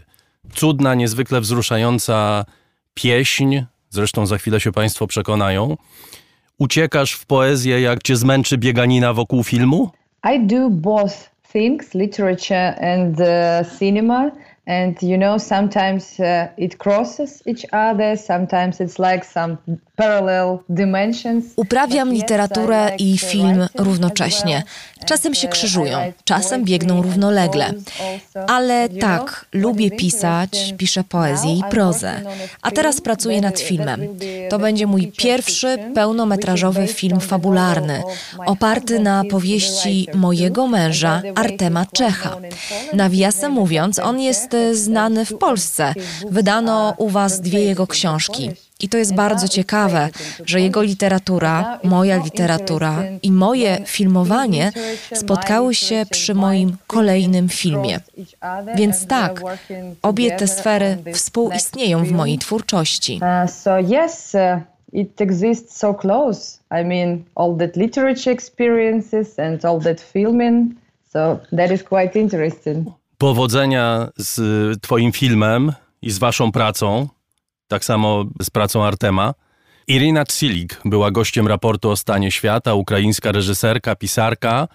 Cudna, 0.53 0.95
niezwykle 0.95 1.41
wzruszająca 1.41 2.45
pieśń, 2.93 3.59
zresztą 3.89 4.25
za 4.25 4.37
chwilę 4.37 4.59
się 4.59 4.71
Państwo 4.71 5.07
przekonają. 5.07 5.77
Uciekasz 6.57 7.13
w 7.13 7.25
poezję, 7.25 7.81
jak 7.81 8.03
Cię 8.03 8.15
zmęczy 8.15 8.57
bieganina 8.57 9.13
wokół 9.13 9.43
filmu? 9.43 9.91
I 10.35 10.47
do 10.47 10.69
both 10.69 11.31
things, 11.51 11.93
literature 11.93 12.75
and 12.93 13.19
uh, 13.19 13.79
cinema. 13.79 14.31
And 14.67 15.03
you 15.03 15.17
know 15.17 15.39
sometimes 15.39 16.19
uh, 16.19 16.47
it 16.57 16.77
crosses 16.77 17.43
each 17.47 17.65
other 17.71 18.17
sometimes 18.17 18.79
it's 18.79 18.99
like 18.99 19.25
some 19.25 19.57
parallel 19.95 20.59
dimensions 20.69 21.43
Uprawiam 21.55 22.13
literaturę 22.13 22.95
i 22.99 23.17
film 23.17 23.67
równocześnie. 23.75 24.63
Czasem 25.05 25.35
się 25.35 25.47
krzyżują, 25.47 26.13
czasem 26.23 26.65
biegną 26.65 27.01
równolegle. 27.01 27.73
Ale 28.47 28.89
tak, 28.89 29.45
lubię 29.53 29.91
pisać, 29.91 30.73
piszę 30.77 31.03
poezję 31.03 31.53
i 31.53 31.63
prozę. 31.69 32.21
A 32.61 32.71
teraz 32.71 33.01
pracuję 33.01 33.41
nad 33.41 33.59
filmem. 33.59 34.01
To 34.49 34.59
będzie 34.59 34.87
mój 34.87 35.11
pierwszy 35.17 35.77
pełnometrażowy 35.95 36.87
film 36.87 37.19
fabularny, 37.19 38.03
oparty 38.45 38.99
na 38.99 39.23
powieści 39.29 40.07
mojego 40.13 40.67
męża, 40.67 41.21
Artema 41.35 41.85
Czecha. 41.85 42.37
Nawiasem 42.93 43.51
mówiąc, 43.51 43.99
on 43.99 44.19
jest 44.19 44.50
e, 44.53 44.75
znany 44.75 45.25
w 45.25 45.37
Polsce. 45.37 45.93
Wydano 46.29 46.93
u 46.97 47.09
was 47.09 47.41
dwie 47.41 47.59
jego 47.59 47.87
książki. 47.87 48.49
I 48.81 48.89
to 48.89 48.97
jest 48.97 49.13
bardzo 49.13 49.47
ciekawe, 49.47 50.09
że 50.45 50.61
jego 50.61 50.81
literatura, 50.81 51.79
moja 51.83 52.17
literatura 52.23 53.03
i 53.21 53.31
moje 53.31 53.77
filmowanie 53.85 54.71
spotkały 55.13 55.75
się 55.75 56.05
przy 56.09 56.33
moim 56.33 56.77
kolejnym 56.87 57.49
filmie. 57.49 57.99
Więc 58.75 59.07
tak, 59.07 59.41
obie 60.01 60.31
te 60.31 60.47
sfery 60.47 60.97
współistnieją 61.13 62.05
w 62.05 62.11
mojej 62.11 62.37
twórczości. 62.37 63.19
Uh, 63.21 63.51
so 63.51 63.79
yes, 63.79 64.35
uh, 64.35 64.61
it 64.93 65.21
exists 65.21 65.77
so 65.77 65.93
close. 65.93 66.59
I 66.81 66.85
mean, 66.85 67.23
all 67.35 67.57
that 67.57 67.75
literature 67.75 68.31
experiences 68.31 69.39
and 69.39 69.65
all 69.65 69.81
that 69.81 70.01
filming. 70.01 70.75
So 71.13 71.39
that 71.57 71.71
is 71.71 71.83
quite 71.83 72.19
interesting. 72.19 72.85
Powodzenia 73.21 74.07
z 74.17 74.81
Twoim 74.81 75.11
filmem 75.11 75.73
i 76.01 76.11
z 76.11 76.17
Waszą 76.17 76.51
pracą, 76.51 77.07
tak 77.67 77.85
samo 77.85 78.25
z 78.41 78.49
pracą 78.49 78.83
Artema. 78.83 79.33
Irina 79.87 80.25
Tsilik 80.25 80.81
była 80.85 81.11
gościem 81.11 81.47
raportu 81.47 81.89
o 81.89 81.95
stanie 81.95 82.31
świata, 82.31 82.73
ukraińska 82.73 83.31
reżyserka, 83.31 83.95
pisarka. 83.95 84.67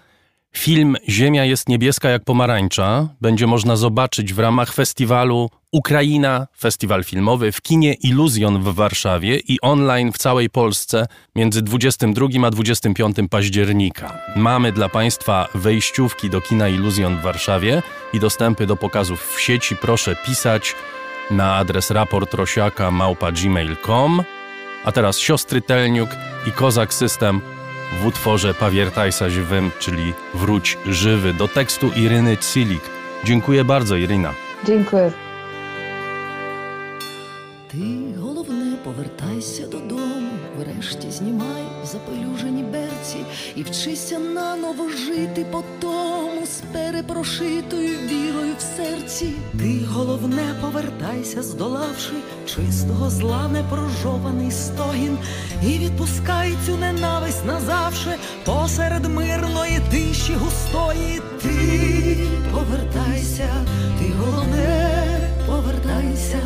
Film 0.55 0.95
Ziemia 1.09 1.45
jest 1.45 1.69
niebieska 1.69 2.09
jak 2.09 2.23
pomarańcza 2.23 3.07
będzie 3.21 3.47
można 3.47 3.75
zobaczyć 3.75 4.33
w 4.33 4.39
ramach 4.39 4.73
festiwalu 4.73 5.49
Ukraina, 5.71 6.47
festiwal 6.57 7.03
filmowy 7.03 7.51
w 7.51 7.61
kinie 7.61 7.93
Iluzjon 7.93 8.63
w 8.63 8.75
Warszawie 8.75 9.39
i 9.47 9.61
online 9.61 10.11
w 10.11 10.17
całej 10.17 10.49
Polsce 10.49 11.07
między 11.35 11.61
22 11.61 12.27
a 12.47 12.49
25 12.51 13.15
października. 13.29 14.17
Mamy 14.35 14.71
dla 14.71 14.89
Państwa 14.89 15.47
wejściówki 15.55 16.29
do 16.29 16.41
kina 16.41 16.67
Iluzjon 16.67 17.17
w 17.17 17.21
Warszawie 17.21 17.83
i 18.13 18.19
dostępy 18.19 18.65
do 18.65 18.75
pokazów 18.75 19.35
w 19.35 19.41
sieci. 19.41 19.75
Proszę 19.75 20.15
pisać 20.25 20.75
na 21.31 21.55
adres 21.55 21.91
raportrosiaka 21.91 22.91
małpa.gmail.com. 22.91 24.23
A 24.85 24.91
teraz 24.91 25.19
siostry 25.19 25.61
Telniuk 25.61 26.09
i 26.47 26.51
Kozak 26.51 26.93
System 26.93 27.41
w 28.01 28.05
utworze 28.05 28.53
Pawiertajsa 28.53 29.29
żywym, 29.29 29.71
czyli 29.79 30.13
Wróć 30.33 30.77
żywy, 30.85 31.33
do 31.33 31.47
tekstu 31.47 31.91
Iryny 31.95 32.37
Cilik. 32.37 32.81
Dziękuję 33.23 33.63
bardzo, 33.63 33.95
Iryna. 33.95 34.33
Dziękuję. 34.65 35.26
Повертайся 38.87 39.67
додому, 39.67 40.29
врешті 40.57 41.11
знімай 41.11 41.63
запелюжені 41.85 42.63
берці 42.63 43.25
і 43.55 43.63
вчися 43.63 44.19
наново 44.19 44.89
жити 44.89 45.45
по 45.51 45.63
тому 45.79 46.45
з 46.45 46.61
перепрошитою 46.73 47.97
вірою 47.97 48.53
в 48.57 48.61
серці. 48.61 49.33
Ти 49.59 49.81
головне, 49.87 50.55
повертайся, 50.61 51.43
здолавши 51.43 52.13
чистого 52.45 53.09
зла 53.09 53.47
непрожований 53.47 54.51
стогін, 54.51 55.17
і 55.63 55.67
відпускай 55.67 56.53
цю 56.65 56.77
ненависть 56.77 57.45
назавше 57.45 58.17
посеред 58.45 59.05
мирної 59.05 59.79
тиші 59.91 60.33
густої. 60.33 61.21
Ти 61.41 62.17
повертайся, 62.51 63.49
ти 63.99 64.13
головне, 64.19 64.89
повертайся, 65.47 66.39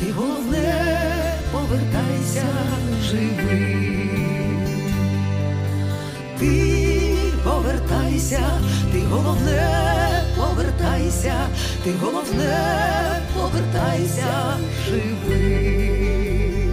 ти 0.00 0.12
головне, 0.12 1.25
повертайся 1.52 2.44
живий. 3.02 4.06
Ти 6.38 7.14
повертайся, 7.44 8.40
ти 8.92 9.00
головне, 9.10 10.22
повертайся, 10.36 11.34
ти 11.84 11.92
головне, 12.00 12.58
повертайся 13.34 14.56
живий. 14.88 16.70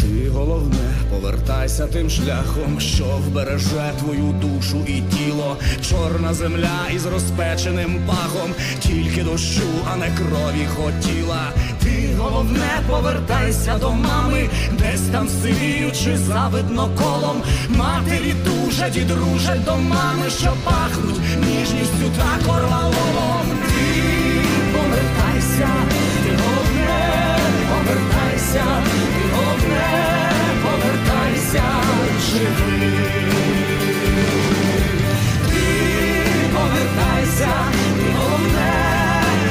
Ти 0.00 0.28
головне, 0.28 0.89
повертайся 1.20 1.86
тим 1.86 2.10
шляхом, 2.10 2.80
що 2.80 3.04
вбереже 3.04 3.92
твою 3.98 4.34
душу 4.42 4.84
і 4.86 5.00
тіло, 5.00 5.56
чорна 5.90 6.34
земля 6.34 6.80
із 6.94 7.06
розпеченим 7.06 8.00
пахом, 8.06 8.54
тільки 8.80 9.22
дощу, 9.22 9.68
а 9.92 9.96
не 9.96 10.06
крові 10.06 10.66
хотіла. 10.76 11.52
Ти 11.82 12.08
головне, 12.18 12.82
повертайся 12.90 13.78
до 13.80 13.90
мами, 13.90 14.48
десь 14.78 15.00
там 15.12 15.28
сивіючи 15.42 16.16
завидно 16.16 16.90
колом. 16.98 17.42
Матері 17.68 18.34
тужать 18.44 18.96
і 18.96 19.00
дружать 19.00 19.64
до 19.64 19.76
мами, 19.76 20.30
що 20.38 20.52
пахнуть 20.64 21.20
ніжністю 21.46 22.10
та 22.16 22.46
корвалолом. 22.46 23.46
Ти 23.68 24.02
повертайся, 24.72 25.68
ти 26.24 26.30
головне, 26.42 27.38
повертайся, 27.70 28.64
повертайся 31.50 31.62
живий. 32.30 32.90
Ти 35.48 35.66
повертайся, 36.54 37.48
ти 37.96 38.12
головне, 38.18 38.72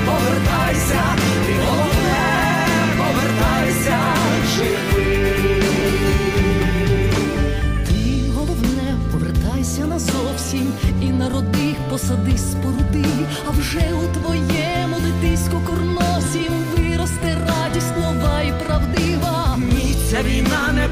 повертайся, 0.06 1.04
ти 1.46 1.54
головне, 1.66 2.24
повертайся 2.98 4.00
живий. 4.56 5.62
Ти 7.88 8.32
головне, 8.36 8.98
повертайся 9.12 9.86
назовсім 9.86 10.68
і 11.02 11.10
народи, 11.10 11.76
посади 11.90 12.38
споруди, 12.38 13.10
а 13.48 13.52
вже 13.52 13.80
у 13.94 14.20
твоєму 14.20 14.96
дитиську 15.00 15.39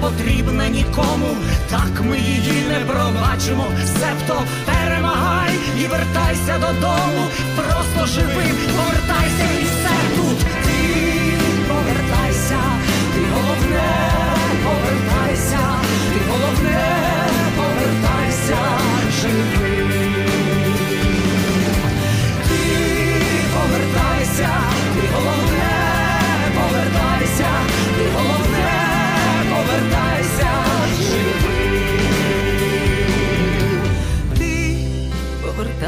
потрібна 0.07 0.69
нікому, 0.69 1.37
так 1.69 2.01
ми 2.01 2.17
її 2.17 2.63
не 2.69 2.79
пробачимо. 2.79 3.65
Себто 3.99 4.43
перемагай 4.65 5.51
і 5.79 5.87
вертайся 5.87 6.57
додому. 6.59 7.23
Просто 7.55 8.05
живи, 8.13 8.45
повертайся 8.75 9.45
і 9.61 9.63
все 9.63 9.95
тут. 10.15 10.37
Ти 10.39 10.79
повертайся, 11.67 12.59
ти 13.13 13.21
головне, 13.33 13.89
повертайся, 14.63 15.59
ти 16.13 16.19
головне, 16.31 16.96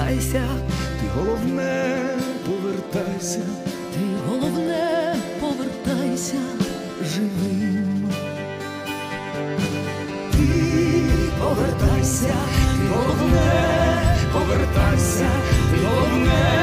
повертайся, 0.10 0.48
ти 1.02 1.08
головне, 1.16 1.96
повертайся. 2.46 3.40
Ти 3.94 4.00
головне, 4.28 5.16
повертайся 5.40 6.38
живим. 7.04 8.10
Ти 10.32 10.48
повертайся, 11.40 12.34
ти 12.78 12.88
головне, 12.94 13.52
повертайся, 14.34 15.30
ти 15.72 15.86
головне, 15.86 16.60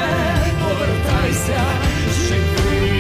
повертайся, 0.63 1.61
живий. 2.29 2.96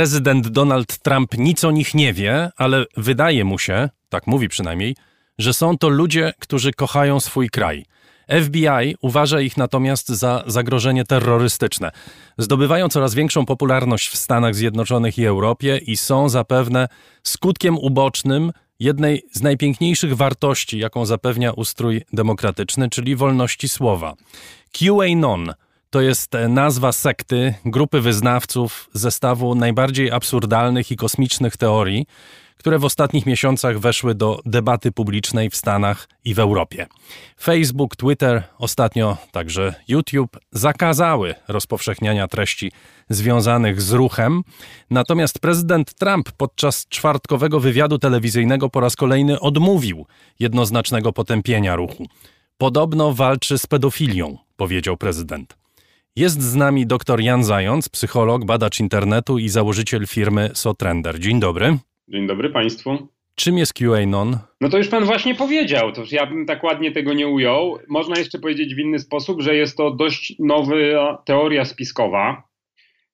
Prezydent 0.00 0.48
Donald 0.48 0.98
Trump 0.98 1.38
nic 1.38 1.64
o 1.64 1.70
nich 1.70 1.94
nie 1.94 2.12
wie, 2.12 2.50
ale 2.56 2.84
wydaje 2.96 3.44
mu 3.44 3.58
się, 3.58 3.88
tak 4.08 4.26
mówi 4.26 4.48
przynajmniej, 4.48 4.96
że 5.38 5.54
są 5.54 5.78
to 5.78 5.88
ludzie, 5.88 6.32
którzy 6.38 6.72
kochają 6.72 7.20
swój 7.20 7.50
kraj. 7.50 7.84
FBI 8.44 8.96
uważa 9.02 9.40
ich 9.40 9.56
natomiast 9.56 10.08
za 10.08 10.44
zagrożenie 10.46 11.04
terrorystyczne. 11.04 11.90
Zdobywają 12.38 12.88
coraz 12.88 13.14
większą 13.14 13.46
popularność 13.46 14.08
w 14.08 14.16
Stanach 14.16 14.54
Zjednoczonych 14.54 15.18
i 15.18 15.26
Europie 15.26 15.78
i 15.78 15.96
są 15.96 16.28
zapewne 16.28 16.88
skutkiem 17.22 17.78
ubocznym 17.78 18.52
jednej 18.78 19.22
z 19.32 19.42
najpiękniejszych 19.42 20.16
wartości, 20.16 20.78
jaką 20.78 21.06
zapewnia 21.06 21.52
ustrój 21.52 22.02
demokratyczny, 22.12 22.88
czyli 22.90 23.16
wolności 23.16 23.68
słowa. 23.68 24.14
QAnon 24.72 25.52
to 25.90 26.00
jest 26.00 26.32
nazwa 26.48 26.92
sekty, 26.92 27.54
grupy 27.64 28.00
wyznawców 28.00 28.90
zestawu 28.92 29.54
najbardziej 29.54 30.10
absurdalnych 30.10 30.90
i 30.90 30.96
kosmicznych 30.96 31.56
teorii, 31.56 32.06
które 32.56 32.78
w 32.78 32.84
ostatnich 32.84 33.26
miesiącach 33.26 33.78
weszły 33.78 34.14
do 34.14 34.40
debaty 34.46 34.92
publicznej 34.92 35.50
w 35.50 35.56
Stanach 35.56 36.08
i 36.24 36.34
w 36.34 36.38
Europie. 36.38 36.86
Facebook, 37.40 37.96
Twitter, 37.96 38.42
ostatnio 38.58 39.16
także 39.32 39.74
YouTube 39.88 40.36
zakazały 40.52 41.34
rozpowszechniania 41.48 42.28
treści 42.28 42.72
związanych 43.10 43.82
z 43.82 43.92
ruchem. 43.92 44.42
Natomiast 44.90 45.38
prezydent 45.38 45.94
Trump 45.94 46.32
podczas 46.32 46.86
czwartkowego 46.88 47.60
wywiadu 47.60 47.98
telewizyjnego 47.98 48.68
po 48.68 48.80
raz 48.80 48.96
kolejny 48.96 49.40
odmówił 49.40 50.06
jednoznacznego 50.40 51.12
potępienia 51.12 51.76
ruchu. 51.76 52.06
Podobno 52.58 53.12
walczy 53.12 53.58
z 53.58 53.66
pedofilią, 53.66 54.38
powiedział 54.56 54.96
prezydent. 54.96 55.59
Jest 56.16 56.42
z 56.42 56.56
nami 56.56 56.86
dr 56.86 57.20
Jan 57.20 57.44
Zając, 57.44 57.88
psycholog, 57.88 58.44
badacz 58.44 58.80
internetu 58.80 59.38
i 59.38 59.48
założyciel 59.48 60.06
firmy 60.06 60.50
Sotrender. 60.54 61.18
Dzień 61.18 61.40
dobry. 61.40 61.76
Dzień 62.08 62.26
dobry 62.26 62.50
Państwu. 62.50 63.08
Czym 63.34 63.58
jest 63.58 63.74
QAnon? 63.74 64.38
No 64.60 64.68
to 64.68 64.78
już 64.78 64.88
Pan 64.88 65.04
właśnie 65.04 65.34
powiedział, 65.34 65.92
to 65.92 66.02
ja 66.10 66.26
bym 66.26 66.46
tak 66.46 66.64
ładnie 66.64 66.92
tego 66.92 67.12
nie 67.12 67.28
ujął. 67.28 67.78
Można 67.88 68.18
jeszcze 68.18 68.38
powiedzieć 68.38 68.74
w 68.74 68.78
inny 68.78 68.98
sposób, 68.98 69.42
że 69.42 69.54
jest 69.54 69.76
to 69.76 69.90
dość 69.90 70.34
nowa 70.38 71.22
teoria 71.24 71.64
spiskowa, 71.64 72.42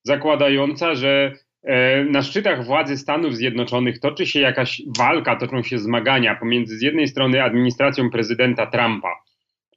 zakładająca, 0.02 0.94
że 0.94 1.32
e, 1.62 2.04
na 2.04 2.22
szczytach 2.22 2.64
władzy 2.64 2.96
Stanów 2.96 3.36
Zjednoczonych 3.36 4.00
toczy 4.00 4.26
się 4.26 4.40
jakaś 4.40 4.82
walka, 4.98 5.36
toczą 5.36 5.62
się 5.62 5.78
zmagania 5.78 6.34
pomiędzy 6.34 6.78
z 6.78 6.82
jednej 6.82 7.08
strony 7.08 7.42
administracją 7.42 8.10
prezydenta 8.10 8.66
Trumpa, 8.66 9.25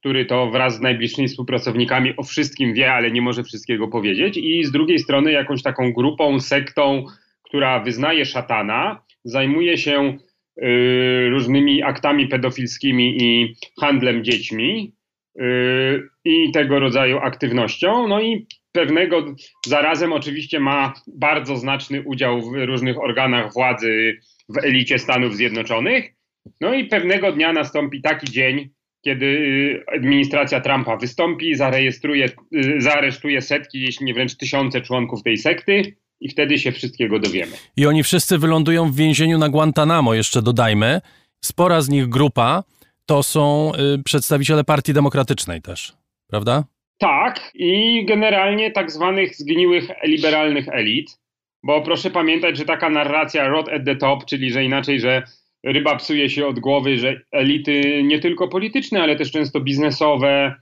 który 0.00 0.24
to 0.24 0.50
wraz 0.50 0.76
z 0.76 0.80
najbliższymi 0.80 1.28
współpracownikami 1.28 2.16
o 2.16 2.22
wszystkim 2.22 2.74
wie, 2.74 2.92
ale 2.92 3.10
nie 3.10 3.22
może 3.22 3.44
wszystkiego 3.44 3.88
powiedzieć, 3.88 4.36
i 4.36 4.64
z 4.64 4.70
drugiej 4.70 4.98
strony 4.98 5.32
jakąś 5.32 5.62
taką 5.62 5.92
grupą, 5.92 6.40
sektą, 6.40 7.04
która 7.42 7.80
wyznaje 7.80 8.24
szatana, 8.24 9.02
zajmuje 9.24 9.78
się 9.78 10.18
y, 10.62 11.28
różnymi 11.30 11.82
aktami 11.82 12.28
pedofilskimi 12.28 13.22
i 13.22 13.54
handlem 13.80 14.24
dziećmi 14.24 14.92
y, 15.40 16.08
i 16.24 16.52
tego 16.52 16.80
rodzaju 16.80 17.18
aktywnością. 17.18 18.08
No 18.08 18.20
i 18.20 18.46
pewnego 18.72 19.34
zarazem 19.66 20.12
oczywiście 20.12 20.60
ma 20.60 20.94
bardzo 21.06 21.56
znaczny 21.56 22.02
udział 22.02 22.42
w 22.42 22.54
różnych 22.54 22.98
organach 22.98 23.52
władzy 23.52 24.18
w 24.48 24.58
elicie 24.64 24.98
Stanów 24.98 25.36
Zjednoczonych. 25.36 26.14
No 26.60 26.74
i 26.74 26.84
pewnego 26.84 27.32
dnia 27.32 27.52
nastąpi 27.52 28.02
taki 28.02 28.26
dzień, 28.26 28.70
kiedy 29.02 29.26
y, 29.26 29.84
administracja 29.96 30.60
Trumpa 30.60 30.96
wystąpi, 30.96 31.54
zarejestruje, 31.54 32.28
y, 32.54 32.80
zaaresztuje 32.80 33.42
setki, 33.42 33.80
jeśli 33.80 34.06
nie 34.06 34.14
wręcz 34.14 34.36
tysiące 34.36 34.80
członków 34.80 35.22
tej 35.22 35.38
sekty 35.38 35.96
i 36.20 36.28
wtedy 36.28 36.58
się 36.58 36.72
wszystkiego 36.72 37.18
dowiemy. 37.18 37.52
I 37.76 37.86
oni 37.86 38.02
wszyscy 38.02 38.38
wylądują 38.38 38.90
w 38.90 38.96
więzieniu 38.96 39.38
na 39.38 39.48
Guantanamo, 39.48 40.14
jeszcze 40.14 40.42
dodajmy. 40.42 41.00
Spora 41.40 41.80
z 41.80 41.88
nich 41.88 42.08
grupa 42.08 42.64
to 43.06 43.22
są 43.22 43.72
y, 43.74 44.02
przedstawiciele 44.02 44.64
Partii 44.64 44.92
Demokratycznej 44.92 45.62
też, 45.62 45.92
prawda? 46.26 46.64
Tak, 46.98 47.50
i 47.54 48.04
generalnie 48.06 48.70
tak 48.70 48.90
zwanych 48.90 49.36
zgniłych 49.36 49.88
liberalnych 50.04 50.68
elit, 50.68 51.20
bo 51.62 51.82
proszę 51.82 52.10
pamiętać, 52.10 52.56
że 52.56 52.64
taka 52.64 52.90
narracja 52.90 53.48
rot 53.48 53.68
at 53.68 53.84
the 53.84 53.96
top, 53.96 54.24
czyli 54.24 54.50
że 54.50 54.64
inaczej, 54.64 55.00
że 55.00 55.22
ryba 55.64 55.96
psuje 55.96 56.30
się 56.30 56.46
od 56.46 56.60
głowy, 56.60 56.98
że 56.98 57.20
elity 57.32 58.02
nie 58.02 58.18
tylko 58.18 58.48
polityczne, 58.48 59.02
ale 59.02 59.16
też 59.16 59.30
często 59.30 59.60
biznesowe, 59.60 60.54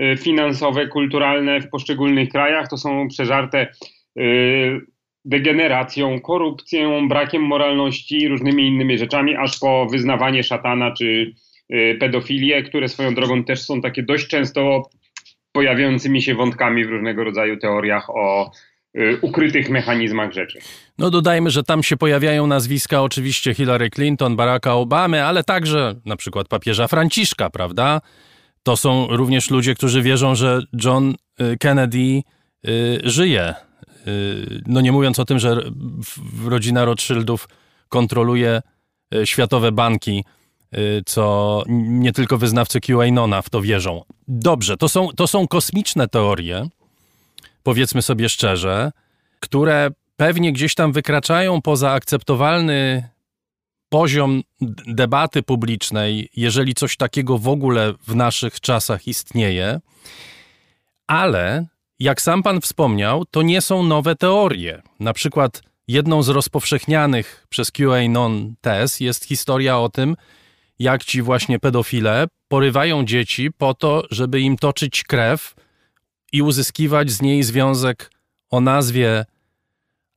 y, 0.00 0.16
finansowe, 0.16 0.88
kulturalne 0.88 1.60
w 1.60 1.68
poszczególnych 1.68 2.28
krajach. 2.28 2.68
To 2.68 2.76
są 2.76 3.08
przeżarte 3.08 3.66
y, 4.18 4.80
degeneracją, 5.24 6.20
korupcją, 6.20 7.08
brakiem 7.08 7.42
moralności 7.42 8.18
i 8.18 8.28
różnymi 8.28 8.66
innymi 8.66 8.98
rzeczami, 8.98 9.36
aż 9.36 9.58
po 9.58 9.86
wyznawanie 9.86 10.42
szatana 10.42 10.90
czy 10.90 11.34
y, 11.72 11.96
pedofilię, 12.00 12.62
które 12.62 12.88
swoją 12.88 13.14
drogą 13.14 13.44
też 13.44 13.62
są 13.62 13.80
takie 13.80 14.02
dość 14.02 14.26
często 14.26 14.82
pojawiającymi 15.52 16.22
się 16.22 16.34
wątkami 16.34 16.84
w 16.84 16.90
różnego 16.90 17.24
rodzaju 17.24 17.56
teoriach 17.56 18.10
o 18.10 18.50
ukrytych 19.22 19.70
mechanizmach 19.70 20.32
rzeczy. 20.32 20.58
No 20.98 21.10
dodajmy, 21.10 21.50
że 21.50 21.62
tam 21.62 21.82
się 21.82 21.96
pojawiają 21.96 22.46
nazwiska 22.46 23.02
oczywiście 23.02 23.54
Hillary 23.54 23.90
Clinton, 23.90 24.36
Baracka 24.36 24.74
Obamy, 24.74 25.24
ale 25.24 25.44
także 25.44 25.94
na 26.04 26.16
przykład 26.16 26.48
papieża 26.48 26.88
Franciszka, 26.88 27.50
prawda? 27.50 28.00
To 28.62 28.76
są 28.76 29.06
również 29.10 29.50
ludzie, 29.50 29.74
którzy 29.74 30.02
wierzą, 30.02 30.34
że 30.34 30.60
John 30.84 31.14
y, 31.40 31.56
Kennedy 31.58 32.22
y, 32.68 33.00
żyje. 33.04 33.54
Y, 34.06 34.62
no 34.66 34.80
nie 34.80 34.92
mówiąc 34.92 35.18
o 35.18 35.24
tym, 35.24 35.38
że 35.38 35.56
rodzina 36.44 36.84
Rothschildów 36.84 37.48
kontroluje 37.88 38.62
y, 39.14 39.26
światowe 39.26 39.72
banki, 39.72 40.24
y, 40.76 41.02
co 41.06 41.62
nie 41.68 42.12
tylko 42.12 42.38
wyznawcy 42.38 42.80
QAnona 42.80 43.42
w 43.42 43.50
to 43.50 43.62
wierzą. 43.62 44.02
Dobrze, 44.28 44.76
to 44.76 44.88
są, 44.88 45.08
to 45.16 45.26
są 45.26 45.48
kosmiczne 45.48 46.08
teorie, 46.08 46.68
powiedzmy 47.64 48.02
sobie 48.02 48.28
szczerze, 48.28 48.92
które 49.40 49.90
pewnie 50.16 50.52
gdzieś 50.52 50.74
tam 50.74 50.92
wykraczają 50.92 51.62
poza 51.62 51.92
akceptowalny 51.92 53.08
poziom 53.88 54.42
debaty 54.86 55.42
publicznej, 55.42 56.28
jeżeli 56.36 56.74
coś 56.74 56.96
takiego 56.96 57.38
w 57.38 57.48
ogóle 57.48 57.94
w 58.06 58.14
naszych 58.14 58.60
czasach 58.60 59.08
istnieje, 59.08 59.80
ale 61.06 61.66
jak 61.98 62.22
sam 62.22 62.42
pan 62.42 62.60
wspomniał, 62.60 63.24
to 63.24 63.42
nie 63.42 63.60
są 63.60 63.82
nowe 63.82 64.16
teorie. 64.16 64.82
Na 65.00 65.12
przykład 65.12 65.62
jedną 65.88 66.22
z 66.22 66.28
rozpowszechnianych 66.28 67.46
przez 67.48 67.70
QAnon 67.70 68.54
tez 68.60 69.00
jest 69.00 69.24
historia 69.24 69.78
o 69.78 69.88
tym, 69.88 70.16
jak 70.78 71.04
ci 71.04 71.22
właśnie 71.22 71.58
pedofile 71.58 72.26
porywają 72.48 73.04
dzieci 73.04 73.52
po 73.58 73.74
to, 73.74 74.02
żeby 74.10 74.40
im 74.40 74.56
toczyć 74.56 75.04
krew 75.04 75.54
i 76.34 76.42
uzyskiwać 76.42 77.10
z 77.10 77.22
niej 77.22 77.42
związek 77.42 78.10
o 78.50 78.60
nazwie 78.60 79.24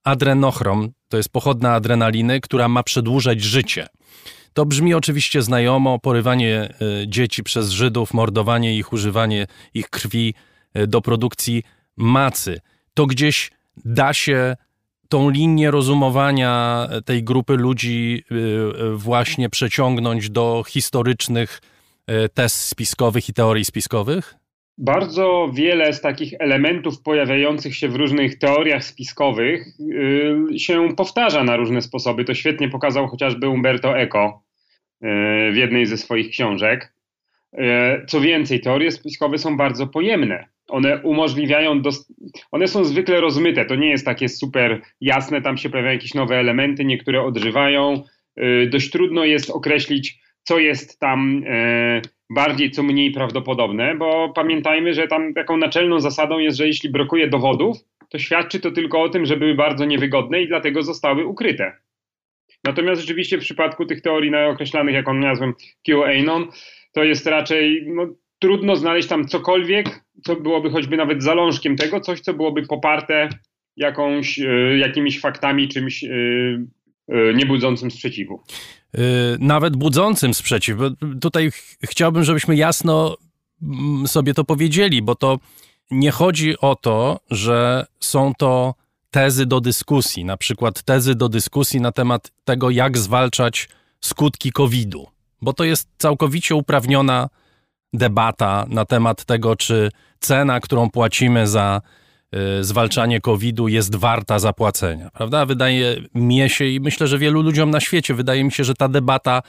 adrenochrom, 0.04 0.92
to 1.10 1.18
jest 1.18 1.30
pochodna 1.30 1.74
adrenaliny, 1.74 2.42
która 2.42 2.68
ma 2.68 2.84
przedłużać 2.84 3.42
życie. 3.42 3.88
To 4.54 4.66
brzmi 4.66 4.94
oczywiście 4.94 5.42
znajomo, 5.42 6.00
porywanie 6.00 6.74
y, 7.04 7.08
dzieci 7.08 7.44
przez 7.44 7.70
Żydów, 7.70 8.14
mordowanie 8.14 8.78
ich, 8.78 8.94
używanie 8.94 9.48
ich 9.74 9.90
krwi 9.90 10.34
y, 10.78 10.88
do 10.88 11.02
produkcji 11.02 11.64
macy. 11.98 12.62
To 12.94 13.06
gdzieś 13.06 13.52
da 13.86 14.14
się 14.14 14.56
tą 15.10 15.30
linię 15.30 15.72
rozumowania 15.72 16.88
tej 17.06 17.24
grupy 17.24 17.56
ludzi 17.56 18.24
właśnie 18.94 19.50
przeciągnąć 19.50 20.30
do 20.30 20.64
historycznych 20.68 21.62
tez 22.34 22.68
spiskowych 22.68 23.30
i 23.30 23.34
teorii 23.34 23.66
spiskowych? 23.66 24.37
Bardzo 24.78 25.52
wiele 25.54 25.94
z 25.94 26.02
takich 26.02 26.34
elementów 26.40 27.02
pojawiających 27.02 27.76
się 27.76 27.88
w 27.88 27.96
różnych 27.96 28.38
teoriach 28.38 28.84
spiskowych 28.84 29.68
yy, 29.80 30.60
się 30.60 30.96
powtarza 30.96 31.44
na 31.44 31.58
różne 31.58 31.82
sposoby. 31.82 32.26
To 32.26 32.34
świetnie 32.34 32.70
pokazał 32.70 33.08
chociażby 33.08 33.50
Umberto 33.50 34.00
Eco 34.00 34.44
yy, 35.02 35.52
w 35.52 35.56
jednej 35.56 35.86
ze 35.86 35.98
swoich 35.98 36.30
książek. 36.30 36.94
Yy, 37.54 37.62
co 38.08 38.22
więcej, 38.22 38.62
teorie 38.62 38.92
spiskowe 38.92 39.38
są 39.38 39.58
bardzo 39.58 39.88
pojemne. 39.88 40.46
One 40.68 41.02
umożliwiają, 41.02 41.82
one 42.52 42.68
są 42.68 42.84
zwykle 42.84 43.22
rozmyte, 43.22 43.66
to 43.66 43.76
nie 43.76 43.90
jest 43.90 44.06
takie 44.06 44.30
super 44.30 44.82
jasne, 45.02 45.42
tam 45.42 45.58
się 45.58 45.70
pojawiają 45.70 45.94
jakieś 45.94 46.14
nowe 46.14 46.36
elementy, 46.36 46.86
niektóre 46.86 47.22
odżywają. 47.24 48.04
Yy, 48.36 48.68
dość 48.70 48.90
trudno 48.90 49.26
jest 49.26 49.50
określić, 49.50 50.20
co 50.44 50.60
jest 50.60 51.00
tam 51.00 51.44
e, 51.48 52.02
bardziej, 52.30 52.72
co 52.72 52.84
mniej 52.84 53.12
prawdopodobne, 53.12 53.96
bo 53.96 54.30
pamiętajmy, 54.36 54.94
że 54.94 55.08
tam 55.08 55.34
taką 55.34 55.58
naczelną 55.58 56.00
zasadą 56.00 56.40
jest, 56.40 56.58
że 56.58 56.68
jeśli 56.68 56.90
brakuje 56.90 57.28
dowodów, 57.28 57.78
to 58.10 58.20
świadczy 58.20 58.60
to 58.60 58.72
tylko 58.72 59.02
o 59.02 59.10
tym, 59.10 59.26
że 59.26 59.38
były 59.38 59.56
bardzo 59.56 59.86
niewygodne 59.86 60.42
i 60.42 60.48
dlatego 60.48 60.84
zostały 60.84 61.26
ukryte. 61.26 61.74
Natomiast 62.64 63.02
rzeczywiście 63.02 63.38
w 63.38 63.42
przypadku 63.42 63.86
tych 63.86 64.02
teorii 64.02 64.36
określanych, 64.36 64.96
jak 64.96 65.10
on 65.10 65.20
nazwę 65.20 65.52
QAnon, 65.86 66.48
to 66.92 67.04
jest 67.04 67.28
raczej 67.28 67.84
no, 67.88 68.08
trudno 68.40 68.76
znaleźć 68.76 69.08
tam 69.08 69.28
cokolwiek, 69.28 70.04
co 70.24 70.36
byłoby 70.36 70.70
choćby 70.70 70.98
nawet 70.98 71.24
zalążkiem 71.24 71.76
tego, 71.76 72.00
coś, 72.00 72.20
co 72.22 72.34
byłoby 72.34 72.64
poparte 72.64 73.30
jakąś, 73.78 74.40
y, 74.40 74.78
jakimiś 74.78 75.20
faktami, 75.20 75.68
czymś 75.68 76.04
y, 76.04 76.08
y, 77.12 77.34
niebudzącym 77.36 77.92
sprzeciwu. 77.92 78.44
Y, 78.96 79.00
nawet 79.40 79.76
budzącym 79.76 80.34
sprzeciw. 80.34 80.78
Tutaj 81.22 81.52
ch- 81.52 81.78
chciałbym, 81.84 82.24
żebyśmy 82.24 82.56
jasno 82.56 83.18
mm, 83.62 84.08
sobie 84.08 84.34
to 84.34 84.44
powiedzieli, 84.44 85.02
bo 85.02 85.16
to 85.16 85.40
nie 85.92 86.12
chodzi 86.12 86.58
o 86.60 86.76
to, 86.76 87.20
że 87.32 87.86
są 88.00 88.34
to 88.38 88.76
tezy 89.12 89.46
do 89.46 89.62
dyskusji, 89.62 90.26
na 90.26 90.38
przykład 90.38 90.84
tezy 90.84 91.16
do 91.16 91.30
dyskusji 91.30 91.82
na 91.82 91.92
temat 91.92 92.32
tego, 92.44 92.70
jak 92.70 92.98
zwalczać 92.98 93.70
skutki 94.02 94.52
COVID-u, 94.52 95.08
bo 95.42 95.54
to 95.54 95.64
jest 95.64 95.90
całkowicie 95.98 96.56
uprawniona 96.56 97.30
debata 97.94 98.66
na 98.70 98.86
temat 98.86 99.26
tego, 99.26 99.56
czy 99.56 99.92
cena, 100.20 100.60
którą 100.60 100.90
płacimy 100.90 101.48
za 101.48 101.82
zwalczanie 102.62 103.22
COVID-u 103.22 103.68
jest 103.68 103.96
warta 103.96 104.40
zapłacenia, 104.40 105.10
prawda? 105.10 105.46
Wydaje 105.46 105.96
mi 106.16 106.50
się 106.50 106.66
i 106.66 106.80
myślę, 106.80 107.08
że 107.08 107.18
wielu 107.18 107.42
ludziom 107.42 107.72
na 107.72 107.80
świecie 107.80 108.14
wydaje 108.14 108.44
mi 108.44 108.52
się, 108.52 108.64
że 108.64 108.74
ta 108.74 108.88
debata 108.88 109.42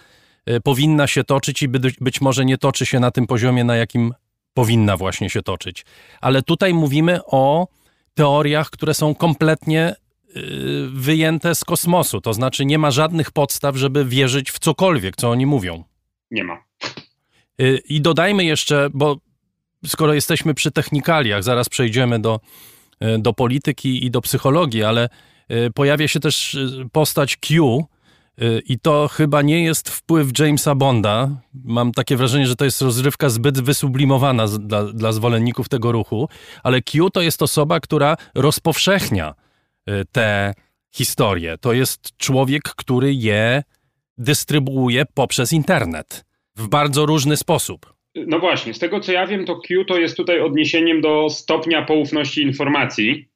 y, 0.51 0.61
powinna 0.61 1.07
się 1.07 1.25
toczyć 1.25 1.63
i 1.63 1.69
być, 1.69 2.21
może 2.21 2.45
nie 2.45 2.59
toczy 2.59 2.87
się 2.87 3.01
na 3.01 3.11
tym 3.11 3.27
poziomie, 3.27 3.65
na 3.65 3.77
jakim 3.77 4.15
powinna 4.55 4.97
właśnie 4.97 5.31
się 5.31 5.43
toczyć. 5.43 5.85
Ale 6.21 6.43
tutaj 6.43 6.75
mówimy 6.75 7.21
o 7.27 7.69
teoriach, 8.15 8.71
które 8.71 8.95
są 8.95 9.15
kompletnie 9.15 9.95
y, 10.37 10.89
wyjęte 10.93 11.55
z 11.55 11.65
kosmosu. 11.65 12.21
To 12.21 12.35
znaczy 12.35 12.65
nie 12.65 12.79
ma 12.79 12.91
żadnych 12.91 13.31
podstaw, 13.31 13.77
żeby 13.77 14.05
wierzyć 14.05 14.51
w 14.51 14.59
cokolwiek, 14.59 15.17
co 15.17 15.31
oni 15.31 15.47
mówią. 15.47 15.85
Nie 16.31 16.45
ma. 16.45 16.65
Y, 17.61 17.83
I 17.89 18.01
dodajmy 18.01 18.45
jeszcze, 18.45 18.89
bo 18.95 19.17
skoro 19.87 20.15
jesteśmy 20.15 20.55
przy 20.55 20.71
technikaliach, 20.71 21.43
zaraz 21.43 21.69
przejdziemy 21.69 22.19
do, 22.19 22.41
y, 23.05 23.19
do 23.19 23.33
polityki 23.33 24.07
i 24.07 24.11
do 24.11 24.21
psychologii, 24.21 24.85
ale 24.85 25.09
y, 25.51 25.71
pojawia 25.75 26.09
się 26.09 26.21
też 26.21 26.55
y, 26.55 26.89
postać 26.93 27.37
Q. 27.37 27.85
I 28.67 28.79
to 28.79 29.09
chyba 29.09 29.43
nie 29.43 29.65
jest 29.65 29.91
wpływ 29.91 30.39
Jamesa 30.39 30.75
Bonda. 30.75 31.29
Mam 31.65 31.93
takie 31.93 32.17
wrażenie, 32.17 32.47
że 32.47 32.57
to 32.57 32.65
jest 32.65 32.83
rozrywka 32.83 33.29
zbyt 33.29 33.61
wysublimowana 33.61 34.49
dla, 34.49 34.85
dla 34.85 35.13
zwolenników 35.13 35.69
tego 35.69 35.93
ruchu, 35.93 36.29
ale 36.63 36.83
Q 36.83 37.11
to 37.11 37.21
jest 37.21 37.43
osoba, 37.43 37.81
która 37.81 38.17
rozpowszechnia 38.35 39.35
te 40.13 40.55
historie. 40.95 41.59
To 41.59 41.73
jest 41.73 42.17
człowiek, 42.17 42.63
który 42.63 43.15
je 43.15 43.63
dystrybuuje 44.19 45.07
poprzez 45.15 45.53
internet 45.53 46.25
w 46.57 46.69
bardzo 46.69 47.07
różny 47.07 47.37
sposób. 47.37 47.98
No 48.27 48.39
właśnie, 48.39 48.75
z 48.75 48.79
tego 48.79 49.01
co 49.01 49.13
ja 49.13 49.27
wiem, 49.27 49.45
to 49.45 49.57
Q 49.57 49.85
to 49.85 49.99
jest 49.99 50.17
tutaj 50.17 50.41
odniesieniem 50.41 51.01
do 51.01 51.31
stopnia 51.31 51.83
poufności 51.83 52.43
informacji. 52.43 53.29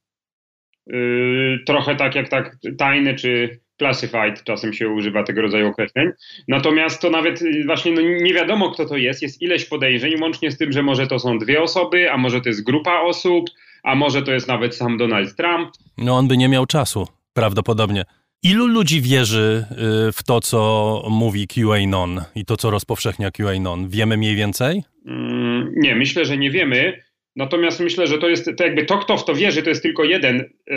Yy, 0.86 1.58
trochę 1.66 1.96
tak 1.96 2.14
jak 2.14 2.28
tak 2.28 2.56
tajne 2.78 3.14
czy 3.14 3.60
classified 3.78 4.44
czasem 4.44 4.72
się 4.72 4.88
używa 4.88 5.22
tego 5.22 5.42
rodzaju 5.42 5.68
określeń. 5.68 6.08
Natomiast 6.48 7.02
to 7.02 7.10
nawet 7.10 7.42
yy, 7.42 7.64
właśnie 7.64 7.92
no 7.92 8.00
nie 8.00 8.34
wiadomo 8.34 8.70
kto 8.70 8.86
to 8.86 8.96
jest, 8.96 9.22
jest 9.22 9.42
ileś 9.42 9.64
podejrzeń, 9.64 10.20
łącznie 10.20 10.50
z 10.50 10.58
tym, 10.58 10.72
że 10.72 10.82
może 10.82 11.06
to 11.06 11.18
są 11.18 11.38
dwie 11.38 11.62
osoby, 11.62 12.10
a 12.10 12.16
może 12.16 12.40
to 12.40 12.48
jest 12.48 12.64
grupa 12.64 13.00
osób, 13.00 13.50
a 13.82 13.94
może 13.94 14.22
to 14.22 14.32
jest 14.32 14.48
nawet 14.48 14.76
sam 14.76 14.96
Donald 14.96 15.36
Trump. 15.36 15.70
No 15.98 16.16
on 16.16 16.28
by 16.28 16.36
nie 16.36 16.48
miał 16.48 16.66
czasu, 16.66 17.08
prawdopodobnie. 17.34 18.04
Ilu 18.44 18.66
ludzi 18.66 19.00
wierzy 19.00 19.64
y, 20.08 20.12
w 20.12 20.22
to, 20.22 20.40
co 20.40 21.02
mówi 21.10 21.46
QAnon 21.48 22.20
i 22.34 22.44
to, 22.44 22.56
co 22.56 22.70
rozpowszechnia 22.70 23.30
QAnon? 23.30 23.88
Wiemy 23.88 24.16
mniej 24.16 24.36
więcej? 24.36 24.82
Mm, 25.06 25.72
Nie, 25.76 25.94
myślę, 25.96 26.24
że 26.24 26.36
nie 26.38 26.50
wiemy. 26.50 27.02
Natomiast 27.36 27.80
myślę, 27.80 28.06
że 28.06 28.18
to 28.18 28.28
jest 28.28 28.50
to 28.56 28.64
jakby 28.64 28.84
to, 28.84 28.98
kto 28.98 29.16
w 29.16 29.24
to 29.24 29.34
wierzy, 29.34 29.62
to 29.62 29.68
jest 29.68 29.82
tylko 29.82 30.04
jeden, 30.04 30.40
e, 30.70 30.76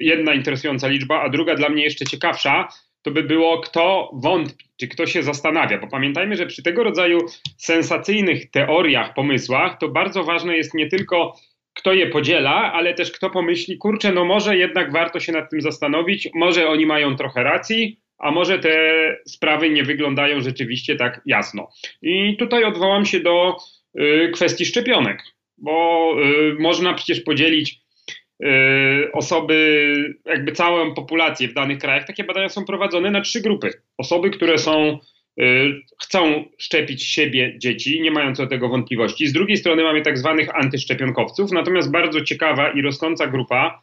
jedna 0.00 0.34
interesująca 0.34 0.88
liczba, 0.88 1.22
a 1.22 1.28
druga 1.28 1.54
dla 1.54 1.68
mnie 1.68 1.84
jeszcze 1.84 2.04
ciekawsza, 2.04 2.68
to 3.02 3.10
by 3.10 3.22
było 3.22 3.60
kto 3.60 4.10
wątpi, 4.14 4.64
czy 4.76 4.88
kto 4.88 5.06
się 5.06 5.22
zastanawia, 5.22 5.78
bo 5.78 5.86
pamiętajmy, 5.86 6.36
że 6.36 6.46
przy 6.46 6.62
tego 6.62 6.84
rodzaju 6.84 7.18
sensacyjnych 7.56 8.50
teoriach, 8.50 9.14
pomysłach, 9.14 9.78
to 9.78 9.88
bardzo 9.88 10.24
ważne 10.24 10.56
jest 10.56 10.74
nie 10.74 10.86
tylko 10.88 11.36
kto 11.80 11.92
je 11.92 12.06
podziela, 12.06 12.72
ale 12.72 12.94
też 12.94 13.12
kto 13.12 13.30
pomyśli, 13.30 13.78
kurczę, 13.78 14.12
no 14.12 14.24
może 14.24 14.56
jednak 14.56 14.92
warto 14.92 15.20
się 15.20 15.32
nad 15.32 15.50
tym 15.50 15.60
zastanowić, 15.60 16.28
może 16.34 16.68
oni 16.68 16.86
mają 16.86 17.16
trochę 17.16 17.42
racji, 17.42 18.00
a 18.18 18.30
może 18.30 18.58
te 18.58 18.72
sprawy 19.26 19.70
nie 19.70 19.82
wyglądają 19.82 20.40
rzeczywiście 20.40 20.96
tak 20.96 21.20
jasno. 21.26 21.68
I 22.02 22.36
tutaj 22.36 22.64
odwołam 22.64 23.06
się 23.06 23.20
do 23.20 23.56
y, 24.00 24.30
kwestii 24.34 24.66
szczepionek, 24.66 25.22
bo 25.58 26.14
y, 26.22 26.54
można 26.58 26.94
przecież 26.94 27.20
podzielić 27.20 27.80
y, 28.44 28.46
osoby, 29.12 29.84
jakby 30.26 30.52
całą 30.52 30.94
populację 30.94 31.48
w 31.48 31.54
danych 31.54 31.78
krajach. 31.78 32.06
Takie 32.06 32.24
badania 32.24 32.48
są 32.48 32.64
prowadzone 32.64 33.10
na 33.10 33.20
trzy 33.20 33.40
grupy. 33.40 33.70
Osoby, 33.98 34.30
które 34.30 34.58
są 34.58 34.98
chcą 36.02 36.44
szczepić 36.58 37.04
siebie, 37.04 37.54
dzieci, 37.58 38.00
nie 38.00 38.10
mają 38.10 38.34
co 38.34 38.42
do 38.42 38.48
tego 38.48 38.68
wątpliwości. 38.68 39.26
Z 39.26 39.32
drugiej 39.32 39.56
strony 39.56 39.82
mamy 39.82 40.02
tak 40.02 40.18
zwanych 40.18 40.56
antyszczepionkowców, 40.56 41.52
natomiast 41.52 41.90
bardzo 41.90 42.20
ciekawa 42.20 42.70
i 42.70 42.82
rosnąca 42.82 43.26
grupa 43.26 43.82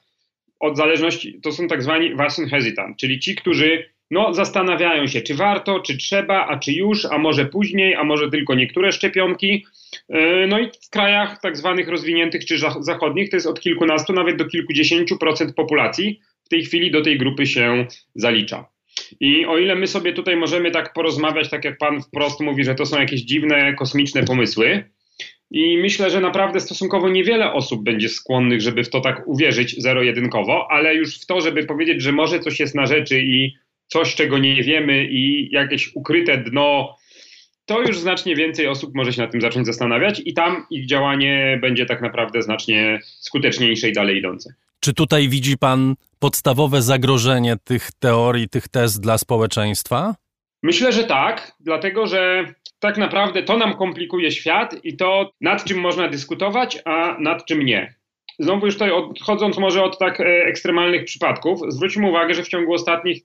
od 0.60 0.78
zależności, 0.78 1.40
to 1.44 1.52
są 1.52 1.68
tak 1.68 1.84
zwani 1.84 2.16
vaccine 2.16 2.50
hesitant, 2.50 2.98
czyli 2.98 3.20
ci, 3.20 3.36
którzy 3.36 3.90
no, 4.12 4.34
zastanawiają 4.34 5.08
się, 5.08 5.22
czy 5.22 5.36
warto, 5.36 5.80
czy 5.80 5.98
trzeba, 5.98 6.48
a 6.48 6.60
czy 6.60 6.72
już, 6.72 7.06
a 7.06 7.18
może 7.18 7.46
później, 7.46 7.96
a 7.96 8.04
może 8.04 8.30
tylko 8.30 8.56
niektóre 8.56 8.92
szczepionki. 8.92 9.66
Yy, 10.10 10.48
No 10.48 10.60
i 10.60 10.70
w 10.86 10.90
krajach 10.90 11.42
tak 11.42 11.58
zwanych 11.58 11.88
rozwiniętych 11.88 12.46
czy 12.46 12.60
za- 12.60 12.76
zachodnich 12.80 13.30
to 13.30 13.36
jest 13.36 13.48
od 13.48 13.60
kilkunastu, 13.60 14.14
nawet 14.14 14.36
do 14.38 14.46
kilkudziesięciu 14.46 15.18
procent 15.18 15.56
populacji 15.56 16.20
w 16.44 16.50
tej 16.50 16.66
chwili 16.66 16.92
do 16.92 17.02
tej 17.02 17.18
grupy 17.18 17.46
się 17.46 17.88
zalicza. 18.16 18.77
I 19.20 19.46
o 19.46 19.58
ile 19.58 19.76
my 19.76 19.88
sobie 19.88 20.14
tutaj 20.14 20.36
możemy 20.36 20.72
tak 20.72 20.94
porozmawiać, 20.94 21.50
tak 21.50 21.66
jak 21.66 21.78
pan 21.78 22.02
wprost 22.02 22.40
mówi, 22.40 22.64
że 22.64 22.76
to 22.76 22.86
są 22.86 23.00
jakieś 23.00 23.22
dziwne, 23.22 23.74
kosmiczne 23.74 24.24
pomysły, 24.24 24.84
i 25.52 25.78
myślę, 25.78 26.10
że 26.10 26.22
naprawdę 26.22 26.60
stosunkowo 26.60 27.10
niewiele 27.10 27.54
osób 27.54 27.84
będzie 27.84 28.10
skłonnych, 28.10 28.62
żeby 28.62 28.84
w 28.84 28.90
to 28.90 29.02
tak 29.02 29.28
uwierzyć 29.28 29.82
zero-jedynkowo, 29.82 30.68
ale 30.72 30.96
już 30.96 31.20
w 31.20 31.26
to, 31.26 31.42
żeby 31.42 31.64
powiedzieć, 31.64 32.02
że 32.02 32.12
może 32.12 32.40
coś 32.40 32.60
jest 32.60 32.76
na 32.76 32.86
rzeczy 32.86 33.22
i 33.22 33.54
coś, 33.88 34.16
czego 34.16 34.38
nie 34.38 34.64
wiemy 34.64 35.08
i 35.12 35.50
jakieś 35.52 35.96
ukryte 35.96 36.38
dno, 36.38 36.96
to 37.66 37.82
już 37.82 38.00
znacznie 38.00 38.36
więcej 38.36 38.68
osób 38.68 38.96
może 38.96 39.14
się 39.14 39.22
nad 39.22 39.32
tym 39.32 39.42
zacząć 39.42 39.66
zastanawiać 39.66 40.22
i 40.26 40.34
tam 40.34 40.66
ich 40.72 40.88
działanie 40.88 41.60
będzie 41.62 41.86
tak 41.86 42.02
naprawdę 42.02 42.42
znacznie 42.42 43.00
skuteczniejsze 43.04 43.90
i 43.90 43.94
dalej 43.94 44.18
idące. 44.18 44.54
Czy 44.80 44.94
tutaj 44.94 45.30
widzi 45.30 45.58
pan 45.58 45.96
podstawowe 46.20 46.82
zagrożenie 46.82 47.56
tych 47.64 47.92
teorii, 48.00 48.50
tych 48.50 48.68
tez 48.68 49.00
dla 49.00 49.18
społeczeństwa? 49.18 50.16
Myślę, 50.64 50.92
że 50.92 51.04
tak, 51.04 51.52
dlatego 51.60 52.08
że 52.08 52.46
tak 52.80 52.98
naprawdę 52.98 53.44
to 53.44 53.58
nam 53.58 53.78
komplikuje 53.78 54.32
świat 54.32 54.76
i 54.84 54.98
to 54.98 55.32
nad 55.42 55.66
czym 55.66 55.80
można 55.80 56.08
dyskutować, 56.08 56.78
a 56.86 57.18
nad 57.20 57.46
czym 57.46 57.62
nie. 57.66 57.96
Znowu 58.40 58.66
już 58.66 58.76
tutaj 58.76 58.92
odchodząc 58.92 59.58
może 59.58 59.84
od 59.84 60.00
tak 60.00 60.22
e, 60.22 60.24
ekstremalnych 60.24 61.06
przypadków, 61.06 61.60
zwróćmy 61.68 62.10
uwagę, 62.10 62.34
że 62.34 62.44
w 62.44 62.48
ciągu 62.48 62.74
ostatnich 62.74 63.24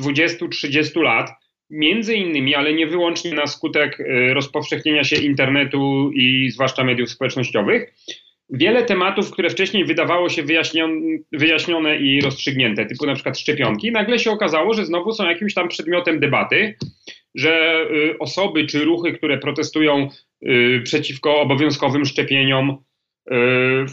20-30 0.00 1.00
lat, 1.02 1.30
między 1.70 2.14
innymi, 2.14 2.54
ale 2.54 2.72
nie 2.72 2.86
wyłącznie 2.86 3.34
na 3.34 3.46
skutek 3.46 4.00
e, 4.00 4.34
rozpowszechnienia 4.34 5.04
się 5.04 5.16
internetu 5.16 6.10
i 6.14 6.50
zwłaszcza 6.50 6.84
mediów 6.84 7.10
społecznościowych, 7.10 7.94
wiele 8.50 8.82
tematów, 8.82 9.30
które 9.30 9.50
wcześniej 9.50 9.84
wydawało 9.84 10.28
się 10.28 10.42
wyjaśnione, 11.32 11.96
i 11.98 12.20
rozstrzygnięte, 12.20 12.86
typu 12.86 13.06
na 13.06 13.14
przykład 13.14 13.38
szczepionki, 13.38 13.92
nagle 13.92 14.18
się 14.18 14.30
okazało, 14.30 14.74
że 14.74 14.86
znowu 14.86 15.12
są 15.12 15.28
jakimś 15.28 15.54
tam 15.54 15.68
przedmiotem 15.68 16.20
debaty, 16.20 16.76
że 17.34 17.86
y, 17.90 18.18
osoby 18.18 18.66
czy 18.66 18.84
ruchy, 18.84 19.12
które 19.12 19.38
protestują 19.38 20.08
y, 20.42 20.80
przeciwko 20.84 21.40
obowiązkowym 21.40 22.04
szczepieniom, 22.04 22.76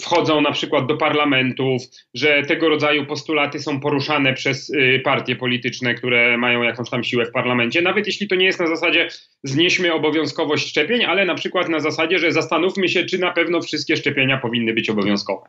wchodzą 0.02 0.42
na 0.42 0.52
przykład 0.52 0.86
do 0.86 0.98
parlamentów, 0.98 1.82
że 2.14 2.42
tego 2.42 2.70
rodzaju 2.70 3.06
postulaty 3.06 3.60
są 3.60 3.80
poruszane 3.80 4.34
przez 4.34 4.70
y, 4.70 5.02
partie 5.04 5.36
polityczne, 5.36 5.96
które 5.96 6.38
mają 6.38 6.62
jakąś 6.62 6.90
tam 6.90 7.04
siłę 7.04 7.26
w 7.26 7.32
parlamencie, 7.32 7.82
nawet 7.82 8.08
jeśli 8.08 8.28
to 8.28 8.36
nie 8.36 8.46
jest 8.46 8.60
na 8.60 8.68
zasadzie 8.68 9.08
znieśmy 9.44 9.94
obowiązkowość 9.94 10.68
szczepień, 10.68 11.06
ale 11.06 11.26
na 11.26 11.36
przykład 11.36 11.70
na 11.70 11.80
zasadzie, 11.80 12.20
że 12.20 12.32
zastanówmy 12.32 12.90
się, 12.90 13.06
czy 13.06 13.20
na 13.20 13.32
pewno 13.32 13.62
wszystkie 13.62 13.98
szczepienia 13.98 14.38
powinny 14.38 14.74
być 14.74 14.90
obowiązkowe. 14.90 15.48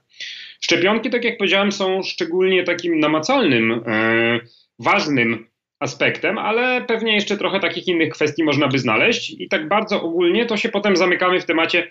Szczepionki, 0.60 1.10
tak 1.10 1.24
jak 1.24 1.38
powiedziałem, 1.38 1.72
są 1.72 2.02
szczególnie 2.02 2.64
takim 2.64 3.00
namacalnym, 3.00 3.72
e, 3.86 4.40
ważnym 4.78 5.46
aspektem, 5.80 6.38
ale 6.38 6.84
pewnie 6.84 7.14
jeszcze 7.14 7.36
trochę 7.36 7.60
takich 7.60 7.88
innych 7.88 8.12
kwestii 8.12 8.44
można 8.44 8.68
by 8.68 8.78
znaleźć 8.78 9.34
i 9.38 9.48
tak 9.48 9.68
bardzo 9.68 10.02
ogólnie 10.02 10.46
to 10.46 10.56
się 10.56 10.68
potem 10.68 10.96
zamykamy 10.96 11.40
w 11.40 11.44
temacie, 11.44 11.90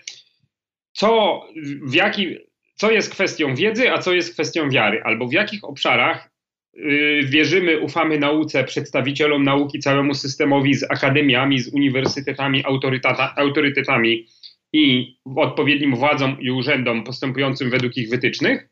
co, 0.92 1.40
w 1.82 1.94
jaki, 1.94 2.38
co 2.74 2.90
jest 2.90 3.12
kwestią 3.12 3.54
wiedzy, 3.54 3.92
a 3.92 3.98
co 3.98 4.12
jest 4.12 4.32
kwestią 4.32 4.70
wiary, 4.70 5.02
albo 5.04 5.28
w 5.28 5.32
jakich 5.32 5.64
obszarach 5.64 6.30
y, 6.76 7.20
wierzymy, 7.24 7.80
ufamy 7.80 8.18
nauce, 8.18 8.64
przedstawicielom 8.64 9.44
nauki, 9.44 9.78
całemu 9.78 10.14
systemowi 10.14 10.74
z 10.74 10.82
akademiami, 10.90 11.58
z 11.58 11.74
uniwersytetami, 11.74 12.64
autoryteta, 12.64 13.34
autorytetami 13.36 14.26
i 14.72 15.16
odpowiednim 15.36 15.96
władzom 15.96 16.40
i 16.40 16.50
urzędom 16.50 17.04
postępującym 17.04 17.70
według 17.70 17.96
ich 17.96 18.10
wytycznych, 18.10 18.68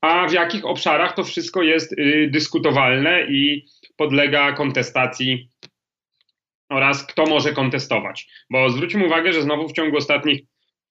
a 0.00 0.28
w 0.28 0.32
jakich 0.32 0.64
obszarach 0.64 1.14
to 1.14 1.24
wszystko 1.24 1.62
jest 1.62 1.92
y, 1.92 2.28
dyskutowalne 2.32 3.26
i 3.30 3.66
podlega 3.96 4.52
kontestacji 4.52 5.50
oraz 6.68 7.06
kto 7.06 7.26
może 7.26 7.52
kontestować. 7.52 8.28
Bo 8.50 8.70
zwróćmy 8.70 9.06
uwagę, 9.06 9.32
że 9.32 9.42
znowu 9.42 9.68
w 9.68 9.72
ciągu 9.72 9.96
ostatnich 9.96 10.42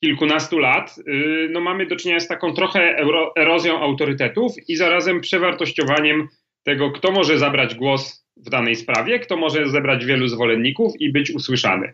kilkunastu 0.04 0.60
lat 0.60 0.96
y, 1.08 1.50
no 1.52 1.62
mamy 1.62 1.86
do 1.86 1.96
czynienia 1.96 2.20
z 2.20 2.28
taką 2.28 2.54
trochę 2.54 2.96
erozją 3.38 3.80
autorytetów 3.80 4.52
i 4.68 4.76
zarazem 4.76 5.22
przewartościowaniem 5.22 6.28
tego, 6.64 6.92
kto 6.92 7.12
może 7.12 7.40
zabrać 7.40 7.76
głos 7.76 8.28
w 8.38 8.50
danej 8.50 8.76
sprawie, 8.76 9.20
kto 9.20 9.38
może 9.38 9.70
zebrać 9.70 10.06
wielu 10.06 10.28
zwolenników 10.28 10.94
i 11.00 11.12
być 11.12 11.32
usłyszany. 11.32 11.94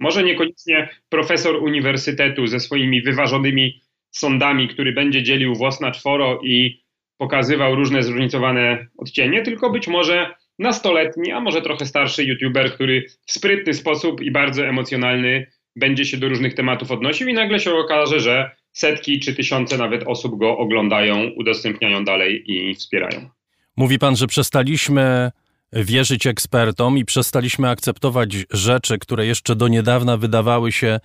Może 0.00 0.22
niekoniecznie 0.22 0.88
profesor 1.08 1.56
uniwersytetu 1.56 2.46
ze 2.46 2.60
swoimi 2.60 3.02
wyważonymi 3.02 3.80
sądami, 4.10 4.68
który 4.68 4.92
będzie 4.92 5.22
dzielił 5.22 5.54
włos 5.54 5.80
na 5.80 5.90
czworo 5.90 6.40
i 6.42 6.82
pokazywał 7.18 7.74
różne 7.74 8.02
zróżnicowane 8.02 8.86
odcienie, 8.98 9.42
tylko 9.42 9.70
być 9.70 9.88
może 9.88 10.34
nastoletni, 10.58 11.32
a 11.32 11.40
może 11.40 11.62
trochę 11.62 11.86
starszy 11.86 12.24
youtuber, 12.24 12.72
który 12.72 13.04
w 13.26 13.32
sprytny 13.32 13.74
sposób 13.74 14.20
i 14.20 14.30
bardzo 14.30 14.66
emocjonalny 14.66 15.46
będzie 15.80 16.04
się 16.04 16.16
do 16.16 16.28
różnych 16.28 16.54
tematów 16.54 16.90
odnosił 16.90 17.28
i 17.28 17.34
nagle 17.34 17.60
się 17.60 17.74
okaże, 17.74 18.20
że 18.20 18.50
setki 18.72 19.20
czy 19.20 19.34
tysiące 19.34 19.78
nawet 19.78 20.02
osób 20.06 20.38
go 20.38 20.58
oglądają, 20.58 21.30
udostępniają 21.36 22.04
dalej 22.04 22.44
i 22.46 22.74
wspierają. 22.74 23.28
Mówi 23.76 23.98
pan, 23.98 24.16
że 24.16 24.26
przestaliśmy 24.26 25.30
wierzyć 25.72 26.26
ekspertom 26.26 26.98
i 26.98 27.04
przestaliśmy 27.04 27.68
akceptować 27.68 28.36
rzeczy, 28.50 28.98
które 28.98 29.26
jeszcze 29.26 29.56
do 29.56 29.68
niedawna 29.68 30.16
wydawały 30.16 30.72
się 30.72 31.00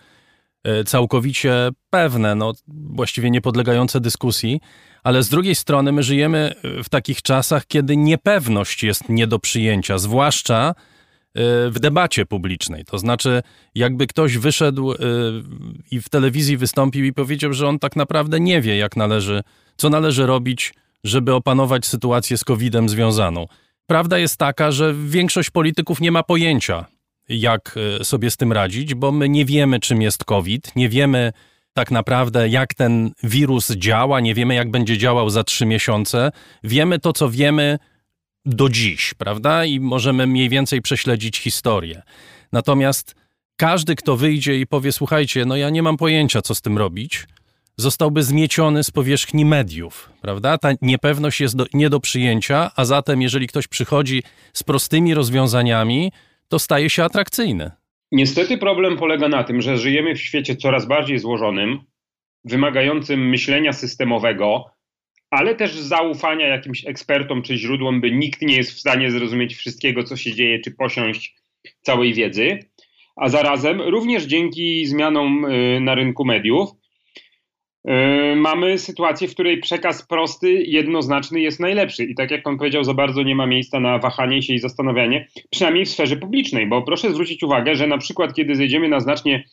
e, 0.64 0.84
całkowicie 0.84 1.70
pewne, 1.90 2.36
no, 2.36 2.54
właściwie 2.68 3.32
niepodlegające 3.32 4.00
dyskusji, 4.00 4.60
ale 5.04 5.24
z 5.24 5.30
drugiej 5.30 5.56
strony 5.56 5.92
my 5.92 6.04
żyjemy 6.04 6.54
w 6.84 6.90
takich 6.90 7.22
czasach, 7.22 7.68
kiedy 7.68 7.98
niepewność 7.98 8.84
jest 8.84 9.10
nie 9.10 9.28
do 9.28 9.40
przyjęcia, 9.40 9.98
zwłaszcza 9.98 10.76
w 11.70 11.80
debacie 11.80 12.26
publicznej. 12.26 12.86
To 12.86 12.98
znaczy, 12.98 13.42
jakby 13.76 14.08
ktoś 14.08 14.38
wyszedł 14.38 14.92
e, 14.92 14.98
i 15.92 16.02
w 16.02 16.10
telewizji 16.10 16.58
wystąpił 16.58 17.06
i 17.06 17.14
powiedział, 17.14 17.54
że 17.54 17.68
on 17.68 17.80
tak 17.80 17.96
naprawdę 17.96 18.40
nie 18.40 18.62
wie, 18.62 18.78
jak 18.78 18.96
należy, 18.96 19.44
co 19.78 19.90
należy 19.90 20.26
robić, 20.26 20.74
żeby 21.04 21.34
opanować 21.34 21.86
sytuację 21.86 22.38
z 22.38 22.44
COVID-em 22.44 22.90
związaną. 22.90 23.46
Prawda 23.88 24.18
jest 24.18 24.38
taka, 24.38 24.72
że 24.72 24.94
większość 24.94 25.50
polityków 25.50 26.02
nie 26.02 26.12
ma 26.12 26.24
pojęcia, 26.24 26.86
jak 27.30 27.76
e, 28.00 28.04
sobie 28.06 28.32
z 28.32 28.38
tym 28.38 28.54
radzić, 28.54 28.94
bo 28.94 29.12
my 29.12 29.30
nie 29.30 29.46
wiemy, 29.46 29.80
czym 29.80 30.02
jest 30.02 30.24
COVID, 30.24 30.76
nie 30.76 30.90
wiemy 30.90 31.34
tak 31.74 31.92
naprawdę, 31.92 32.50
jak 32.50 32.74
ten 32.74 33.12
wirus 33.24 33.72
działa, 33.72 34.20
nie 34.20 34.34
wiemy, 34.34 34.56
jak 34.56 34.72
będzie 34.72 34.98
działał 34.98 35.30
za 35.30 35.44
trzy 35.44 35.66
miesiące. 35.66 36.32
Wiemy 36.64 37.00
to, 37.00 37.14
co 37.14 37.30
wiemy 37.30 37.80
do 38.46 38.70
dziś, 38.70 39.14
prawda? 39.14 39.66
I 39.66 39.80
możemy 39.80 40.28
mniej 40.28 40.50
więcej 40.50 40.82
prześledzić 40.82 41.38
historię. 41.38 42.02
Natomiast 42.52 43.16
każdy, 43.58 43.96
kto 43.96 44.18
wyjdzie 44.18 44.60
i 44.60 44.68
powie: 44.68 44.92
Słuchajcie, 44.92 45.46
no 45.46 45.56
ja 45.56 45.70
nie 45.70 45.84
mam 45.84 45.98
pojęcia, 45.98 46.42
co 46.42 46.56
z 46.56 46.62
tym 46.62 46.78
robić, 46.78 47.28
zostałby 47.78 48.24
zmieciony 48.24 48.84
z 48.84 48.92
powierzchni 48.92 49.46
mediów, 49.46 50.10
prawda? 50.22 50.58
Ta 50.58 50.70
niepewność 50.82 51.42
jest 51.42 51.56
do, 51.56 51.66
nie 51.74 51.90
do 51.90 52.00
przyjęcia, 52.00 52.72
a 52.76 52.86
zatem, 52.86 53.22
jeżeli 53.22 53.48
ktoś 53.48 53.68
przychodzi 53.68 54.24
z 54.54 54.64
prostymi 54.64 55.14
rozwiązaniami, 55.14 56.12
to 56.48 56.60
staje 56.60 56.90
się 56.90 57.04
atrakcyjny. 57.04 57.72
Niestety 58.12 58.58
problem 58.58 58.98
polega 58.98 59.28
na 59.28 59.44
tym, 59.44 59.62
że 59.62 59.78
żyjemy 59.78 60.16
w 60.16 60.22
świecie 60.22 60.56
coraz 60.56 60.86
bardziej 60.86 61.20
złożonym, 61.20 61.80
wymagającym 62.44 63.30
myślenia 63.30 63.74
systemowego, 63.74 64.75
ale 65.36 65.56
też 65.56 65.72
zaufania 65.72 66.48
jakimś 66.48 66.86
ekspertom 66.86 67.42
czy 67.42 67.58
źródłom, 67.58 68.02
by 68.02 68.12
nikt 68.12 68.42
nie 68.42 68.56
jest 68.56 68.72
w 68.72 68.80
stanie 68.80 69.12
zrozumieć 69.12 69.56
wszystkiego, 69.56 70.04
co 70.04 70.18
się 70.18 70.34
dzieje, 70.34 70.60
czy 70.60 70.72
posiąść 70.72 71.36
całej 71.82 72.14
wiedzy. 72.14 72.60
A 73.16 73.30
zarazem 73.30 73.82
również 73.82 74.24
dzięki 74.24 74.86
zmianom 74.86 75.46
y, 75.46 75.80
na 75.80 75.96
rynku 75.96 76.26
mediów 76.26 76.70
Yy, 77.86 78.36
mamy 78.36 78.78
sytuację, 78.78 79.28
w 79.28 79.34
której 79.34 79.60
przekaz 79.60 80.08
prosty, 80.08 80.52
jednoznaczny 80.54 81.40
jest 81.40 81.60
najlepszy. 81.60 82.04
I 82.04 82.16
tak 82.16 82.32
jak 82.32 82.44
pan 82.44 82.58
powiedział, 82.58 82.84
za 82.84 82.94
bardzo 82.94 83.24
nie 83.24 83.36
ma 83.36 83.48
miejsca 83.48 83.80
na 83.80 84.00
wahanie 84.00 84.42
się 84.42 84.54
i 84.54 84.60
zastanawianie, 84.60 85.28
przynajmniej 85.50 85.86
w 85.86 85.90
sferze 85.90 86.18
publicznej, 86.18 86.68
bo 86.68 86.82
proszę 86.82 87.12
zwrócić 87.12 87.44
uwagę, 87.44 87.76
że 87.76 87.88
na 87.88 87.98
przykład 87.98 88.34
kiedy 88.34 88.56
zejdziemy 88.56 88.88
na 88.88 89.00
znacznie 89.00 89.44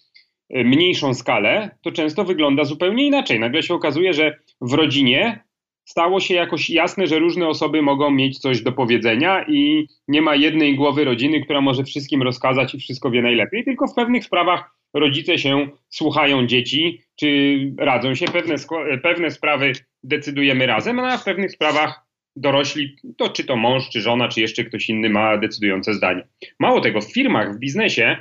yy, 0.51 0.65
mniejszą 0.65 1.15
skalę, 1.15 1.71
to 1.83 1.93
często 1.93 2.25
wygląda 2.25 2.65
zupełnie 2.65 3.07
inaczej. 3.07 3.41
Nagle 3.41 3.63
się 3.63 3.75
okazuje, 3.75 4.13
że 4.13 4.39
w 4.61 4.73
rodzinie 4.73 5.45
stało 5.85 6.21
się 6.21 6.35
jakoś 6.35 6.71
jasne, 6.71 7.07
że 7.07 7.19
różne 7.19 7.49
osoby 7.49 7.83
mogą 7.83 8.11
mieć 8.11 8.39
coś 8.39 8.63
do 8.63 8.73
powiedzenia 8.73 9.45
i 9.49 9.87
nie 10.09 10.23
ma 10.23 10.37
jednej 10.37 10.77
głowy 10.77 11.05
rodziny, 11.05 11.41
która 11.41 11.61
może 11.61 11.85
wszystkim 11.85 12.23
rozkazać 12.23 12.75
i 12.75 12.79
wszystko 12.79 13.11
wie 13.11 13.23
najlepiej, 13.23 13.65
tylko 13.65 13.87
w 13.87 13.95
pewnych 13.95 14.25
sprawach 14.25 14.71
rodzice 14.95 15.39
się 15.39 15.69
słuchają 15.89 16.47
dzieci, 16.47 17.01
czy 17.17 17.59
radzą 17.79 18.15
się. 18.15 18.27
Pewne, 18.27 18.55
pewne 19.03 19.31
sprawy 19.31 19.73
decydujemy 20.03 20.67
razem, 20.67 20.99
a 20.99 21.19
w 21.19 21.25
pewnych 21.25 21.51
sprawach 21.51 22.07
dorośli, 22.37 22.97
to 23.17 23.29
czy 23.29 23.45
to 23.45 23.57
mąż, 23.57 23.91
czy 23.91 24.01
żona, 24.01 24.29
czy 24.29 24.41
jeszcze 24.41 24.65
ktoś 24.65 24.89
inny 24.89 25.11
ma 25.11 25.39
decydujące 25.39 25.95
zdanie. 25.95 26.29
Mało 26.61 26.81
tego, 26.81 27.01
w 27.01 27.13
firmach, 27.13 27.57
w 27.57 27.59
biznesie 27.59 28.17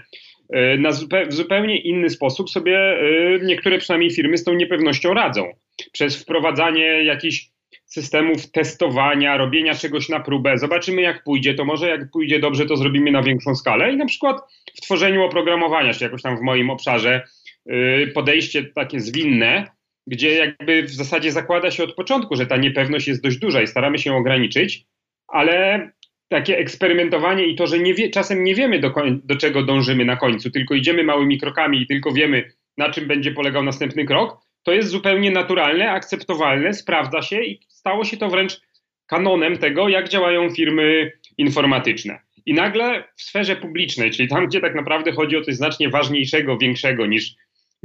na 0.77 0.91
zupe 0.91 1.25
w 1.25 1.33
zupełnie 1.33 1.81
inny 1.81 2.09
sposób 2.09 2.49
sobie 2.49 2.77
e, 2.77 2.99
niektóre 3.41 3.77
przynajmniej 3.77 4.11
firmy 4.11 4.37
z 4.37 4.43
tą 4.43 4.53
niepewnością 4.53 5.13
radzą. 5.13 5.53
Przez 5.91 6.21
wprowadzanie 6.21 7.03
jakichś 7.03 7.51
systemów 7.85 8.51
testowania, 8.51 9.37
robienia 9.37 9.75
czegoś 9.75 10.09
na 10.09 10.19
próbę. 10.19 10.57
Zobaczymy, 10.57 11.01
jak 11.01 11.23
pójdzie. 11.23 11.53
To 11.53 11.65
może 11.65 11.89
jak 11.89 12.11
pójdzie 12.11 12.39
dobrze, 12.39 12.65
to 12.65 12.77
zrobimy 12.77 13.11
na 13.11 13.23
większą 13.23 13.55
skalę. 13.55 13.93
I 13.93 13.97
na 13.97 14.05
przykład 14.05 14.41
w 14.77 14.81
tworzeniu 14.81 15.23
oprogramowania, 15.23 15.93
czy 15.93 16.03
jakoś 16.03 16.21
tam 16.21 16.37
w 16.37 16.41
moim 16.41 16.69
obszarze, 16.69 17.27
yy, 17.65 18.11
podejście 18.13 18.63
takie 18.63 18.99
zwinne, 18.99 19.67
gdzie 20.07 20.35
jakby 20.35 20.83
w 20.83 20.91
zasadzie 20.91 21.31
zakłada 21.31 21.71
się 21.71 21.83
od 21.83 21.95
początku, 21.95 22.35
że 22.35 22.45
ta 22.45 22.57
niepewność 22.57 23.07
jest 23.07 23.23
dość 23.23 23.37
duża 23.37 23.61
i 23.61 23.67
staramy 23.67 23.99
się 23.99 24.13
ograniczyć, 24.13 24.85
ale 25.27 25.89
takie 26.31 26.57
eksperymentowanie 26.57 27.45
i 27.45 27.55
to, 27.55 27.67
że 27.67 27.79
nie 27.79 27.93
wie, 27.93 28.09
czasem 28.09 28.43
nie 28.43 28.55
wiemy, 28.55 28.79
do, 28.79 28.93
do 29.23 29.35
czego 29.35 29.63
dążymy 29.63 30.05
na 30.05 30.15
końcu, 30.15 30.51
tylko 30.51 30.75
idziemy 30.75 31.03
małymi 31.03 31.39
krokami 31.39 31.81
i 31.81 31.87
tylko 31.87 32.11
wiemy, 32.11 32.51
na 32.77 32.89
czym 32.89 33.07
będzie 33.07 33.31
polegał 33.31 33.63
następny 33.63 34.05
krok, 34.05 34.37
to 34.63 34.73
jest 34.73 34.89
zupełnie 34.89 35.31
naturalne, 35.31 35.91
akceptowalne, 35.91 36.73
sprawdza 36.73 37.21
się 37.21 37.43
i 37.43 37.59
stało 37.67 38.03
się 38.03 38.17
to 38.17 38.29
wręcz 38.29 38.61
kanonem 39.05 39.57
tego, 39.57 39.89
jak 39.89 40.09
działają 40.09 40.49
firmy 40.49 41.11
informatyczne. 41.37 42.19
I 42.45 42.53
nagle 42.53 43.03
w 43.15 43.21
sferze 43.21 43.55
publicznej, 43.55 44.11
czyli 44.11 44.29
tam, 44.29 44.47
gdzie 44.47 44.61
tak 44.61 44.75
naprawdę 44.75 45.11
chodzi 45.11 45.37
o 45.37 45.41
coś 45.41 45.55
znacznie 45.55 45.89
ważniejszego, 45.89 46.57
większego 46.57 47.05
niż 47.05 47.35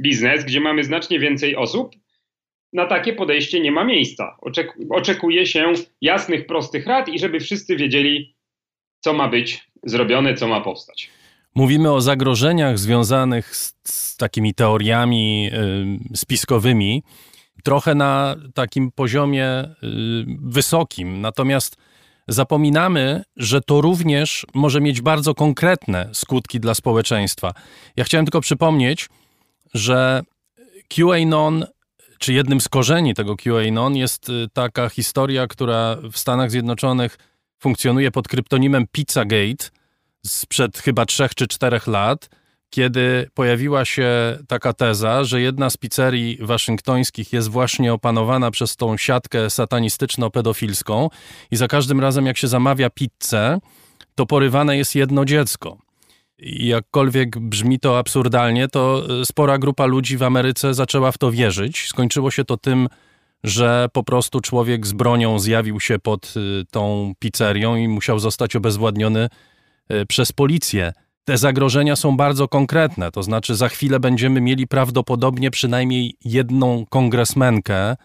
biznes, 0.01 0.45
gdzie 0.45 0.59
mamy 0.59 0.83
znacznie 0.83 1.19
więcej 1.19 1.55
osób, 1.55 1.95
na 2.73 2.85
takie 2.85 3.13
podejście 3.13 3.59
nie 3.59 3.71
ma 3.71 3.83
miejsca. 3.83 4.37
oczekuje 4.89 5.45
się 5.45 5.73
jasnych, 6.01 6.45
prostych 6.45 6.87
rad 6.87 7.09
i 7.09 7.19
żeby 7.19 7.39
wszyscy 7.39 7.75
wiedzieli, 7.75 8.36
co 8.99 9.13
ma 9.13 9.27
być 9.27 9.69
zrobione, 9.83 10.33
co 10.35 10.47
ma 10.47 10.61
powstać. 10.61 11.09
Mówimy 11.55 11.91
o 11.91 12.01
zagrożeniach 12.01 12.79
związanych 12.79 13.55
z, 13.55 13.73
z 13.83 14.17
takimi 14.17 14.53
teoriami 14.53 15.49
y, 16.13 16.17
spiskowymi, 16.17 17.03
trochę 17.63 17.95
na 17.95 18.35
takim 18.53 18.91
poziomie 18.91 19.63
y, 19.63 19.67
wysokim. 20.41 21.21
Natomiast 21.21 21.77
zapominamy, 22.27 23.23
że 23.37 23.61
to 23.61 23.81
również 23.81 24.45
może 24.53 24.81
mieć 24.81 25.01
bardzo 25.01 25.33
konkretne 25.33 26.09
skutki 26.13 26.59
dla 26.59 26.73
społeczeństwa. 26.73 27.53
Ja 27.95 28.03
chciałem 28.03 28.25
tylko 28.25 28.41
przypomnieć, 28.41 29.09
że 29.73 30.21
QAnon, 30.89 31.65
czy 32.19 32.33
jednym 32.33 32.61
z 32.61 32.69
korzeni 32.69 33.13
tego 33.13 33.35
QAnon 33.35 33.95
jest 33.95 34.29
y, 34.29 34.47
taka 34.53 34.89
historia, 34.89 35.47
która 35.47 35.97
w 36.11 36.17
Stanach 36.17 36.51
Zjednoczonych 36.51 37.17
funkcjonuje 37.59 38.11
pod 38.11 38.27
kryptonimem 38.27 38.85
Pizzagate 38.91 39.69
sprzed 40.25 40.77
chyba 40.77 41.05
trzech 41.05 41.35
czy 41.35 41.47
czterech 41.47 41.87
lat, 41.87 42.29
kiedy 42.69 43.29
pojawiła 43.33 43.85
się 43.85 44.09
taka 44.47 44.73
teza, 44.73 45.23
że 45.23 45.41
jedna 45.41 45.69
z 45.69 45.77
pizzerii 45.77 46.37
waszyngtońskich 46.41 47.33
jest 47.33 47.47
właśnie 47.47 47.93
opanowana 47.93 48.51
przez 48.51 48.75
tą 48.75 48.97
siatkę 48.97 49.49
satanistyczno-pedofilską 49.49 51.09
i 51.51 51.55
za 51.55 51.67
każdym 51.67 51.99
razem 51.99 52.25
jak 52.25 52.37
się 52.37 52.47
zamawia 52.47 52.89
pizzę, 52.89 53.59
to 54.15 54.25
porywane 54.25 54.77
jest 54.77 54.95
jedno 54.95 55.25
dziecko. 55.25 55.77
I 56.39 56.67
jakkolwiek 56.67 57.39
brzmi 57.39 57.79
to 57.79 57.97
absurdalnie, 57.97 58.67
to 58.67 59.03
spora 59.25 59.57
grupa 59.57 59.85
ludzi 59.85 60.17
w 60.17 60.23
Ameryce 60.23 60.73
zaczęła 60.73 61.11
w 61.11 61.17
to 61.17 61.31
wierzyć. 61.31 61.87
Skończyło 61.87 62.31
się 62.31 62.45
to 62.45 62.57
tym, 62.57 62.87
że 63.43 63.87
po 63.93 64.03
prostu 64.03 64.41
człowiek 64.41 64.87
z 64.87 64.93
bronią 64.93 65.39
zjawił 65.39 65.79
się 65.79 65.99
pod 65.99 66.33
y, 66.37 66.65
tą 66.71 67.13
pizzerią 67.19 67.75
i 67.75 67.87
musiał 67.87 68.19
zostać 68.19 68.55
obezwładniony 68.55 69.29
y, 69.91 70.05
przez 70.05 70.31
policję 70.31 70.93
te 71.27 71.37
zagrożenia 71.37 71.95
są 71.95 72.17
bardzo 72.17 72.47
konkretne. 72.47 73.11
To 73.11 73.23
znaczy, 73.23 73.55
za 73.55 73.69
chwilę 73.69 73.99
będziemy 73.99 74.41
mieli 74.41 74.67
prawdopodobnie 74.67 75.51
przynajmniej 75.51 76.15
jedną 76.25 76.85
kongresmenkę 76.89 77.95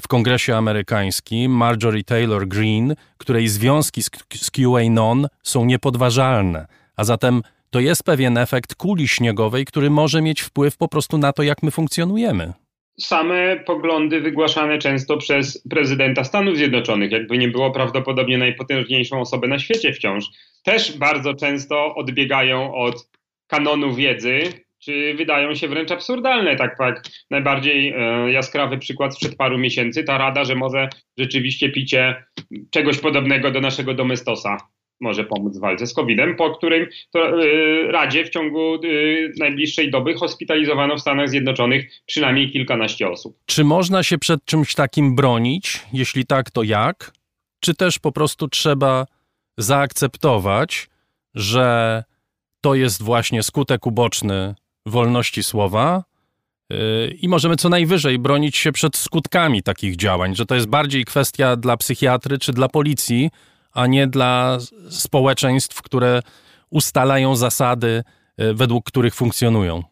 w 0.00 0.08
kongresie 0.08 0.56
amerykańskim, 0.56 1.52
Marjorie 1.52 2.04
Taylor 2.04 2.48
Greene, 2.48 2.94
której 3.18 3.48
związki 3.48 4.02
z, 4.02 4.10
z 4.34 4.50
QAnon 4.50 5.26
są 5.42 5.64
niepodważalne. 5.64 6.66
A 6.96 7.04
zatem 7.04 7.42
to 7.70 7.80
jest 7.80 8.02
pewien 8.02 8.38
efekt 8.38 8.74
kuli 8.74 9.08
śniegowej, 9.08 9.64
który 9.64 9.90
może 9.90 10.22
mieć 10.22 10.40
wpływ 10.40 10.76
po 10.76 10.88
prostu 10.88 11.18
na 11.18 11.32
to, 11.32 11.42
jak 11.42 11.62
my 11.62 11.70
funkcjonujemy. 11.70 12.52
Same 13.00 13.56
poglądy 13.56 14.20
wygłaszane 14.20 14.78
często 14.78 15.16
przez 15.16 15.64
prezydenta 15.70 16.24
Stanów 16.24 16.56
Zjednoczonych, 16.56 17.12
jakby 17.12 17.38
nie 17.38 17.48
było 17.48 17.70
prawdopodobnie 17.70 18.38
najpotężniejszą 18.38 19.20
osobę 19.20 19.48
na 19.48 19.58
świecie 19.58 19.92
wciąż, 19.92 20.24
też 20.64 20.98
bardzo 20.98 21.34
często 21.34 21.94
odbiegają 21.94 22.74
od 22.74 23.10
kanonu 23.46 23.94
wiedzy, 23.94 24.40
czy 24.78 25.14
wydają 25.14 25.54
się 25.54 25.68
wręcz 25.68 25.90
absurdalne. 25.90 26.56
Tak 26.56 26.76
jak 26.80 27.02
najbardziej 27.30 27.88
e, 27.88 28.32
jaskrawy 28.32 28.78
przykład 28.78 29.14
sprzed 29.14 29.36
paru 29.36 29.58
miesięcy, 29.58 30.04
ta 30.04 30.18
rada, 30.18 30.44
że 30.44 30.54
może 30.54 30.88
rzeczywiście 31.18 31.68
picie 31.68 32.24
czegoś 32.70 32.98
podobnego 32.98 33.50
do 33.50 33.60
naszego 33.60 33.94
domestosa 33.94 34.56
może 35.00 35.24
pomóc 35.24 35.56
w 35.56 35.60
walce 35.60 35.86
z 35.86 35.94
COVID-em, 35.94 36.36
po 36.36 36.50
którym 36.50 36.86
to, 37.10 37.42
y, 37.42 37.92
Radzie 37.92 38.24
w 38.24 38.30
ciągu 38.30 38.74
y, 38.84 39.32
najbliższej 39.38 39.90
doby 39.90 40.14
hospitalizowano 40.14 40.96
w 40.96 41.00
Stanach 41.00 41.28
Zjednoczonych 41.28 41.90
przynajmniej 42.06 42.50
kilkanaście 42.50 43.08
osób. 43.08 43.38
Czy 43.46 43.64
można 43.64 44.02
się 44.02 44.18
przed 44.18 44.44
czymś 44.44 44.74
takim 44.74 45.16
bronić? 45.16 45.80
Jeśli 45.92 46.26
tak, 46.26 46.50
to 46.50 46.62
jak? 46.62 47.12
Czy 47.60 47.74
też 47.74 47.98
po 47.98 48.12
prostu 48.12 48.48
trzeba 48.48 49.06
zaakceptować, 49.58 50.88
że 51.34 52.04
to 52.60 52.74
jest 52.74 53.02
właśnie 53.02 53.42
skutek 53.42 53.86
uboczny 53.86 54.54
wolności 54.86 55.42
słowa 55.42 56.04
yy, 56.70 56.76
i 57.20 57.28
możemy 57.28 57.56
co 57.56 57.68
najwyżej 57.68 58.18
bronić 58.18 58.56
się 58.56 58.72
przed 58.72 58.96
skutkami 58.96 59.62
takich 59.62 59.96
działań, 59.96 60.36
że 60.36 60.46
to 60.46 60.54
jest 60.54 60.66
bardziej 60.66 61.04
kwestia 61.04 61.56
dla 61.56 61.76
psychiatry 61.76 62.38
czy 62.38 62.52
dla 62.52 62.68
policji, 62.68 63.30
a 63.74 63.86
nie 63.86 64.06
dla 64.06 64.58
społeczeństw, 64.90 65.82
które 65.82 66.20
ustalają 66.70 67.36
zasady, 67.36 68.02
yy, 68.38 68.54
według 68.54 68.84
których 68.84 69.14
funkcjonują. 69.14 69.82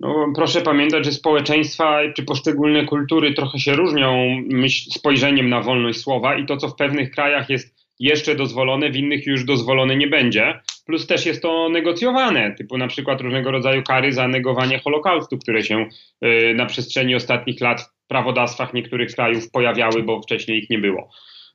No, 0.00 0.32
proszę 0.34 0.60
pamiętać, 0.60 1.04
że 1.04 1.12
społeczeństwa 1.12 1.98
czy 2.16 2.22
poszczególne 2.22 2.84
kultury 2.84 3.34
trochę 3.34 3.58
się 3.58 3.74
różnią 3.74 4.42
spojrzeniem 4.90 5.48
na 5.48 5.60
wolność 5.60 6.00
słowa 6.00 6.36
i 6.36 6.46
to, 6.46 6.56
co 6.56 6.68
w 6.68 6.76
pewnych 6.76 7.10
krajach 7.10 7.50
jest 7.50 7.76
jeszcze 8.00 8.34
dozwolone, 8.34 8.90
w 8.90 8.96
innych 8.96 9.26
już 9.26 9.44
dozwolone 9.44 9.96
nie 9.96 10.06
będzie. 10.06 10.60
Plus 10.86 11.06
też 11.06 11.26
jest 11.26 11.42
to 11.42 11.68
negocjowane, 11.68 12.54
typu 12.54 12.78
na 12.78 12.88
przykład 12.88 13.20
różnego 13.20 13.50
rodzaju 13.50 13.82
kary 13.82 14.12
za 14.12 14.28
negowanie 14.28 14.78
Holokaustu, 14.78 15.38
które 15.38 15.62
się 15.62 15.86
y, 16.24 16.54
na 16.56 16.66
przestrzeni 16.66 17.14
ostatnich 17.14 17.60
lat 17.60 17.80
w 17.80 18.08
prawodawstwach 18.08 18.74
niektórych 18.74 19.14
krajów 19.14 19.50
pojawiały, 19.50 20.02
bo 20.02 20.22
wcześniej 20.22 20.58
ich 20.58 20.70
nie 20.70 20.78
było. 20.78 21.10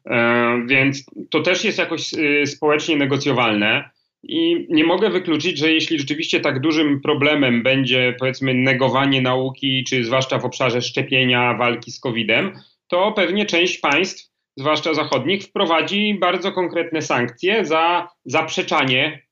E, 0.06 0.64
więc 0.68 1.06
to 1.30 1.42
też 1.42 1.64
jest 1.64 1.78
jakoś 1.78 2.14
y, 2.14 2.48
społecznie 2.48 2.98
negocjowalne. 2.98 3.90
I 4.24 4.68
nie 4.70 4.84
mogę 4.84 5.10
wykluczyć, 5.10 5.58
że 5.58 5.72
jeśli 5.72 6.00
rzeczywiście 6.00 6.40
tak 6.40 6.60
dużym 6.60 7.02
problemem 7.02 7.64
będzie, 7.64 8.16
powiedzmy, 8.20 8.54
negowanie 8.54 9.22
nauki, 9.22 9.84
czy 9.84 10.04
zwłaszcza 10.04 10.40
w 10.40 10.46
obszarze 10.46 10.82
szczepienia, 10.82 11.54
walki 11.54 11.92
z 11.92 12.00
COVID-em, 12.00 12.52
to 12.88 13.12
pewnie 13.12 13.46
część 13.46 13.80
państw 13.80 14.32
zwłaszcza 14.58 14.94
zachodnich, 14.94 15.44
wprowadzi 15.44 16.18
bardzo 16.20 16.52
konkretne 16.52 17.02
sankcje 17.02 17.66
za 17.66 18.08
zaprzeczanie 18.26 19.28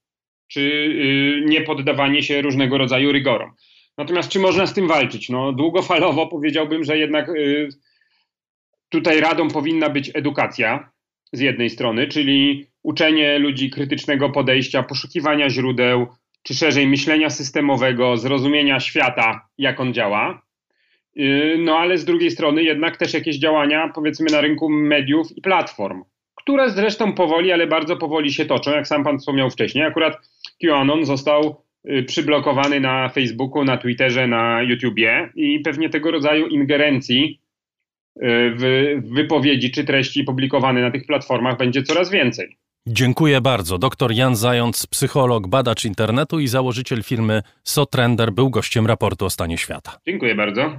czy 0.48 0.62
y, 0.62 1.46
niepoddawanie 1.46 2.24
się 2.24 2.42
różnego 2.42 2.78
rodzaju 2.78 3.12
rygorom. 3.12 3.52
Natomiast 3.98 4.30
czy 4.30 4.40
można 4.40 4.66
z 4.66 4.74
tym 4.74 4.88
walczyć? 4.88 5.30
No, 5.30 5.54
długofalowo 5.54 6.28
powiedziałbym, 6.28 6.84
że 6.84 6.98
jednak 6.98 7.30
y, 7.30 7.70
tutaj 8.90 9.20
radą 9.20 9.48
powinna 9.48 9.90
być 9.90 10.12
edukacja 10.14 10.92
z 11.34 11.40
jednej 11.40 11.70
strony, 11.70 12.08
czyli 12.08 12.66
uczenie 12.84 13.40
ludzi 13.40 13.70
krytycznego 13.70 14.30
podejścia, 14.30 14.84
poszukiwania 14.84 15.50
źródeł, 15.50 16.08
czy 16.44 16.54
szerzej 16.54 16.88
myślenia 16.88 17.30
systemowego, 17.30 18.18
zrozumienia 18.18 18.80
świata, 18.80 19.48
jak 19.58 19.80
on 19.80 19.94
działa. 19.94 20.42
Y, 21.18 21.56
no 21.60 21.78
ale 21.78 21.98
z 21.98 22.06
drugiej 22.06 22.32
strony 22.32 22.64
jednak 22.64 22.98
też 22.98 23.14
jakieś 23.14 23.38
działania, 23.38 23.92
powiedzmy, 23.96 24.32
na 24.32 24.42
rynku 24.42 24.70
mediów 24.70 25.38
i 25.38 25.42
platform, 25.42 26.04
które 26.36 26.70
zresztą 26.70 27.14
powoli, 27.14 27.52
ale 27.52 27.68
bardzo 27.68 27.98
powoli 27.98 28.34
się 28.34 28.46
toczą, 28.46 28.72
jak 28.72 28.88
sam 28.88 29.04
pan 29.04 29.20
wspomniał 29.20 29.50
wcześniej. 29.50 29.86
Akurat 29.86 30.18
QAnon 30.62 31.06
został 31.06 31.64
y, 31.90 32.04
przyblokowany 32.04 32.80
na 32.80 33.10
Facebooku, 33.10 33.64
na 33.64 33.78
Twitterze, 33.78 34.28
na 34.28 34.62
YouTubie 34.62 35.30
i 35.36 35.60
pewnie 35.60 35.90
tego 35.90 36.12
rodzaju 36.12 36.48
ingerencji 36.48 37.40
w 38.56 38.96
wypowiedzi 39.16 39.72
czy 39.72 39.84
treści 39.84 40.24
publikowane 40.24 40.82
na 40.82 40.92
tych 40.92 41.06
platformach 41.06 41.58
będzie 41.58 41.84
coraz 41.84 42.10
więcej. 42.10 42.58
Dziękuję 42.88 43.42
bardzo. 43.42 43.78
Dr 43.78 44.12
Jan 44.12 44.36
Zając, 44.36 44.88
psycholog, 44.88 45.48
badacz 45.48 45.86
internetu 45.86 46.40
i 46.40 46.48
założyciel 46.48 47.04
firmy 47.04 47.42
Sotrender 47.64 48.32
był 48.32 48.50
gościem 48.50 48.88
raportu 48.88 49.26
o 49.26 49.30
stanie 49.30 49.58
świata. 49.58 50.00
Dziękuję 50.08 50.36
bardzo. 50.36 50.78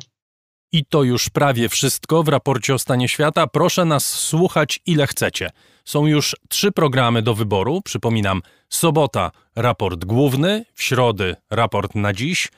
I 0.72 0.84
to 0.84 1.02
już 1.02 1.30
prawie 1.30 1.68
wszystko 1.68 2.22
w 2.22 2.28
raporcie 2.28 2.74
o 2.74 2.78
stanie 2.78 3.08
świata. 3.08 3.46
Proszę 3.46 3.84
nas 3.84 4.04
słuchać 4.06 4.80
ile 4.86 5.06
chcecie. 5.06 5.50
Są 5.84 6.06
już 6.06 6.36
trzy 6.48 6.72
programy 6.72 7.22
do 7.22 7.34
wyboru. 7.34 7.80
Przypominam, 7.84 8.42
sobota 8.68 9.30
raport 9.56 10.04
główny, 10.04 10.64
w 10.74 10.82
środę 10.82 11.36
raport 11.50 11.94
na 11.94 12.12
dziś, 12.12 12.48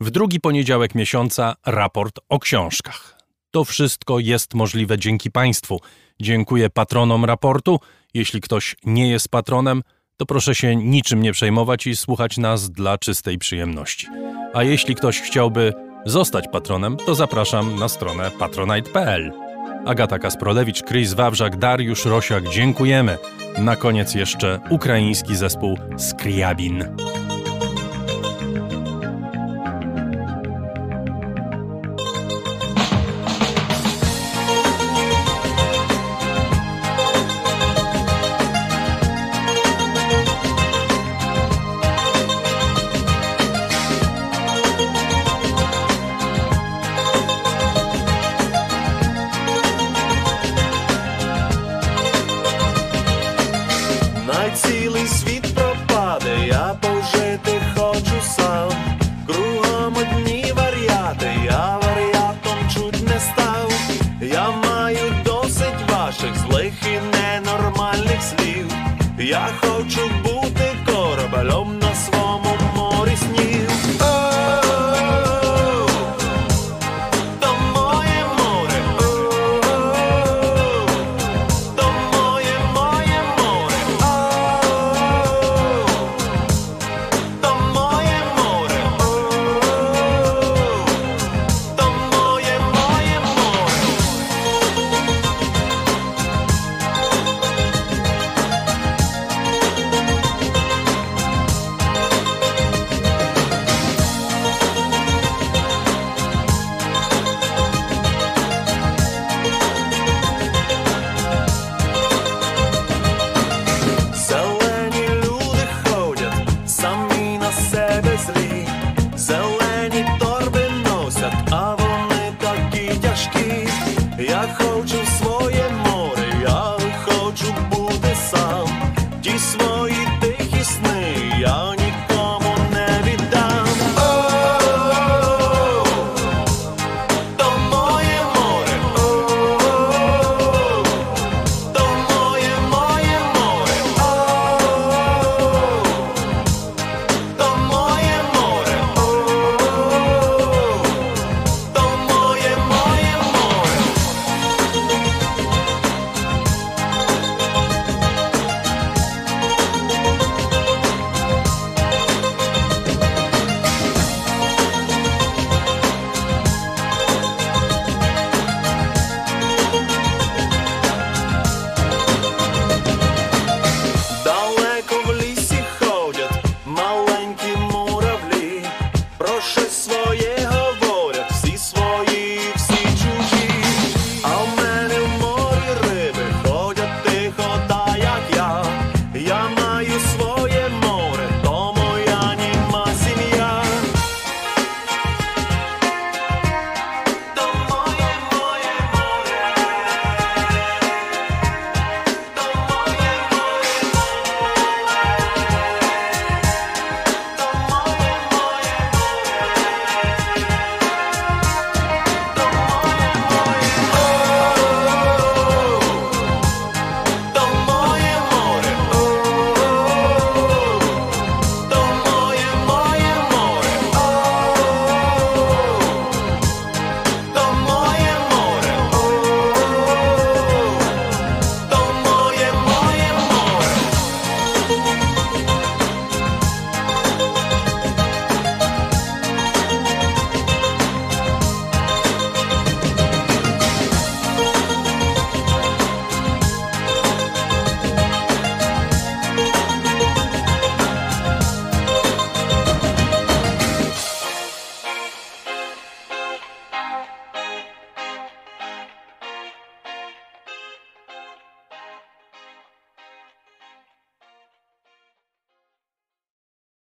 w 0.00 0.10
drugi 0.10 0.40
poniedziałek 0.40 0.94
miesiąca 0.94 1.54
raport 1.66 2.20
o 2.28 2.38
książkach. 2.38 3.17
To 3.50 3.64
wszystko 3.64 4.18
jest 4.18 4.54
możliwe 4.54 4.98
dzięki 4.98 5.30
Państwu. 5.30 5.80
Dziękuję 6.20 6.70
patronom 6.70 7.24
raportu. 7.24 7.80
Jeśli 8.14 8.40
ktoś 8.40 8.76
nie 8.84 9.10
jest 9.10 9.28
patronem, 9.28 9.82
to 10.16 10.26
proszę 10.26 10.54
się 10.54 10.76
niczym 10.76 11.22
nie 11.22 11.32
przejmować 11.32 11.86
i 11.86 11.96
słuchać 11.96 12.38
nas 12.38 12.70
dla 12.70 12.98
czystej 12.98 13.38
przyjemności. 13.38 14.06
A 14.54 14.62
jeśli 14.62 14.94
ktoś 14.94 15.20
chciałby 15.20 15.72
zostać 16.06 16.44
patronem, 16.52 16.96
to 16.96 17.14
zapraszam 17.14 17.78
na 17.78 17.88
stronę 17.88 18.30
patronite.pl. 18.38 19.32
Agata 19.86 20.18
Kasprolewicz, 20.18 20.82
Chris 20.82 21.14
Wawrzak, 21.14 21.56
Dariusz 21.56 22.04
Rosiak, 22.04 22.48
dziękujemy. 22.48 23.18
Na 23.58 23.76
koniec 23.76 24.14
jeszcze 24.14 24.60
ukraiński 24.70 25.36
zespół 25.36 25.78
Skriabin. 25.98 26.84